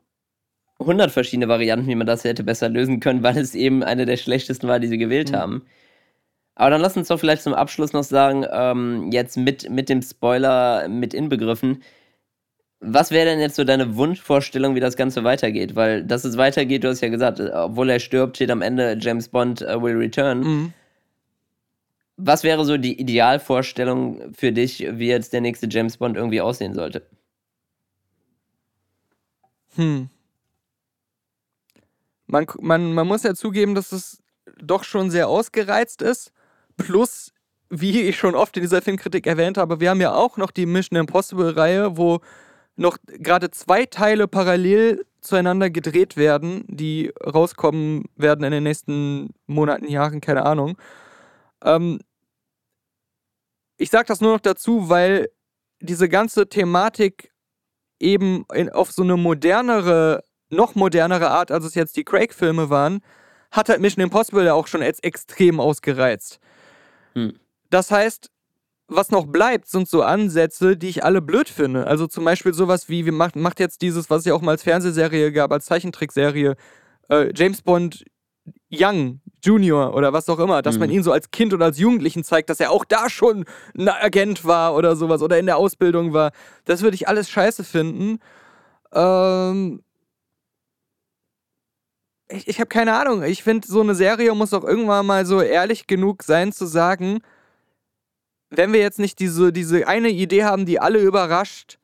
100 0.79 1.11
verschiedene 1.11 1.49
Varianten, 1.49 1.87
wie 1.87 1.95
man 1.95 2.07
das 2.07 2.25
hätte 2.25 2.45
besser 2.45 2.69
lösen 2.69 3.01
können, 3.01 3.23
weil 3.23 3.39
es 3.39 3.55
eben 3.55 3.83
eine 3.83 4.07
der 4.07 4.17
schlechtesten 4.17 4.69
war, 4.69 4.81
die 4.81 4.89
sie 4.89 4.99
gewählt 4.99 5.33
mhm. 5.33 5.37
haben. 5.37 5.63
Aber 6.55 6.71
dann 6.71 6.81
lass 6.81 6.97
uns 6.97 7.09
doch 7.09 7.19
vielleicht 7.19 7.43
zum 7.43 7.55
Abschluss 7.55 7.93
noch 7.93 8.03
sagen, 8.03 8.45
ähm, 8.51 9.11
jetzt 9.13 9.37
mit, 9.37 9.71
mit 9.71 9.89
dem 9.89 10.03
Spoiler 10.03 10.89
mit 10.89 11.15
inbegriffen, 11.15 11.83
was 12.81 13.11
wäre 13.11 13.27
denn 13.27 13.41
jetzt 13.41 13.57
so 13.57 13.65
deine 13.65 13.97
Wunschvorstellung, 13.97 14.75
wie 14.75 14.81
das 14.81 14.97
Ganze 14.97 15.23
weitergeht? 15.23 15.77
Weil, 15.77 16.03
dass 16.03 16.25
es 16.25 16.39
weitergeht, 16.39 16.83
du 16.83 16.89
hast 16.89 17.03
ja 17.03 17.09
gesagt, 17.09 17.39
obwohl 17.41 17.91
er 17.91 18.01
stirbt, 18.01 18.37
steht 18.37 18.51
am 18.51 18.63
Ende 18.63 18.97
James 18.99 19.29
Bond 19.29 19.61
uh, 19.63 19.83
will 19.83 19.97
return. 19.97 20.41
Mhm. 20.41 20.73
Was 22.17 22.43
wäre 22.43 22.65
so 22.65 22.79
die 22.79 22.99
Idealvorstellung 22.99 24.35
für 24.35 24.53
dich, 24.53 24.87
wie 24.91 25.09
jetzt 25.09 25.33
der 25.33 25.43
nächste 25.43 25.69
James 25.71 25.99
Bond 25.99 26.17
irgendwie 26.17 26.41
aussehen 26.41 26.75
sollte? 26.75 27.07
Hm. 29.77 30.09
Man, 32.27 32.47
man, 32.61 32.93
man 32.93 33.07
muss 33.07 33.23
ja 33.23 33.35
zugeben, 33.35 33.75
dass 33.75 33.93
es 33.93 34.23
doch 34.63 34.85
schon 34.85 35.11
sehr 35.11 35.29
ausgereizt 35.29 36.03
ist. 36.03 36.33
Plus, 36.81 37.33
wie 37.69 38.03
ich 38.03 38.19
schon 38.19 38.35
oft 38.35 38.57
in 38.57 38.63
dieser 38.63 38.83
Filmkritik 38.83 39.27
erwähnt 39.27 39.59
habe, 39.59 39.81
wir 39.81 39.91
haben 39.91 40.01
ja 40.01 40.15
auch 40.15 40.37
noch 40.37 40.51
die 40.51 40.67
Mission 40.67 40.99
Impossible-Reihe, 40.99 41.97
wo 41.97 42.21
noch 42.77 42.97
gerade 43.07 43.51
zwei 43.51 43.87
Teile 43.87 44.27
parallel 44.27 45.05
zueinander 45.21 45.69
gedreht 45.69 46.17
werden, 46.17 46.65
die 46.67 47.13
rauskommen 47.25 48.05
werden 48.17 48.45
in 48.45 48.53
den 48.53 48.63
nächsten 48.63 49.35
Monaten, 49.47 49.89
Jahren, 49.89 50.21
keine 50.21 50.47
Ahnung. 50.47 50.79
Ähm 51.63 52.01
ich 53.77 53.91
sage 53.91 54.07
das 54.07 54.21
nur 54.21 54.33
noch 54.33 54.41
dazu, 54.41 54.89
weil 54.89 55.31
diese 55.81 56.09
ganze 56.09 56.49
Thematik 56.49 57.33
eben 57.99 58.45
in, 58.55 58.71
auf 58.71 58.93
so 58.93 59.03
eine 59.03 59.17
modernere, 59.17 60.23
noch 60.49 60.75
modernere 60.75 61.31
Art, 61.31 61.51
als 61.51 61.65
es 61.65 61.75
jetzt 61.75 61.97
die 61.97 62.05
Craig-Filme 62.05 62.71
waren, 62.71 63.01
hat 63.51 63.69
halt 63.69 63.81
Mission 63.81 64.03
Impossible 64.03 64.45
ja 64.45 64.55
auch 64.55 64.67
schon 64.67 64.83
als 64.83 65.01
extrem 65.01 65.61
ausgereizt. 65.61 66.41
Hm. 67.15 67.35
Das 67.71 67.91
heißt, 67.91 68.31
was 68.89 69.11
noch 69.11 69.27
bleibt, 69.27 69.69
sind 69.69 69.89
so 69.89 70.03
Ansätze, 70.03 70.77
die 70.77 70.89
ich 70.89 71.05
alle 71.05 71.23
blöd 71.23 71.49
finde. 71.49 71.87
Also 71.87 72.07
zum 72.07 72.25
Beispiel 72.25 72.53
sowas 72.53 72.89
wie, 72.89 73.05
wir 73.05 73.13
macht, 73.13 73.37
macht 73.37 73.61
jetzt 73.61 73.83
dieses, 73.83 74.11
was 74.11 74.21
es 74.21 74.25
ja 74.27 74.35
auch 74.35 74.43
mal 74.43 74.53
als 74.53 74.65
Fernsehserie 74.65 75.33
gab, 75.33 75.53
als 75.53 75.67
Zeichentrickserie, 75.67 76.57
äh, 77.09 77.33
James 77.35 77.63
Bond 77.63 78.05
Young, 78.73 79.21
Junior 79.43 79.95
oder 79.95 80.13
was 80.13 80.29
auch 80.29 80.39
immer, 80.39 80.63
dass 80.63 80.75
mhm. 80.75 80.81
man 80.81 80.91
ihn 80.91 81.03
so 81.03 81.13
als 81.13 81.31
Kind 81.31 81.55
oder 81.55 81.67
als 81.67 81.79
Jugendlichen 81.79 82.25
zeigt, 82.25 82.51
dass 82.51 82.61
er 82.61 82.71
auch 82.71 82.85
da 82.85 83.09
schon 83.09 83.45
ein 83.77 83.89
Agent 83.89 84.45
war 84.45 84.75
oder 84.75 84.97
sowas 84.97 85.23
oder 85.23 85.39
in 85.39 85.47
der 85.47 85.57
Ausbildung 85.57 86.13
war. 86.13 86.33
Das 86.65 86.83
würde 86.83 86.95
ich 86.95 87.09
alles 87.09 87.31
scheiße 87.31 87.65
finden. 87.65 88.19
Ähm, 88.93 89.83
ich, 92.31 92.49
ich 92.49 92.61
habe 92.61 92.69
keine 92.69 92.95
Ahnung. 92.95 93.23
Ich 93.23 93.43
finde, 93.43 93.67
so 93.67 93.81
eine 93.81 93.95
Serie 93.95 94.35
muss 94.35 94.55
auch 94.55 94.65
irgendwann 94.65 95.07
mal 95.07 95.27
so 95.27 95.41
ehrlich 95.41 95.87
genug 95.87 96.23
sein 96.23 96.53
zu 96.53 96.67
sagen, 96.67 97.21
wenn 98.51 98.73
wir 98.73 98.81
jetzt 98.81 98.99
nicht 98.99 99.19
diese, 99.19 99.53
diese 99.53 99.87
eine 99.87 100.11
Idee 100.11 100.45
haben, 100.45 100.67
die 100.67 100.81
alle 100.81 101.01
überrascht, 101.01 101.79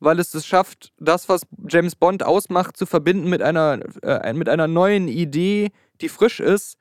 weil 0.00 0.18
es 0.20 0.34
es 0.34 0.46
schafft, 0.46 0.92
das, 0.98 1.28
was 1.28 1.42
James 1.68 1.96
Bond 1.96 2.22
ausmacht, 2.22 2.76
zu 2.76 2.86
verbinden 2.86 3.28
mit 3.28 3.42
einer, 3.42 3.80
äh, 4.02 4.32
mit 4.32 4.48
einer 4.48 4.68
neuen 4.68 5.08
Idee, 5.08 5.70
die 6.00 6.08
frisch 6.08 6.40
ist, 6.40 6.76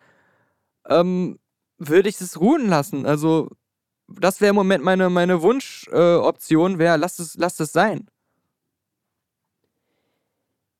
ähm, 0.87 1.39
würde 1.77 2.09
ich 2.09 2.19
es 2.21 2.39
ruhen 2.39 2.67
lassen. 2.67 3.05
Also, 3.05 3.49
das 4.07 4.41
wäre 4.41 4.49
im 4.49 4.55
Moment 4.55 4.83
meine, 4.83 5.09
meine 5.09 5.41
Wunschoption, 5.41 6.75
äh, 6.75 6.79
wäre, 6.79 6.97
lasst 6.97 7.19
es, 7.19 7.35
lasst 7.35 7.61
es 7.61 7.71
sein. 7.71 8.07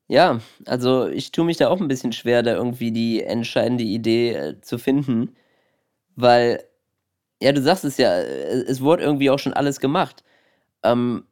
Ja, 0.08 0.40
also 0.66 1.06
ich 1.08 1.32
tue 1.32 1.44
mich 1.46 1.56
da 1.56 1.68
auch 1.68 1.80
ein 1.80 1.88
bisschen 1.88 2.12
schwer, 2.12 2.42
da 2.42 2.52
irgendwie 2.54 2.92
die 2.92 3.22
entscheidende 3.22 3.84
Idee 3.84 4.32
äh, 4.34 4.60
zu 4.60 4.78
finden, 4.78 5.34
weil 6.16 6.64
Ja, 7.42 7.52
du 7.52 7.62
sagst 7.62 7.84
es 7.84 7.98
ja, 7.98 8.14
äh, 8.20 8.64
es 8.68 8.80
wurde 8.82 9.04
irgendwie 9.04 9.30
auch 9.30 9.38
schon 9.40 9.54
alles 9.54 9.80
gemacht. 9.80 10.24
Ähm, 10.84 11.26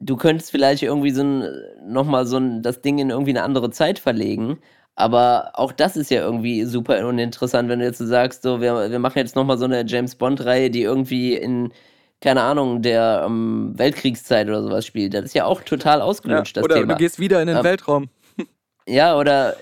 du 0.00 0.16
könntest 0.16 0.50
vielleicht 0.52 0.82
irgendwie 0.84 1.10
so 1.12 1.22
ein, 1.24 1.44
nochmal 1.86 2.26
so 2.26 2.38
ein, 2.38 2.62
das 2.62 2.82
Ding 2.82 2.98
in 2.98 3.10
irgendwie 3.10 3.30
eine 3.32 3.44
andere 3.44 3.70
Zeit 3.70 3.98
verlegen. 4.00 4.60
Aber 4.96 5.52
auch 5.54 5.72
das 5.72 5.96
ist 5.96 6.10
ja 6.10 6.22
irgendwie 6.22 6.64
super 6.66 7.06
uninteressant, 7.08 7.68
wenn 7.70 7.80
du 7.80 7.86
jetzt 7.86 7.98
so 7.98 8.06
sagst, 8.06 8.42
so, 8.42 8.60
wir, 8.62 8.90
wir 8.90 8.98
machen 9.00 9.18
jetzt 9.18 9.36
nochmal 9.36 9.58
so 9.58 9.66
eine 9.66 9.84
James 9.86 10.16
Bond-Reihe, 10.16 10.70
die 10.70 10.82
irgendwie 10.82 11.36
in, 11.36 11.72
keine 12.20 12.42
Ahnung, 12.42 12.82
der 12.82 13.24
ähm, 13.26 13.72
Weltkriegszeit 13.76 14.48
oder 14.48 14.62
sowas 14.62 14.84
spielt. 14.84 15.14
Das 15.14 15.24
ist 15.24 15.34
ja 15.34 15.46
auch 15.46 15.62
total 15.62 16.02
ausgelutscht, 16.02 16.56
ja, 16.56 16.62
das 16.62 16.64
oder 16.64 16.74
Thema. 16.74 16.86
Oder 16.86 16.94
du 16.94 16.98
gehst 16.98 17.18
wieder 17.18 17.40
in 17.40 17.48
den 17.48 17.56
ähm, 17.58 17.64
Weltraum. 17.64 18.08
Ja, 18.88 19.16
oder 19.16 19.56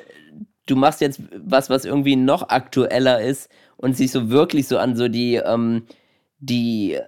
du 0.67 0.77
machst 0.77 1.01
jetzt 1.01 1.21
was, 1.37 1.69
was 1.69 1.85
irgendwie 1.85 2.17
noch 2.17 2.49
aktueller 2.49 3.21
ist 3.21 3.51
und 3.77 3.97
sich 3.97 4.11
so 4.11 4.31
wirklich 4.31 4.69
so 4.69 4.79
an 4.79 4.97
so 4.97 5.09
die, 5.09 5.35
ähm, 5.35 5.83
die 6.39 6.99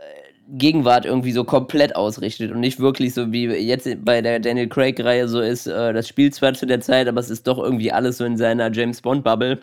Gegenwart 0.48 1.04
irgendwie 1.04 1.32
so 1.32 1.44
komplett 1.44 1.94
ausrichtet 1.94 2.50
und 2.50 2.60
nicht 2.60 2.80
wirklich 2.80 3.14
so 3.14 3.32
wie 3.32 3.46
jetzt 3.46 3.88
bei 4.04 4.20
der 4.20 4.40
Daniel 4.40 4.68
Craig-Reihe 4.68 5.28
so 5.28 5.40
ist, 5.40 5.66
äh, 5.66 5.92
das 5.92 6.08
spielt 6.08 6.34
zwar 6.34 6.54
zu 6.54 6.66
der 6.66 6.80
Zeit, 6.80 7.08
aber 7.08 7.20
es 7.20 7.30
ist 7.30 7.46
doch 7.46 7.58
irgendwie 7.58 7.92
alles 7.92 8.18
so 8.18 8.24
in 8.24 8.36
seiner 8.36 8.70
James 8.72 9.00
Bond-Bubble, 9.00 9.60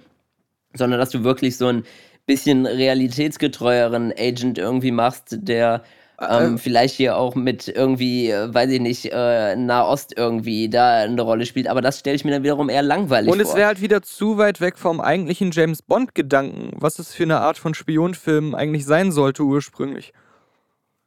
sondern 0.74 1.00
dass 1.00 1.10
du 1.10 1.24
wirklich 1.24 1.58
so 1.58 1.68
ein 1.68 1.84
bisschen 2.28 2.68
realitätsgetreueren 2.68 4.14
Agent 4.16 4.60
irgendwie 4.60 4.92
machst, 4.92 5.38
der 5.42 5.84
ähm, 6.20 6.56
äh, 6.56 6.58
vielleicht 6.58 6.96
hier 6.96 7.18
auch 7.18 7.36
mit 7.36 7.68
irgendwie, 7.68 8.30
äh, 8.30 8.54
weiß 8.54 8.70
ich 8.72 8.82
nicht, 8.82 9.12
äh, 9.12 9.56
Nahost 9.56 10.18
irgendwie 10.18 10.70
da 10.70 11.02
eine 11.02 11.22
Rolle 11.22 11.46
spielt, 11.46 11.68
aber 11.68 11.82
das 11.82 12.00
stelle 12.00 12.16
ich 12.16 12.26
mir 12.26 12.32
dann 12.32 12.44
wiederum 12.44 12.70
eher 12.70 12.82
langweilig 12.82 13.30
vor. 13.30 13.34
Und 13.36 13.42
es 13.42 13.56
wäre 13.56 13.68
halt 13.68 13.82
wieder 13.82 14.02
zu 14.02 14.38
weit 14.38 14.60
weg 14.60 14.78
vom 14.78 15.00
eigentlichen 15.00 15.52
James 15.52 15.82
Bond-Gedanken, 15.82 16.72
was 16.76 17.00
es 17.00 17.14
für 17.14 17.24
eine 17.24 17.40
Art 17.40 17.58
von 17.58 17.74
Spionfilm 17.74 18.56
eigentlich 18.56 18.86
sein 18.86 19.12
sollte 19.12 19.44
ursprünglich. 19.44 20.14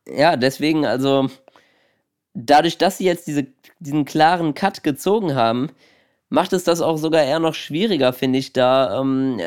Ja, 0.09 0.37
deswegen, 0.37 0.87
also 0.87 1.29
dadurch, 2.35 2.79
dass 2.79 2.99
sie 2.99 3.05
jetzt 3.05 3.27
diese, 3.27 3.47
diesen 3.81 4.05
klaren 4.05 4.55
Cut 4.55 4.83
gezogen 4.83 5.35
haben, 5.35 5.71
macht 6.31 6.53
es 6.53 6.64
das 6.64 6.81
auch 6.81 6.97
sogar 6.97 7.24
eher 7.24 7.41
noch 7.41 7.55
schwieriger, 7.55 8.12
finde 8.12 8.39
ich, 8.39 8.53
da 8.53 9.01
ähm, 9.01 9.41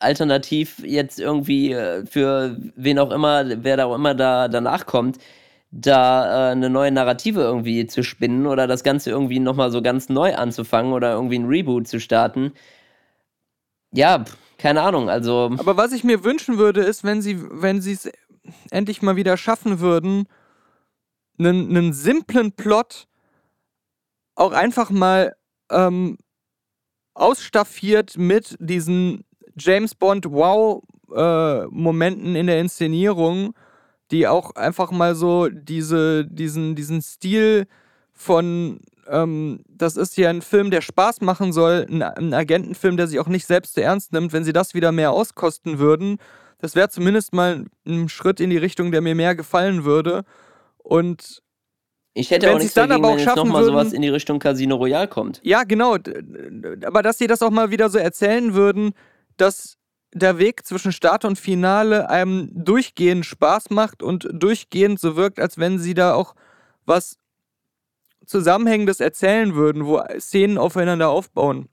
alternativ 0.00 0.78
jetzt 0.84 1.20
irgendwie 1.20 1.72
äh, 1.72 2.04
für 2.06 2.56
wen 2.74 2.98
auch 2.98 3.12
immer, 3.12 3.44
wer 3.62 3.76
da 3.76 3.84
auch 3.84 3.94
immer 3.94 4.14
da 4.14 4.48
danach 4.48 4.86
kommt, 4.86 5.18
da 5.70 6.50
äh, 6.50 6.52
eine 6.52 6.70
neue 6.70 6.90
Narrative 6.90 7.40
irgendwie 7.42 7.86
zu 7.86 8.02
spinnen 8.02 8.46
oder 8.46 8.66
das 8.66 8.82
Ganze 8.82 9.10
irgendwie 9.10 9.40
nochmal 9.40 9.70
so 9.70 9.82
ganz 9.82 10.08
neu 10.08 10.34
anzufangen 10.34 10.94
oder 10.94 11.12
irgendwie 11.12 11.38
ein 11.38 11.46
Reboot 11.46 11.86
zu 11.86 12.00
starten. 12.00 12.52
Ja, 13.92 14.24
keine 14.56 14.82
Ahnung, 14.82 15.10
also. 15.10 15.50
Aber 15.58 15.76
was 15.76 15.92
ich 15.92 16.02
mir 16.02 16.24
wünschen 16.24 16.56
würde, 16.56 16.80
ist, 16.80 17.04
wenn 17.04 17.20
sie, 17.20 17.38
wenn 17.50 17.82
sie 17.82 17.92
es 17.92 18.10
endlich 18.70 19.02
mal 19.02 19.16
wieder 19.16 19.36
schaffen 19.36 19.80
würden, 19.80 20.26
einen, 21.38 21.68
einen 21.68 21.92
simplen 21.92 22.52
Plot 22.52 23.06
auch 24.34 24.52
einfach 24.52 24.90
mal 24.90 25.34
ähm, 25.70 26.18
ausstaffiert 27.14 28.16
mit 28.16 28.56
diesen 28.58 29.24
James 29.56 29.94
Bond 29.94 30.30
Wow-Momenten 30.30 32.34
äh, 32.34 32.40
in 32.40 32.46
der 32.46 32.60
Inszenierung, 32.60 33.54
die 34.10 34.26
auch 34.26 34.56
einfach 34.56 34.90
mal 34.90 35.14
so 35.14 35.48
diese, 35.48 36.26
diesen, 36.26 36.74
diesen 36.74 37.02
Stil 37.02 37.66
von, 38.12 38.80
ähm, 39.08 39.60
das 39.68 39.96
ist 39.96 40.16
ja 40.16 40.30
ein 40.30 40.42
Film, 40.42 40.70
der 40.70 40.80
Spaß 40.80 41.20
machen 41.20 41.52
soll, 41.52 41.86
ein, 41.88 42.02
ein 42.02 42.34
Agentenfilm, 42.34 42.96
der 42.96 43.06
sich 43.06 43.20
auch 43.20 43.28
nicht 43.28 43.46
selbst 43.46 43.74
zu 43.74 43.82
ernst 43.82 44.12
nimmt, 44.12 44.32
wenn 44.32 44.44
sie 44.44 44.52
das 44.52 44.74
wieder 44.74 44.92
mehr 44.92 45.12
auskosten 45.12 45.78
würden 45.78 46.18
das 46.62 46.76
wäre 46.76 46.88
zumindest 46.88 47.34
mal 47.34 47.64
ein 47.84 48.08
Schritt 48.08 48.38
in 48.38 48.48
die 48.48 48.56
Richtung, 48.56 48.92
der 48.92 49.00
mir 49.00 49.16
mehr 49.16 49.34
gefallen 49.34 49.84
würde. 49.84 50.22
Und 50.78 51.42
ich 52.14 52.30
hätte 52.30 52.52
auch 52.52 52.58
nichts 52.58 52.74
dann 52.74 52.90
dagegen, 52.90 53.04
aber 53.04 53.14
auch 53.14 53.18
wenn 53.18 53.26
jetzt 53.26 53.36
nochmal 53.36 53.64
sowas 53.64 53.92
in 53.92 54.02
die 54.02 54.08
Richtung 54.08 54.38
Casino 54.38 54.76
Royale 54.76 55.08
kommt. 55.08 55.40
Ja, 55.42 55.64
genau. 55.64 55.96
Aber 56.84 57.02
dass 57.02 57.18
sie 57.18 57.26
das 57.26 57.42
auch 57.42 57.50
mal 57.50 57.70
wieder 57.70 57.88
so 57.88 57.98
erzählen 57.98 58.54
würden, 58.54 58.92
dass 59.36 59.78
der 60.14 60.38
Weg 60.38 60.66
zwischen 60.66 60.92
Start 60.92 61.24
und 61.24 61.38
Finale 61.38 62.10
einem 62.10 62.50
durchgehend 62.52 63.24
Spaß 63.24 63.70
macht 63.70 64.02
und 64.02 64.28
durchgehend 64.30 65.00
so 65.00 65.16
wirkt, 65.16 65.40
als 65.40 65.56
wenn 65.56 65.78
sie 65.78 65.94
da 65.94 66.12
auch 66.14 66.34
was 66.84 67.16
Zusammenhängendes 68.26 69.00
erzählen 69.00 69.54
würden, 69.54 69.86
wo 69.86 70.02
Szenen 70.18 70.58
aufeinander 70.58 71.08
aufbauen. 71.08 71.68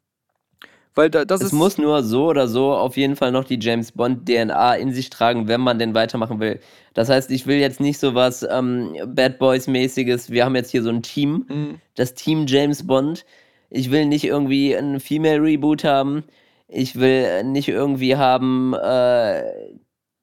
Weil 1.00 1.10
da, 1.10 1.24
das 1.24 1.40
es 1.40 1.54
muss 1.54 1.78
nur 1.78 2.04
so 2.04 2.26
oder 2.26 2.50
so 2.50 2.74
auf 2.74 2.98
jeden 2.98 3.16
Fall 3.16 3.32
noch 3.32 3.46
die 3.46 3.58
James 3.58 3.94
Bond 3.94 4.28
DNA 4.28 4.76
in 4.76 4.92
sich 4.92 5.10
tragen, 5.10 5.48
wenn 5.48 5.62
man 5.62 5.80
denn 5.80 5.94
weitermachen 5.94 6.42
will. 6.42 6.60
Das 6.94 7.08
heißt, 7.08 7.32
ich 7.32 7.48
will 7.48 7.56
jetzt 7.56 7.80
nicht 7.80 8.00
so 8.00 8.16
was 8.16 8.44
ähm, 8.44 8.98
Bad 9.08 9.40
Boys 9.40 9.68
mäßiges. 9.68 10.30
Wir 10.30 10.44
haben 10.44 10.58
jetzt 10.58 10.72
hier 10.72 10.84
so 10.84 10.90
ein 10.90 11.02
Team, 11.02 11.46
mhm. 11.48 11.82
das 11.96 12.16
Team 12.16 12.48
James 12.48 12.86
Bond. 12.86 13.26
Ich 13.70 13.92
will 13.92 14.08
nicht 14.08 14.26
irgendwie 14.26 14.76
ein 14.76 15.00
Female 15.00 15.42
Reboot 15.42 15.86
haben. 15.86 16.26
Ich 16.68 17.00
will 17.00 17.46
nicht 17.46 17.70
irgendwie 17.70 18.18
haben, 18.18 18.74
äh, 18.74 19.44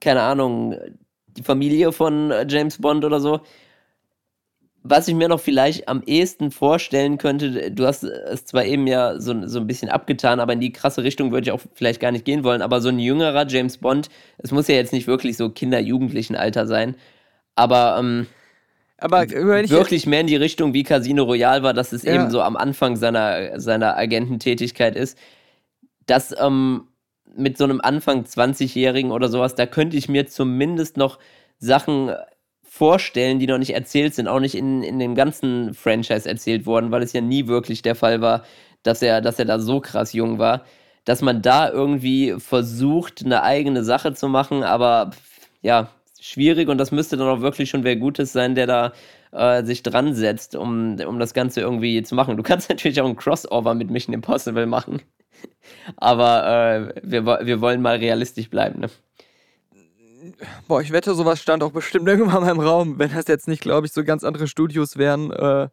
keine 0.03 0.21
Ahnung, 0.21 0.77
die 1.29 1.43
Familie 1.43 1.91
von 1.91 2.35
James 2.49 2.83
Bond 2.83 3.07
oder 3.07 3.21
so 3.21 3.41
was 4.89 5.09
ich 5.09 5.15
mir 5.15 5.29
noch 5.29 5.41
vielleicht 5.41 5.89
am 5.89 6.03
ehesten 6.05 6.51
vorstellen 6.51 7.19
könnte, 7.19 7.71
du 7.71 7.87
hast 7.87 8.05
es 8.05 8.45
zwar 8.45 8.65
eben 8.65 8.87
ja 8.87 9.21
so, 9.21 9.47
so 9.47 9.59
ein 9.59 9.67
bisschen 9.67 9.89
abgetan, 9.89 10.41
aber 10.41 10.53
in 10.53 10.61
die 10.61 10.73
krasse 10.73 11.03
Richtung 11.03 11.33
würde 11.33 11.47
ich 11.47 11.53
auch 11.53 11.61
vielleicht 11.75 12.01
gar 12.01 12.13
nicht 12.13 12.25
gehen 12.25 12.45
wollen, 12.45 12.63
aber 12.63 12.81
so 12.81 12.89
ein 12.89 12.99
jüngerer 12.99 13.47
James 13.47 13.79
Bond, 13.79 14.09
es 14.39 14.53
muss 14.53 14.69
ja 14.69 14.75
jetzt 14.75 14.93
nicht 14.93 15.07
wirklich 15.07 15.37
so 15.37 15.51
Kinder-Jugendlichen 15.51 16.37
Alter 16.37 16.67
sein, 16.67 16.97
aber, 17.55 17.97
ähm, 17.99 18.27
aber 18.99 19.29
wirklich 19.29 20.07
mehr 20.07 20.21
in 20.21 20.27
die 20.27 20.37
Richtung 20.37 20.73
wie 20.73 20.83
Casino 20.83 21.25
Royale 21.25 21.63
war, 21.63 21.75
dass 21.75 21.93
es 21.93 22.03
ja. 22.03 22.15
eben 22.15 22.31
so 22.31 22.41
am 22.41 22.57
Anfang 22.57 22.97
seiner, 22.97 23.59
seiner 23.61 23.97
Agententätigkeit 23.97 24.97
ist, 24.97 25.19
dass 26.07 26.35
ähm, 26.39 26.89
mit 27.35 27.59
so 27.59 27.65
einem 27.65 27.81
Anfang 27.81 28.23
20-Jährigen 28.23 29.11
oder 29.11 29.29
sowas, 29.29 29.55
da 29.55 29.67
könnte 29.67 29.97
ich 29.97 30.09
mir 30.09 30.27
zumindest 30.27 30.97
noch 30.97 31.19
Sachen 31.59 32.13
vorstellen, 32.77 33.39
die 33.39 33.47
noch 33.47 33.59
nicht 33.59 33.75
erzählt 33.75 34.15
sind, 34.15 34.29
auch 34.29 34.41
nicht 34.41 34.55
in, 34.55 34.83
in 34.83 34.99
dem 34.99 35.15
ganzen 35.15 35.73
Franchise 35.73 36.29
erzählt 36.29 36.67
worden, 36.67 36.91
weil 36.91 37.03
es 37.03 37.15
ja 37.15 37.23
nie 37.23 37.47
wirklich 37.47 37.81
der 37.83 37.95
Fall 37.95 38.21
war, 38.21 38.45
dass 38.83 39.01
er, 39.03 39.21
dass 39.23 39.39
er 39.39 39.47
da 39.47 39.59
so 39.59 39.81
krass 39.81 40.13
jung 40.13 40.39
war, 40.39 40.65
dass 41.05 41.23
man 41.23 41.41
da 41.41 41.71
irgendwie 41.71 42.35
versucht, 42.39 43.25
eine 43.25 43.43
eigene 43.43 43.83
Sache 43.83 44.13
zu 44.13 44.29
machen, 44.29 44.63
aber 44.63 45.13
ja, 45.63 45.89
schwierig 46.21 46.69
und 46.69 46.79
das 46.79 46.93
müsste 46.93 47.17
dann 47.17 47.29
auch 47.29 47.41
wirklich 47.41 47.71
schon 47.71 47.85
wer 47.85 47.97
Gutes 47.97 48.33
sein, 48.33 48.55
der 48.55 48.67
da 48.67 48.93
äh, 49.33 49.65
sich 49.65 49.83
dran 49.83 50.15
setzt, 50.15 50.55
um, 50.55 50.99
um 51.01 51.19
das 51.19 51.33
Ganze 51.35 51.63
irgendwie 51.63 52.03
zu 52.03 52.15
machen. 52.15 52.37
Du 52.37 52.43
kannst 52.43 52.69
natürlich 52.71 53.01
auch 53.01 53.09
ein 53.09 53.17
Crossover 53.17 53.75
mit 53.75 53.91
Mission 53.91 54.15
Impossible 54.15 54.67
machen, 54.67 55.01
aber 55.97 56.93
äh, 56.95 57.01
wir, 57.03 57.25
wir 57.25 57.61
wollen 57.63 57.81
mal 57.81 57.97
realistisch 57.97 58.51
bleiben. 58.51 58.81
Ne? 58.81 58.91
Boah, 60.69 60.81
ich 60.81 60.93
wette, 60.93 61.15
sowas 61.15 61.41
stand 61.41 61.63
auch 61.63 61.73
bestimmt 61.73 62.09
irgendwann 62.09 62.43
mal 62.43 62.51
im 62.51 62.61
Raum, 62.61 62.99
wenn 62.99 63.13
das 63.13 63.27
jetzt 63.29 63.49
nicht, 63.49 63.63
glaube 63.63 63.87
ich, 63.87 63.93
so 63.93 64.05
ganz 64.05 64.25
andere 64.25 64.47
Studios 64.47 64.97
wären. 64.97 65.31
Äh, 65.31 65.69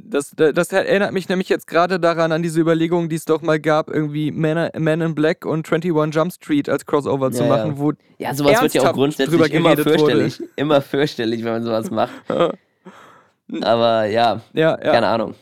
das, 0.00 0.32
das 0.36 0.72
erinnert 0.72 1.12
mich 1.12 1.28
nämlich 1.28 1.48
jetzt 1.48 1.66
gerade 1.66 1.98
daran, 1.98 2.30
an 2.30 2.40
diese 2.40 2.60
Überlegung, 2.60 3.08
die 3.08 3.16
es 3.16 3.24
doch 3.24 3.42
mal 3.42 3.58
gab, 3.58 3.90
irgendwie 3.90 4.30
Man, 4.30 4.70
Man 4.78 5.00
in 5.00 5.14
Black 5.14 5.44
und 5.44 5.66
21 5.70 6.14
Jump 6.14 6.32
Street 6.32 6.68
als 6.68 6.86
Crossover 6.86 7.30
ja, 7.30 7.32
zu 7.32 7.44
machen, 7.44 7.72
ja. 7.72 7.78
wo. 7.78 7.92
Ja, 8.18 8.34
sowas 8.34 8.62
wird 8.62 8.74
ja 8.74 8.88
auch 8.88 8.92
grundsätzlich 8.92 9.52
immer 9.52 9.76
fürchterlich. 9.76 10.38
Wurde. 10.38 10.50
Immer 10.54 10.82
fürchterlich, 10.82 11.42
wenn 11.42 11.52
man 11.52 11.64
sowas 11.64 11.90
macht. 11.90 12.14
aber 13.62 14.04
ja, 14.04 14.40
ja, 14.52 14.76
keine 14.76 15.08
Ahnung. 15.08 15.34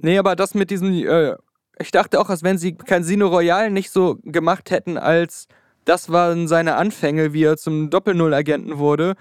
Nee, 0.00 0.18
aber 0.18 0.34
das 0.34 0.54
mit 0.54 0.70
diesen. 0.70 0.92
Äh, 1.06 1.36
ich 1.80 1.92
dachte 1.92 2.20
auch, 2.20 2.28
als 2.28 2.42
wenn 2.42 2.58
sie 2.58 2.74
Casino 2.74 3.28
Royale 3.28 3.70
nicht 3.70 3.92
so 3.92 4.18
gemacht 4.24 4.72
hätten 4.72 4.98
als 4.98 5.46
das 5.88 6.10
waren 6.12 6.48
seine 6.48 6.76
Anfänge, 6.76 7.32
wie 7.32 7.44
er 7.44 7.56
zum 7.56 7.90
Doppel-Null-Agenten 7.90 8.78
wurde, 8.78 9.14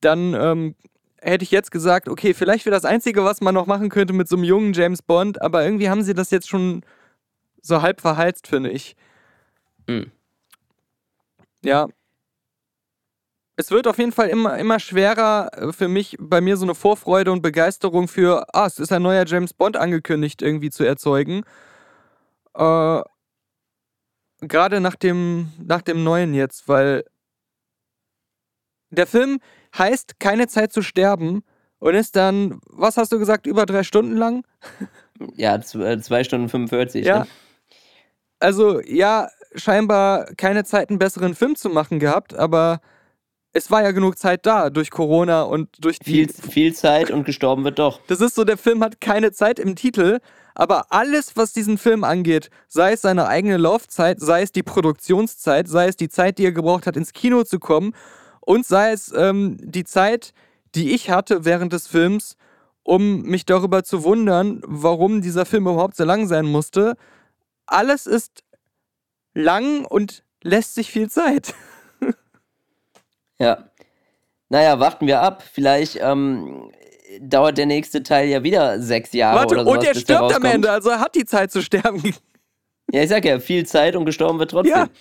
dann 0.00 0.34
ähm, 0.34 0.76
hätte 1.20 1.42
ich 1.42 1.50
jetzt 1.50 1.72
gesagt, 1.72 2.08
okay, 2.08 2.34
vielleicht 2.34 2.64
wäre 2.66 2.74
das 2.76 2.84
Einzige, 2.84 3.24
was 3.24 3.40
man 3.40 3.54
noch 3.54 3.66
machen 3.66 3.88
könnte 3.88 4.12
mit 4.12 4.28
so 4.28 4.36
einem 4.36 4.44
jungen 4.44 4.72
James 4.72 5.02
Bond, 5.02 5.42
aber 5.42 5.64
irgendwie 5.64 5.90
haben 5.90 6.02
sie 6.02 6.14
das 6.14 6.30
jetzt 6.30 6.48
schon 6.48 6.82
so 7.60 7.82
halb 7.82 8.00
verheizt, 8.00 8.46
finde 8.46 8.70
ich. 8.70 8.94
Mhm. 9.88 10.12
Ja. 11.64 11.88
Es 13.56 13.72
wird 13.72 13.88
auf 13.88 13.98
jeden 13.98 14.12
Fall 14.12 14.28
immer, 14.28 14.56
immer 14.56 14.78
schwerer 14.78 15.50
äh, 15.52 15.72
für 15.72 15.88
mich, 15.88 16.16
bei 16.20 16.40
mir 16.40 16.56
so 16.56 16.64
eine 16.64 16.76
Vorfreude 16.76 17.32
und 17.32 17.42
Begeisterung 17.42 18.06
für, 18.06 18.46
ah, 18.54 18.66
es 18.66 18.78
ist 18.78 18.92
ein 18.92 19.02
neuer 19.02 19.26
James 19.26 19.52
Bond 19.52 19.76
angekündigt, 19.76 20.42
irgendwie 20.42 20.70
zu 20.70 20.84
erzeugen. 20.84 21.42
Äh, 22.54 23.00
gerade 24.40 24.80
nach 24.80 24.96
dem, 24.96 25.52
nach 25.58 25.82
dem 25.82 26.04
neuen 26.04 26.34
jetzt, 26.34 26.68
weil 26.68 27.04
der 28.90 29.06
Film 29.06 29.38
heißt 29.76 30.18
Keine 30.18 30.48
Zeit 30.48 30.72
zu 30.72 30.82
sterben 30.82 31.42
und 31.78 31.94
ist 31.94 32.16
dann, 32.16 32.60
was 32.66 32.96
hast 32.96 33.12
du 33.12 33.18
gesagt, 33.18 33.46
über 33.46 33.66
drei 33.66 33.82
Stunden 33.82 34.16
lang? 34.16 34.44
Ja, 35.34 35.56
äh, 35.56 35.98
zwei 35.98 36.22
Stunden 36.22 36.48
45. 36.48 37.04
Ja. 37.04 37.18
Ne? 37.18 37.26
Also, 38.38 38.80
ja, 38.82 39.28
scheinbar 39.52 40.26
keine 40.36 40.62
Zeit, 40.62 40.90
einen 40.90 41.00
besseren 41.00 41.34
Film 41.34 41.56
zu 41.56 41.70
machen 41.70 41.98
gehabt, 41.98 42.34
aber 42.34 42.80
es 43.52 43.70
war 43.70 43.82
ja 43.82 43.90
genug 43.90 44.16
Zeit 44.16 44.46
da 44.46 44.70
durch 44.70 44.90
Corona 44.90 45.42
und 45.42 45.68
durch 45.80 45.98
die. 45.98 46.28
Viel, 46.28 46.28
viel 46.28 46.74
Zeit 46.74 47.10
und 47.10 47.24
gestorben 47.24 47.64
wird 47.64 47.80
doch. 47.80 48.00
Das 48.06 48.20
ist 48.20 48.36
so, 48.36 48.44
der 48.44 48.58
Film 48.58 48.82
hat 48.84 49.00
keine 49.00 49.32
Zeit 49.32 49.58
im 49.58 49.74
Titel, 49.74 50.20
aber 50.58 50.86
alles, 50.90 51.36
was 51.36 51.52
diesen 51.52 51.78
Film 51.78 52.02
angeht, 52.02 52.50
sei 52.66 52.92
es 52.92 53.02
seine 53.02 53.28
eigene 53.28 53.58
Laufzeit, 53.58 54.18
sei 54.18 54.42
es 54.42 54.50
die 54.50 54.64
Produktionszeit, 54.64 55.68
sei 55.68 55.86
es 55.86 55.94
die 55.94 56.08
Zeit, 56.08 56.36
die 56.38 56.46
er 56.46 56.52
gebraucht 56.52 56.88
hat, 56.88 56.96
ins 56.96 57.12
Kino 57.12 57.44
zu 57.44 57.60
kommen 57.60 57.94
und 58.40 58.66
sei 58.66 58.90
es 58.90 59.12
ähm, 59.16 59.56
die 59.60 59.84
Zeit, 59.84 60.34
die 60.74 60.94
ich 60.94 61.10
hatte 61.10 61.44
während 61.44 61.72
des 61.72 61.86
Films, 61.86 62.36
um 62.82 63.22
mich 63.22 63.46
darüber 63.46 63.84
zu 63.84 64.02
wundern, 64.02 64.60
warum 64.66 65.22
dieser 65.22 65.46
Film 65.46 65.68
überhaupt 65.68 65.96
so 65.96 66.02
lang 66.02 66.26
sein 66.26 66.46
musste. 66.46 66.96
Alles 67.66 68.06
ist 68.06 68.42
lang 69.34 69.84
und 69.84 70.24
lässt 70.42 70.74
sich 70.74 70.90
viel 70.90 71.08
Zeit. 71.08 71.54
ja. 73.38 73.70
Naja, 74.48 74.80
warten 74.80 75.06
wir 75.06 75.20
ab. 75.22 75.42
Vielleicht 75.42 75.98
ähm, 76.00 76.72
dauert 77.20 77.58
der 77.58 77.66
nächste 77.66 78.02
Teil 78.02 78.28
ja 78.28 78.42
wieder 78.42 78.80
sechs 78.80 79.12
Jahre 79.12 79.40
Warte, 79.40 79.54
oder 79.54 79.64
sowas, 79.64 79.78
und 79.78 79.84
er 79.84 79.94
stirbt 79.94 80.34
am 80.34 80.44
Ende, 80.44 80.70
also 80.70 80.90
er 80.90 81.00
hat 81.00 81.14
die 81.14 81.24
Zeit 81.24 81.50
zu 81.50 81.62
sterben. 81.62 82.02
Ja, 82.90 83.02
ich 83.02 83.10
sag 83.10 83.22
ja, 83.26 83.38
viel 83.38 83.66
Zeit 83.66 83.96
und 83.96 84.06
gestorben 84.06 84.38
wird 84.38 84.50
trotzdem. 84.50 84.74
Ja. 84.74 84.88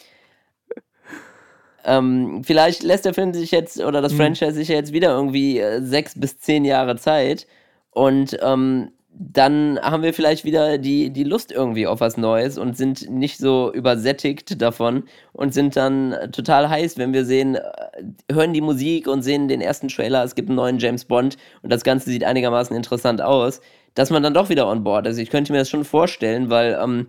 Ähm, 1.85 2.41
vielleicht 2.43 2.83
lässt 2.83 3.05
der 3.05 3.13
Film 3.13 3.33
sich 3.33 3.51
jetzt 3.51 3.79
oder 3.79 4.01
das 4.01 4.11
mhm. 4.11 4.17
Franchise 4.17 4.51
sich 4.51 4.67
ja 4.67 4.75
jetzt 4.75 4.91
wieder 4.91 5.11
irgendwie 5.11 5.57
äh, 5.59 5.81
sechs 5.81 6.19
bis 6.19 6.37
zehn 6.37 6.65
Jahre 6.65 6.97
Zeit 6.97 7.47
und 7.91 8.37
ähm, 8.41 8.91
dann 9.19 9.79
haben 9.81 10.03
wir 10.03 10.13
vielleicht 10.13 10.45
wieder 10.45 10.77
die, 10.77 11.09
die 11.09 11.23
Lust 11.23 11.51
irgendwie 11.51 11.87
auf 11.87 12.01
was 12.01 12.17
Neues 12.17 12.59
und 12.59 12.77
sind 12.77 13.09
nicht 13.09 13.39
so 13.39 13.73
übersättigt 13.73 14.61
davon 14.61 15.05
und 15.33 15.55
sind 15.55 15.75
dann 15.75 16.15
total 16.31 16.69
heiß, 16.69 16.97
wenn 16.97 17.13
wir 17.13 17.25
sehen, 17.25 17.55
äh, 17.55 17.61
hören 18.31 18.53
die 18.53 18.61
Musik 18.61 19.07
und 19.07 19.23
sehen 19.23 19.47
den 19.47 19.61
ersten 19.61 19.87
Trailer, 19.87 20.23
es 20.23 20.35
gibt 20.35 20.49
einen 20.49 20.57
neuen 20.57 20.77
James 20.77 21.05
Bond 21.05 21.37
und 21.63 21.71
das 21.71 21.83
Ganze 21.83 22.11
sieht 22.11 22.23
einigermaßen 22.23 22.75
interessant 22.75 23.21
aus, 23.21 23.59
dass 23.95 24.11
man 24.11 24.21
dann 24.21 24.35
doch 24.35 24.49
wieder 24.49 24.67
on 24.67 24.83
board 24.83 25.07
ist. 25.07 25.17
Ich 25.17 25.31
könnte 25.31 25.51
mir 25.51 25.59
das 25.59 25.69
schon 25.69 25.85
vorstellen, 25.85 26.51
weil 26.51 26.77
ähm, 26.79 27.07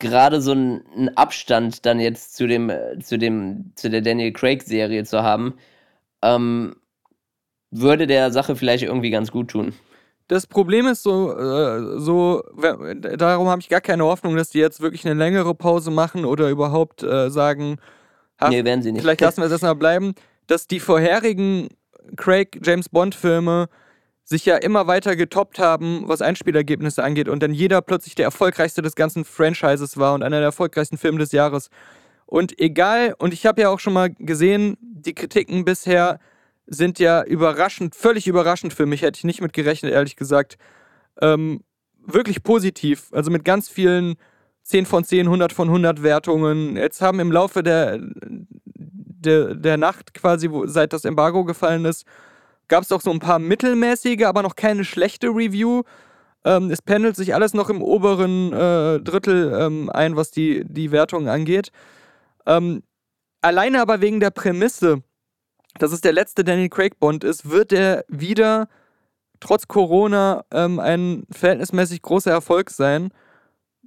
gerade 0.00 0.40
so 0.40 0.52
einen 0.52 1.10
Abstand 1.16 1.86
dann 1.86 2.00
jetzt 2.00 2.34
zu 2.36 2.48
dem, 2.48 2.70
äh, 2.70 2.98
zu 2.98 3.18
dem, 3.18 3.72
zu 3.76 3.88
der 3.88 4.00
Daniel 4.02 4.32
Craig-Serie 4.32 5.04
zu 5.04 5.22
haben, 5.22 5.54
ähm, 6.22 6.76
würde 7.70 8.06
der 8.06 8.32
Sache 8.32 8.56
vielleicht 8.56 8.84
irgendwie 8.84 9.10
ganz 9.10 9.30
gut 9.30 9.48
tun. 9.48 9.74
Das 10.28 10.46
Problem 10.46 10.86
ist 10.86 11.02
so, 11.02 11.36
äh, 11.36 11.98
so 11.98 12.42
darum 13.18 13.48
habe 13.48 13.60
ich 13.60 13.68
gar 13.68 13.82
keine 13.82 14.04
Hoffnung, 14.04 14.36
dass 14.36 14.48
die 14.48 14.58
jetzt 14.58 14.80
wirklich 14.80 15.04
eine 15.04 15.14
längere 15.14 15.54
Pause 15.54 15.90
machen 15.90 16.24
oder 16.24 16.48
überhaupt 16.48 17.02
äh, 17.02 17.30
sagen, 17.30 17.76
ha, 18.40 18.48
nee, 18.48 18.64
werden 18.64 18.82
sie 18.82 18.92
nicht. 18.92 19.02
vielleicht 19.02 19.20
lassen 19.20 19.42
wir 19.42 19.46
es 19.46 19.52
erstmal 19.52 19.74
bleiben, 19.74 20.14
dass 20.46 20.66
die 20.66 20.80
vorherigen 20.80 21.68
Craig 22.16 22.60
James 22.62 22.88
Bond 22.88 23.14
Filme 23.14 23.68
sich 24.24 24.46
ja 24.46 24.56
immer 24.56 24.86
weiter 24.86 25.16
getoppt 25.16 25.58
haben, 25.58 26.04
was 26.06 26.22
Einspielergebnisse 26.22 27.04
angeht 27.04 27.28
und 27.28 27.42
dann 27.42 27.52
jeder 27.52 27.82
plötzlich 27.82 28.14
der 28.14 28.24
erfolgreichste 28.24 28.80
des 28.80 28.94
ganzen 28.94 29.24
Franchises 29.24 29.98
war 29.98 30.14
und 30.14 30.22
einer 30.22 30.38
der 30.38 30.46
erfolgreichsten 30.46 30.96
Filme 30.96 31.18
des 31.18 31.32
Jahres. 31.32 31.68
Und 32.24 32.58
egal, 32.58 33.14
und 33.18 33.34
ich 33.34 33.44
habe 33.44 33.60
ja 33.60 33.68
auch 33.68 33.80
schon 33.80 33.92
mal 33.92 34.10
gesehen, 34.10 34.78
die 34.80 35.14
Kritiken 35.14 35.66
bisher 35.66 36.18
sind 36.66 36.98
ja 36.98 37.22
überraschend, 37.24 37.94
völlig 37.94 38.26
überraschend 38.26 38.72
für 38.72 38.86
mich, 38.86 39.02
hätte 39.02 39.18
ich 39.18 39.24
nicht 39.24 39.40
mit 39.40 39.52
gerechnet, 39.52 39.92
ehrlich 39.92 40.16
gesagt. 40.16 40.56
Ähm, 41.20 41.62
wirklich 42.06 42.42
positiv, 42.42 43.08
also 43.12 43.30
mit 43.30 43.44
ganz 43.44 43.68
vielen 43.68 44.16
10 44.62 44.86
von 44.86 45.04
10, 45.04 45.26
100 45.26 45.52
von 45.52 45.68
100 45.68 46.02
Wertungen. 46.02 46.76
Jetzt 46.76 47.00
haben 47.02 47.20
im 47.20 47.30
Laufe 47.30 47.62
der, 47.62 47.98
der, 48.24 49.54
der 49.54 49.76
Nacht 49.76 50.14
quasi, 50.14 50.50
wo, 50.50 50.66
seit 50.66 50.92
das 50.92 51.04
Embargo 51.04 51.44
gefallen 51.44 51.84
ist, 51.84 52.06
gab 52.68 52.82
es 52.82 52.92
auch 52.92 53.02
so 53.02 53.10
ein 53.10 53.18
paar 53.18 53.38
mittelmäßige, 53.38 54.24
aber 54.24 54.42
noch 54.42 54.56
keine 54.56 54.84
schlechte 54.84 55.28
Review. 55.28 55.82
Ähm, 56.44 56.70
es 56.70 56.80
pendelt 56.82 57.16
sich 57.16 57.34
alles 57.34 57.54
noch 57.54 57.68
im 57.68 57.82
oberen 57.82 58.52
äh, 58.52 59.00
Drittel 59.00 59.54
ähm, 59.58 59.90
ein, 59.90 60.16
was 60.16 60.30
die, 60.30 60.64
die 60.66 60.90
Wertungen 60.92 61.28
angeht. 61.28 61.70
Ähm, 62.46 62.82
alleine 63.42 63.80
aber 63.80 64.00
wegen 64.00 64.20
der 64.20 64.30
Prämisse, 64.30 65.02
dass 65.78 65.92
es 65.92 66.00
der 66.00 66.12
letzte 66.12 66.44
Daniel 66.44 66.68
Craig 66.68 66.98
Bond 66.98 67.24
ist, 67.24 67.50
wird 67.50 67.72
er 67.72 68.04
wieder 68.08 68.68
trotz 69.40 69.68
Corona 69.68 70.44
ähm, 70.50 70.78
ein 70.78 71.24
verhältnismäßig 71.30 72.02
großer 72.02 72.30
Erfolg 72.30 72.70
sein. 72.70 73.10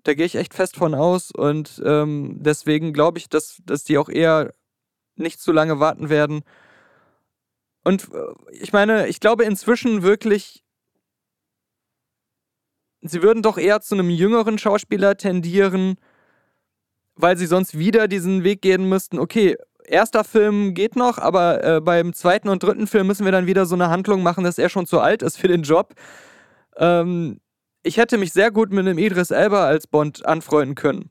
Da 0.04 0.14
gehe 0.14 0.26
ich 0.26 0.36
echt 0.36 0.54
fest 0.54 0.76
von 0.76 0.94
aus 0.94 1.32
und 1.32 1.82
ähm, 1.86 2.38
deswegen 2.40 2.94
glaube 2.94 3.18
ich, 3.18 3.30
dass, 3.30 3.62
dass 3.66 3.84
die 3.84 3.98
auch 3.98 4.10
eher 4.10 4.54
nicht 5.16 5.40
zu 5.40 5.52
lange 5.52 5.80
warten 5.80 6.10
werden. 6.10 6.44
Und 7.84 8.10
äh, 8.14 8.52
ich 8.52 8.74
meine, 8.74 9.08
ich 9.08 9.20
glaube 9.20 9.46
inzwischen 9.46 10.04
wirklich, 10.04 10.64
sie 13.02 13.22
würden 13.22 13.42
doch 13.42 13.58
eher 13.58 13.82
zu 13.82 13.96
einem 13.96 14.10
jüngeren 14.10 14.58
Schauspieler 14.58 15.18
tendieren, 15.18 15.96
weil 17.16 17.38
sie 17.38 17.48
sonst 17.48 17.78
wieder 17.78 18.08
diesen 18.08 18.44
Weg 18.44 18.62
gehen 18.62 18.88
müssten, 18.88 19.18
okay, 19.18 19.58
erster 19.88 20.24
Film 20.24 20.74
geht 20.74 20.96
noch, 20.96 21.18
aber 21.18 21.64
äh, 21.64 21.82
beim 21.82 22.14
zweiten 22.14 22.50
und 22.50 22.64
dritten 22.64 22.88
Film 22.88 23.08
müssen 23.08 23.26
wir 23.26 23.32
dann 23.32 23.48
wieder 23.48 23.66
so 23.66 23.76
eine 23.76 23.90
Handlung 23.90 24.22
machen, 24.22 24.44
dass 24.44 24.58
er 24.58 24.70
schon 24.70 24.86
zu 24.86 25.00
alt 25.00 25.24
ist 25.24 25.38
für 25.38 25.48
den 25.48 25.64
Job. 25.64 25.94
Ähm, 26.78 27.40
ich 27.84 27.98
hätte 27.98 28.18
mich 28.18 28.34
sehr 28.34 28.52
gut 28.52 28.72
mit 28.72 28.86
einem 28.86 28.98
Idris 28.98 29.32
Elba 29.32 29.66
als 29.66 29.88
Bond 29.88 30.26
anfreunden 30.26 30.76
können. 30.76 31.10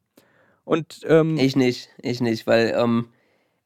Und, 0.65 1.01
ähm, 1.09 1.39
ich 1.39 1.57
nicht, 1.57 1.89
ich 2.03 2.21
nicht, 2.21 2.47
weil 2.47 2.75
ähm, 2.77 3.09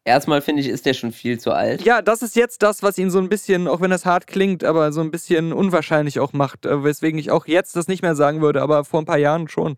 erstmal 0.04 0.42
finde 0.42 0.62
ich, 0.62 0.68
ist 0.68 0.86
der 0.86 0.94
schon 0.94 1.12
viel 1.12 1.40
zu 1.40 1.52
alt. 1.52 1.82
Ja, 1.82 2.02
das 2.02 2.22
ist 2.22 2.36
jetzt 2.36 2.62
das, 2.62 2.82
was 2.82 2.98
ihn 2.98 3.11
so 3.11 3.18
ein 3.18 3.28
bisschen, 3.28 3.68
auch 3.68 3.80
wenn 3.80 3.90
das 3.90 4.06
hart 4.06 4.26
klingt, 4.26 4.64
aber 4.64 4.92
so 4.92 5.00
ein 5.00 5.11
bisschen 5.11 5.52
unwahrscheinlich 5.52 6.20
auch 6.20 6.32
macht, 6.32 6.66
äh, 6.66 6.84
weswegen 6.84 7.18
ich 7.18 7.30
auch 7.30 7.46
jetzt 7.46 7.74
das 7.76 7.88
nicht 7.88 8.02
mehr 8.02 8.14
sagen 8.14 8.40
würde, 8.40 8.62
aber 8.62 8.84
vor 8.84 9.00
ein 9.00 9.06
paar 9.06 9.18
Jahren 9.18 9.48
schon. 9.48 9.76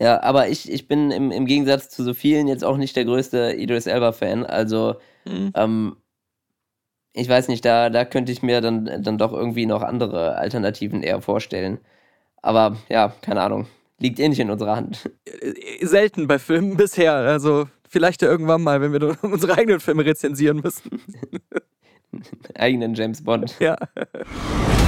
Ja, 0.00 0.22
aber 0.22 0.48
ich, 0.48 0.70
ich 0.70 0.88
bin 0.88 1.10
im, 1.10 1.30
im 1.30 1.46
Gegensatz 1.46 1.88
zu 1.88 2.04
so 2.04 2.12
vielen 2.12 2.48
jetzt 2.48 2.64
auch 2.64 2.76
nicht 2.76 2.96
der 2.96 3.06
größte 3.06 3.54
Idris 3.56 3.86
Elba-Fan. 3.86 4.44
Also, 4.44 4.96
mhm. 5.24 5.52
ähm, 5.54 5.96
ich 7.14 7.28
weiß 7.28 7.48
nicht, 7.48 7.64
da, 7.64 7.88
da 7.88 8.04
könnte 8.04 8.30
ich 8.30 8.42
mir 8.42 8.60
dann, 8.60 9.02
dann 9.02 9.16
doch 9.16 9.32
irgendwie 9.32 9.64
noch 9.64 9.82
andere 9.82 10.36
Alternativen 10.36 11.02
eher 11.02 11.22
vorstellen. 11.22 11.78
Aber 12.42 12.76
ja, 12.90 13.14
keine 13.22 13.40
Ahnung. 13.40 13.66
Liegt 13.98 14.20
eh 14.20 14.28
nicht 14.28 14.38
in 14.38 14.50
unserer 14.50 14.76
Hand. 14.76 15.10
Äh, 15.24 15.86
selten 15.86 16.26
bei 16.26 16.38
Filmen 16.38 16.76
bisher. 16.76 17.14
Also, 17.14 17.66
vielleicht 17.88 18.20
ja 18.20 18.28
irgendwann 18.28 18.62
mal, 18.62 18.82
wenn 18.82 18.92
wir 18.92 19.16
unsere 19.22 19.54
eigenen 19.56 19.80
Filme 19.80 20.04
rezensieren 20.04 20.60
müssen. 20.60 21.00
eigenen 22.54 22.94
James 22.94 23.24
Bond. 23.24 23.56
Ja. 23.60 23.76